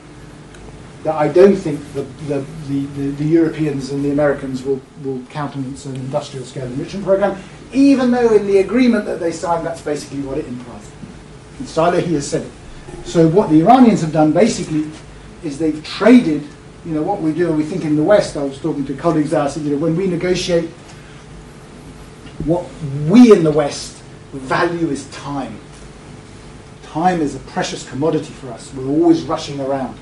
That 1.03 1.15
I 1.15 1.27
don't 1.27 1.55
think 1.55 1.81
the, 1.93 2.03
the, 2.27 2.45
the, 2.67 3.11
the, 3.11 3.25
Europeans 3.25 3.89
and 3.89 4.05
the 4.05 4.11
Americans 4.11 4.63
will, 4.63 4.79
will 5.03 5.21
countenance 5.25 5.85
an 5.85 5.95
industrial 5.95 6.45
scale 6.45 6.67
enrichment 6.67 7.03
program, 7.03 7.41
even 7.73 8.11
though 8.11 8.33
in 8.33 8.45
the 8.45 8.59
agreement 8.59 9.05
that 9.05 9.19
they 9.19 9.31
signed, 9.31 9.65
that's 9.65 9.81
basically 9.81 10.21
what 10.21 10.37
it 10.37 10.45
implies. 10.45 10.91
In 11.59 11.65
Salehi 11.65 12.13
has 12.13 12.29
said 12.29 12.43
it. 12.43 12.51
So 13.03 13.27
what 13.27 13.49
the 13.49 13.61
Iranians 13.61 14.01
have 14.01 14.13
done 14.13 14.31
basically 14.31 14.89
is 15.43 15.57
they've 15.57 15.83
traded 15.83 16.47
you 16.85 16.93
know, 16.93 17.01
what 17.01 17.21
we 17.21 17.31
do, 17.31 17.51
we 17.51 17.63
think 17.63 17.83
in 17.83 17.95
the 17.95 18.03
West, 18.03 18.35
I 18.35 18.43
was 18.43 18.59
talking 18.59 18.85
to 18.85 18.95
colleagues 18.95 19.31
there, 19.31 19.41
I 19.41 19.47
said, 19.47 19.63
you 19.63 19.71
know, 19.71 19.77
when 19.77 19.95
we 19.95 20.07
negotiate, 20.07 20.69
what 22.45 22.65
we 23.07 23.31
in 23.31 23.43
the 23.43 23.51
West 23.51 24.01
value 24.33 24.89
is 24.89 25.07
time. 25.11 25.59
Time 26.83 27.21
is 27.21 27.35
a 27.35 27.39
precious 27.39 27.87
commodity 27.87 28.33
for 28.33 28.51
us. 28.51 28.73
We're 28.73 28.87
always 28.87 29.23
rushing 29.23 29.59
around. 29.59 29.97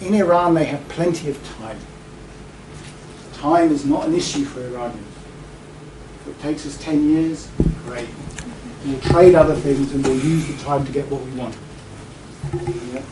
In 0.00 0.14
Iran, 0.14 0.54
they 0.54 0.64
have 0.64 0.86
plenty 0.88 1.28
of 1.28 1.56
time. 1.58 1.78
Time 3.34 3.70
is 3.70 3.84
not 3.84 4.06
an 4.06 4.14
issue 4.14 4.44
for 4.44 4.60
Iranians. 4.60 5.06
If 6.20 6.28
it 6.28 6.40
takes 6.40 6.66
us 6.66 6.76
10 6.78 7.08
years, 7.10 7.48
great. 7.84 8.08
We'll 8.84 9.00
trade 9.00 9.34
other 9.34 9.54
things 9.54 9.92
and 9.92 10.04
we'll 10.06 10.18
use 10.18 10.46
the 10.46 10.62
time 10.64 10.84
to 10.86 10.92
get 10.92 11.08
what 11.10 11.22
we 11.22 11.30
want. 11.32 11.56
Yeah? 12.92 13.02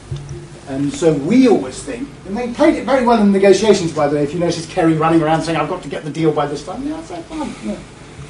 And 0.71 0.93
so 0.95 1.13
we 1.13 1.49
always 1.49 1.83
think, 1.83 2.09
and 2.27 2.37
they 2.37 2.53
played 2.53 2.77
it 2.77 2.87
very 2.87 3.05
well 3.05 3.21
in 3.21 3.33
negotiations, 3.33 3.93
by 3.93 4.07
the 4.07 4.15
way. 4.15 4.23
If 4.23 4.33
you 4.33 4.39
notice 4.39 4.67
Kerry 4.67 4.95
running 4.95 5.21
around 5.21 5.43
saying, 5.43 5.59
I've 5.59 5.69
got 5.69 5.83
to 5.83 5.89
get 5.89 6.05
the 6.05 6.11
deal 6.11 6.31
by 6.31 6.47
this 6.47 6.65
time, 6.65 6.87
yeah, 6.87 7.03
say, 7.03 7.21
fine, 7.23 7.53
yeah, 7.65 7.77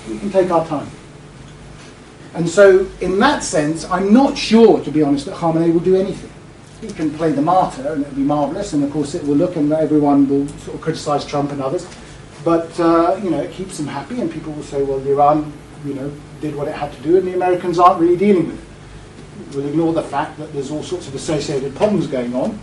we 0.08 0.18
can 0.18 0.30
take 0.30 0.50
our 0.50 0.66
time. 0.66 0.88
And 2.32 2.48
so, 2.48 2.88
in 3.02 3.18
that 3.18 3.44
sense, 3.44 3.84
I'm 3.90 4.14
not 4.14 4.38
sure, 4.38 4.82
to 4.82 4.90
be 4.90 5.02
honest, 5.02 5.26
that 5.26 5.34
Khamenei 5.34 5.70
will 5.70 5.80
do 5.80 5.96
anything. 5.96 6.30
He 6.80 6.88
can 6.88 7.12
play 7.12 7.30
the 7.30 7.42
martyr, 7.42 7.92
and 7.92 8.06
it'll 8.06 8.14
be 8.14 8.22
marvellous, 8.22 8.72
and 8.72 8.82
of 8.84 8.90
course 8.90 9.14
it 9.14 9.22
will 9.24 9.36
look, 9.36 9.56
and 9.56 9.70
everyone 9.74 10.26
will 10.26 10.48
sort 10.60 10.76
of 10.76 10.80
criticise 10.80 11.26
Trump 11.26 11.52
and 11.52 11.60
others. 11.60 11.86
But, 12.42 12.80
uh, 12.80 13.20
you 13.22 13.28
know, 13.28 13.40
it 13.40 13.52
keeps 13.52 13.76
them 13.76 13.86
happy, 13.86 14.18
and 14.18 14.32
people 14.32 14.54
will 14.54 14.62
say, 14.62 14.82
well, 14.82 15.06
Iran, 15.06 15.52
you 15.84 15.92
know, 15.92 16.10
did 16.40 16.56
what 16.56 16.68
it 16.68 16.74
had 16.74 16.90
to 16.90 17.02
do, 17.02 17.18
and 17.18 17.28
the 17.28 17.34
Americans 17.34 17.78
aren't 17.78 18.00
really 18.00 18.16
dealing 18.16 18.46
with 18.46 18.58
it 18.58 18.69
will 19.54 19.66
ignore 19.66 19.92
the 19.92 20.02
fact 20.02 20.38
that 20.38 20.52
there's 20.52 20.70
all 20.70 20.82
sorts 20.82 21.08
of 21.08 21.14
associated 21.14 21.74
problems 21.76 22.06
going 22.06 22.34
on. 22.34 22.58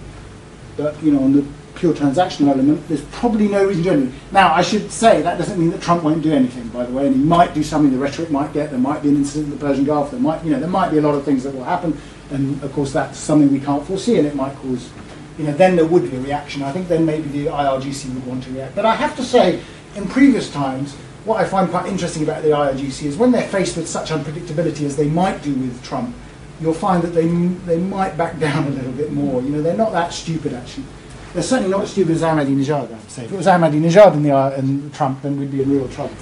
But 0.75 1.01
you 1.01 1.11
know, 1.11 1.23
on 1.23 1.33
the 1.33 1.45
pure 1.75 1.93
transactional 1.93 2.49
element, 2.49 2.87
there's 2.87 3.03
probably 3.05 3.47
no 3.47 3.65
reason 3.65 3.83
to 3.83 3.89
do 3.89 3.95
anything. 3.95 4.19
Now, 4.31 4.53
I 4.53 4.61
should 4.61 4.91
say 4.91 5.21
that 5.21 5.37
doesn't 5.37 5.59
mean 5.59 5.69
that 5.71 5.81
Trump 5.81 6.03
won't 6.03 6.23
do 6.23 6.33
anything, 6.33 6.67
by 6.69 6.85
the 6.85 6.91
way, 6.91 7.07
and 7.07 7.15
he 7.15 7.21
might 7.21 7.53
do 7.53 7.63
something. 7.63 7.91
The 7.91 7.97
rhetoric 7.97 8.31
might 8.31 8.53
get. 8.53 8.71
There 8.71 8.79
might 8.79 9.03
be 9.03 9.09
an 9.09 9.15
incident 9.15 9.53
in 9.53 9.59
the 9.59 9.65
Persian 9.65 9.85
Gulf. 9.85 10.11
There 10.11 10.19
might, 10.19 10.43
you 10.43 10.51
know, 10.51 10.59
there 10.59 10.69
might 10.69 10.91
be 10.91 10.97
a 10.97 11.01
lot 11.01 11.15
of 11.15 11.23
things 11.23 11.43
that 11.43 11.53
will 11.53 11.63
happen, 11.63 11.99
and 12.31 12.61
of 12.63 12.73
course 12.73 12.91
that's 12.91 13.17
something 13.17 13.51
we 13.51 13.59
can't 13.59 13.85
foresee, 13.85 14.17
and 14.17 14.27
it 14.27 14.35
might 14.35 14.55
cause, 14.57 14.89
you 15.37 15.45
know, 15.45 15.53
then 15.53 15.75
there 15.75 15.85
would 15.85 16.09
be 16.09 16.17
a 16.17 16.19
reaction. 16.19 16.63
I 16.63 16.71
think 16.71 16.87
then 16.87 17.05
maybe 17.05 17.29
the 17.29 17.45
IRGC 17.45 18.13
would 18.13 18.25
want 18.25 18.43
to 18.43 18.51
react. 18.51 18.75
But 18.75 18.85
I 18.85 18.95
have 18.95 19.15
to 19.17 19.23
say, 19.23 19.61
in 19.95 20.07
previous 20.07 20.51
times, 20.51 20.95
what 21.25 21.41
I 21.41 21.45
find 21.45 21.69
quite 21.69 21.87
interesting 21.87 22.23
about 22.23 22.41
the 22.41 22.49
IRGC 22.49 23.03
is 23.03 23.17
when 23.17 23.31
they're 23.31 23.47
faced 23.49 23.77
with 23.77 23.87
such 23.87 24.09
unpredictability 24.09 24.83
as 24.83 24.95
they 24.95 25.09
might 25.09 25.43
do 25.43 25.53
with 25.53 25.83
Trump 25.83 26.15
you'll 26.59 26.73
find 26.73 27.03
that 27.03 27.09
they, 27.09 27.27
they 27.27 27.77
might 27.77 28.17
back 28.17 28.39
down 28.39 28.65
a 28.67 28.69
little 28.69 28.91
bit 28.91 29.11
more. 29.11 29.41
You 29.41 29.49
know, 29.49 29.61
they're 29.61 29.77
not 29.77 29.91
that 29.91 30.13
stupid, 30.13 30.53
actually. 30.53 30.85
They're 31.33 31.43
certainly 31.43 31.69
not 31.69 31.81
as 31.81 31.91
stupid 31.91 32.15
as 32.15 32.21
Ahmadinejad, 32.21 32.89
I 32.89 32.93
have 32.93 33.03
to 33.03 33.09
say. 33.09 33.25
If 33.25 33.33
it 33.33 33.37
was 33.37 33.47
Ahmadinejad 33.47 34.13
in 34.13 34.23
the, 34.23 34.31
uh, 34.31 34.51
and 34.51 34.93
Trump, 34.93 35.21
then 35.21 35.39
we'd 35.39 35.51
be 35.51 35.61
in 35.61 35.69
real 35.69 35.87
trouble. 35.89 36.15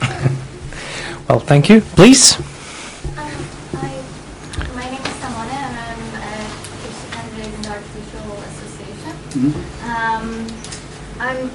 well, 1.28 1.38
thank 1.40 1.68
you. 1.68 1.80
Please. 1.80 2.38
Um, 2.38 2.44
I, 3.74 4.02
my 4.74 4.84
name 4.90 5.00
is 5.00 5.16
Samona, 5.20 5.52
and 5.52 5.76
I'm 5.78 6.00
a 6.16 6.34
PhD 6.80 7.10
candidate 7.12 7.54
in 7.54 7.62
the 7.62 7.68
Artificial 7.68 8.32
Association. 8.42 9.12
Mm-hmm. 9.30 9.84
Um, 9.90 10.46
I'm 11.20 11.50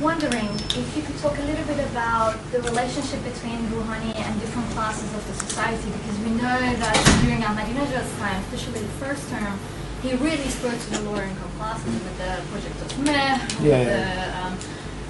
wondering 0.00 0.48
if 0.76 0.96
you 0.96 1.02
could 1.02 1.16
talk 1.18 1.38
a 1.38 1.42
little 1.42 1.64
bit 1.64 1.78
about 1.90 2.36
the 2.52 2.60
relationship 2.62 3.22
between 3.24 3.56
Rouhani 3.68 4.14
and 4.14 4.40
different 4.40 4.68
classes 4.70 5.12
of 5.14 5.26
the 5.26 5.34
society, 5.34 5.90
because 5.90 6.18
we 6.20 6.30
know 6.30 6.60
that 6.60 7.20
during 7.24 7.40
Ahmadinejad's 7.40 8.12
time, 8.18 8.42
especially 8.44 8.80
the 8.80 8.88
first 9.00 9.28
term, 9.30 9.58
he 10.02 10.14
really 10.16 10.48
spoke 10.48 10.78
to 10.78 10.90
the 10.90 11.00
lower 11.00 11.22
income 11.22 11.50
classes 11.56 11.86
with 11.86 12.18
the 12.18 12.42
project 12.50 12.80
of 12.82 12.98
Mehr. 13.04 13.40
Yeah, 13.62 13.80
yeah. 13.80 13.84
The, 13.84 14.46
um, 14.46 14.58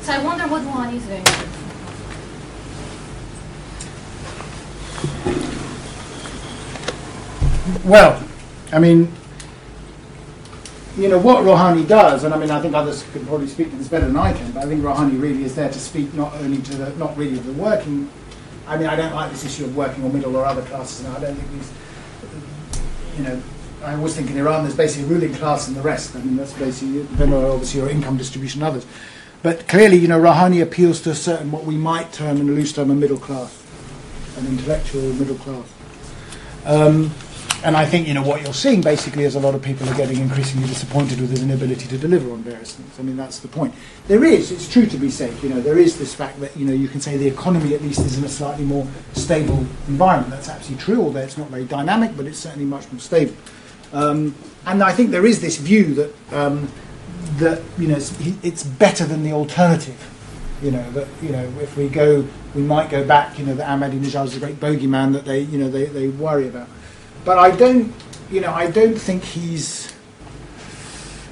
so 0.02 0.12
I 0.12 0.22
wonder 0.22 0.46
what 0.46 0.62
Rouhani 0.62 0.96
is 0.96 1.06
doing. 1.06 1.24
Well, 7.84 8.22
I 8.72 8.78
mean, 8.78 9.12
you 10.96 11.08
know, 11.08 11.18
what 11.18 11.44
Rouhani 11.44 11.86
does, 11.86 12.24
and 12.24 12.32
I 12.32 12.38
mean, 12.38 12.50
I 12.50 12.60
think 12.60 12.74
others 12.74 13.04
could 13.12 13.26
probably 13.26 13.48
speak 13.48 13.70
to 13.70 13.76
this 13.76 13.88
better 13.88 14.06
than 14.06 14.16
I 14.16 14.32
can, 14.32 14.50
but 14.52 14.64
I 14.64 14.66
think 14.66 14.82
Rouhani 14.82 15.20
really 15.20 15.44
is 15.44 15.54
there 15.54 15.68
to 15.68 15.78
speak 15.78 16.14
not 16.14 16.34
only 16.36 16.62
to 16.62 16.74
the, 16.76 16.90
not 16.96 17.16
really 17.16 17.36
the 17.36 17.52
working, 17.52 18.08
I 18.66 18.76
mean, 18.76 18.86
I 18.86 18.96
don't 18.96 19.14
like 19.14 19.30
this 19.30 19.44
issue 19.44 19.64
of 19.64 19.76
working 19.76 20.02
or 20.04 20.10
middle 20.10 20.34
or 20.34 20.44
other 20.44 20.62
classes, 20.62 21.04
and 21.04 21.16
I 21.16 21.20
don't 21.20 21.36
think 21.36 21.50
these, 21.52 21.72
you 23.18 23.24
know, 23.24 23.42
I 23.84 23.94
always 23.94 24.16
think 24.16 24.30
in 24.30 24.38
Iran 24.38 24.64
there's 24.64 24.76
basically 24.76 25.04
a 25.04 25.18
ruling 25.18 25.34
class 25.34 25.68
and 25.68 25.76
the 25.76 25.82
rest. 25.82 26.16
I 26.16 26.20
mean, 26.20 26.36
that's 26.36 26.54
basically, 26.54 27.02
depending 27.02 27.34
on 27.34 27.44
obviously 27.44 27.80
your 27.80 27.90
income 27.90 28.16
distribution 28.16 28.62
and 28.62 28.70
others. 28.70 28.86
But 29.42 29.68
clearly, 29.68 29.98
you 29.98 30.08
know, 30.08 30.18
Rouhani 30.18 30.62
appeals 30.62 31.00
to 31.02 31.10
a 31.10 31.14
certain, 31.14 31.52
what 31.52 31.64
we 31.64 31.76
might 31.76 32.12
term 32.12 32.40
in 32.40 32.48
a 32.48 32.52
loose 32.52 32.72
term, 32.72 32.90
a 32.90 32.94
middle 32.94 33.18
class, 33.18 33.62
an 34.38 34.46
intellectual 34.46 35.12
middle 35.12 35.36
class. 35.36 35.72
Um, 36.64 37.12
and 37.66 37.76
I 37.76 37.84
think 37.84 38.06
you 38.06 38.14
know 38.14 38.22
what 38.22 38.42
you're 38.42 38.54
seeing 38.54 38.80
basically 38.80 39.24
is 39.24 39.34
a 39.34 39.40
lot 39.40 39.56
of 39.56 39.60
people 39.60 39.88
are 39.90 39.96
getting 39.96 40.20
increasingly 40.20 40.68
disappointed 40.68 41.20
with 41.20 41.30
his 41.30 41.42
inability 41.42 41.88
to 41.88 41.98
deliver 41.98 42.30
on 42.30 42.44
various 42.44 42.76
things. 42.76 42.96
I 42.96 43.02
mean 43.02 43.16
that's 43.16 43.40
the 43.40 43.48
point. 43.48 43.74
There 44.06 44.24
is, 44.24 44.52
it's 44.52 44.72
true 44.72 44.86
to 44.86 44.96
be 44.96 45.10
said, 45.10 45.34
you 45.42 45.48
know, 45.48 45.60
there 45.60 45.76
is 45.76 45.98
this 45.98 46.14
fact 46.14 46.38
that 46.38 46.56
you 46.56 46.64
know 46.64 46.72
you 46.72 46.86
can 46.86 47.00
say 47.00 47.16
the 47.16 47.26
economy 47.26 47.74
at 47.74 47.82
least 47.82 47.98
is 48.00 48.18
in 48.18 48.24
a 48.24 48.28
slightly 48.28 48.64
more 48.64 48.86
stable 49.14 49.66
environment. 49.88 50.30
That's 50.30 50.48
absolutely 50.48 50.84
true, 50.84 51.02
although 51.02 51.20
it's 51.20 51.36
not 51.36 51.48
very 51.48 51.64
dynamic, 51.64 52.16
but 52.16 52.26
it's 52.26 52.38
certainly 52.38 52.66
much 52.66 52.90
more 52.92 53.00
stable. 53.00 53.34
Um, 53.92 54.36
and 54.64 54.80
I 54.80 54.92
think 54.92 55.10
there 55.10 55.26
is 55.26 55.40
this 55.40 55.56
view 55.56 55.92
that 55.94 56.14
um, 56.32 56.68
that 57.38 57.62
you 57.78 57.88
know 57.88 57.96
it's, 57.96 58.16
it's 58.44 58.62
better 58.62 59.04
than 59.04 59.24
the 59.24 59.32
alternative. 59.32 60.00
You 60.62 60.70
know 60.70 60.88
that 60.92 61.08
you 61.20 61.30
know 61.30 61.52
if 61.60 61.76
we 61.76 61.88
go, 61.88 62.24
we 62.54 62.62
might 62.62 62.90
go 62.90 63.04
back. 63.04 63.40
You 63.40 63.44
know 63.44 63.56
that 63.56 63.66
Ahmadinejad 63.66 64.26
is 64.26 64.36
a 64.36 64.38
great 64.40 64.60
bogeyman 64.60 65.14
that 65.14 65.24
they 65.24 65.40
you 65.40 65.58
know 65.58 65.68
they, 65.68 65.86
they 65.86 66.06
worry 66.06 66.46
about. 66.46 66.68
But 67.26 67.38
I 67.38 67.50
don't, 67.50 67.92
you 68.30 68.40
know, 68.40 68.54
I 68.54 68.70
don't 68.70 68.94
think 68.94 69.24
he's, 69.24 69.92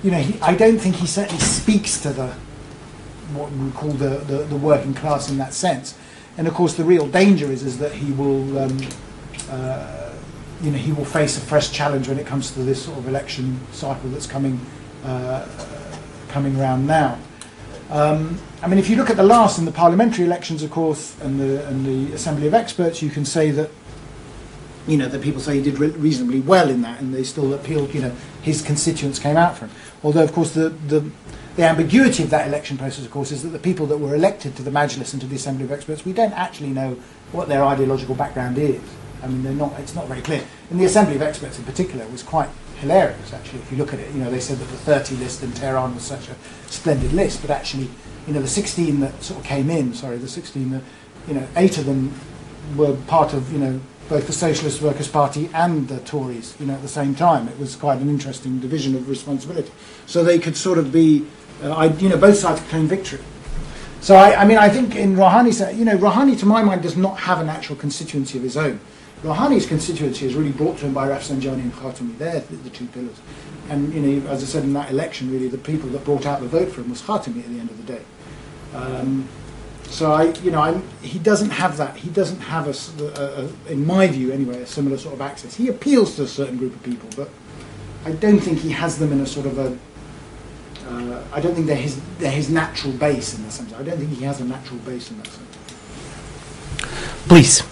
you 0.02 0.10
know, 0.10 0.18
he, 0.18 0.38
I 0.40 0.56
don't 0.56 0.76
think 0.76 0.96
he 0.96 1.06
certainly 1.06 1.40
speaks 1.40 2.02
to 2.02 2.10
the 2.10 2.34
what 3.32 3.50
we 3.52 3.70
call 3.70 3.90
the, 3.90 4.18
the, 4.26 4.38
the 4.38 4.56
working 4.56 4.92
class 4.92 5.30
in 5.30 5.38
that 5.38 5.54
sense. 5.54 5.96
And 6.36 6.48
of 6.48 6.54
course, 6.54 6.74
the 6.74 6.82
real 6.82 7.06
danger 7.06 7.50
is 7.50 7.62
is 7.62 7.78
that 7.78 7.92
he 7.92 8.10
will, 8.10 8.58
um, 8.58 8.76
uh, 9.48 10.12
you 10.60 10.72
know, 10.72 10.78
he 10.78 10.92
will 10.92 11.04
face 11.04 11.38
a 11.38 11.40
fresh 11.40 11.70
challenge 11.70 12.08
when 12.08 12.18
it 12.18 12.26
comes 12.26 12.50
to 12.50 12.60
this 12.64 12.84
sort 12.84 12.98
of 12.98 13.06
election 13.06 13.60
cycle 13.70 14.10
that's 14.10 14.26
coming 14.26 14.58
uh, 15.04 15.46
coming 16.28 16.58
round 16.58 16.88
now. 16.88 17.16
Um, 17.90 18.40
I 18.62 18.66
mean, 18.66 18.80
if 18.80 18.90
you 18.90 18.96
look 18.96 19.10
at 19.10 19.16
the 19.16 19.22
last 19.22 19.58
and 19.58 19.66
the 19.66 19.72
parliamentary 19.72 20.24
elections, 20.24 20.64
of 20.64 20.72
course, 20.72 21.14
and 21.20 21.38
the 21.38 21.64
and 21.68 21.86
the 21.86 22.12
Assembly 22.14 22.48
of 22.48 22.54
Experts, 22.54 23.00
you 23.00 23.10
can 23.10 23.24
say 23.24 23.52
that 23.52 23.70
you 24.86 24.96
know, 24.96 25.08
that 25.08 25.22
people 25.22 25.40
say 25.40 25.56
he 25.56 25.62
did 25.62 25.78
re- 25.78 25.88
reasonably 25.90 26.40
well 26.40 26.68
in 26.68 26.82
that, 26.82 27.00
and 27.00 27.14
they 27.14 27.24
still 27.24 27.54
appealed, 27.54 27.94
you 27.94 28.02
know, 28.02 28.12
his 28.42 28.62
constituents 28.62 29.18
came 29.18 29.36
out 29.36 29.56
for 29.56 29.66
him. 29.66 29.74
Although, 30.02 30.24
of 30.24 30.32
course, 30.32 30.52
the, 30.52 30.68
the, 30.68 31.10
the 31.56 31.62
ambiguity 31.62 32.22
of 32.22 32.30
that 32.30 32.46
election 32.46 32.76
process, 32.76 33.04
of 33.04 33.10
course, 33.10 33.32
is 33.32 33.42
that 33.42 33.50
the 33.50 33.58
people 33.58 33.86
that 33.86 33.98
were 33.98 34.14
elected 34.14 34.56
to 34.56 34.62
the 34.62 34.70
Majlis 34.70 35.12
and 35.12 35.22
to 35.22 35.26
the 35.26 35.36
Assembly 35.36 35.64
of 35.64 35.72
Experts, 35.72 36.04
we 36.04 36.12
don't 36.12 36.32
actually 36.32 36.70
know 36.70 36.98
what 37.32 37.48
their 37.48 37.64
ideological 37.64 38.14
background 38.14 38.58
is. 38.58 38.82
I 39.22 39.26
mean, 39.26 39.42
they're 39.42 39.54
not, 39.54 39.72
it's 39.80 39.94
not 39.94 40.06
very 40.06 40.20
clear. 40.20 40.44
And 40.70 40.78
the 40.78 40.84
Assembly 40.84 41.16
of 41.16 41.22
Experts 41.22 41.58
in 41.58 41.64
particular 41.64 42.06
was 42.08 42.22
quite 42.22 42.50
hilarious, 42.80 43.32
actually, 43.32 43.60
if 43.60 43.72
you 43.72 43.78
look 43.78 43.94
at 43.94 44.00
it. 44.00 44.12
You 44.12 44.22
know, 44.22 44.30
they 44.30 44.40
said 44.40 44.58
that 44.58 44.68
the 44.68 44.76
30 44.76 45.16
list 45.16 45.42
in 45.42 45.52
Tehran 45.52 45.94
was 45.94 46.04
such 46.04 46.28
a 46.28 46.36
splendid 46.66 47.12
list, 47.14 47.40
but 47.40 47.50
actually, 47.50 47.88
you 48.26 48.34
know, 48.34 48.42
the 48.42 48.48
16 48.48 49.00
that 49.00 49.22
sort 49.22 49.40
of 49.40 49.46
came 49.46 49.70
in, 49.70 49.94
sorry, 49.94 50.18
the 50.18 50.28
16, 50.28 50.70
that, 50.72 50.82
you 51.26 51.34
know, 51.34 51.46
eight 51.56 51.78
of 51.78 51.86
them 51.86 52.12
were 52.76 52.94
part 53.06 53.32
of, 53.32 53.50
you 53.52 53.58
know, 53.58 53.80
both 54.08 54.26
the 54.26 54.32
Socialist 54.32 54.82
Workers' 54.82 55.08
Party 55.08 55.48
and 55.54 55.88
the 55.88 55.98
Tories, 56.00 56.54
you 56.60 56.66
know, 56.66 56.74
at 56.74 56.82
the 56.82 56.88
same 56.88 57.14
time. 57.14 57.48
It 57.48 57.58
was 57.58 57.74
quite 57.76 58.00
an 58.00 58.08
interesting 58.08 58.60
division 58.60 58.94
of 58.94 59.08
responsibility. 59.08 59.72
So 60.06 60.22
they 60.22 60.38
could 60.38 60.56
sort 60.56 60.78
of 60.78 60.92
be, 60.92 61.26
uh, 61.62 61.72
I, 61.72 61.86
you 61.86 62.08
know, 62.08 62.18
both 62.18 62.36
sides 62.36 62.60
claim 62.62 62.86
victory. 62.86 63.20
So 64.00 64.16
I, 64.16 64.42
I 64.42 64.44
mean, 64.44 64.58
I 64.58 64.68
think 64.68 64.96
in 64.96 65.16
Rouhani's, 65.16 65.60
you 65.78 65.86
know, 65.86 65.96
Rouhani, 65.96 66.38
to 66.40 66.46
my 66.46 66.62
mind, 66.62 66.82
does 66.82 66.96
not 66.96 67.20
have 67.20 67.40
an 67.40 67.48
actual 67.48 67.76
constituency 67.76 68.36
of 68.36 68.44
his 68.44 68.56
own. 68.56 68.78
Rouhani's 69.22 69.64
constituency 69.64 70.26
is 70.26 70.34
really 70.34 70.52
brought 70.52 70.76
to 70.78 70.86
him 70.86 70.92
by 70.92 71.08
Rafsanjani 71.08 71.62
and 71.62 71.72
Khatami. 71.72 72.18
They're 72.18 72.40
the, 72.40 72.56
the 72.56 72.70
two 72.70 72.86
pillars. 72.88 73.18
And, 73.70 73.94
you 73.94 74.00
know, 74.00 74.28
as 74.28 74.42
I 74.42 74.46
said 74.46 74.64
in 74.64 74.74
that 74.74 74.90
election, 74.90 75.32
really, 75.32 75.48
the 75.48 75.56
people 75.56 75.88
that 75.90 76.04
brought 76.04 76.26
out 76.26 76.40
the 76.40 76.48
vote 76.48 76.70
for 76.70 76.82
him 76.82 76.90
was 76.90 77.00
Khatami 77.00 77.38
at 77.38 77.48
the 77.48 77.58
end 77.58 77.70
of 77.70 77.78
the 77.78 77.94
day. 77.94 78.02
Um, 78.74 79.26
so 79.94 80.10
I, 80.10 80.24
you 80.42 80.50
know, 80.50 80.60
I'm, 80.60 80.82
he 81.02 81.20
doesn't 81.20 81.50
have 81.50 81.76
that. 81.76 81.96
He 81.96 82.10
doesn't 82.10 82.40
have 82.40 82.66
a, 82.66 82.74
a, 83.04 83.44
a, 83.44 83.72
in 83.72 83.86
my 83.86 84.08
view 84.08 84.32
anyway, 84.32 84.60
a 84.60 84.66
similar 84.66 84.98
sort 84.98 85.14
of 85.14 85.20
access. 85.20 85.54
He 85.54 85.68
appeals 85.68 86.16
to 86.16 86.24
a 86.24 86.26
certain 86.26 86.56
group 86.56 86.74
of 86.74 86.82
people, 86.82 87.08
but 87.14 87.30
I 88.04 88.10
don't 88.10 88.40
think 88.40 88.58
he 88.58 88.70
has 88.70 88.98
them 88.98 89.12
in 89.12 89.20
a 89.20 89.26
sort 89.26 89.46
of 89.46 89.56
a. 89.56 89.78
Uh, 90.88 91.22
I 91.32 91.40
don't 91.40 91.54
think 91.54 91.68
they're 91.68 91.76
his, 91.76 92.00
they're 92.18 92.32
his 92.32 92.50
natural 92.50 92.92
base 92.94 93.36
in 93.36 93.44
that 93.44 93.52
sense. 93.52 93.72
I 93.72 93.84
don't 93.84 93.96
think 93.96 94.10
he 94.10 94.24
has 94.24 94.40
a 94.40 94.44
natural 94.44 94.80
base 94.80 95.12
in 95.12 95.18
that 95.18 95.28
sense. 95.28 95.48
Please. 97.28 97.62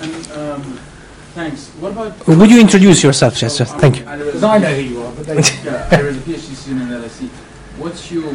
And, 0.00 0.32
um, 0.32 0.62
thanks. 1.34 1.68
What 1.78 1.92
about? 1.92 2.26
Would 2.26 2.50
you 2.50 2.60
introduce 2.60 3.04
yourself, 3.04 3.36
Chester? 3.36 3.64
So, 3.64 3.74
I'm- 3.74 3.80
Thank 3.80 3.98
you. 4.00 4.04
Because 4.06 4.42
I 4.42 4.58
know 4.58 4.74
who 4.74 4.82
you 4.82 5.02
are, 5.02 5.12
but 5.12 5.24
they. 5.24 5.34
Yeah, 5.64 5.88
I 5.92 6.02
was 6.02 6.16
a 6.16 6.20
PhD 6.20 6.52
student 6.56 6.90
at 6.90 7.00
LSE. 7.00 7.28
What's 7.78 8.10
your 8.10 8.32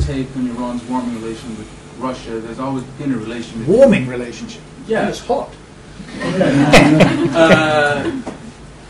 take 0.00 0.34
on 0.36 0.48
Iran's 0.48 0.82
warm 0.84 1.14
relation 1.22 1.50
with 1.58 1.81
Russia? 1.98 2.40
There's 2.40 2.58
always 2.58 2.84
been 2.98 3.12
a 3.12 3.16
relationship. 3.16 3.68
warming 3.68 4.06
relationship. 4.06 4.62
Yeah. 4.86 5.08
it's 5.08 5.20
hot. 5.20 5.50
Uh, 7.34 8.22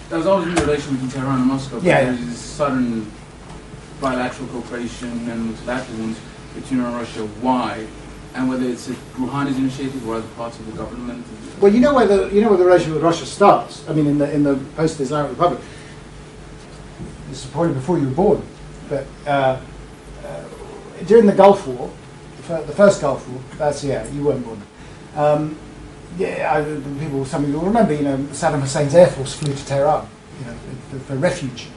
there's 0.09 0.26
always 0.26 0.46
been 0.46 0.59
a 0.59 0.61
relation 0.62 0.92
between 0.92 1.11
Tehran 1.11 1.40
and 1.40 1.46
Moscow. 1.46 1.76
Yeah, 1.78 2.00
yeah. 2.00 2.05
There's 2.07 2.26
this 2.26 2.38
southern 2.38 3.11
bilateral 4.00 4.48
cooperation 4.48 5.09
and 5.30 5.46
multilateral 5.46 5.98
ones 6.00 6.18
between 6.55 6.80
Iran 6.80 6.92
and 6.92 7.00
Russia. 7.00 7.20
Why? 7.40 7.86
And 8.34 8.48
whether 8.48 8.64
it's 8.64 8.88
a 8.88 8.92
Rouhani's 9.16 9.57
initiative 9.57 10.07
or 10.07 10.16
other 10.16 10.28
parts 10.36 10.59
of 10.59 10.66
the 10.66 10.72
government. 10.72 11.24
Well, 11.61 11.72
you 11.72 11.80
know 11.80 11.94
where 11.94 12.07
the 12.07 12.28
you 12.34 12.42
know 12.42 12.48
where 12.48 12.59
the 12.59 12.64
relationship 12.64 12.94
with 12.94 13.03
Russia 13.05 13.24
starts. 13.24 13.88
I 13.88 13.94
mean, 13.94 14.07
in 14.07 14.18
the 14.18 14.30
in 14.30 14.42
the 14.42 14.57
post-Islamic 14.76 15.30
Republic. 15.30 15.61
This 17.28 17.44
is 17.46 17.50
probably 17.50 17.72
before 17.72 17.98
you 17.98 18.09
were 18.09 18.14
born, 18.14 18.42
but 18.90 19.07
uh, 19.26 19.30
uh, 19.30 20.44
during 21.07 21.24
the 21.24 21.32
Gulf 21.32 21.66
War, 21.66 21.90
the 22.49 22.72
first 22.72 23.01
Gulf 23.01 23.28
War. 23.28 23.40
That's 23.57 23.84
yeah, 23.84 24.07
you 24.11 24.24
weren't 24.24 24.45
born. 24.45 24.62
Um, 25.16 25.59
yeah, 26.18 26.55
I, 26.55 27.01
people, 27.01 27.24
some 27.24 27.45
of 27.45 27.51
you 27.51 27.59
will 27.59 27.66
remember. 27.66 27.95
You 27.95 28.03
know, 28.03 28.16
Saddam 28.32 28.61
Hussein's 28.61 28.95
air 28.95 29.07
force 29.07 29.34
flew 29.34 29.55
to 29.55 29.66
Tehran, 29.66 30.07
you 30.40 30.47
know, 30.47 30.55
for, 30.90 30.99
for 30.99 31.16
refuge. 31.16 31.68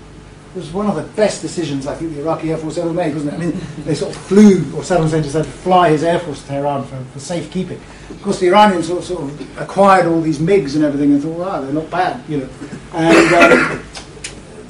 It 0.55 0.59
was 0.59 0.71
one 0.71 0.87
of 0.87 0.95
the 0.95 1.03
best 1.15 1.41
decisions 1.41 1.85
I 1.85 1.95
think 1.95 2.13
the 2.13 2.21
Iraqi 2.21 2.49
Air 2.49 2.57
Force 2.57 2.77
ever 2.77 2.93
made, 2.93 3.13
wasn't 3.13 3.33
it? 3.33 3.35
I 3.35 3.39
mean, 3.39 3.61
they 3.79 3.93
sort 3.93 4.15
of 4.15 4.21
flew, 4.21 4.59
or 4.73 4.83
Saddam 4.83 5.03
Hussein 5.03 5.21
just 5.21 5.35
had 5.35 5.43
to 5.43 5.51
fly 5.51 5.89
his 5.89 6.01
Air 6.01 6.17
Force 6.17 6.41
to 6.43 6.47
Tehran 6.47 6.85
for, 6.85 7.03
for 7.11 7.19
safekeeping. 7.19 7.79
Of 8.09 8.21
course, 8.23 8.39
the 8.39 8.47
Iranians 8.47 8.87
sort 8.87 8.99
of, 8.99 9.05
sort 9.05 9.23
of 9.23 9.61
acquired 9.61 10.05
all 10.05 10.21
these 10.21 10.39
MiGs 10.39 10.75
and 10.75 10.85
everything 10.85 11.11
and 11.11 11.21
thought, 11.21 11.37
wow, 11.37 11.59
they're 11.59 11.73
not 11.73 11.89
bad, 11.89 12.23
you 12.29 12.37
know. 12.37 12.49
And 12.93 13.33
um, 13.35 13.83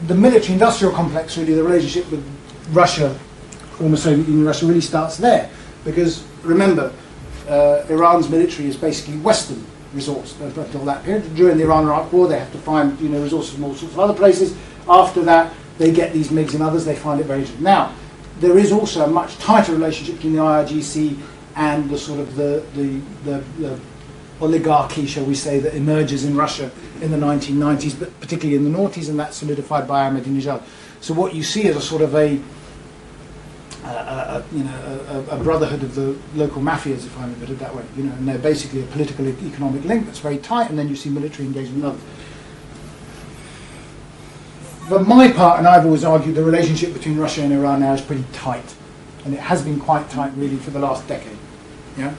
the 0.08 0.16
military-industrial 0.16 0.91
complex, 0.91 1.38
really, 1.38 1.54
the 1.54 1.64
relationship 1.64 2.10
with 2.10 2.26
Russia, 2.72 3.14
former 3.78 3.98
Soviet 3.98 4.28
Union 4.28 4.46
Russia, 4.46 4.66
really 4.66 4.82
starts 4.82 5.18
there. 5.18 5.52
Because, 5.86 6.25
remember, 6.43 6.91
uh, 7.47 7.86
Iran's 7.89 8.27
military 8.29 8.67
is 8.67 8.75
basically 8.75 9.17
Western 9.19 9.65
resource 9.93 10.38
until 10.41 10.83
that 10.86 11.03
period. 11.05 11.33
During 11.36 11.57
the 11.57 11.63
Iran-Iraq 11.63 12.11
War, 12.11 12.27
they 12.27 12.39
have 12.39 12.51
to 12.51 12.57
find 12.57 12.99
you 12.99 13.09
know 13.09 13.21
resources 13.21 13.53
from 13.53 13.63
all 13.63 13.75
sorts 13.75 13.93
of 13.93 13.99
other 13.99 14.13
places. 14.13 14.55
After 14.89 15.21
that, 15.23 15.53
they 15.77 15.91
get 15.93 16.11
these 16.11 16.29
MiGs 16.29 16.55
and 16.55 16.63
others. 16.63 16.86
They 16.86 16.95
find 16.95 17.19
it 17.21 17.25
very 17.25 17.41
difficult. 17.41 17.61
Now, 17.61 17.95
there 18.39 18.57
is 18.57 18.71
also 18.71 19.05
a 19.05 19.07
much 19.07 19.38
tighter 19.38 19.71
relationship 19.71 20.15
between 20.15 20.33
the 20.33 20.39
IRGC 20.39 21.17
and 21.55 21.89
the 21.89 21.97
sort 21.97 22.19
of 22.19 22.36
the 22.36 22.65
the, 22.75 22.99
the, 23.23 23.43
the 23.59 23.79
oligarchy, 24.41 25.05
shall 25.05 25.23
we 25.23 25.36
say, 25.36 25.59
that 25.59 25.73
emerges 25.75 26.25
in 26.25 26.36
Russia 26.36 26.69
in 27.01 27.11
the 27.11 27.17
1990s, 27.17 27.97
but 27.97 28.19
particularly 28.19 28.57
in 28.57 28.69
the 28.69 28.77
noughties, 28.77 29.09
and 29.09 29.17
that's 29.17 29.38
solidified 29.38 29.88
by 29.88 30.09
Ahmadinejad. 30.09 30.61
So 30.99 31.13
what 31.13 31.33
you 31.33 31.43
see 31.43 31.67
is 31.67 31.75
a 31.75 31.81
sort 31.81 32.01
of 32.01 32.15
a 32.15 32.41
a, 33.86 34.38
a, 34.38 34.55
you 34.55 34.63
know, 34.63 35.25
a, 35.29 35.36
a 35.36 35.43
brotherhood 35.43 35.83
of 35.83 35.95
the 35.95 36.17
local 36.36 36.61
mafias, 36.61 37.05
if 37.05 37.17
I 37.19 37.27
may 37.27 37.36
put 37.36 37.49
it 37.49 37.59
that 37.59 37.75
way. 37.75 37.83
You 37.95 38.03
know, 38.03 38.13
and 38.13 38.27
they're 38.27 38.38
basically 38.38 38.81
a 38.81 38.86
political 38.88 39.27
economic 39.27 39.83
link 39.86 40.05
that's 40.05 40.19
very 40.19 40.38
tight, 40.38 40.69
and 40.69 40.77
then 40.77 40.89
you 40.89 40.95
see 40.95 41.09
military 41.09 41.47
engagement 41.47 41.83
and 41.83 41.86
others. 41.86 42.01
For 44.88 44.99
my 44.99 45.31
part, 45.31 45.59
and 45.59 45.67
I've 45.67 45.86
always 45.86 46.03
argued, 46.03 46.36
the 46.36 46.43
relationship 46.43 46.93
between 46.93 47.17
Russia 47.17 47.41
and 47.41 47.51
Iran 47.51 47.79
now 47.79 47.93
is 47.93 48.01
pretty 48.01 48.25
tight, 48.33 48.75
and 49.23 49.33
it 49.33 49.39
has 49.39 49.63
been 49.63 49.79
quite 49.79 50.09
tight 50.09 50.31
really 50.36 50.57
for 50.57 50.71
the 50.71 50.79
last 50.79 51.07
decade. 51.07 51.38
Yeah, 51.97 52.13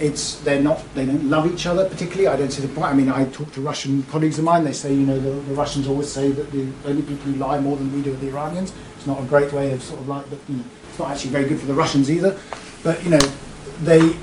it's 0.00 0.36
they're 0.40 0.62
not 0.62 0.82
they 0.94 1.06
don't 1.06 1.28
love 1.28 1.52
each 1.52 1.66
other 1.66 1.88
particularly. 1.88 2.26
I 2.28 2.36
don't 2.36 2.50
see 2.50 2.62
the 2.62 2.68
point. 2.68 2.86
I 2.86 2.94
mean, 2.94 3.08
I 3.08 3.24
talk 3.26 3.52
to 3.52 3.60
Russian 3.60 4.02
colleagues 4.04 4.38
of 4.38 4.44
mine. 4.44 4.64
They 4.64 4.72
say 4.72 4.92
you 4.92 5.06
know 5.06 5.18
the, 5.18 5.30
the 5.30 5.54
Russians 5.54 5.86
always 5.86 6.10
say 6.10 6.30
that 6.30 6.50
the 6.50 6.68
only 6.86 7.02
people 7.02 7.24
who 7.30 7.34
lie 7.34 7.60
more 7.60 7.76
than 7.76 7.92
we 7.92 8.02
do 8.02 8.12
are 8.12 8.16
the 8.16 8.28
Iranians. 8.28 8.72
It's 8.96 9.06
not 9.06 9.20
a 9.20 9.24
great 9.24 9.52
way 9.52 9.72
of 9.72 9.82
sort 9.82 10.00
of 10.00 10.08
like, 10.08 10.28
but 10.28 10.38
you 10.48 10.56
know, 10.56 10.64
it's 10.98 11.06
not 11.06 11.12
actually 11.12 11.30
very 11.30 11.48
good 11.48 11.60
for 11.60 11.66
the 11.66 11.74
Russians 11.74 12.10
either. 12.10 12.36
But 12.82 13.04
you 13.04 13.10
know, 13.10 13.20
they 13.82 14.16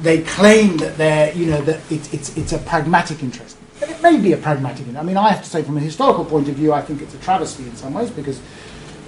they 0.00 0.22
claim 0.22 0.78
that 0.78 0.96
they're, 0.96 1.32
you 1.34 1.46
know, 1.46 1.60
that 1.62 1.80
it, 1.90 2.12
it's, 2.12 2.36
it's 2.36 2.52
a 2.52 2.58
pragmatic 2.58 3.22
interest. 3.22 3.58
And 3.82 3.90
it 3.90 4.00
may 4.02 4.18
be 4.18 4.32
a 4.32 4.36
pragmatic 4.36 4.80
interest. 4.80 4.98
I 4.98 5.02
mean, 5.02 5.16
I 5.18 5.30
have 5.30 5.42
to 5.42 5.48
say, 5.48 5.62
from 5.62 5.76
a 5.76 5.80
historical 5.80 6.24
point 6.24 6.48
of 6.48 6.54
view, 6.54 6.72
I 6.72 6.80
think 6.80 7.02
it's 7.02 7.14
a 7.14 7.18
travesty 7.18 7.64
in 7.64 7.76
some 7.76 7.92
ways 7.92 8.10
because 8.10 8.40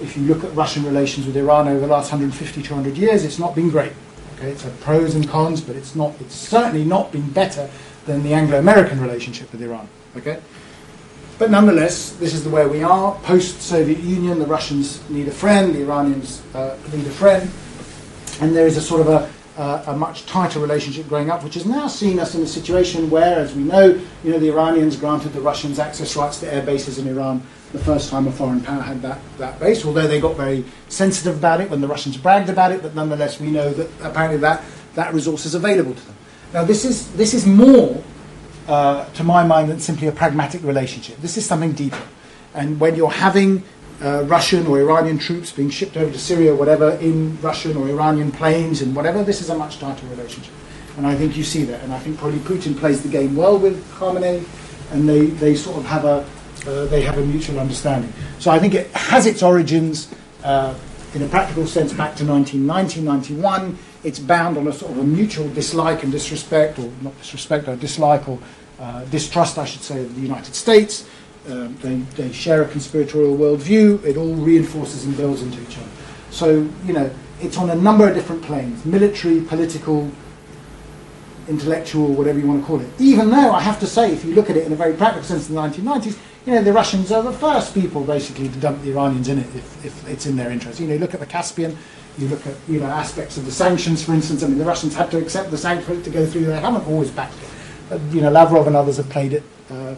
if 0.01 0.15
you 0.15 0.23
look 0.23 0.43
at 0.43 0.53
Russian 0.55 0.83
relations 0.85 1.25
with 1.25 1.35
Iran 1.35 1.67
over 1.67 1.79
the 1.79 1.87
last 1.87 2.11
150, 2.11 2.61
200 2.61 2.95
years, 2.95 3.23
it's 3.23 3.39
not 3.39 3.55
been 3.55 3.69
great. 3.69 3.93
Okay, 4.37 4.51
it's 4.51 4.63
had 4.63 4.79
pros 4.81 5.15
and 5.15 5.27
cons, 5.27 5.61
but 5.61 5.75
it's 5.75 5.95
not. 5.95 6.13
It's 6.21 6.35
certainly 6.35 6.85
not 6.85 7.11
been 7.11 7.29
better 7.31 7.69
than 8.05 8.21
the 8.21 8.33
Anglo-American 8.33 9.01
relationship 9.01 9.51
with 9.51 9.61
Iran. 9.63 9.89
Okay, 10.15 10.39
but 11.39 11.49
nonetheless, 11.49 12.11
this 12.17 12.33
is 12.33 12.43
the 12.43 12.49
way 12.49 12.67
we 12.67 12.83
are. 12.83 13.15
Post-Soviet 13.23 13.99
Union, 13.99 14.39
the 14.39 14.45
Russians 14.45 15.09
need 15.09 15.27
a 15.29 15.31
friend, 15.31 15.73
the 15.73 15.81
Iranians 15.81 16.43
uh, 16.53 16.77
need 16.93 17.07
a 17.07 17.11
friend, 17.11 17.49
and 18.41 18.53
there 18.53 18.67
is 18.67 18.75
a 18.75 18.81
sort 18.81 18.99
of 19.01 19.07
a, 19.07 19.31
uh, 19.59 19.83
a 19.87 19.95
much 19.95 20.25
tighter 20.25 20.59
relationship 20.59 21.07
growing 21.07 21.31
up, 21.31 21.41
which 21.43 21.53
has 21.53 21.65
now 21.65 21.87
seen 21.87 22.19
us 22.19 22.35
in 22.35 22.41
a 22.41 22.47
situation 22.47 23.09
where, 23.09 23.39
as 23.39 23.55
we 23.55 23.63
know, 23.63 23.87
you 24.23 24.31
know, 24.31 24.37
the 24.37 24.49
Iranians 24.49 24.97
granted 24.97 25.31
the 25.31 25.39
Russians 25.39 25.79
access 25.79 26.15
rights 26.17 26.41
to 26.41 26.53
air 26.53 26.61
bases 26.61 26.99
in 26.99 27.07
Iran 27.07 27.41
the 27.71 27.79
first 27.79 28.09
time 28.09 28.27
a 28.27 28.31
foreign 28.31 28.61
power 28.61 28.81
had 28.81 29.01
that, 29.01 29.19
that 29.37 29.59
base, 29.59 29.85
although 29.85 30.07
they 30.07 30.19
got 30.19 30.35
very 30.35 30.65
sensitive 30.89 31.37
about 31.37 31.61
it 31.61 31.69
when 31.69 31.81
the 31.81 31.87
Russians 31.87 32.17
bragged 32.17 32.49
about 32.49 32.71
it, 32.71 32.81
but 32.81 32.95
nonetheless 32.95 33.39
we 33.39 33.51
know 33.51 33.71
that 33.71 33.89
apparently 34.01 34.39
that, 34.39 34.63
that 34.95 35.13
resource 35.13 35.45
is 35.45 35.55
available 35.55 35.93
to 35.93 36.05
them. 36.05 36.15
Now 36.53 36.63
this 36.63 36.83
is, 36.83 37.11
this 37.13 37.33
is 37.33 37.45
more, 37.45 38.03
uh, 38.69 39.05
to 39.13 39.23
my 39.23 39.43
mind, 39.43 39.69
than 39.69 39.79
simply 39.79 40.07
a 40.07 40.11
pragmatic 40.11 40.63
relationship. 40.63 41.17
This 41.17 41.37
is 41.37 41.45
something 41.45 41.73
deeper. 41.73 42.01
And 42.53 42.79
when 42.79 42.95
you're 42.95 43.11
having 43.11 43.63
uh, 44.01 44.23
Russian 44.23 44.67
or 44.67 44.79
Iranian 44.79 45.17
troops 45.17 45.51
being 45.51 45.69
shipped 45.69 45.97
over 45.97 46.11
to 46.11 46.19
Syria 46.19 46.55
whatever 46.55 46.91
in 46.91 47.41
Russian 47.41 47.75
or 47.75 47.89
Iranian 47.89 48.31
planes 48.31 48.81
and 48.81 48.95
whatever, 48.95 49.23
this 49.23 49.41
is 49.41 49.49
a 49.49 49.57
much 49.57 49.79
tighter 49.79 50.05
relationship. 50.07 50.53
And 50.97 51.07
I 51.07 51.15
think 51.15 51.35
you 51.35 51.43
see 51.43 51.63
that. 51.63 51.81
And 51.83 51.91
I 51.91 51.99
think 51.99 52.17
probably 52.17 52.39
Putin 52.39 52.77
plays 52.77 53.01
the 53.01 53.09
game 53.09 53.35
well 53.35 53.57
with 53.57 53.83
Khamenei, 53.93 54.45
and 54.91 55.09
they, 55.09 55.25
they 55.25 55.55
sort 55.55 55.77
of 55.77 55.85
have 55.85 56.05
a, 56.05 56.25
uh, 56.67 56.85
they 56.85 57.01
have 57.01 57.17
a 57.17 57.25
mutual 57.25 57.59
understanding. 57.59 58.13
So 58.37 58.51
I 58.51 58.59
think 58.59 58.75
it 58.75 58.91
has 58.91 59.25
its 59.25 59.41
origins 59.41 60.13
uh, 60.43 60.75
in 61.15 61.23
a 61.23 61.27
practical 61.27 61.65
sense 61.65 61.91
back 61.91 62.15
to 62.17 62.25
1990, 62.25 63.01
91. 63.01 63.77
It's 64.03 64.19
bound 64.19 64.57
on 64.57 64.67
a 64.67 64.71
sort 64.71 64.91
of 64.91 64.99
a 64.99 65.03
mutual 65.03 65.49
dislike 65.49 66.03
and 66.03 66.11
disrespect, 66.11 66.79
or 66.79 66.91
not 67.01 67.17
disrespect, 67.19 67.67
or 67.67 67.75
dislike 67.75 68.27
or 68.29 68.39
uh, 68.79 69.03
distrust, 69.05 69.57
I 69.57 69.65
should 69.65 69.81
say, 69.81 70.01
of 70.01 70.15
the 70.15 70.21
United 70.21 70.55
States. 70.55 71.07
Um, 71.49 71.75
they, 71.77 71.95
they 72.21 72.31
share 72.31 72.61
a 72.61 72.67
conspiratorial 72.67 73.35
worldview. 73.35 74.03
It 74.05 74.17
all 74.17 74.33
reinforces 74.35 75.05
and 75.05 75.17
builds 75.17 75.41
into 75.41 75.61
each 75.61 75.77
other. 75.77 75.89
So, 76.31 76.67
you 76.85 76.93
know, 76.93 77.11
it's 77.41 77.57
on 77.57 77.69
a 77.69 77.75
number 77.75 78.07
of 78.07 78.15
different 78.15 78.43
planes 78.43 78.85
military, 78.85 79.41
political, 79.41 80.09
intellectual, 81.47 82.07
whatever 82.07 82.39
you 82.39 82.47
want 82.47 82.61
to 82.61 82.67
call 82.67 82.79
it. 82.79 82.89
Even 82.99 83.29
though 83.29 83.51
I 83.51 83.61
have 83.61 83.79
to 83.79 83.87
say, 83.87 84.13
if 84.13 84.23
you 84.23 84.35
look 84.35 84.49
at 84.49 84.57
it 84.57 84.65
in 84.65 84.71
a 84.71 84.75
very 84.75 84.93
practical 84.93 85.23
sense 85.23 85.49
in 85.49 85.55
the 85.55 85.61
1990s, 85.61 86.17
you 86.45 86.53
know, 86.53 86.63
the 86.63 86.73
Russians 86.73 87.11
are 87.11 87.23
the 87.23 87.33
first 87.33 87.73
people 87.73 88.03
basically 88.03 88.47
to 88.49 88.59
dump 88.59 88.81
the 88.81 88.91
Iranians 88.91 89.27
in 89.27 89.39
it 89.39 89.47
if, 89.55 89.85
if 89.85 90.07
it's 90.07 90.25
in 90.25 90.35
their 90.35 90.51
interest. 90.51 90.79
You 90.79 90.87
know, 90.87 90.95
look 90.95 91.13
at 91.13 91.19
the 91.19 91.25
Caspian, 91.25 91.77
you 92.17 92.27
look 92.27 92.45
at, 92.47 92.55
you 92.67 92.79
know, 92.79 92.87
aspects 92.87 93.37
of 93.37 93.45
the 93.45 93.51
sanctions, 93.51 94.03
for 94.03 94.13
instance. 94.13 94.43
I 94.43 94.47
mean, 94.47 94.57
the 94.57 94.65
Russians 94.65 94.95
had 94.95 95.09
to 95.11 95.17
accept 95.17 95.51
the 95.51 95.57
sanctions 95.57 95.87
for 95.87 95.93
it 95.93 96.03
to 96.03 96.09
go 96.09 96.25
through. 96.25 96.45
They 96.45 96.59
haven't 96.59 96.87
always 96.87 97.11
backed 97.11 97.35
it. 97.35 98.01
You 98.11 98.21
know, 98.21 98.29
Lavrov 98.29 98.67
and 98.67 98.75
others 98.75 98.97
have 98.97 99.09
played 99.09 99.33
it 99.33 99.43
uh, 99.71 99.95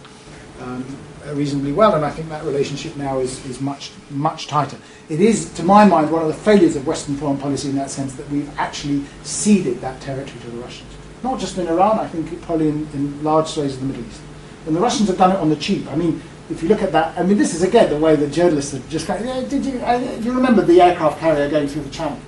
um, 0.62 0.86
reasonably 1.34 1.74
well, 1.74 1.96
and 1.96 2.06
I 2.06 2.10
think 2.10 2.30
that 2.30 2.44
relationship 2.44 2.96
now 2.96 3.20
is, 3.20 3.46
is 3.46 3.60
much, 3.60 3.92
much 4.10 4.48
tighter. 4.48 4.78
It 5.10 5.20
is, 5.20 5.52
to 5.54 5.64
my 5.64 5.86
mind, 5.86 6.12
one 6.12 6.22
of 6.22 6.28
the 6.28 6.34
failures 6.34 6.76
of 6.76 6.88
Western 6.88 7.16
foreign 7.16 7.38
policy 7.38 7.70
in 7.70 7.76
that 7.76 7.90
sense 7.90 8.16
that 8.16 8.30
we've 8.30 8.50
actually 8.58 9.04
ceded 9.24 9.82
that 9.82 10.00
territory 10.02 10.40
to 10.40 10.50
the 10.50 10.58
Russians. 10.58 10.92
Not 11.24 11.40
just 11.40 11.58
in 11.58 11.68
Iran, 11.68 12.00
I 12.00 12.08
think 12.08 12.42
probably 12.44 12.70
in, 12.70 12.88
in 12.94 13.24
large 13.24 13.48
swathes 13.48 13.74
of 13.76 13.82
the 13.82 13.86
Middle 13.88 14.06
East. 14.06 14.22
And 14.66 14.76
the 14.76 14.80
Russians 14.80 15.10
have 15.10 15.18
done 15.18 15.32
it 15.32 15.38
on 15.38 15.50
the 15.50 15.56
cheap. 15.56 15.88
I 15.88 15.96
mean, 15.96 16.22
if 16.52 16.62
you 16.62 16.70
look 16.70 16.82
at 16.82 16.92
that, 16.92 17.18
I 17.18 17.24
mean, 17.24 17.38
this 17.38 17.54
is 17.54 17.64
again 17.64 17.90
the 17.90 17.98
way 17.98 18.16
the 18.16 18.28
journalists 18.28 18.74
have 18.74 18.88
just 18.90 19.08
kind 19.08 19.28
of, 19.28 19.50
did 19.50 19.66
you, 19.66 19.80
uh, 19.80 19.98
you 20.22 20.34
remember 20.34 20.62
the 20.62 20.82
aircraft 20.82 21.20
carrier 21.20 21.50
going 21.50 21.68
through 21.68 21.84
the 21.84 21.90
channel? 21.90 22.20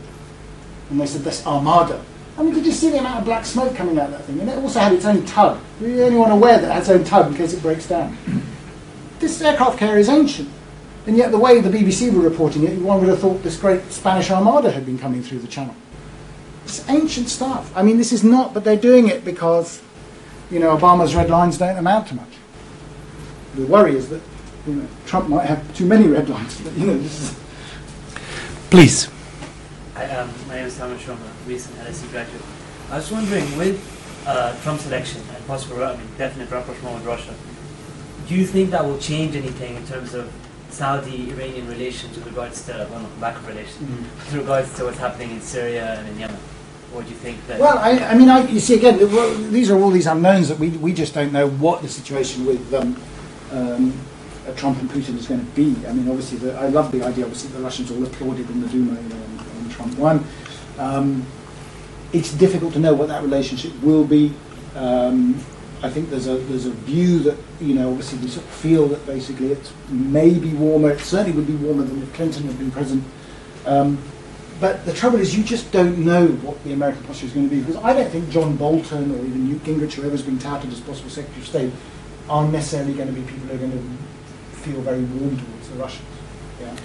And 0.89 0.99
they 0.99 1.05
said, 1.05 1.21
this 1.21 1.45
Armada. 1.45 2.03
I 2.37 2.43
mean, 2.43 2.53
did 2.53 2.65
you 2.65 2.71
see 2.71 2.89
the 2.89 2.97
amount 2.97 3.19
of 3.19 3.25
black 3.25 3.45
smoke 3.45 3.75
coming 3.75 3.99
out 3.99 4.05
of 4.05 4.11
that 4.11 4.25
thing? 4.25 4.39
And 4.39 4.49
it 4.49 4.57
also 4.57 4.79
had 4.79 4.93
its 4.93 5.05
own 5.05 5.25
tug. 5.25 5.59
Are 5.81 5.87
you 5.87 6.17
one 6.17 6.31
aware 6.31 6.59
that 6.59 6.69
it 6.69 6.73
has 6.73 6.89
its 6.89 6.97
own 6.97 7.03
tug 7.03 7.31
in 7.31 7.37
case 7.37 7.53
it 7.53 7.61
breaks 7.61 7.87
down? 7.87 8.17
this 9.19 9.41
aircraft 9.41 9.77
carrier 9.77 9.99
is 9.99 10.09
ancient. 10.09 10.49
And 11.05 11.17
yet 11.17 11.31
the 11.31 11.37
way 11.37 11.59
the 11.59 11.69
BBC 11.69 12.11
were 12.13 12.21
reporting 12.21 12.63
it, 12.63 12.79
one 12.79 12.99
would 13.01 13.09
have 13.09 13.19
thought 13.19 13.43
this 13.43 13.57
great 13.57 13.91
Spanish 13.91 14.31
Armada 14.31 14.71
had 14.71 14.85
been 14.85 14.97
coming 14.97 15.21
through 15.21 15.39
the 15.39 15.47
channel. 15.47 15.75
It's 16.63 16.87
ancient 16.89 17.27
stuff. 17.29 17.75
I 17.75 17.83
mean, 17.83 17.97
this 17.97 18.13
is 18.13 18.23
not, 18.23 18.53
but 18.53 18.63
they're 18.63 18.77
doing 18.77 19.09
it 19.09 19.25
because, 19.25 19.81
you 20.49 20.59
know, 20.59 20.75
Obama's 20.75 21.13
red 21.13 21.29
lines 21.29 21.57
don't 21.57 21.77
amount 21.77 22.07
to 22.07 22.15
much. 22.15 22.29
The 23.55 23.65
worry 23.67 23.95
is 23.95 24.09
that, 24.09 24.21
you 24.65 24.73
know, 24.75 24.87
Trump 25.05 25.29
might 25.29 25.45
have 25.45 25.75
too 25.75 25.85
many 25.85 26.07
red 26.07 26.27
lines. 26.27 26.59
But, 26.61 26.73
you 26.73 26.87
know, 26.87 26.97
this 26.97 27.21
is. 27.21 27.39
Please. 28.69 29.09
Hi, 29.93 30.05
um, 30.15 30.31
my 30.47 30.55
name 30.55 30.65
is 30.65 30.77
Thomas 30.77 31.01
Sharma, 31.03 31.19
recent 31.45 31.75
LSE 31.77 32.09
graduate. 32.11 32.41
I 32.89 32.97
was 32.97 33.11
wondering, 33.11 33.45
with 33.57 33.77
uh, 34.25 34.59
Trump's 34.63 34.87
election 34.87 35.21
and 35.35 35.45
possible, 35.45 35.83
I 35.83 35.95
mean, 35.95 36.07
definite 36.17 36.49
rapprochement 36.49 36.95
with 36.95 37.05
Russia, 37.05 37.33
do 38.27 38.33
you 38.33 38.45
think 38.47 38.71
that 38.71 38.83
will 38.83 38.97
change 38.97 39.35
anything 39.35 39.75
in 39.75 39.85
terms 39.85 40.15
of 40.15 40.31
Saudi-Iranian 40.69 41.67
relations 41.67 42.15
with 42.17 42.25
regards 42.25 42.65
to, 42.65 42.87
well, 42.89 43.01
not 43.01 43.19
lack 43.19 43.35
of 43.35 43.47
relations, 43.47 43.87
Mm. 43.87 44.01
with 44.01 44.33
regards 44.33 44.73
to 44.77 44.85
what's 44.85 44.97
happening 44.97 45.29
in 45.29 45.41
Syria 45.41 45.99
and 45.99 46.09
in 46.09 46.19
Yemen? 46.19 46.37
Or 46.95 47.03
do 47.03 47.09
you 47.09 47.15
think 47.15 47.45
that... 47.47 47.59
Well, 47.59 47.77
I, 47.77 47.91
I 47.99 48.15
mean, 48.15 48.29
I, 48.29 48.47
you 48.47 48.59
see, 48.59 48.75
again, 48.75 48.97
these 49.51 49.69
are 49.69 49.79
all 49.79 49.91
these 49.91 50.07
unknowns 50.07 50.49
that 50.49 50.57
we, 50.57 50.69
we 50.69 50.93
just 50.93 51.13
don't 51.13 51.31
know 51.31 51.49
what 51.49 51.83
the 51.83 51.89
situation 51.89 52.45
with 52.45 52.73
um, 52.73 52.95
um, 53.53 53.93
Trump 54.55 54.79
and 54.79 54.89
Putin 54.89 55.17
is 55.17 55.27
going 55.27 55.39
to 55.39 55.51
be. 55.51 55.75
I 55.87 55.93
mean, 55.93 56.09
obviously, 56.09 56.39
the, 56.39 56.53
I 56.55 56.67
love 56.67 56.91
the 56.91 57.03
idea, 57.03 57.23
obviously, 57.25 57.51
the 57.51 57.59
Russians 57.59 57.91
all 57.91 58.03
applauded 58.03 58.49
in 58.49 58.61
the 58.61 58.67
Duma 58.67 58.99
you 59.01 59.09
know, 59.09 59.15
when 59.15 59.69
Trump 59.69 59.97
won. 59.97 60.25
Um, 60.77 61.25
it's 62.11 62.33
difficult 62.33 62.73
to 62.73 62.79
know 62.79 62.93
what 62.93 63.07
that 63.07 63.23
relationship 63.23 63.71
will 63.81 64.03
be. 64.03 64.33
Um, 64.75 65.35
I 65.81 65.89
think 65.89 66.09
there's 66.09 66.27
a 66.27 66.37
there's 66.37 66.65
a 66.65 66.71
view 66.71 67.19
that 67.19 67.37
you 67.59 67.73
know 67.73 67.89
obviously 67.89 68.17
we 68.19 68.29
sort 68.29 68.45
of 68.45 68.51
feel 68.51 68.87
that 68.87 69.05
basically 69.05 69.51
it 69.51 69.71
may 69.89 70.33
be 70.33 70.53
warmer. 70.53 70.91
It 70.91 70.99
certainly 70.99 71.35
would 71.35 71.47
be 71.47 71.55
warmer 71.55 71.83
than 71.83 72.01
if 72.01 72.13
Clinton 72.13 72.43
had 72.43 72.57
been 72.57 72.71
president. 72.71 73.03
Um, 73.65 73.97
but 74.59 74.85
the 74.85 74.93
trouble 74.93 75.19
is, 75.19 75.35
you 75.35 75.43
just 75.43 75.71
don't 75.71 75.97
know 75.97 76.27
what 76.27 76.63
the 76.63 76.71
American 76.71 77.03
posture 77.03 77.25
is 77.25 77.33
going 77.33 77.49
to 77.49 77.53
be 77.53 77.61
because 77.61 77.75
I 77.83 77.93
don't 77.93 78.09
think 78.09 78.29
John 78.29 78.55
Bolton 78.55 79.11
or 79.11 79.25
even 79.25 79.49
Newt 79.49 79.63
Gingrich, 79.63 79.93
whoever's 79.93 80.21
been 80.21 80.39
touted 80.39 80.71
as 80.71 80.79
possible 80.79 81.09
Secretary 81.09 81.41
of 81.41 81.47
State, 81.47 81.73
are 82.29 82.47
necessarily 82.47 82.93
going 82.93 83.13
to 83.13 83.13
be 83.13 83.21
people 83.21 83.47
who 83.47 83.55
are 83.55 83.57
going 83.57 83.71
to 83.71 84.57
feel 84.57 84.81
very 84.81 85.03
warm 85.03 85.37
towards 85.37 85.69
the 85.69 85.75
Russians. 85.75 86.07
Yeah. 86.61 86.75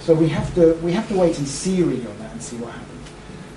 So 0.00 0.14
we 0.14 0.28
have 0.28 0.54
to 0.54 0.74
we 0.82 0.92
have 0.92 1.08
to 1.08 1.16
wait 1.16 1.38
and 1.38 1.46
see 1.46 1.82
really 1.82 2.06
on 2.06 2.18
that 2.18 2.32
and 2.32 2.42
see 2.42 2.56
what 2.56 2.72
happens. 2.72 2.96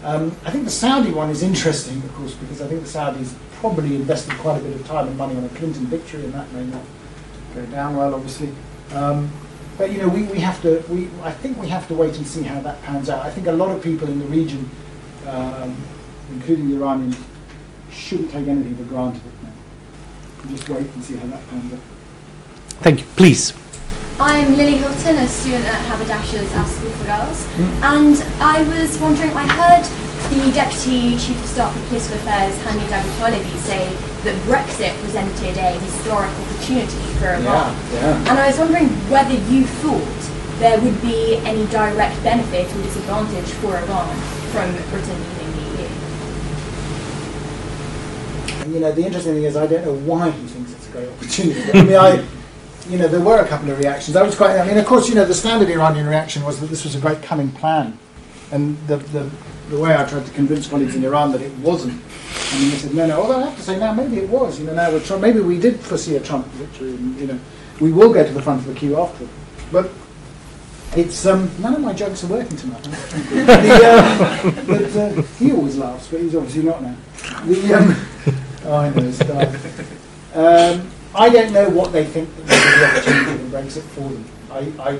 Um, 0.04 0.38
I 0.46 0.52
think 0.52 0.66
the 0.66 0.72
Saudi 0.72 1.12
one 1.12 1.30
is 1.30 1.44
interesting, 1.44 1.98
of 1.98 2.14
course, 2.14 2.34
because 2.34 2.62
I 2.62 2.68
think 2.68 2.82
the 2.82 2.88
Saudis 2.88 3.34
probably 3.60 3.96
invested 3.96 4.34
quite 4.36 4.58
a 4.58 4.64
bit 4.64 4.74
of 4.76 4.88
time 4.88 5.08
and 5.08 5.18
money 5.18 5.36
on 5.36 5.44
a 5.44 5.50
Clinton 5.50 5.86
victory, 5.88 6.24
and 6.24 6.34
that 6.34 6.52
may 6.54 6.64
not 6.64 6.82
go 7.54 7.66
down 7.68 7.98
well, 7.98 8.16
obviously. 8.16 8.50
Um, 8.94 9.30
but 9.78 9.92
you 9.92 10.00
know, 10.00 10.08
we, 10.10 10.24
we 10.24 10.40
have 10.40 10.62
to. 10.62 10.84
We 10.90 11.10
I 11.22 11.32
think 11.32 11.58
we 11.58 11.68
have 11.68 11.88
to 11.90 11.94
wait 11.94 12.18
and 12.18 12.26
see 12.26 12.44
how 12.44 12.60
that 12.62 12.82
pans 12.84 13.10
out. 13.10 13.26
I 13.26 13.30
think 13.30 13.48
a 13.48 13.52
lot 13.52 13.72
of 13.72 13.84
people 13.84 14.08
in 14.08 14.20
the 14.20 14.26
region, 14.26 14.70
um, 15.28 15.76
including 16.32 16.70
the 16.70 16.76
Iranians, 16.78 17.18
shouldn't 17.92 18.32
take 18.32 18.48
anything 18.48 18.76
for 18.76 18.84
granted. 18.84 19.22
Just 20.48 20.70
wait 20.70 20.88
and 20.88 21.04
see 21.04 21.16
how 21.18 21.28
that 21.28 21.48
pans 21.50 21.74
out. 21.74 21.80
Thank 22.82 23.02
you. 23.02 23.06
Please. 23.16 23.54
I'm 24.20 24.56
Lily 24.56 24.78
Hilton, 24.78 25.16
a 25.18 25.28
student 25.28 25.66
at 25.66 25.80
Haberdashers' 25.88 26.52
Aske's 26.52 26.76
School 26.78 26.92
for 26.92 27.06
Girls, 27.06 27.46
hmm? 27.56 27.84
and 27.84 28.16
I 28.42 28.64
was 28.68 29.00
wondering, 29.00 29.32
I 29.32 29.48
heard 29.48 29.86
the 30.28 30.52
Deputy 30.52 31.18
Chief 31.18 31.40
of 31.40 31.48
Staff 31.48 31.74
for 31.74 31.88
Political 31.88 32.16
Affairs, 32.20 32.56
Hamid 32.68 32.92
Aboutalebi, 32.92 33.56
say 33.64 33.88
that 34.28 34.36
Brexit 34.44 34.92
presented 35.02 35.56
a 35.58 35.80
historic 35.80 36.30
opportunity 36.30 37.00
for 37.16 37.28
Iran. 37.32 37.72
yeah. 37.94 38.20
And 38.28 38.36
I 38.40 38.48
was 38.48 38.60
wondering 38.60 38.90
whether 39.10 39.34
you 39.34 39.64
thought 39.80 40.20
there 40.60 40.80
would 40.82 41.02
be 41.02 41.38
any 41.48 41.66
direct 41.68 42.22
benefit 42.22 42.68
or 42.76 42.84
disadvantage 42.84 43.48
for 43.64 43.78
Iran 43.78 44.16
from 44.52 44.68
Britain 44.92 45.16
leaving 45.16 45.52
the 45.56 45.84
EU. 45.84 45.88
And, 48.70 48.76
you 48.76 48.82
know, 48.82 48.92
the 48.92 49.04
interesting 49.04 49.34
thing 49.34 49.46
is 49.46 49.58
I 49.58 49.66
don't 49.66 49.84
know 49.84 49.96
why 49.96 50.30
he 50.30 50.46
thinks 50.46 50.74
it's 50.74 50.88
a 50.90 50.92
great 50.92 51.10
opportunity. 51.10 51.72
I 51.74 51.84
mean, 51.84 51.96
I, 51.96 52.24
you 52.88 53.00
know, 53.00 53.08
there 53.08 53.20
were 53.20 53.40
a 53.40 53.48
couple 53.48 53.72
of 53.72 53.80
reactions. 53.80 54.16
I 54.16 54.22
was 54.22 54.36
quite. 54.36 54.60
I 54.60 54.68
mean, 54.68 54.78
of 54.78 54.86
course, 54.86 55.10
you 55.10 55.16
know, 55.16 55.26
the 55.26 55.34
standard 55.34 55.70
Iranian 55.70 56.06
reaction 56.06 56.44
was 56.44 56.60
that 56.60 56.68
this 56.68 56.84
was 56.84 56.94
a 56.94 57.00
great 57.00 57.24
cunning 57.24 57.50
plan, 57.50 57.98
and 58.52 58.78
the 58.86 58.98
the, 58.98 59.28
the 59.72 59.80
way 59.80 59.96
I 59.96 60.06
tried 60.06 60.24
to 60.24 60.32
convince 60.34 60.68
colleagues 60.68 60.96
in 60.96 61.04
Iran 61.04 61.32
that 61.32 61.42
it 61.42 61.52
wasn't. 61.58 62.00
I 62.52 62.60
mean, 62.60 62.70
they 62.70 62.76
said 62.78 62.94
no, 62.94 63.08
no. 63.08 63.22
Although 63.22 63.40
I 63.40 63.46
have 63.48 63.56
to 63.56 63.64
say 63.64 63.80
now, 63.80 63.92
maybe 63.92 64.18
it 64.18 64.30
was. 64.30 64.60
You 64.60 64.68
know, 64.68 64.76
now 64.76 64.92
with 64.92 65.08
Trump, 65.08 65.24
maybe 65.24 65.40
we 65.40 65.58
did 65.60 65.80
foresee 65.80 66.16
a 66.18 66.20
Trump 66.20 66.46
victory. 66.50 66.90
And, 66.90 67.20
you 67.20 67.26
know, 67.26 67.40
we 67.80 67.92
will 67.92 68.14
go 68.14 68.24
to 68.24 68.32
the 68.32 68.42
front 68.42 68.62
of 68.62 68.68
the 68.68 68.76
queue 68.76 69.00
after. 69.00 69.28
But 69.72 69.90
It's 70.96 71.26
um, 71.26 71.50
none 71.60 71.76
of 71.76 71.82
my 71.82 71.94
jokes 71.94 72.24
are 72.24 72.28
working 72.28 72.58
tonight. 72.58 72.84
the, 72.84 73.82
uh, 73.84 74.52
but, 74.68 74.96
uh, 74.96 75.22
he 75.38 75.52
always 75.52 75.78
laughs, 75.78 76.08
but 76.08 76.22
he's 76.22 76.36
obviously 76.36 76.64
not 76.64 76.82
now. 76.82 76.96
The, 77.46 77.74
um, 77.74 77.96
it's. 78.70 79.22
Um, 80.36 80.92
I 81.16 81.30
don't 81.30 81.52
know 81.52 81.70
what 81.70 81.92
they 81.92 82.06
think 82.06 82.30
that 82.36 82.46
the 82.46 82.86
opportunity 82.86 83.44
in 83.44 83.50
Brexit 83.50 83.82
for 83.82 84.02
them. 84.02 84.26
I, 84.52 84.92
I, 84.92 85.00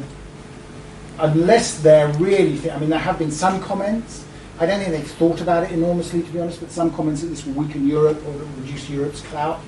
unless 1.20 1.80
they're 1.82 2.12
really, 2.14 2.58
thi- 2.58 2.72
I 2.72 2.80
mean, 2.80 2.90
there 2.90 2.98
have 2.98 3.20
been 3.20 3.32
some 3.32 3.62
comments. 3.62 4.26
I 4.60 4.66
don't 4.66 4.80
think 4.80 4.92
they've 4.92 5.12
thought 5.12 5.40
about 5.42 5.64
it 5.64 5.72
enormously, 5.72 6.24
to 6.24 6.32
be 6.32 6.40
honest, 6.40 6.60
but 6.60 6.72
some 6.72 6.92
comments 6.94 7.22
that 7.22 7.28
this 7.28 7.46
will 7.46 7.54
weaken 7.54 7.88
Europe 7.88 8.26
or 8.26 8.34
reduce 8.60 8.90
Europe's 8.90 9.22
clout. 9.22 9.60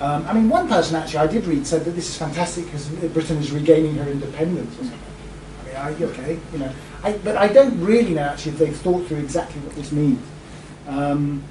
Um, 0.00 0.24
I 0.26 0.32
mean, 0.32 0.48
one 0.48 0.68
person 0.68 0.96
actually 0.96 1.18
I 1.18 1.26
did 1.26 1.44
read 1.46 1.66
said 1.66 1.84
that 1.84 1.92
this 1.92 2.08
is 2.08 2.16
fantastic 2.16 2.64
because 2.66 2.88
Britain 2.88 3.38
is 3.38 3.50
regaining 3.50 3.96
her 3.96 4.08
independence 4.10 4.74
or 4.74 4.84
something. 4.84 5.00
I 5.60 5.66
mean, 5.66 5.76
I, 5.76 6.04
okay, 6.04 6.38
you 6.52 6.58
know, 6.58 6.72
I, 7.02 7.12
but 7.18 7.36
I 7.36 7.48
don't 7.48 7.80
really 7.80 8.14
know 8.14 8.22
actually 8.22 8.52
if 8.52 8.58
they've 8.58 8.76
thought 8.76 9.06
through 9.06 9.18
exactly 9.18 9.60
what 9.62 9.74
this 9.74 9.92
means. 9.92 10.24
Um, 10.88 11.42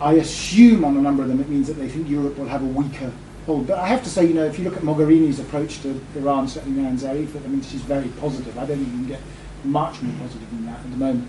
I 0.00 0.14
assume 0.14 0.84
on 0.84 0.96
a 0.96 1.00
number 1.00 1.22
of 1.22 1.28
them 1.28 1.40
it 1.40 1.48
means 1.48 1.66
that 1.68 1.74
they 1.74 1.88
think 1.88 2.08
Europe 2.08 2.38
will 2.38 2.48
have 2.48 2.62
a 2.62 2.66
weaker 2.66 3.12
hold. 3.46 3.66
But 3.66 3.78
I 3.78 3.86
have 3.86 4.02
to 4.04 4.10
say, 4.10 4.26
you 4.26 4.34
know, 4.34 4.44
if 4.44 4.58
you 4.58 4.64
look 4.64 4.76
at 4.76 4.82
Mogherini's 4.82 5.38
approach 5.38 5.80
to 5.82 6.00
Iran, 6.14 6.48
certainly 6.48 6.82
now 6.82 6.88
in 6.88 7.06
I 7.06 7.48
mean, 7.48 7.62
she's 7.62 7.82
very 7.82 8.08
positive. 8.20 8.58
I 8.58 8.66
don't 8.66 8.78
think 8.78 8.90
can 8.90 9.06
get 9.06 9.20
much 9.64 10.02
more 10.02 10.14
positive 10.20 10.50
than 10.50 10.66
that 10.66 10.78
at 10.78 10.90
the 10.90 10.96
moment 10.96 11.28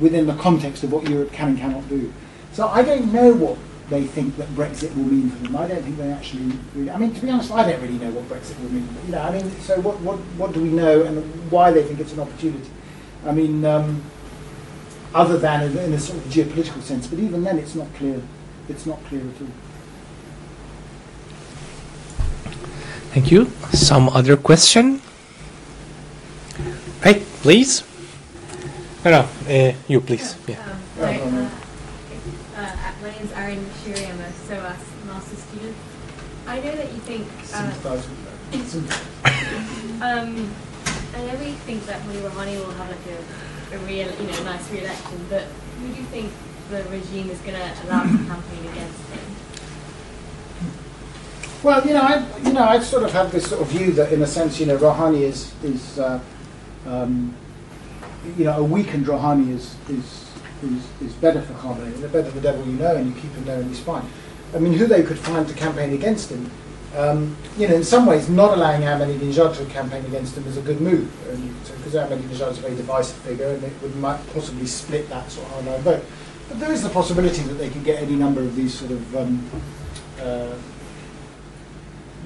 within 0.00 0.26
the 0.26 0.34
context 0.34 0.84
of 0.84 0.92
what 0.92 1.08
Europe 1.08 1.32
can 1.32 1.48
and 1.48 1.58
cannot 1.58 1.88
do. 1.88 2.12
So 2.52 2.68
I 2.68 2.82
don't 2.82 3.12
know 3.12 3.34
what 3.34 3.58
they 3.90 4.04
think 4.04 4.36
that 4.36 4.48
Brexit 4.48 4.94
will 4.96 5.04
mean 5.04 5.30
for 5.30 5.44
them. 5.44 5.56
I 5.56 5.66
don't 5.66 5.82
think 5.82 5.96
they 5.96 6.10
actually 6.12 6.52
really, 6.74 6.90
I 6.90 6.98
mean, 6.98 7.14
to 7.14 7.20
be 7.20 7.30
honest, 7.30 7.50
I 7.50 7.68
don't 7.68 7.80
really 7.80 7.98
know 7.98 8.10
what 8.10 8.28
Brexit 8.28 8.60
will 8.60 8.70
mean. 8.70 8.88
You 9.06 9.12
know, 9.12 9.22
I 9.22 9.30
mean, 9.30 9.50
so 9.60 9.80
what, 9.80 9.98
what, 10.00 10.18
what 10.36 10.52
do 10.52 10.62
we 10.62 10.68
know 10.68 11.02
and 11.02 11.50
why 11.50 11.70
they 11.70 11.82
think 11.82 12.00
it's 12.00 12.12
an 12.12 12.20
opportunity? 12.20 12.68
I 13.24 13.32
mean, 13.32 13.64
um, 13.64 14.02
other 15.14 15.38
than 15.38 15.62
in, 15.70 15.78
in 15.78 15.92
a 15.92 15.98
sort 15.98 16.18
of 16.18 16.24
geopolitical 16.24 16.82
sense, 16.82 17.06
but 17.06 17.18
even 17.18 17.42
then 17.42 17.58
it's 17.58 17.74
not 17.74 17.92
clear. 17.94 18.20
It's 18.68 18.86
not 18.86 19.02
clear 19.04 19.22
at 19.22 19.40
all. 19.40 19.48
Thank 23.12 23.30
you. 23.30 23.50
Some 23.72 24.08
other 24.10 24.36
question? 24.36 25.00
Hey, 27.02 27.22
please. 27.40 27.82
No, 29.04 29.10
no, 29.10 29.28
uh, 29.48 29.72
you 29.88 30.00
please. 30.00 30.36
Yeah. 30.46 30.60
Um, 30.60 30.80
hi, 30.98 31.18
uh, 31.20 31.48
uh, 32.56 32.92
my 33.00 33.10
name's 33.10 33.32
Erin 33.32 33.64
Shiri. 33.80 34.10
I'm 34.10 34.20
a 34.20 34.32
SOAS 34.46 34.82
master 35.06 35.36
student. 35.36 35.76
I 36.46 36.60
know 36.60 36.74
that 36.76 36.92
you 36.92 37.00
think. 37.08 37.26
Uh, 37.54 37.72
um, 40.04 40.54
I 41.14 41.20
know 41.24 41.36
we 41.38 41.52
think 41.64 41.86
that 41.86 42.04
Mani 42.06 42.20
Rouhani 42.20 42.56
will 42.58 42.72
have 42.72 42.90
like 42.90 43.06
a, 43.06 43.18
a 43.72 43.78
real, 43.78 44.08
you 44.08 44.26
know, 44.26 44.42
nice 44.44 44.70
re-election, 44.70 45.26
but 45.28 45.42
who 45.42 45.88
do 45.88 46.00
you 46.00 46.06
think 46.06 46.32
the 46.70 46.82
regime 46.84 47.30
is 47.30 47.38
going 47.40 47.54
to 47.54 47.86
allow 47.86 48.02
to 48.02 48.18
campaign 48.24 48.72
against 48.72 49.00
him? 49.08 49.20
Well, 51.62 51.84
you 51.86 51.92
know, 51.92 52.02
I, 52.02 52.38
you 52.44 52.52
know, 52.52 52.64
I 52.64 52.78
sort 52.78 53.02
of 53.02 53.12
have 53.12 53.32
this 53.32 53.48
sort 53.48 53.60
of 53.60 53.68
view 53.68 53.92
that, 53.92 54.12
in 54.12 54.22
a 54.22 54.26
sense, 54.26 54.60
you 54.60 54.66
know, 54.66 54.78
Rouhani 54.78 55.22
is 55.22 55.52
is, 55.64 55.98
uh, 55.98 56.20
um, 56.86 57.34
you 58.36 58.44
know, 58.44 58.58
a 58.58 58.64
weakened 58.64 59.06
Rouhani 59.06 59.50
is 59.50 59.74
is 59.88 60.30
is, 60.62 60.86
is 61.02 61.12
better 61.14 61.42
for 61.42 61.54
Khamenei. 61.54 62.00
The 62.00 62.08
better 62.08 62.30
for 62.30 62.36
the 62.36 62.40
devil 62.40 62.64
you 62.64 62.74
know, 62.74 62.94
and 62.94 63.08
you 63.08 63.20
keep 63.20 63.32
him 63.32 63.44
there, 63.44 63.60
and 63.60 63.68
he's 63.68 63.80
fine. 63.80 64.08
I 64.54 64.58
mean, 64.60 64.72
who 64.72 64.86
they 64.86 65.02
could 65.02 65.18
find 65.18 65.48
to 65.48 65.54
campaign 65.54 65.92
against 65.92 66.30
him, 66.30 66.50
um, 66.98 67.36
you 67.56 67.68
know, 67.68 67.76
in 67.76 67.84
some 67.84 68.06
ways, 68.06 68.28
not 68.28 68.56
allowing 68.56 68.82
Ahmadinejad 68.82 69.56
to 69.56 69.64
campaign 69.66 70.04
against 70.06 70.36
him 70.36 70.46
is 70.46 70.56
a 70.56 70.62
good 70.62 70.80
move, 70.80 71.08
because 71.76 71.94
Ahmadinejad 71.94 72.50
is 72.50 72.58
a 72.58 72.60
very 72.60 72.74
divisive 72.74 73.16
figure, 73.18 73.50
and 73.50 73.62
it 73.62 73.72
would 73.82 73.94
might 73.96 74.20
possibly 74.32 74.66
split 74.66 75.08
that 75.08 75.30
sort 75.30 75.46
of 75.46 75.52
hardline 75.64 75.80
vote. 75.80 76.04
But 76.48 76.60
there 76.60 76.72
is 76.72 76.82
the 76.82 76.88
possibility 76.88 77.42
that 77.42 77.54
they 77.54 77.70
could 77.70 77.84
get 77.84 78.02
any 78.02 78.16
number 78.16 78.40
of 78.40 78.56
these 78.56 78.74
sort 78.74 78.90
of 78.90 79.16
um, 79.16 79.50
uh, 80.20 80.54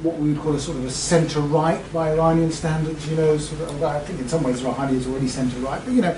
what 0.02 0.16
we 0.16 0.32
would 0.32 0.40
call 0.40 0.54
a 0.54 0.60
sort 0.60 0.78
of 0.78 0.84
a 0.84 0.90
centre-right 0.90 1.92
by 1.92 2.12
Iranian 2.12 2.50
standards, 2.50 3.08
you 3.08 3.16
know, 3.16 3.36
sort 3.38 3.60
of, 3.62 3.82
I 3.82 4.00
think 4.00 4.20
in 4.20 4.28
some 4.28 4.42
ways 4.42 4.60
Rouhani 4.62 4.94
is 4.94 5.06
already 5.06 5.28
centre-right, 5.28 5.84
but 5.84 5.92
you 5.94 6.02
know, 6.02 6.16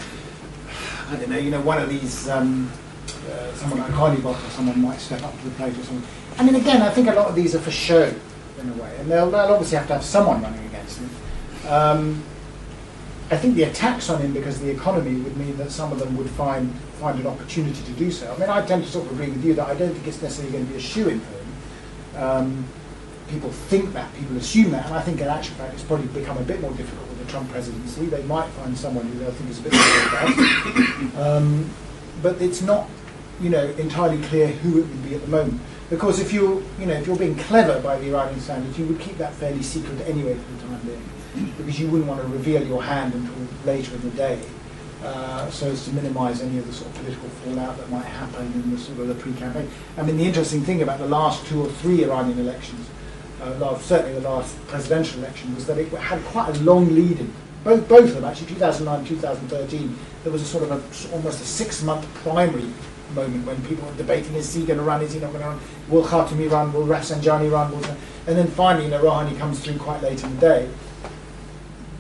I 1.11 1.17
don't 1.17 1.29
know, 1.29 1.39
you 1.39 1.51
know, 1.51 1.61
one 1.61 1.83
of 1.83 1.89
these, 1.89 2.29
um, 2.29 2.71
uh, 3.31 3.53
someone 3.55 3.81
like 3.81 3.91
Ghalibaf 3.91 4.47
or 4.47 4.51
someone 4.51 4.81
might 4.81 5.01
step 5.01 5.23
up 5.23 5.37
to 5.39 5.45
the 5.45 5.51
plate 5.57 5.77
or 5.77 5.83
something. 5.83 6.09
I 6.39 6.45
mean, 6.45 6.55
again, 6.55 6.83
I 6.83 6.91
think 6.91 7.09
a 7.09 7.13
lot 7.13 7.27
of 7.29 7.35
these 7.35 7.55
are 7.55 7.61
for 7.61 7.71
show, 7.71 8.13
in 8.65 8.79
a 8.79 8.83
way, 8.83 8.97
and 8.99 9.11
they'll, 9.11 9.31
they'll 9.31 9.53
obviously 9.53 9.79
have 9.79 9.87
to 9.89 9.95
have 9.95 10.05
someone 10.05 10.43
running 10.43 10.65
against 10.67 11.01
them. 11.01 11.11
Um, 11.69 12.23
I 13.31 13.37
think 13.37 13.55
the 13.55 13.65
attacks 13.65 14.11
on 14.11 14.21
him 14.21 14.33
because 14.33 14.57
of 14.57 14.63
the 14.63 14.71
economy 14.71 15.21
would 15.21 15.37
mean 15.37 15.57
that 15.57 15.71
some 15.71 15.93
of 15.93 15.99
them 15.99 16.17
would 16.17 16.29
find 16.31 16.75
find 17.01 17.19
an 17.19 17.27
opportunity 17.27 17.83
to 17.83 17.93
do 17.93 18.11
so. 18.11 18.33
I 18.33 18.39
mean, 18.39 18.49
I 18.49 18.65
tend 18.65 18.85
to 18.85 18.91
sort 18.91 19.07
of 19.07 19.13
agree 19.13 19.31
with 19.31 19.45
you 19.45 19.55
that 19.55 19.67
I 19.67 19.75
don't 19.75 19.93
think 19.93 20.07
it's 20.07 20.23
necessarily 20.23 20.53
going 20.53 20.67
to 20.67 20.73
be 20.73 20.79
a 20.79 20.81
shoe-in 20.81 21.21
for 21.21 21.37
him. 21.37 22.23
Um, 22.23 22.65
people 23.29 23.51
think 23.51 23.93
that, 23.95 24.15
people 24.15 24.37
assume 24.37 24.71
that, 24.73 24.87
and 24.87 24.95
I 24.95 25.01
think 25.01 25.21
in 25.21 25.29
actual 25.29 25.57
fact 25.57 25.75
it's 25.75 25.83
probably 25.83 26.07
become 26.09 26.39
a 26.39 26.43
bit 26.43 26.61
more 26.61 26.73
difficult 26.73 27.09
with 27.09 27.25
the 27.25 27.31
Trump 27.31 27.51
presidency. 27.51 28.07
They 28.07 28.23
might 28.25 28.49
find 28.51 28.77
someone 28.77 29.07
who 29.07 29.19
they'll 29.19 29.33
think 29.33 29.51
is 29.51 29.59
a 29.59 29.63
bit 29.63 29.73
more 29.73 29.83
robust. 29.83 31.17
Um, 31.19 31.71
but 32.23 32.41
it's 32.41 32.63
not, 32.63 32.89
you 33.41 33.51
know, 33.51 33.67
entirely 33.79 34.23
clear 34.23 34.49
who 34.49 34.79
it 34.79 34.87
would 34.87 35.05
be 35.05 35.15
at 35.15 35.23
the 35.23 35.29
moment. 35.29 35.61
Because 35.91 36.19
if 36.19 36.33
you're, 36.33 36.63
you 36.79 36.87
know, 36.87 36.95
if 36.95 37.07
you're 37.07 37.17
being 37.17 37.37
clever 37.37 37.81
by 37.81 37.99
the 37.99 38.09
Iranian 38.09 38.41
standards, 38.41 38.79
you 38.79 38.87
would 38.87 39.01
keep 39.01 39.19
that 39.19 39.35
fairly 39.35 39.63
secret 39.63 40.01
anyway 40.09 40.35
for 40.35 40.53
the 40.53 40.63
time 40.63 40.81
being, 40.87 41.53
because 41.59 41.79
you 41.79 41.89
wouldn't 41.89 42.09
want 42.09 42.23
to 42.23 42.29
reveal 42.29 42.67
your 42.67 42.83
hand 42.83 43.13
until 43.15 43.35
later 43.67 43.95
in 43.95 44.01
the 44.01 44.17
day, 44.17 44.41
uh, 45.05 45.51
so 45.51 45.71
as 45.71 45.85
to 45.85 45.93
minimise 45.93 46.41
any 46.41 46.59
of 46.59 46.67
the 46.67 46.73
sort 46.73 46.91
of 46.91 46.97
political 46.97 47.29
fallout 47.29 47.77
that 47.77 47.91
might 47.91 48.07
happen 48.07 48.47
in 48.47 48.71
the 48.71 48.79
sort 48.79 48.99
of 48.99 49.09
the 49.09 49.15
pre-campaign. 49.15 49.69
I 49.99 50.03
mean, 50.03 50.17
the 50.17 50.25
interesting 50.25 50.63
thing 50.63 50.81
about 50.81 50.99
the 50.99 51.07
last 51.07 51.47
two 51.47 51.63
or 51.63 51.69
three 51.69 52.03
Iranian 52.03 52.39
elections 52.39 52.89
uh, 53.43 53.51
last, 53.59 53.85
certainly 53.87 54.19
the 54.19 54.29
last 54.29 54.57
presidential 54.69 55.19
election, 55.19 55.55
was 55.55 55.67
that 55.67 55.77
it 55.77 55.89
had 55.93 56.25
quite 56.25 56.57
a 56.57 56.61
long 56.61 56.95
lead 56.95 57.21
in. 57.21 57.33
Both, 57.63 57.89
both 57.89 58.09
of 58.09 58.15
them, 58.15 58.25
actually, 58.25 58.49
2009 58.49 59.07
2013, 59.07 59.99
there 60.23 60.33
was 60.33 60.43
a 60.43 60.47
sort 60.47 60.65
of 60.65 60.71
a, 60.71 61.15
almost 61.15 61.41
a 61.43 61.47
six-month 61.47 62.07
primary 62.17 62.71
moment 63.15 63.47
when 63.47 63.63
people 63.65 63.87
were 63.87 63.97
debating, 63.97 64.35
is 64.35 64.53
he 64.55 64.65
going 64.65 64.79
to 64.79 64.85
run, 64.85 65.03
is 65.03 65.13
he 65.13 65.21
not 65.21 65.33
going 65.33 65.43
to 65.43 65.49
run, 65.49 65.61
will 65.89 66.05
Khatami 66.05 66.51
run, 66.51 66.73
will 66.73 66.87
Rafsanjani 66.87 67.51
run, 67.51 67.71
will, 67.71 67.85
and 68.27 68.39
then 68.39 68.47
finally, 68.49 68.87
you 68.87 68.91
know, 68.91 69.37
comes 69.39 69.61
through 69.61 69.79
quite 69.79 70.03
late 70.03 70.23
in 70.23 70.35
the 70.35 70.41
day. 70.41 70.69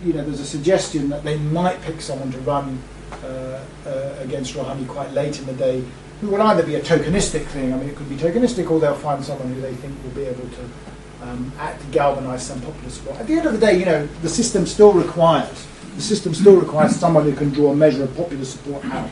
You 0.03 0.13
know, 0.13 0.25
there's 0.25 0.41
a 0.41 0.47
suggestion 0.47 1.09
that 1.09 1.25
they 1.25 1.39
might 1.39 1.81
pick 1.83 2.01
someone 2.01 2.31
to 2.33 2.39
run 2.41 2.79
uh, 3.13 3.65
uh, 3.87 4.15
against 4.21 4.55
Rouhani 4.55 4.87
quite 4.87 5.13
late 5.13 5.39
in 5.39 5.47
the 5.47 5.55
day, 5.55 5.85
who 6.21 6.29
will 6.29 6.43
either 6.43 6.63
be 6.63 6.75
a 6.77 6.81
tokenistic 6.81 7.47
thing, 7.47 7.73
I 7.73 7.77
mean, 7.77 7.89
it 7.89 7.97
could 7.97 8.09
be 8.09 8.17
tokenistic, 8.17 8.71
or 8.71 8.81
they'll 8.81 8.95
find 8.95 9.25
someone 9.25 9.53
who 9.53 9.61
they 9.61 9.75
think 9.75 10.03
will 10.03 10.11
be 10.11 10.25
able 10.25 10.49
to 10.49 11.29
um, 11.29 11.53
act 11.59 11.81
to 11.81 11.87
galvanise 11.89 12.43
some 12.43 12.61
popular 12.61 12.91
support. 12.91 13.21
At 13.21 13.27
the 13.27 13.35
end 13.35 13.47
of 13.47 13.53
the 13.53 13.59
day, 13.59 13.79
you 13.79 13.87
know, 13.87 14.07
the 14.23 14.29
system 14.29 14.67
still 14.67 14.93
requires 14.93 15.67
the 15.97 16.03
system 16.03 16.35
still 16.35 16.57
requires 16.57 16.97
someone 16.97 17.25
who 17.25 17.35
can 17.35 17.51
draw 17.51 17.71
a 17.71 17.77
measure 17.77 18.03
of 18.03 18.17
popular 18.17 18.45
support 18.45 18.85
out. 18.87 19.09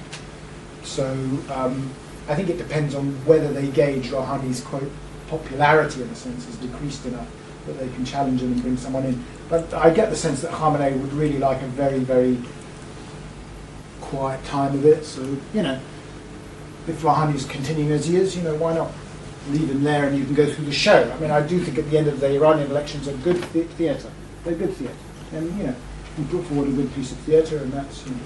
So 0.92 1.10
um, 1.50 1.90
I 2.28 2.34
think 2.34 2.50
it 2.50 2.58
depends 2.58 2.94
on 2.94 3.12
whether 3.24 3.50
they 3.52 3.68
gauge 3.68 4.10
Rouhani's 4.10 4.60
quote 4.60 4.90
popularity 5.28 6.02
in 6.02 6.08
a 6.08 6.14
sense 6.14 6.44
has 6.44 6.56
decreased 6.56 7.06
enough 7.06 7.26
that 7.66 7.78
they 7.78 7.88
can 7.88 8.04
challenge 8.04 8.42
him 8.42 8.52
and 8.52 8.60
bring 8.60 8.76
someone 8.76 9.06
in. 9.06 9.24
But 9.48 9.72
I 9.72 9.90
get 9.90 10.10
the 10.10 10.16
sense 10.16 10.42
that 10.42 10.50
Khamenei 10.50 11.00
would 11.00 11.12
really 11.14 11.38
like 11.38 11.62
a 11.62 11.66
very, 11.68 12.00
very 12.00 12.36
quiet 14.00 14.44
time 14.44 14.74
of 14.74 14.84
it. 14.84 15.06
So, 15.06 15.22
you 15.54 15.62
know, 15.62 15.80
if 16.86 17.00
Rouhani's 17.00 17.46
continuing 17.46 17.92
as 17.92 18.06
he 18.06 18.16
is, 18.16 18.36
you 18.36 18.42
know, 18.42 18.54
why 18.56 18.74
not? 18.74 18.92
leave 19.48 19.70
him 19.70 19.82
there 19.82 20.06
and 20.06 20.16
you 20.16 20.24
can 20.24 20.34
go 20.34 20.46
through 20.46 20.66
the 20.66 20.72
show. 20.72 21.10
I 21.10 21.18
mean, 21.18 21.30
I 21.30 21.44
do 21.44 21.58
think 21.58 21.78
at 21.78 21.90
the 21.90 21.98
end 21.98 22.06
of 22.06 22.20
the 22.20 22.28
day, 22.28 22.36
Iranian 22.36 22.70
elections 22.70 23.08
are 23.08 23.16
good 23.18 23.36
the- 23.52 23.64
theatre. 23.64 24.10
They're 24.44 24.54
good 24.54 24.74
theatre. 24.76 24.94
And, 25.32 25.58
you 25.58 25.64
know, 25.64 25.74
you 26.18 26.24
put 26.26 26.44
forward 26.46 26.68
a 26.68 26.72
good 26.72 26.94
piece 26.94 27.12
of 27.12 27.18
theatre 27.18 27.58
and 27.58 27.72
that's, 27.72 28.04
you 28.06 28.12
know, 28.12 28.20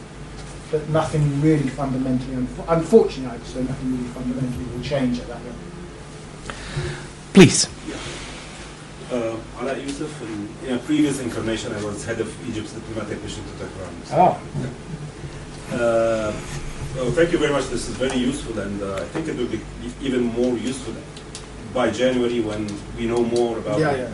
but 0.71 0.89
nothing 0.89 1.41
really 1.41 1.69
fundamentally, 1.69 2.35
unfortunately, 2.69 3.37
I'd 3.39 3.47
say 3.47 3.63
nothing 3.63 3.93
really 3.93 4.09
fundamentally 4.11 4.65
will 4.75 4.83
change 4.83 5.21
at 5.21 5.29
that 5.29 5.41
level. 5.45 5.61
Please. 7.33 7.69
Uh, 9.13 9.37
Ala 9.61 9.79
Yusuf, 9.79 10.11
in, 10.23 10.49
in 10.69 10.75
a 10.75 10.79
previous 10.79 11.21
incarnation, 11.21 11.73
I 11.73 11.85
was 11.85 12.05
head 12.05 12.21
of 12.21 12.49
Egypt's 12.49 12.73
diplomatic 12.73 13.23
mission 13.23 13.45
to 13.45 13.53
Tehran. 13.53 13.95
Ah. 14.11 14.39
Uh, 15.73 16.33
well, 16.97 17.11
thank 17.13 17.31
you 17.31 17.39
very 17.39 17.53
much. 17.53 17.67
This 17.69 17.89
is 17.89 17.95
very 17.95 18.17
useful, 18.19 18.59
and 18.59 18.83
uh, 18.83 18.97
I 18.97 19.05
think 19.13 19.29
it 19.29 19.37
will 19.37 19.47
be 19.47 19.61
even 20.03 20.25
more 20.25 20.57
useful 20.59 20.95
by 21.73 21.91
January 21.91 22.41
when 22.41 22.67
we 22.99 23.07
know 23.07 23.23
more 23.23 23.59
about 23.59 23.79
Yeah, 23.79 23.95
yeah. 23.95 24.11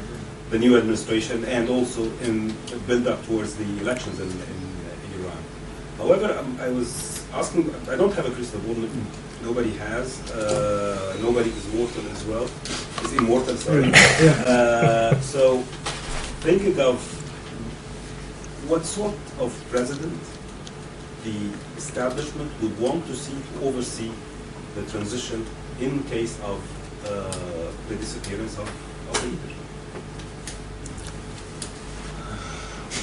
the 0.50 0.58
new 0.58 0.76
administration 0.76 1.44
and 1.44 1.70
also 1.70 2.02
in 2.22 2.52
build-up 2.86 3.24
towards 3.24 3.54
the 3.54 3.64
elections 3.80 4.18
in, 4.20 4.28
in, 4.28 4.32
in 4.32 4.40
Iran. 4.42 4.61
However, 6.02 6.36
um, 6.36 6.58
I 6.60 6.68
was 6.68 7.24
asking, 7.32 7.72
I 7.88 7.94
don't 7.94 8.12
have 8.14 8.26
a 8.26 8.30
crystal 8.32 8.58
ball. 8.62 8.74
Nobody 9.44 9.70
has. 9.86 10.18
Uh, 10.32 11.16
nobody 11.22 11.50
is 11.50 11.72
mortal 11.72 12.04
as 12.10 12.24
well. 12.24 12.46
Is 13.04 13.12
immortal, 13.12 13.56
sorry. 13.56 13.92
Uh, 14.44 15.14
so, 15.20 15.62
thinking 16.42 16.78
of 16.80 16.98
what 18.68 18.84
sort 18.84 19.14
of 19.38 19.50
president 19.70 20.18
the 21.22 21.36
establishment 21.76 22.50
would 22.60 22.76
want 22.80 23.06
to 23.06 23.14
see 23.14 23.38
to 23.52 23.66
oversee 23.68 24.10
the 24.74 24.82
transition 24.90 25.46
in 25.80 26.02
case 26.04 26.36
of 26.40 26.58
uh, 27.06 27.70
the 27.88 27.94
disappearance 27.94 28.58
of, 28.58 28.68
of 29.10 29.24
leader? 29.24 29.61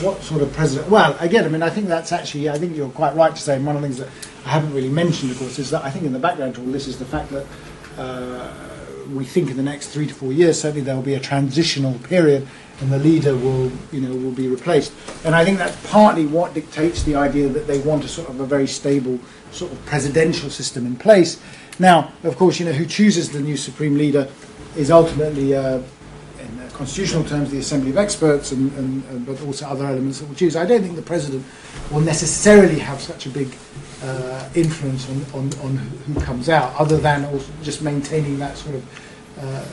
What 0.01 0.21
sort 0.21 0.41
of 0.41 0.51
president? 0.53 0.89
Well, 0.89 1.15
again, 1.19 1.45
I 1.45 1.49
mean, 1.49 1.63
I 1.63 1.69
think 1.69 1.87
that's 1.87 2.11
actually, 2.11 2.49
I 2.49 2.57
think 2.57 2.75
you're 2.75 2.89
quite 2.89 3.15
right 3.15 3.35
to 3.35 3.41
say, 3.41 3.55
and 3.55 3.65
one 3.65 3.75
of 3.75 3.81
the 3.81 3.87
things 3.87 3.99
that 3.99 4.09
I 4.45 4.49
haven't 4.49 4.73
really 4.73 4.89
mentioned, 4.89 5.31
of 5.31 5.39
course, 5.39 5.59
is 5.59 5.69
that 5.71 5.83
I 5.83 5.89
think 5.89 6.05
in 6.05 6.13
the 6.13 6.19
background 6.19 6.55
to 6.55 6.61
all 6.61 6.67
this 6.67 6.87
is 6.87 6.97
the 6.97 7.05
fact 7.05 7.31
that 7.31 7.45
uh, 7.97 8.51
we 9.13 9.25
think 9.25 9.49
in 9.49 9.57
the 9.57 9.63
next 9.63 9.87
three 9.87 10.07
to 10.07 10.13
four 10.13 10.31
years, 10.31 10.59
certainly 10.61 10.81
there 10.81 10.95
will 10.95 11.01
be 11.01 11.15
a 11.15 11.19
transitional 11.19 11.93
period 11.99 12.47
and 12.81 12.91
the 12.91 12.99
leader 12.99 13.35
will, 13.35 13.71
you 13.91 13.99
know, 13.99 14.15
will 14.15 14.31
be 14.31 14.47
replaced. 14.47 14.93
And 15.25 15.35
I 15.35 15.43
think 15.43 15.57
that's 15.57 15.75
partly 15.89 16.25
what 16.25 16.53
dictates 16.53 17.03
the 17.03 17.15
idea 17.15 17.49
that 17.49 17.67
they 17.67 17.79
want 17.79 18.05
a 18.05 18.07
sort 18.07 18.29
of 18.29 18.39
a 18.39 18.45
very 18.45 18.67
stable 18.67 19.19
sort 19.51 19.71
of 19.71 19.85
presidential 19.85 20.49
system 20.49 20.85
in 20.85 20.95
place. 20.95 21.41
Now, 21.77 22.13
of 22.23 22.37
course, 22.37 22.59
you 22.59 22.65
know, 22.65 22.71
who 22.71 22.85
chooses 22.85 23.31
the 23.31 23.41
new 23.41 23.57
supreme 23.57 23.97
leader 23.97 24.29
is 24.77 24.91
ultimately 24.91 25.55
uh, 25.55 25.81
constitutional 26.83 27.25
terms, 27.25 27.51
the 27.51 27.57
Assembly 27.59 27.89
of 27.89 27.97
Experts, 27.97 28.53
and, 28.53 28.71
and, 28.77 29.03
and, 29.09 29.25
but 29.25 29.39
also 29.43 29.67
other 29.67 29.85
elements 29.85 30.19
that 30.19 30.27
will 30.29 30.35
choose. 30.35 30.55
I 30.55 30.65
don't 30.65 30.81
think 30.81 30.95
the 30.95 31.01
president 31.01 31.45
will 31.91 31.99
necessarily 31.99 32.79
have 32.79 33.01
such 33.01 33.25
a 33.25 33.29
big 33.29 33.53
uh, 34.01 34.47
influence 34.55 35.03
on, 35.09 35.17
on, 35.37 35.45
on 35.65 35.75
who 35.75 36.13
comes 36.21 36.47
out, 36.47 36.73
other 36.79 36.95
than 36.97 37.25
also 37.25 37.51
just 37.63 37.81
maintaining 37.81 38.39
that 38.39 38.57
sort 38.57 38.75
of. 38.75 38.83
Uh, 39.37 39.65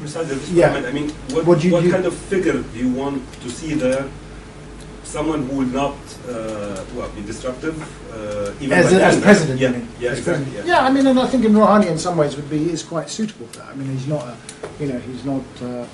Precisely, 0.00 0.38
Yeah. 0.56 0.72
I 0.72 0.90
mean, 0.92 1.10
what, 1.34 1.44
What 1.44 1.62
you- 1.62 1.72
what 1.72 1.84
you- 1.84 1.90
kind 1.92 2.06
of 2.06 2.14
figure 2.16 2.62
do 2.72 2.78
you 2.78 2.88
want 2.88 3.20
to 3.42 3.50
see 3.50 3.74
there? 3.74 4.08
Someone 5.10 5.42
who 5.48 5.56
will 5.56 5.66
not, 5.66 5.96
uh, 6.28 6.84
well, 6.94 7.10
be 7.16 7.22
disruptive, 7.22 7.76
uh, 8.14 8.52
even 8.60 8.78
as, 8.78 8.84
by 8.84 8.98
the 8.98 9.04
as 9.04 9.20
president, 9.20 9.58
Yeah, 9.58 9.68
you 9.70 9.74
mean? 9.78 9.88
yeah, 9.98 10.10
As 10.10 10.18
exactly. 10.18 10.44
president. 10.44 10.66
Yeah. 10.68 10.72
Yeah, 10.82 10.86
I 10.86 10.90
mean, 10.92 11.04
and 11.08 11.18
I 11.18 11.26
think 11.26 11.44
in 11.44 11.52
Rouhani, 11.52 11.86
in 11.86 11.98
some 11.98 12.16
ways, 12.16 12.36
would 12.36 12.48
be 12.48 12.70
is 12.70 12.84
quite 12.84 13.10
suitable 13.10 13.48
for 13.48 13.58
that. 13.58 13.70
I 13.70 13.74
mean, 13.74 13.88
he's 13.90 14.06
not 14.06 14.22
a, 14.22 14.36
you 14.78 14.86
know, 14.92 15.00
he's 15.00 15.24
not 15.24 15.42
uh, 15.62 15.84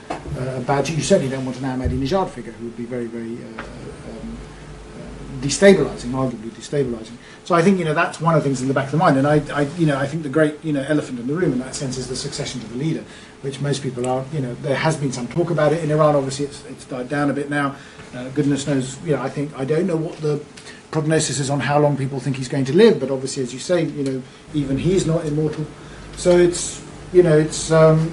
a 0.59 0.61
bad. 0.61 0.87
You 0.91 1.01
certainly 1.01 1.31
don't 1.35 1.47
want 1.47 1.57
an 1.61 1.65
Ahmadinejad 1.65 2.29
figure 2.29 2.53
who 2.53 2.67
would 2.67 2.77
be 2.77 2.85
very, 2.85 3.07
very 3.07 3.39
uh, 3.43 3.63
um, 3.63 4.37
uh, 4.99 5.41
destabilizing, 5.47 6.11
arguably 6.11 6.51
destabilizing. 6.51 7.17
So 7.45 7.55
I 7.55 7.63
think 7.63 7.79
you 7.79 7.87
know 7.87 7.95
that's 7.95 8.21
one 8.21 8.35
of 8.35 8.43
the 8.43 8.47
things 8.49 8.61
in 8.61 8.69
the 8.69 8.75
back 8.75 8.87
of 8.87 8.91
the 8.91 8.99
mind, 8.99 9.17
and 9.17 9.27
I, 9.27 9.37
I, 9.55 9.63
you 9.79 9.87
know, 9.87 9.97
I 9.97 10.07
think 10.07 10.25
the 10.25 10.29
great 10.29 10.63
you 10.63 10.75
know 10.75 10.85
elephant 10.89 11.21
in 11.21 11.27
the 11.27 11.35
room 11.35 11.53
in 11.55 11.59
that 11.61 11.75
sense 11.75 11.97
is 11.97 12.07
the 12.09 12.17
succession 12.17 12.61
to 12.61 12.67
the 12.67 12.77
leader, 12.77 13.05
which 13.43 13.61
most 13.61 13.83
people 13.83 14.07
are. 14.07 14.25
You 14.33 14.41
know, 14.41 14.55
there 14.57 14.77
has 14.77 14.97
been 14.97 15.13
some 15.13 15.29
talk 15.29 15.51
about 15.51 15.73
it 15.73 15.83
in 15.83 15.91
Iran. 15.91 16.17
Obviously, 16.17 16.47
it's 16.47 16.65
it's 16.67 16.85
died 16.85 17.09
down 17.09 17.31
a 17.31 17.33
bit 17.33 17.51
now. 17.51 17.77
Uh, 18.15 18.29
goodness 18.31 18.67
knows, 18.67 18.99
you 19.05 19.15
know, 19.15 19.23
I 19.23 19.29
think 19.29 19.57
I 19.59 19.65
don't 19.65 19.87
know 19.87 19.97
what 19.97 20.17
the 20.19 20.43
prognosis 20.91 21.39
is 21.39 21.51
on 21.51 21.61
how 21.61 21.79
long 21.79 21.97
people 21.97 22.21
think 22.21 22.37
he's 22.37 22.49
going 22.49 22.65
to 22.67 22.77
live, 22.77 23.01
but 23.01 23.11
obviously, 23.11 23.43
as 23.43 23.53
you 23.53 23.59
say, 23.59 23.85
you 23.85 24.05
know, 24.05 24.23
even 24.55 24.79
he's 24.79 25.07
not 25.07 25.27
immortal. 25.27 25.67
So 26.17 26.39
it's 26.39 26.83
you 27.13 27.23
know 27.23 27.39
it's. 27.39 27.71
Um, 27.71 28.13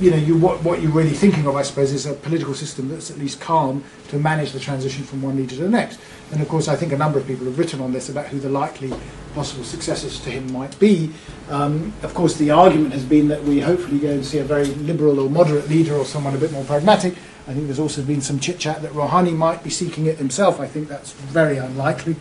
you 0.00 0.10
know, 0.10 0.16
you, 0.16 0.36
what, 0.36 0.62
what 0.62 0.80
you're 0.80 0.92
really 0.92 1.10
thinking 1.10 1.46
of, 1.46 1.56
I 1.56 1.62
suppose, 1.62 1.92
is 1.92 2.06
a 2.06 2.14
political 2.14 2.54
system 2.54 2.88
that's 2.88 3.10
at 3.10 3.18
least 3.18 3.40
calm 3.40 3.84
to 4.08 4.18
manage 4.18 4.52
the 4.52 4.60
transition 4.60 5.04
from 5.04 5.22
one 5.22 5.36
leader 5.36 5.56
to 5.56 5.62
the 5.62 5.68
next. 5.68 5.98
And 6.30 6.40
of 6.40 6.48
course, 6.48 6.68
I 6.68 6.76
think 6.76 6.92
a 6.92 6.96
number 6.96 7.18
of 7.18 7.26
people 7.26 7.46
have 7.46 7.58
written 7.58 7.80
on 7.80 7.92
this 7.92 8.08
about 8.08 8.26
who 8.26 8.38
the 8.38 8.48
likely 8.48 8.92
possible 9.34 9.64
successors 9.64 10.20
to 10.20 10.30
him 10.30 10.52
might 10.52 10.78
be. 10.78 11.12
Um, 11.48 11.92
of 12.02 12.14
course, 12.14 12.36
the 12.36 12.50
argument 12.50 12.92
has 12.92 13.04
been 13.04 13.28
that 13.28 13.42
we 13.42 13.60
hopefully 13.60 13.98
go 13.98 14.10
and 14.10 14.24
see 14.24 14.38
a 14.38 14.44
very 14.44 14.66
liberal 14.66 15.18
or 15.18 15.28
moderate 15.28 15.68
leader 15.68 15.94
or 15.94 16.04
someone 16.04 16.34
a 16.34 16.38
bit 16.38 16.52
more 16.52 16.64
pragmatic. 16.64 17.14
I 17.46 17.54
think 17.54 17.66
there's 17.66 17.80
also 17.80 18.02
been 18.02 18.20
some 18.20 18.38
chit 18.38 18.58
chat 18.58 18.82
that 18.82 18.92
Rouhani 18.92 19.34
might 19.34 19.64
be 19.64 19.70
seeking 19.70 20.06
it 20.06 20.18
himself. 20.18 20.60
I 20.60 20.66
think 20.66 20.88
that's 20.88 21.12
very 21.12 21.56
unlikely. 21.56 22.16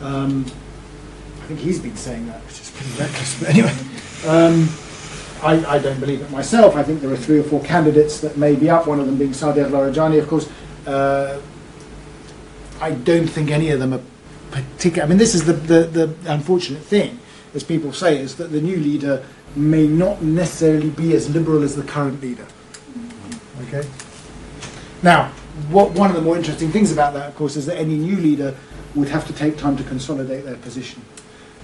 Um, 0.00 0.46
I 1.42 1.46
think 1.46 1.60
he's 1.60 1.78
been 1.78 1.96
saying 1.96 2.26
that, 2.26 2.40
which 2.44 2.60
is 2.60 2.70
pretty 2.70 3.00
reckless. 3.00 3.38
But 3.38 3.48
anyway. 3.50 3.74
Um, 4.26 4.68
I, 5.44 5.74
I 5.74 5.78
don't 5.78 6.00
believe 6.00 6.22
it 6.22 6.30
myself. 6.30 6.74
I 6.74 6.82
think 6.82 7.02
there 7.02 7.12
are 7.12 7.16
three 7.16 7.38
or 7.38 7.42
four 7.42 7.62
candidates 7.62 8.20
that 8.20 8.38
may 8.38 8.56
be 8.56 8.70
up, 8.70 8.86
one 8.86 8.98
of 8.98 9.06
them 9.06 9.18
being 9.18 9.32
Sadiq 9.32 9.68
Larijani, 9.68 10.18
of 10.18 10.26
course. 10.26 10.50
Uh, 10.86 11.40
I 12.80 12.92
don't 12.92 13.26
think 13.26 13.50
any 13.50 13.70
of 13.70 13.78
them 13.78 13.92
are 13.92 14.00
particular. 14.50 15.04
I 15.04 15.08
mean, 15.08 15.18
this 15.18 15.34
is 15.34 15.44
the, 15.44 15.52
the, 15.52 15.84
the 15.84 16.32
unfortunate 16.32 16.82
thing, 16.82 17.18
as 17.52 17.62
people 17.62 17.92
say, 17.92 18.18
is 18.18 18.36
that 18.36 18.52
the 18.52 18.60
new 18.60 18.76
leader 18.76 19.24
may 19.54 19.86
not 19.86 20.22
necessarily 20.22 20.90
be 20.90 21.14
as 21.14 21.28
liberal 21.28 21.62
as 21.62 21.76
the 21.76 21.82
current 21.82 22.22
leader. 22.22 22.46
Okay? 23.68 23.86
Now, 25.02 25.28
what, 25.68 25.92
one 25.92 26.08
of 26.08 26.16
the 26.16 26.22
more 26.22 26.36
interesting 26.36 26.70
things 26.70 26.90
about 26.90 27.12
that, 27.14 27.28
of 27.28 27.36
course, 27.36 27.56
is 27.56 27.66
that 27.66 27.76
any 27.76 27.96
new 27.96 28.16
leader 28.16 28.56
would 28.94 29.08
have 29.08 29.26
to 29.26 29.32
take 29.34 29.58
time 29.58 29.76
to 29.76 29.84
consolidate 29.84 30.44
their 30.44 30.56
position 30.56 31.02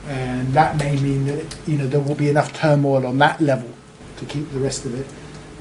and 0.08 0.52
that 0.54 0.76
may 0.76 0.96
mean 0.96 1.26
that 1.26 1.56
you 1.66 1.76
know 1.78 1.86
there 1.86 2.00
will 2.00 2.14
be 2.14 2.28
enough 2.28 2.52
turmoil 2.52 3.06
on 3.06 3.18
that 3.18 3.40
level 3.40 3.70
to 4.16 4.24
keep 4.26 4.50
the 4.52 4.58
rest 4.58 4.84
of 4.84 4.94
it 4.98 5.06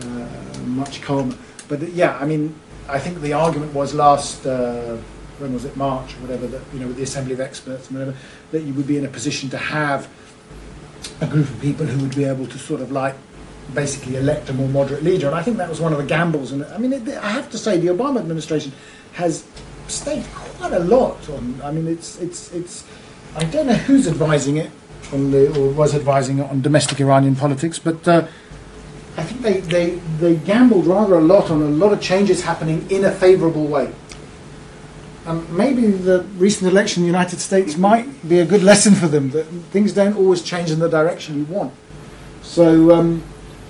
uh, 0.05 0.59
much 0.65 1.01
calmer. 1.01 1.35
But 1.67 1.81
yeah, 1.89 2.17
I 2.17 2.25
mean, 2.25 2.55
I 2.87 2.99
think 2.99 3.21
the 3.21 3.33
argument 3.33 3.73
was 3.73 3.93
last 3.93 4.45
uh, 4.45 4.97
when 5.39 5.53
was 5.53 5.65
it 5.65 5.75
March 5.77 6.15
or 6.15 6.21
whatever 6.21 6.47
that 6.47 6.61
you 6.73 6.79
know 6.79 6.87
with 6.87 6.97
the 6.97 7.03
Assembly 7.03 7.33
of 7.33 7.39
Experts 7.39 7.89
and 7.89 7.99
whatever 7.99 8.17
that 8.51 8.63
you 8.63 8.73
would 8.73 8.87
be 8.87 8.97
in 8.97 9.05
a 9.05 9.09
position 9.09 9.49
to 9.49 9.57
have 9.57 10.09
a 11.21 11.27
group 11.27 11.49
of 11.49 11.61
people 11.61 11.85
who 11.85 12.01
would 12.01 12.15
be 12.15 12.23
able 12.23 12.47
to 12.47 12.57
sort 12.57 12.81
of 12.81 12.91
like 12.91 13.15
basically 13.73 14.15
elect 14.15 14.49
a 14.49 14.53
more 14.53 14.67
moderate 14.67 15.03
leader. 15.03 15.27
And 15.27 15.35
I 15.35 15.43
think 15.43 15.57
that 15.57 15.69
was 15.69 15.79
one 15.79 15.91
of 15.91 15.99
the 15.99 16.05
gambles. 16.05 16.51
And 16.51 16.65
I 16.65 16.77
mean, 16.77 16.93
it, 16.93 17.07
I 17.07 17.29
have 17.29 17.49
to 17.51 17.57
say, 17.57 17.77
the 17.77 17.87
Obama 17.87 18.19
administration 18.19 18.71
has 19.13 19.45
staked 19.87 20.31
quite 20.33 20.73
a 20.73 20.79
lot 20.79 21.29
on. 21.29 21.61
I 21.63 21.71
mean, 21.71 21.87
it's 21.87 22.19
it's 22.19 22.51
it's. 22.53 22.83
I 23.35 23.43
don't 23.45 23.67
know 23.67 23.73
who's 23.73 24.07
advising 24.07 24.57
it 24.57 24.71
on 25.13 25.31
the 25.31 25.47
or 25.59 25.71
was 25.71 25.95
advising 25.95 26.39
it 26.39 26.49
on 26.49 26.61
domestic 26.61 26.99
Iranian 26.99 27.35
politics, 27.35 27.79
but 27.79 28.07
uh, 28.07 28.27
I 29.17 29.23
think 29.23 29.41
they, 29.41 29.59
they 29.59 29.89
they 30.19 30.35
gambled 30.35 30.87
rather 30.87 31.15
a 31.15 31.21
lot 31.21 31.49
on 31.51 31.61
a 31.61 31.65
lot 31.65 31.93
of 31.93 32.01
changes 32.01 32.43
happening 32.43 32.89
in 32.89 33.05
a 33.05 33.11
favourable 33.11 33.67
way. 33.67 33.93
And 35.25 35.47
maybe 35.55 35.87
the 35.87 36.23
recent 36.37 36.71
election 36.71 37.03
in 37.03 37.07
the 37.07 37.11
United 37.17 37.39
States 37.39 37.77
might 37.77 38.27
be 38.27 38.39
a 38.39 38.45
good 38.45 38.63
lesson 38.71 38.95
for 38.95 39.07
them 39.07 39.29
that 39.31 39.45
things 39.71 39.93
don't 39.93 40.15
always 40.15 40.41
change 40.41 40.71
in 40.71 40.79
the 40.79 40.89
direction 40.89 41.37
you 41.37 41.45
want. 41.45 41.73
So, 42.41 42.95
um, 42.95 43.21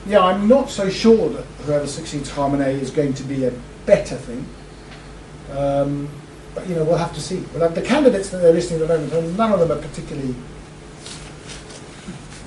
yeah, 0.05 0.21
I'm 0.21 0.47
not 0.47 0.69
so 0.69 0.89
sure 0.89 1.29
that 1.29 1.45
whoever 1.65 1.87
succeeds 1.87 2.29
Khamenei 2.31 2.79
is 2.79 2.91
going 2.91 3.13
to 3.15 3.23
be 3.23 3.45
a 3.45 3.53
better 3.85 4.15
thing. 4.15 4.47
Um, 5.51 6.09
but, 6.59 6.67
you 6.67 6.75
know, 6.75 6.83
we'll 6.83 6.97
have 6.97 7.13
to 7.13 7.21
see. 7.21 7.43
But 7.53 7.73
the 7.73 7.81
candidates 7.81 8.29
that 8.29 8.39
they're 8.39 8.51
listing 8.51 8.81
at 8.81 8.87
the 8.87 8.93
moment, 8.93 9.37
none 9.37 9.51
of 9.53 9.59
them 9.59 9.71
are 9.71 9.81
particularly, 9.81 10.35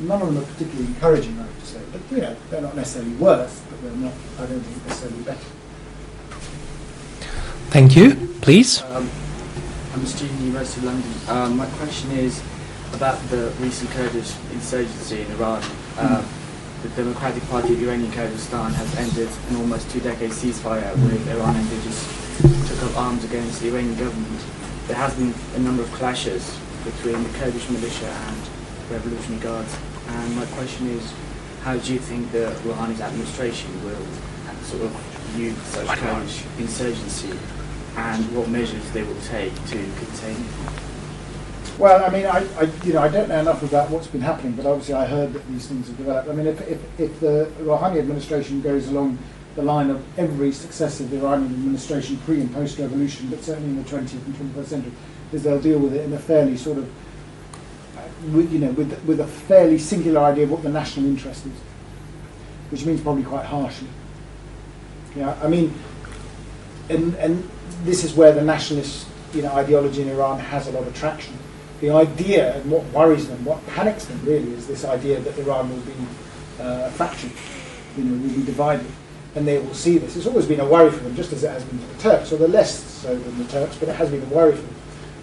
none 0.01 0.21
of 0.21 0.29
them 0.29 0.39
are 0.39 0.47
particularly 0.47 0.87
encouraging, 0.89 1.39
I 1.39 1.45
have 1.45 1.61
to 1.61 1.67
say. 1.67 1.81
But, 1.91 2.01
you 2.11 2.21
know, 2.21 2.37
they're 2.51 2.61
not 2.61 2.77
necessarily 2.77 3.13
worse, 3.15 3.63
but 3.71 3.83
they're 3.83 3.93
not, 3.93 4.13
I 4.39 4.47
don't 4.47 4.61
think, 4.61 4.87
necessarily 4.87 5.23
better. 5.23 5.47
Thank 7.71 7.97
you. 7.97 8.15
Please. 8.43 8.83
Um, 8.83 9.09
I'm 9.95 10.03
a 10.03 10.07
student 10.07 10.33
at 10.33 10.39
the 10.39 10.45
University 10.45 10.81
of 10.81 10.93
London. 10.93 11.13
Um, 11.29 11.57
my 11.57 11.67
question 11.81 12.11
is 12.11 12.43
about 12.93 13.19
the 13.31 13.51
recent 13.61 13.91
Kurdish 13.93 14.35
insurgency 14.53 15.23
in 15.23 15.31
Iran. 15.33 15.63
Um, 15.97 16.27
the 16.83 16.89
Democratic 16.91 17.43
Party 17.45 17.73
of 17.75 17.83
Iranian 17.83 18.13
Kurdistan 18.13 18.73
has 18.73 18.95
ended 18.97 19.29
an 19.49 19.57
almost 19.57 19.89
two-decade 19.91 20.33
ceasefire 20.33 20.93
with 20.97 21.29
Iran 21.31 21.57
and 21.57 21.67
they 21.69 21.81
just 21.85 22.23
took 22.43 22.83
up 22.83 22.97
arms 22.97 23.25
against 23.25 23.61
the 23.61 23.69
Iranian 23.69 23.97
government. 23.97 24.41
There 24.89 24.97
has 24.97 25.15
been 25.15 25.33
a 25.55 25.59
number 25.61 25.83
of 25.83 25.93
clashes 25.93 26.59
between 26.85 27.23
the 27.23 27.39
Kurdish 27.39 27.71
militia 27.71 28.09
and 28.09 28.41
Revolutionary 28.91 29.43
Guards. 29.43 29.77
And 30.09 30.37
my 30.37 30.47
question 30.47 30.89
is, 30.89 31.13
how 31.63 31.77
do 31.77 31.93
you 31.93 32.01
think 32.01 32.33
the 32.33 32.51
Rouhani's 32.65 33.01
administration 33.01 33.71
will 33.85 34.05
sort 34.65 34.83
of 34.83 34.91
view 35.37 35.53
such 35.71 35.87
Kurdish 35.87 36.45
insurgency 36.59 37.31
and 37.97 38.37
what 38.37 38.49
measures 38.49 38.91
they 38.91 39.05
will 39.05 39.21
take 39.23 39.55
to 39.67 39.77
contain 39.77 40.37
it? 40.37 40.83
Well, 41.79 42.05
I 42.05 42.11
mean, 42.11 42.27
I, 42.27 42.45
I, 42.59 42.63
you 42.85 42.93
know, 42.93 43.03
I 43.03 43.09
don't 43.09 43.29
know 43.29 43.39
enough 43.39 43.63
about 43.63 43.89
what's 43.91 44.09
been 44.09 44.21
happening, 44.21 44.53
but 44.53 44.67
obviously 44.67 44.95
I 44.95 45.07
heard 45.07 45.33
that 45.33 45.47
these 45.49 45.67
things 45.69 45.87
have 45.87 45.97
developed. 45.97 46.29
I 46.29 46.33
mean, 46.33 46.47
if, 46.47 46.61
if, 46.69 47.01
if 47.01 47.21
the 47.21 47.51
Rouhani 47.61 47.99
administration 47.99 48.61
goes 48.61 48.89
along 48.89 49.19
the 49.55 49.63
line 49.63 49.91
of 49.91 50.03
every 50.19 50.53
successive 50.53 51.13
Iranian 51.13 51.53
administration 51.53 52.17
pre 52.19 52.41
and 52.41 52.53
post 52.53 52.79
revolution, 52.79 53.29
but 53.29 53.43
certainly 53.43 53.71
in 53.71 53.83
the 53.83 53.89
20th 53.89 54.25
and 54.25 54.35
21st 54.35 54.67
century, 54.67 54.93
is 55.33 55.43
they'll 55.43 55.61
deal 55.61 55.79
with 55.79 55.95
it 55.95 56.05
in 56.05 56.13
a 56.13 56.19
fairly 56.19 56.57
sort 56.57 56.79
of, 56.79 56.91
with, 58.33 58.53
you 58.53 58.59
know, 58.59 58.71
with, 58.73 59.03
with 59.05 59.21
a 59.21 59.27
fairly 59.27 59.79
singular 59.79 60.23
idea 60.23 60.45
of 60.45 60.51
what 60.51 60.63
the 60.63 60.69
national 60.69 61.07
interest 61.07 61.47
is, 61.47 61.53
which 62.71 62.87
means 62.87 63.01
probably 63.01 63.25
quite 63.25 63.45
harshly. 63.45 63.89
Yeah, 65.17 65.37
I 65.43 65.49
mean, 65.49 65.75
and, 66.89 67.15
and 67.17 67.49
this 67.85 68.05
is 68.05 68.15
where 68.15 68.33
the 68.33 68.43
nationalist 68.43 69.07
you 69.35 69.43
know, 69.43 69.53
ideology 69.53 70.03
in 70.03 70.09
Iran 70.09 70.39
has 70.39 70.69
a 70.69 70.73
lot 70.73 70.87
of 70.87 70.95
traction. 70.95 71.37
The 71.81 71.91
idea 71.91 72.57
and 72.57 72.71
what 72.71 72.85
worries 72.93 73.29
them, 73.29 73.45
what 73.45 73.67
panics 73.69 74.05
them 74.05 74.21
really, 74.25 74.53
is 74.53 74.67
this 74.67 74.85
idea 74.85 75.21
that 75.21 75.39
Iran 75.39 75.71
will 75.71 75.81
be 75.81 75.95
uh, 76.61 76.91
fractured, 76.91 77.33
you 77.97 78.05
know, 78.05 78.23
will 78.23 78.35
be 78.35 78.45
divided. 78.45 78.87
And 79.35 79.47
they 79.47 79.59
will 79.59 79.75
see 79.75 79.99
this. 79.99 80.17
It's 80.17 80.27
always 80.27 80.47
been 80.47 80.61
a 80.61 80.67
worry 80.67 80.91
for 80.91 81.03
them, 81.05 81.15
just 81.15 81.33
as 81.33 81.45
it 81.45 81.51
has 81.51 81.65
been 81.65 81.79
for 81.79 81.95
the 81.95 82.03
Turks, 82.03 82.33
or 82.33 82.37
the 82.37 82.49
less 82.49 82.83
so 82.83 83.17
than 83.17 83.39
the 83.39 83.45
Turks, 83.45 83.77
but 83.77 83.89
it 83.89 83.97
has 83.97 84.11
been 84.11 84.23
a 84.23 84.27
worry 84.27 84.55
for 84.55 84.63
them 84.63 84.75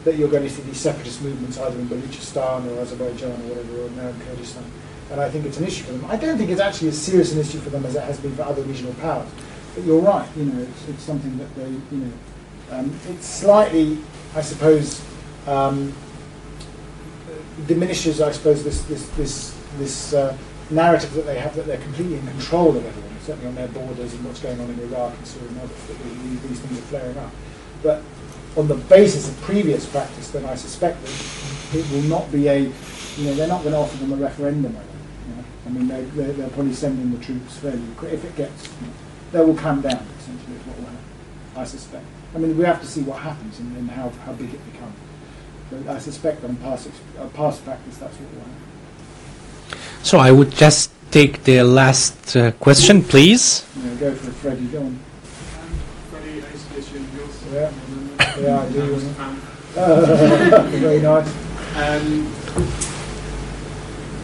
that 0.06 0.16
you're 0.16 0.30
going 0.30 0.44
to 0.44 0.50
see 0.50 0.62
these 0.64 0.80
separatist 0.80 1.22
movements 1.22 1.60
either 1.60 1.78
in 1.78 1.88
Balochistan 1.88 2.66
or 2.72 2.82
Azerbaijan 2.82 3.32
or 3.32 3.54
whatever, 3.54 3.82
or 3.82 3.90
now 3.92 4.08
in 4.08 4.20
Kurdistan. 4.22 4.64
And 5.12 5.20
I 5.20 5.30
think 5.30 5.46
it's 5.46 5.58
an 5.58 5.66
issue 5.66 5.84
for 5.84 5.92
them. 5.94 6.06
I 6.06 6.16
don't 6.16 6.38
think 6.38 6.50
it's 6.50 6.62
actually 6.62 6.90
as 6.90 7.02
serious 7.02 7.34
an 7.34 7.40
issue 7.40 7.60
for 7.60 7.70
them 7.70 7.86
as 7.86 7.96
it 7.96 8.04
has 8.04 8.20
been 8.20 8.36
for 8.36 8.44
other 8.44 8.62
regional 8.64 8.94
powers. 8.96 9.30
But 9.76 9.84
you're 9.84 10.02
right, 10.02 10.28
you 10.38 10.46
know, 10.46 10.62
it's, 10.62 10.88
it's 10.88 11.04
something 11.04 11.38
that 11.38 11.54
they, 11.56 11.70
you 11.70 12.04
know, 12.04 12.12
um, 12.72 13.00
it's 13.10 13.26
slightly, 13.26 14.00
I 14.36 14.42
suppose, 14.42 15.04
um, 15.48 15.94
diminishes, 17.68 18.22
I 18.22 18.32
suppose, 18.32 18.64
this 18.64 18.84
this 18.84 19.08
this 19.10 19.58
this 19.78 20.14
uh, 20.14 20.38
narrative 20.70 21.14
that 21.14 21.26
they 21.26 21.40
have 21.40 21.56
that 21.56 21.66
they're 21.66 21.78
completely 21.78 22.16
in 22.16 22.28
control 22.28 22.78
of 22.78 22.86
everything, 22.86 23.09
certainly 23.30 23.48
on 23.48 23.54
their 23.56 23.68
borders 23.68 24.12
and 24.16 24.26
what's 24.26 24.40
going 24.40 24.60
on 24.60 24.68
in 24.72 24.80
Iraq 24.80 25.16
and 25.16 25.28
Syria 25.28 25.50
and 25.50 25.60
others, 25.60 25.78
these, 25.88 26.60
things 26.60 26.80
are 26.80 26.90
flaring 26.90 27.18
up. 27.20 27.32
But 27.84 28.02
on 28.58 28.68
the 28.68 28.74
basis 28.74 29.30
of 29.30 29.40
previous 29.42 29.86
practice, 29.86 30.32
then 30.32 30.46
I 30.46 30.56
suspect 30.56 31.00
that 31.04 31.78
it 31.78 31.92
will 31.92 32.10
not 32.10 32.32
be 32.32 32.48
a, 32.48 32.58
you 32.58 33.26
know, 33.26 33.36
they're 33.36 33.48
not 33.48 33.62
going 33.62 33.74
to 33.74 33.80
offer 33.80 33.98
them 33.98 34.14
a 34.14 34.16
referendum. 34.16 34.74
You 34.74 35.36
know? 35.36 35.44
I 35.68 35.70
mean, 35.70 35.88
they, 35.88 36.02
they're, 36.18 36.34
they're 36.34 36.50
probably 36.50 36.74
sending 36.74 37.12
the 37.12 37.24
troops 37.24 37.58
fairly 37.58 37.84
quick. 37.98 38.14
If 38.14 38.26
it 38.26 38.36
gets, 38.36 38.66
you 38.82 38.88
know, 38.88 38.94
they 39.32 39.46
will 39.46 39.56
clamp 39.56 39.84
down, 39.84 40.04
essentially, 40.18 40.56
is 40.56 40.66
what 40.66 40.78
will 40.78 40.86
happen, 40.86 41.06
I 41.56 41.64
suspect. 41.66 42.06
I 42.34 42.40
mean, 42.40 42.58
we 42.58 42.66
have 42.66 42.82
to 42.82 42.88
see 42.88 43.04
what 43.04 43.20
happens 43.20 43.60
and, 43.60 43.78
and 43.78 43.92
how, 43.92 44.10
how 44.26 44.34
big 44.34 44.52
it 44.52 44.74
becomes. 44.74 44.96
But 45.70 45.96
I 45.96 46.00
suspect 46.00 46.44
on 46.44 46.56
past, 46.56 46.90
uh, 47.20 47.28
past 47.28 47.64
practice, 47.64 48.00
that's 48.00 48.16
what 48.18 48.34
will 48.34 48.40
happen. 48.40 48.70
So 50.02 50.18
I 50.18 50.32
would 50.32 50.50
just 50.50 50.92
take 51.12 51.44
the 51.44 51.64
last 51.64 52.36
uh, 52.36 52.52
question, 52.54 53.02
please. 53.04 53.66
You 53.76 53.84
know, 53.84 53.96
go 53.98 54.16
for 54.16 54.32
Freddie, 54.32 54.68
go 54.68 54.84
on. 54.84 55.00
Freddie, 56.12 56.44
I 56.44 56.50
used 56.52 56.68
to 56.70 56.76
listen 56.76 57.06
to. 57.06 57.56
Yeah. 57.56 57.72
Yeah, 58.40 58.62
I 58.62 58.72
do. 58.72 58.94
Was 58.94 59.06
a 59.06 59.14
fan. 59.14 59.42
Uh, 59.76 60.68
very 60.70 61.02
nice. 61.02 61.28
Um, 61.76 62.26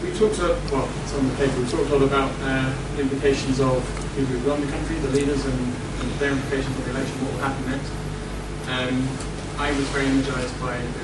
we 0.02 0.10
talked 0.18 0.38
a 0.38 0.58
well, 0.72 0.88
it's 1.02 1.14
on 1.14 1.28
the 1.28 1.34
paper. 1.36 1.60
We 1.60 1.66
talked 1.68 1.90
a 1.90 1.96
lot 1.96 2.02
about 2.02 2.32
uh, 2.42 2.74
the 2.96 3.02
implications 3.02 3.60
of 3.60 3.82
people 4.16 4.34
who 4.36 4.48
run 4.48 4.60
the 4.60 4.70
country, 4.70 4.96
the 4.96 5.08
leaders, 5.08 5.44
and, 5.44 5.58
and 6.00 6.10
their 6.18 6.32
implications 6.32 6.74
for 6.76 6.82
the 6.82 6.90
election. 6.90 7.14
What 7.24 7.32
will 7.34 7.40
happen 7.40 7.70
next? 7.70 7.90
Um, 8.70 9.08
I 9.58 9.70
was 9.72 9.86
very 9.90 10.06
energised 10.06 10.58
by 10.60 10.76
the, 10.76 11.02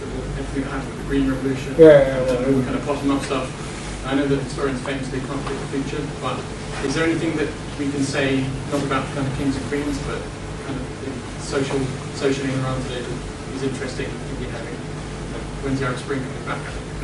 the, 0.00 0.06
everything 0.38 0.62
that 0.64 0.70
happened 0.70 0.90
with 0.94 1.02
the 1.02 1.08
Green 1.08 1.30
Revolution, 1.30 1.74
Yeah, 1.78 1.86
yeah, 1.86 2.20
well, 2.22 2.36
and 2.36 2.46
all 2.46 2.60
the 2.60 2.64
kind 2.64 2.76
of 2.76 2.86
bottom-up 2.86 3.22
stuff. 3.24 3.67
I 4.08 4.14
know 4.14 4.26
that 4.26 4.36
historians 4.42 4.80
famously 4.80 5.20
can't 5.20 5.38
predict 5.44 5.60
the 5.70 5.82
future, 5.82 6.02
but 6.22 6.40
is 6.86 6.94
there 6.94 7.04
anything 7.04 7.36
that 7.36 7.48
we 7.78 7.90
can 7.90 8.02
say, 8.02 8.40
not 8.72 8.82
about 8.84 9.06
the 9.08 9.14
kind 9.20 9.26
of 9.28 9.36
kings 9.36 9.54
and 9.54 9.64
queens, 9.66 9.98
but 10.08 10.16
kind 10.64 10.80
of 10.80 11.04
the 11.04 11.42
social, 11.42 11.78
socially 12.16 12.48
around 12.64 12.82
today 12.84 13.02
that 13.02 13.54
is 13.54 13.62
interesting 13.64 14.06
in 14.06 14.36
be 14.40 14.44
having? 14.48 14.72
Like, 14.72 15.42
when's 15.62 15.78
the 15.80 15.86
Arab 15.86 15.98
Spring 15.98 16.20
coming 16.20 16.44
back? 16.46 16.58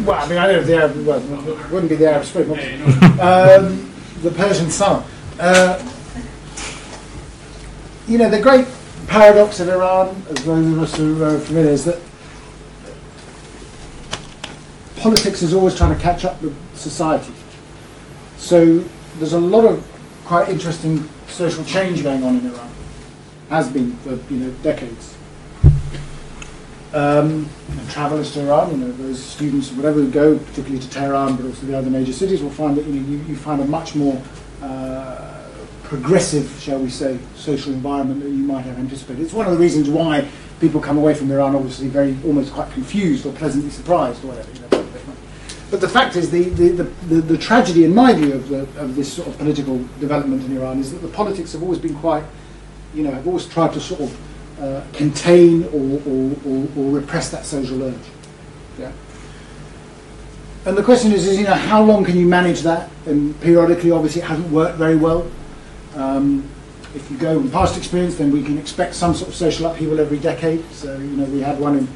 Well, 0.07 0.25
I 0.25 0.29
mean, 0.29 0.39
I 0.39 0.47
don't 0.47 0.55
know 0.57 0.61
if 0.63 0.67
the 0.67 0.77
Arab, 0.77 1.07
well, 1.07 1.49
it 1.61 1.71
wouldn't 1.71 1.91
be 1.91 1.97
the 1.97 2.11
Arab 2.11 2.25
Spring, 2.25 2.49
Yeah, 2.49 2.55
obviously. 2.55 3.09
you 3.09 3.15
know. 3.17 3.59
um, 3.59 3.93
the 4.23 4.31
Persian 4.31 4.71
summer. 4.71 5.05
Uh, 5.39 5.91
you 8.09 8.17
know, 8.17 8.31
the 8.31 8.41
great 8.41 8.67
paradox 9.09 9.61
of 9.61 9.69
Iran, 9.69 10.09
as 10.31 10.43
those 10.47 10.67
of 10.73 10.79
us 10.83 10.97
who 10.97 11.23
are 11.23 11.39
familiar, 11.39 11.71
is 11.71 11.85
that 11.85 12.01
politics 14.97 15.43
is 15.43 15.53
always 15.53 15.75
trying 15.77 15.95
to 15.95 16.01
catch 16.01 16.25
up 16.25 16.41
with 16.41 16.57
society. 16.75 17.33
So 18.37 18.79
there's 19.19 19.33
a 19.33 19.41
lot 19.41 19.65
of 19.65 19.87
quite 20.25 20.49
interesting 20.49 21.09
social 21.29 21.65
change 21.65 22.03
going 22.03 22.23
on 22.23 22.39
in 22.39 22.47
Iran. 22.47 22.71
Has 23.51 23.71
been 23.71 23.97
for 23.99 24.19
you 24.33 24.41
know 24.41 24.51
decades. 24.63 25.17
Um, 26.93 27.49
and 27.71 27.91
travellers 27.91 28.33
to 28.35 28.43
Iran, 28.43 28.71
you 28.71 28.77
know, 28.77 28.93
those 28.93 29.21
students, 29.21 29.73
whatever 29.73 30.01
who 30.01 30.09
go, 30.13 30.39
particularly 30.39 30.79
to 30.79 30.89
Tehran, 30.89 31.35
but 31.35 31.45
also 31.45 31.67
the 31.67 31.77
other 31.77 31.91
major 31.91 32.13
cities, 32.13 32.41
will 32.41 32.51
find 32.51 32.77
that 32.77 32.87
you 32.87 32.93
know 32.93 33.09
you, 33.09 33.19
you 33.25 33.37
find 33.37 33.61
a 33.61 33.65
much 33.65 33.97
more 33.97 34.23
uh, 34.63 35.25
progressive, 35.83 36.49
shall 36.61 36.79
we 36.79 36.89
say, 36.89 37.19
social 37.35 37.73
environment 37.73 38.21
that 38.23 38.31
you 38.31 38.45
might 38.45 38.63
have 38.63 38.79
anticipated. 38.79 39.23
It's 39.23 39.33
one 39.33 39.47
of 39.47 39.53
the 39.53 39.59
reasons 39.59 39.89
why 39.89 40.29
people 40.61 40.81
come 40.81 40.99
away 40.99 41.15
from 41.15 41.31
Iran 41.31 41.55
obviously 41.55 41.89
very, 41.89 42.17
almost 42.25 42.53
quite 42.53 42.71
confused 42.73 43.27
or 43.27 43.33
pleasantly 43.33 43.71
surprised 43.71 44.25
or 44.25 44.29
whatever. 44.29 44.51
You 44.53 44.61
know, 44.61 44.64
but 45.71 45.81
the 45.81 45.89
fact 45.89 46.17
is, 46.17 46.31
the, 46.31 46.45
the, 46.51 46.85
the, 47.09 47.15
the, 47.21 47.39
tragedy, 47.39 47.85
in 47.85 47.95
my 47.95 48.13
view, 48.13 48.33
of, 48.35 48.49
the, 48.49 48.61
of 48.81 48.95
this 48.95 49.13
sort 49.13 49.29
of 49.29 49.39
political 49.39 49.79
development 49.99 50.45
in 50.45 50.57
Iran 50.57 50.79
is 50.79 50.93
that 50.93 50.99
the 50.99 51.09
politics 51.09 51.53
have 51.53 51.63
always 51.63 51.79
been 51.79 51.95
quite, 51.97 52.25
you 52.95 53.03
know, 53.03 53.11
have 53.11 53.27
always 53.27 53.47
tried 53.47 53.73
to 53.73 53.81
sort 53.81 54.03
of 54.03 54.61
uh, 54.61 54.85
contain 54.93 55.65
or, 55.65 56.01
or, 56.07 56.37
or, 56.47 56.69
or 56.77 56.91
repress 56.91 57.31
that 57.31 57.45
social 57.45 57.83
urge. 57.83 57.97
Yeah. 58.79 58.93
And 60.67 60.77
the 60.77 60.83
question 60.83 61.13
is, 61.13 61.27
is, 61.27 61.39
you 61.39 61.45
know, 61.45 61.55
how 61.55 61.83
long 61.83 62.05
can 62.05 62.17
you 62.17 62.27
manage 62.27 62.63
that? 62.63 62.91
And 63.07 63.39
periodically, 63.41 63.91
obviously, 63.91 64.23
it 64.23 64.27
hasn't 64.27 64.51
worked 64.51 64.79
very 64.79 64.97
well. 64.97 65.31
Um, 65.95 66.49
if 66.95 67.11
you 67.11 67.19
go 67.19 67.41
from 67.41 67.51
past 67.51 67.77
experience, 67.77 68.15
then 68.17 68.31
we 68.31 68.43
can 68.43 68.59
expect 68.59 68.95
some 68.95 69.15
sort 69.15 69.29
of 69.29 69.35
social 69.35 69.67
upheaval 69.67 70.01
every 70.01 70.19
decade. 70.19 70.65
So, 70.71 70.97
you 70.97 71.17
know, 71.17 71.25
we 71.25 71.41
had 71.41 71.59
one 71.59 71.79
in 71.79 71.89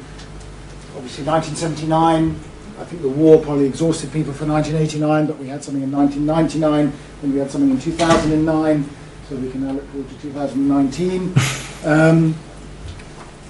obviously 0.95 1.23
1979. 1.23 2.39
I 2.79 2.85
think 2.85 3.01
the 3.01 3.09
war 3.09 3.41
probably 3.41 3.65
exhausted 3.65 4.11
people 4.13 4.31
for 4.31 4.45
1989, 4.45 5.27
but 5.27 5.37
we 5.37 5.47
had 5.47 5.63
something 5.63 5.83
in 5.83 5.91
1999, 5.91 6.97
and 7.21 7.33
we 7.33 7.39
had 7.39 7.51
something 7.51 7.69
in 7.69 7.79
2009. 7.79 8.89
So 9.27 9.35
we 9.35 9.51
can 9.51 9.67
now 9.67 9.73
look 9.73 9.87
forward 9.89 10.09
to 10.09 10.21
2019. 10.21 11.35
Um, 11.85 12.35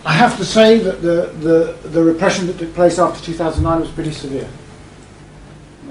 I 0.05 0.13
have 0.13 0.37
to 0.37 0.45
say 0.45 0.77
that 0.77 1.01
the, 1.01 1.33
the, 1.39 1.89
the 1.89 2.03
repression 2.03 2.45
that 2.45 2.59
took 2.59 2.75
place 2.75 2.99
after 2.99 3.25
2009 3.25 3.81
was 3.81 3.89
pretty 3.89 4.11
severe. 4.11 4.47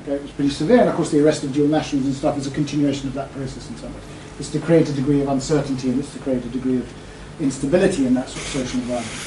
Okay, 0.03 0.13
it 0.13 0.23
was 0.23 0.31
pretty 0.31 0.51
severe, 0.51 0.79
and 0.79 0.89
of 0.89 0.95
course 0.95 1.11
the 1.11 1.21
arrest 1.21 1.43
of 1.43 1.53
dual 1.53 1.67
nationals 1.67 2.07
and 2.07 2.15
stuff 2.15 2.39
is 2.39 2.47
a 2.47 2.53
continuation 2.53 3.09
of 3.09 3.15
that 3.15 3.33
process 3.33 3.69
in 3.69 3.77
some 3.77 3.93
ways. 3.93 4.05
It's 4.39 4.51
to 4.51 4.61
create 4.61 4.89
a 4.89 4.93
degree 4.93 5.21
of 5.21 5.29
uncertainty 5.29 5.91
and 5.91 5.99
it's 5.99 6.13
to 6.13 6.21
create 6.21 6.45
a 6.45 6.49
degree 6.49 6.77
of 6.77 6.95
instability 7.41 8.07
in 8.07 8.15
that 8.15 8.29
sort 8.29 8.43
of 8.43 8.69
social 8.69 8.81
environment. 8.81 9.19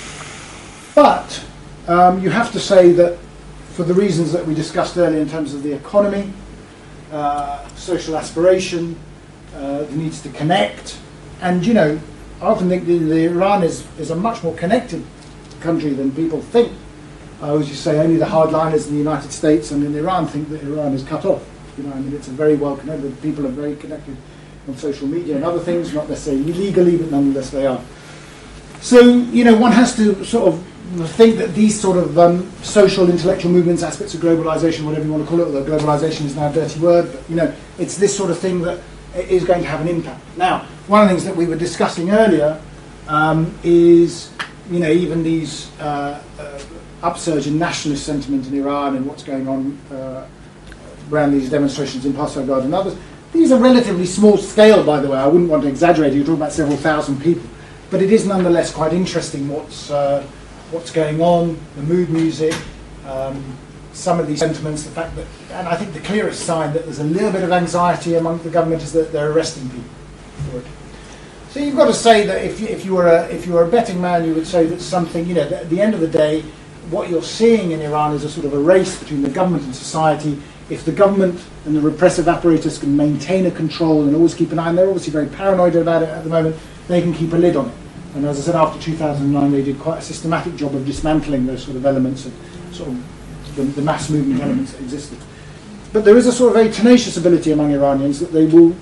But 0.95 1.45
um, 1.89 2.23
you 2.23 2.29
have 2.29 2.53
to 2.53 2.61
say 2.61 2.93
that 2.93 3.17
for 3.73 3.83
the 3.83 3.93
reasons 3.93 4.31
that 4.31 4.45
we 4.45 4.53
discussed 4.53 4.97
earlier 4.97 5.19
in 5.19 5.29
terms 5.29 5.53
of 5.53 5.63
the 5.63 5.73
economy, 5.73 6.31
uh, 7.11 7.67
social 7.75 8.17
aspiration, 8.17 8.97
uh, 9.55 9.83
the 9.83 9.95
needs 9.95 10.21
to 10.21 10.29
connect, 10.29 10.99
and 11.41 11.65
you 11.65 11.73
know, 11.73 11.99
I 12.41 12.45
often 12.45 12.69
think 12.69 12.85
that 12.85 12.93
the 12.93 13.25
Iran 13.25 13.63
is, 13.63 13.85
is 13.99 14.11
a 14.11 14.15
much 14.15 14.43
more 14.43 14.55
connected 14.55 15.03
country 15.59 15.91
than 15.93 16.11
people 16.11 16.41
think. 16.41 16.71
I 17.41 17.49
always 17.49 17.67
just 17.67 17.83
say 17.83 17.99
only 17.99 18.17
the 18.17 18.25
hardliners 18.25 18.87
in 18.87 18.93
the 18.93 18.99
United 18.99 19.31
States 19.31 19.71
and 19.71 19.83
in 19.83 19.95
Iran 19.95 20.27
think 20.27 20.49
that 20.49 20.61
Iran 20.63 20.93
is 20.93 21.03
cut 21.03 21.25
off. 21.25 21.43
You 21.77 21.83
know, 21.83 21.93
I 21.93 21.99
mean, 21.99 22.13
it's 22.13 22.27
a 22.27 22.31
very 22.31 22.55
well 22.55 22.75
connected. 22.77 23.19
People 23.21 23.45
are 23.47 23.51
very 23.51 23.75
connected 23.75 24.17
on 24.67 24.77
social 24.77 25.07
media 25.07 25.35
and 25.35 25.45
other 25.45 25.59
things, 25.59 25.93
not 25.93 26.09
necessarily 26.09 26.51
illegally, 26.51 26.97
but 26.97 27.11
nonetheless 27.11 27.49
they 27.49 27.65
are. 27.65 27.81
So, 28.81 28.99
you 29.01 29.43
know, 29.43 29.55
one 29.55 29.71
has 29.71 29.95
to 29.95 30.23
sort 30.25 30.53
of 30.53 30.70
think 31.07 31.37
that 31.37 31.53
these 31.53 31.79
sort 31.79 31.97
of 31.97 32.17
um, 32.17 32.51
social 32.63 33.09
intellectual 33.09 33.51
movements, 33.51 33.83
aspects 33.83 34.13
of 34.13 34.21
globalization, 34.21 34.85
whatever 34.85 35.05
you 35.05 35.11
want 35.11 35.23
to 35.23 35.29
call 35.29 35.39
it, 35.39 35.45
although 35.45 35.63
globalization 35.63 36.25
is 36.25 36.35
now 36.35 36.49
a 36.49 36.53
dirty 36.53 36.79
word, 36.79 37.11
but, 37.11 37.29
you 37.29 37.35
know, 37.35 37.53
it's 37.77 37.97
this 37.97 38.15
sort 38.15 38.29
of 38.29 38.37
thing 38.37 38.61
that 38.61 38.81
is 39.15 39.43
going 39.43 39.61
to 39.61 39.67
have 39.67 39.81
an 39.81 39.87
impact. 39.87 40.21
Now, 40.37 40.65
one 40.87 41.03
of 41.03 41.09
the 41.09 41.15
things 41.15 41.25
that 41.25 41.35
we 41.35 41.45
were 41.45 41.55
discussing 41.55 42.11
earlier 42.11 42.61
um, 43.07 43.57
is, 43.63 44.31
you 44.69 44.79
know, 44.79 44.89
even 44.89 45.23
these 45.23 45.71
uh, 45.79 46.21
uh, 46.39 46.59
upsurge 47.03 47.47
in 47.47 47.57
nationalist 47.57 48.05
sentiment 48.05 48.47
in 48.47 48.53
Iran 48.55 48.95
and 48.95 49.05
what's 49.05 49.23
going 49.23 49.47
on 49.47 49.77
uh, 49.91 50.27
around 51.11 51.31
these 51.31 51.49
demonstrations 51.49 52.05
in 52.05 52.13
Pasargad 52.13 52.63
and 52.63 52.73
others. 52.73 52.95
These 53.33 53.51
are 53.51 53.59
relatively 53.59 54.05
small 54.05 54.37
scale, 54.37 54.83
by 54.83 54.99
the 54.99 55.09
way. 55.09 55.17
I 55.17 55.27
wouldn't 55.27 55.49
want 55.49 55.63
to 55.63 55.69
exaggerate. 55.69 56.13
You're 56.13 56.23
talking 56.23 56.41
about 56.41 56.51
several 56.51 56.77
thousand 56.77 57.21
people, 57.21 57.49
but 57.89 58.01
it 58.01 58.11
is 58.11 58.25
nonetheless 58.25 58.73
quite 58.73 58.93
interesting 58.93 59.47
what's 59.47 59.89
uh, 59.89 60.25
what's 60.71 60.91
going 60.91 61.21
on, 61.21 61.59
the 61.75 61.83
mood 61.83 62.09
music, 62.09 62.53
um, 63.05 63.57
some 63.93 64.19
of 64.19 64.27
these 64.27 64.39
sentiments, 64.39 64.83
the 64.83 64.91
fact 64.91 65.15
that, 65.15 65.25
and 65.51 65.67
I 65.67 65.75
think 65.75 65.93
the 65.93 65.99
clearest 65.99 66.45
sign 66.45 66.73
that 66.73 66.85
there's 66.85 66.99
a 66.99 67.03
little 67.03 67.31
bit 67.31 67.43
of 67.43 67.51
anxiety 67.51 68.15
among 68.15 68.41
the 68.43 68.49
government 68.49 68.81
is 68.81 68.93
that 68.93 69.11
they're 69.11 69.31
arresting 69.31 69.69
people 69.69 69.89
for 70.49 70.59
it. 70.59 70.65
So 71.49 71.59
you've 71.59 71.75
got 71.75 71.87
to 71.87 71.93
say 71.93 72.25
that 72.25 72.45
if 72.45 72.61
you, 72.61 72.67
if 72.67 72.85
you 72.85 72.95
were 72.95 73.07
a 73.07 73.25
if 73.25 73.45
you 73.45 73.51
were 73.51 73.65
a 73.65 73.67
betting 73.67 73.99
man, 73.99 74.23
you 74.23 74.33
would 74.33 74.47
say 74.47 74.65
that 74.67 74.79
something, 74.79 75.25
you 75.27 75.33
know, 75.33 75.41
at 75.41 75.69
the 75.69 75.81
end 75.81 75.93
of 75.93 75.99
the 75.99 76.07
day, 76.07 76.43
what 76.89 77.09
you're 77.09 77.21
seeing 77.21 77.71
in 77.71 77.81
Iran 77.81 78.15
is 78.15 78.23
a 78.23 78.29
sort 78.29 78.45
of 78.45 78.53
a 78.53 78.59
race 78.59 78.97
between 78.97 79.21
the 79.21 79.29
government 79.29 79.63
and 79.65 79.75
society. 79.75 80.41
If 80.69 80.85
the 80.85 80.93
government 80.93 81.43
and 81.65 81.75
the 81.75 81.81
repressive 81.81 82.29
apparatus 82.29 82.77
can 82.77 82.95
maintain 82.95 83.45
a 83.45 83.51
control 83.51 84.03
and 84.03 84.15
always 84.15 84.33
keep 84.33 84.53
an 84.53 84.59
eye, 84.59 84.69
and 84.69 84.77
they're 84.77 84.87
obviously 84.87 85.11
very 85.11 85.27
paranoid 85.27 85.75
about 85.75 86.03
it 86.03 86.09
at 86.09 86.23
the 86.23 86.29
moment, 86.29 86.55
they 86.87 87.01
can 87.01 87.13
keep 87.13 87.33
a 87.33 87.37
lid 87.37 87.57
on 87.57 87.67
it. 87.67 87.73
And 88.13 88.25
as 88.25 88.39
I 88.39 88.41
said, 88.41 88.55
after 88.55 88.81
2009, 88.81 89.51
they 89.51 89.63
did 89.63 89.79
quite 89.79 89.99
a 89.99 90.01
systematic 90.01 90.55
job 90.55 90.75
of 90.75 90.85
dismantling 90.85 91.45
those 91.45 91.63
sort 91.63 91.77
of 91.77 91.85
elements 91.85 92.25
of 92.25 92.33
sort 92.71 92.89
of 92.89 93.55
the, 93.55 93.63
the 93.63 93.81
mass 93.81 94.09
movement 94.09 94.41
elements 94.41 94.73
that 94.73 94.81
existed. 94.81 95.17
But 95.93 96.05
there 96.05 96.17
is 96.17 96.27
a 96.27 96.31
sort 96.31 96.49
of 96.49 96.55
very 96.55 96.71
tenacious 96.71 97.17
ability 97.17 97.51
among 97.51 97.73
Iranians 97.73 98.19
that 98.19 98.31
they 98.31 98.45
will 98.45 98.75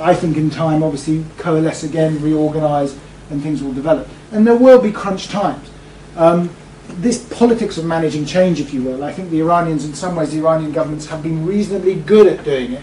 I 0.00 0.14
think 0.14 0.36
in 0.36 0.50
time, 0.50 0.82
obviously, 0.82 1.24
coalesce 1.36 1.84
again, 1.84 2.20
reorganise, 2.22 2.98
and 3.30 3.42
things 3.42 3.62
will 3.62 3.72
develop. 3.72 4.08
And 4.32 4.46
there 4.46 4.56
will 4.56 4.80
be 4.80 4.90
crunch 4.90 5.28
times. 5.28 5.70
Um, 6.16 6.50
this 6.88 7.24
politics 7.26 7.78
of 7.78 7.84
managing 7.84 8.24
change, 8.24 8.60
if 8.60 8.72
you 8.72 8.82
will, 8.82 9.04
I 9.04 9.12
think 9.12 9.30
the 9.30 9.40
Iranians, 9.40 9.84
in 9.84 9.94
some 9.94 10.16
ways, 10.16 10.32
the 10.32 10.38
Iranian 10.38 10.72
governments 10.72 11.06
have 11.06 11.22
been 11.22 11.46
reasonably 11.46 11.94
good 11.94 12.26
at 12.26 12.44
doing 12.44 12.72
it. 12.72 12.82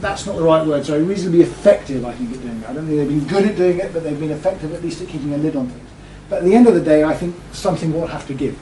That's 0.00 0.26
not 0.26 0.36
the 0.36 0.42
right 0.42 0.66
word, 0.66 0.84
sorry, 0.84 1.02
reasonably 1.02 1.42
effective, 1.42 2.04
I 2.04 2.12
think, 2.12 2.32
at 2.32 2.42
doing 2.42 2.60
it. 2.60 2.68
I 2.68 2.72
don't 2.72 2.86
think 2.86 2.98
they've 2.98 3.08
been 3.08 3.26
good 3.26 3.46
at 3.46 3.56
doing 3.56 3.78
it, 3.78 3.92
but 3.92 4.02
they've 4.02 4.18
been 4.18 4.30
effective 4.30 4.72
at 4.72 4.82
least 4.82 5.00
at 5.00 5.08
keeping 5.08 5.32
a 5.34 5.38
lid 5.38 5.56
on 5.56 5.68
things. 5.68 5.90
But 6.28 6.38
at 6.38 6.44
the 6.44 6.54
end 6.54 6.66
of 6.66 6.74
the 6.74 6.80
day, 6.80 7.04
I 7.04 7.14
think 7.14 7.34
something 7.52 7.92
will 7.92 8.06
have 8.06 8.26
to 8.26 8.34
give. 8.34 8.58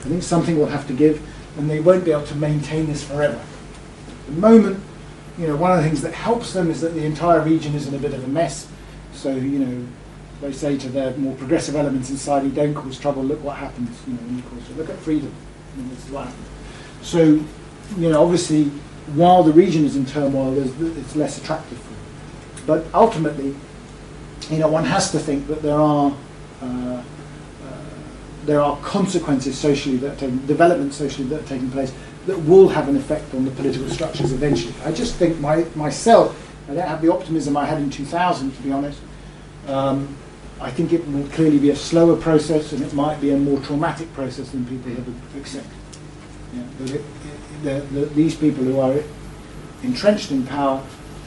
I 0.00 0.08
think 0.08 0.22
something 0.22 0.58
will 0.58 0.66
have 0.66 0.86
to 0.88 0.92
give, 0.92 1.22
and 1.58 1.68
they 1.68 1.80
won't 1.80 2.04
be 2.04 2.12
able 2.12 2.26
to 2.26 2.34
maintain 2.34 2.86
this 2.86 3.04
forever. 3.04 3.36
At 3.36 4.26
the 4.26 4.40
moment, 4.40 4.82
you 5.38 5.46
know, 5.46 5.56
one 5.56 5.70
of 5.70 5.78
the 5.78 5.84
things 5.84 6.02
that 6.02 6.12
helps 6.14 6.52
them 6.52 6.70
is 6.70 6.80
that 6.80 6.94
the 6.94 7.04
entire 7.04 7.40
region 7.40 7.74
is 7.74 7.86
in 7.86 7.94
a 7.94 7.98
bit 7.98 8.14
of 8.14 8.24
a 8.24 8.28
mess. 8.28 8.68
So, 9.12 9.34
you 9.34 9.58
know, 9.58 9.86
they 10.40 10.52
say 10.52 10.76
to 10.78 10.88
their 10.88 11.16
more 11.16 11.34
progressive 11.36 11.76
elements 11.76 12.10
inside, 12.10 12.54
don't 12.54 12.74
cause 12.74 12.98
trouble, 12.98 13.24
look 13.24 13.42
what 13.42 13.56
happens, 13.56 13.96
you 14.06 14.14
know, 14.14 14.20
when 14.20 14.36
you 14.36 14.42
cause 14.42 14.64
trouble. 14.66 14.82
Look 14.82 14.90
at 14.90 14.98
freedom. 14.98 15.32
You 15.76 15.88
this 15.88 16.04
is 16.06 16.10
what 16.10 16.26
happens. 16.26 16.46
So, 17.02 17.22
you 17.96 18.10
know, 18.10 18.22
obviously, 18.22 18.70
while 19.14 19.42
the 19.42 19.52
region 19.52 19.84
is 19.84 19.96
in 19.96 20.06
turmoil, 20.06 20.56
it's 20.58 21.16
less 21.16 21.38
attractive 21.38 21.78
for 21.78 21.88
them. 21.88 22.66
But 22.66 22.86
ultimately, 22.94 23.54
you 24.50 24.58
know, 24.58 24.68
one 24.68 24.84
has 24.84 25.10
to 25.12 25.18
think 25.18 25.46
that 25.48 25.62
there 25.62 25.78
are 25.78 26.14
uh, 26.62 26.66
uh, 26.66 27.02
there 28.44 28.60
are 28.60 28.76
consequences 28.78 29.56
socially 29.58 29.96
that 29.98 30.18
developments 30.46 30.96
socially 30.96 31.28
that 31.28 31.42
are 31.42 31.46
taking 31.46 31.70
place 31.70 31.92
that 32.26 32.38
will 32.38 32.68
have 32.68 32.88
an 32.88 32.96
effect 32.96 33.34
on 33.34 33.44
the 33.44 33.50
political 33.52 33.88
structures 33.88 34.32
eventually. 34.32 34.74
I 34.84 34.92
just 34.92 35.14
think 35.16 35.40
my, 35.40 35.64
myself, 35.74 36.36
I 36.68 36.74
don't 36.74 36.86
have 36.86 37.00
the 37.00 37.12
optimism 37.12 37.56
I 37.56 37.64
had 37.64 37.78
in 37.78 37.90
2000, 37.90 38.54
to 38.54 38.62
be 38.62 38.70
honest. 38.70 39.00
Um, 39.66 40.14
I 40.60 40.70
think 40.70 40.92
it 40.92 41.06
will 41.08 41.26
clearly 41.28 41.58
be 41.58 41.70
a 41.70 41.76
slower 41.76 42.16
process 42.16 42.72
and 42.72 42.82
it 42.82 42.92
might 42.92 43.20
be 43.20 43.30
a 43.30 43.36
more 43.36 43.60
traumatic 43.60 44.12
process 44.12 44.50
than 44.50 44.66
people 44.66 44.92
have 44.92 45.36
accepted. 45.36 45.72
Yeah, 46.54 46.98
the, 47.62 47.80
the, 47.92 48.06
these 48.06 48.34
people 48.34 48.64
who 48.64 48.80
are 48.80 49.02
entrenched 49.82 50.30
in 50.30 50.46
power 50.46 50.82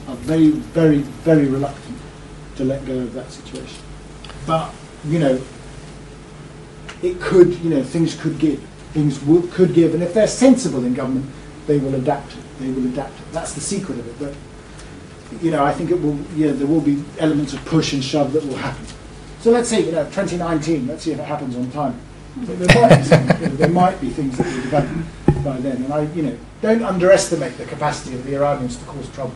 are 0.07 0.15
very, 0.15 0.49
very, 0.49 0.99
very 0.99 1.47
reluctant 1.47 1.97
to 2.57 2.65
let 2.65 2.85
go 2.85 2.99
of 2.99 3.13
that 3.13 3.31
situation. 3.31 3.83
But 4.45 4.73
you 5.05 5.19
know, 5.19 5.41
it 7.01 7.19
could, 7.19 7.55
you 7.59 7.69
know, 7.69 7.83
things 7.83 8.19
could 8.19 8.37
give. 8.39 8.59
Things 8.93 9.19
could 9.53 9.73
give, 9.73 9.93
and 9.93 10.03
if 10.03 10.13
they're 10.13 10.27
sensible 10.27 10.83
in 10.83 10.93
government, 10.93 11.25
they 11.65 11.77
will 11.77 11.95
adapt. 11.95 12.35
They 12.59 12.69
will 12.69 12.85
adapt. 12.85 13.13
That's 13.31 13.53
the 13.53 13.61
secret 13.61 13.97
of 13.99 14.07
it. 14.07 14.19
But, 14.19 15.41
you 15.41 15.49
know, 15.49 15.63
I 15.63 15.71
think 15.71 15.91
it 15.91 16.01
will, 16.01 16.17
yeah, 16.35 16.51
there 16.51 16.67
will 16.67 16.81
be 16.81 17.01
elements 17.17 17.53
of 17.53 17.63
push 17.65 17.93
and 17.93 18.03
shove 18.03 18.33
that 18.33 18.45
will 18.45 18.57
happen. 18.57 18.85
So 19.39 19.51
let's 19.51 19.69
see, 19.69 19.85
you 19.85 19.93
know, 19.93 20.03
2019, 20.03 20.87
let's 20.87 21.03
see 21.03 21.13
if 21.13 21.19
it 21.19 21.23
happens 21.23 21.55
on 21.55 21.71
time. 21.71 21.97
But 22.35 22.59
there 22.59 22.81
might 22.81 22.97
be, 22.97 23.03
some, 23.03 23.21
you 23.21 23.27
know, 23.27 23.55
there 23.55 23.69
might 23.69 24.01
be 24.01 24.09
things 24.09 24.37
that 24.37 24.45
will 24.45 24.61
develop 24.61 24.89
by 25.43 25.57
then. 25.59 25.83
And 25.83 25.93
I, 25.93 26.01
you 26.13 26.23
know, 26.23 26.37
don't 26.61 26.83
underestimate 26.83 27.57
the 27.57 27.65
capacity 27.65 28.15
of 28.15 28.23
the 28.25 28.35
Iranians 28.35 28.77
to 28.77 28.85
cause 28.85 29.09
trouble. 29.09 29.33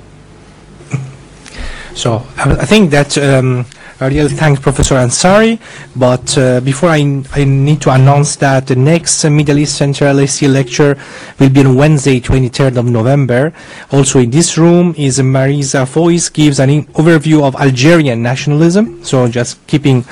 So 1.95 2.18
I, 2.36 2.65
think 2.65 2.91
that 2.91 3.18
um, 3.18 3.65
I 4.02 4.07
really 4.07 4.27
thank 4.27 4.61
Professor 4.61 4.95
Ansari, 4.95 5.57
but 5.95 6.38
uh, 6.38 6.60
before 6.60 6.90
I, 6.90 7.23
I 7.32 7.45
need 7.45 7.80
to 7.84 7.91
announce 7.91 8.36
that 8.36 8.68
the 8.68 8.76
next 8.76 9.23
Middle 9.23 9.60
East 9.60 9.77
Central 9.77 10.14
LSE 10.14 10.52
lecture 10.52 10.98
will 11.40 11.49
be 11.49 11.61
on 11.61 11.76
Wednesday, 11.76 12.19
23rd 12.19 12.76
of 12.76 12.86
November. 12.88 13.53
Also 13.94 14.19
in 14.19 14.30
this 14.30 14.57
room 14.57 14.94
is 14.98 15.19
Marisa 15.19 15.88
Fois 15.88 16.30
gives 16.34 16.60
an 16.60 16.84
overview 16.95 17.48
of 17.48 17.56
Algerian 17.56 18.22
nationalism, 18.22 19.02
so 19.02 19.30
just 19.30 19.65
keeping 19.65 20.03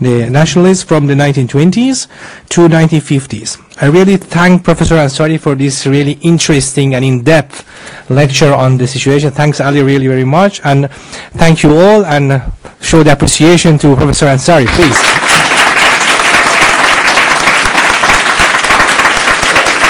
the 0.00 0.28
nationalists 0.28 0.82
from 0.82 1.06
the 1.06 1.14
1920s 1.14 2.08
to 2.48 2.62
1950s. 2.62 3.67
I 3.80 3.86
really 3.86 4.16
thank 4.16 4.64
Professor 4.64 4.96
Ansari 4.96 5.38
for 5.38 5.54
this 5.54 5.86
really 5.86 6.18
interesting 6.22 6.96
and 6.96 7.04
in-depth 7.04 8.10
lecture 8.10 8.52
on 8.52 8.76
the 8.76 8.88
situation. 8.88 9.30
Thanks 9.30 9.60
Ali 9.60 9.82
really 9.82 10.08
very 10.08 10.24
much 10.24 10.60
and 10.64 10.90
thank 11.38 11.62
you 11.62 11.76
all 11.78 12.04
and 12.04 12.42
show 12.80 13.04
the 13.04 13.12
appreciation 13.12 13.78
to 13.78 13.94
Professor 13.94 14.26
Ansari, 14.26 14.66
please. 14.66 15.27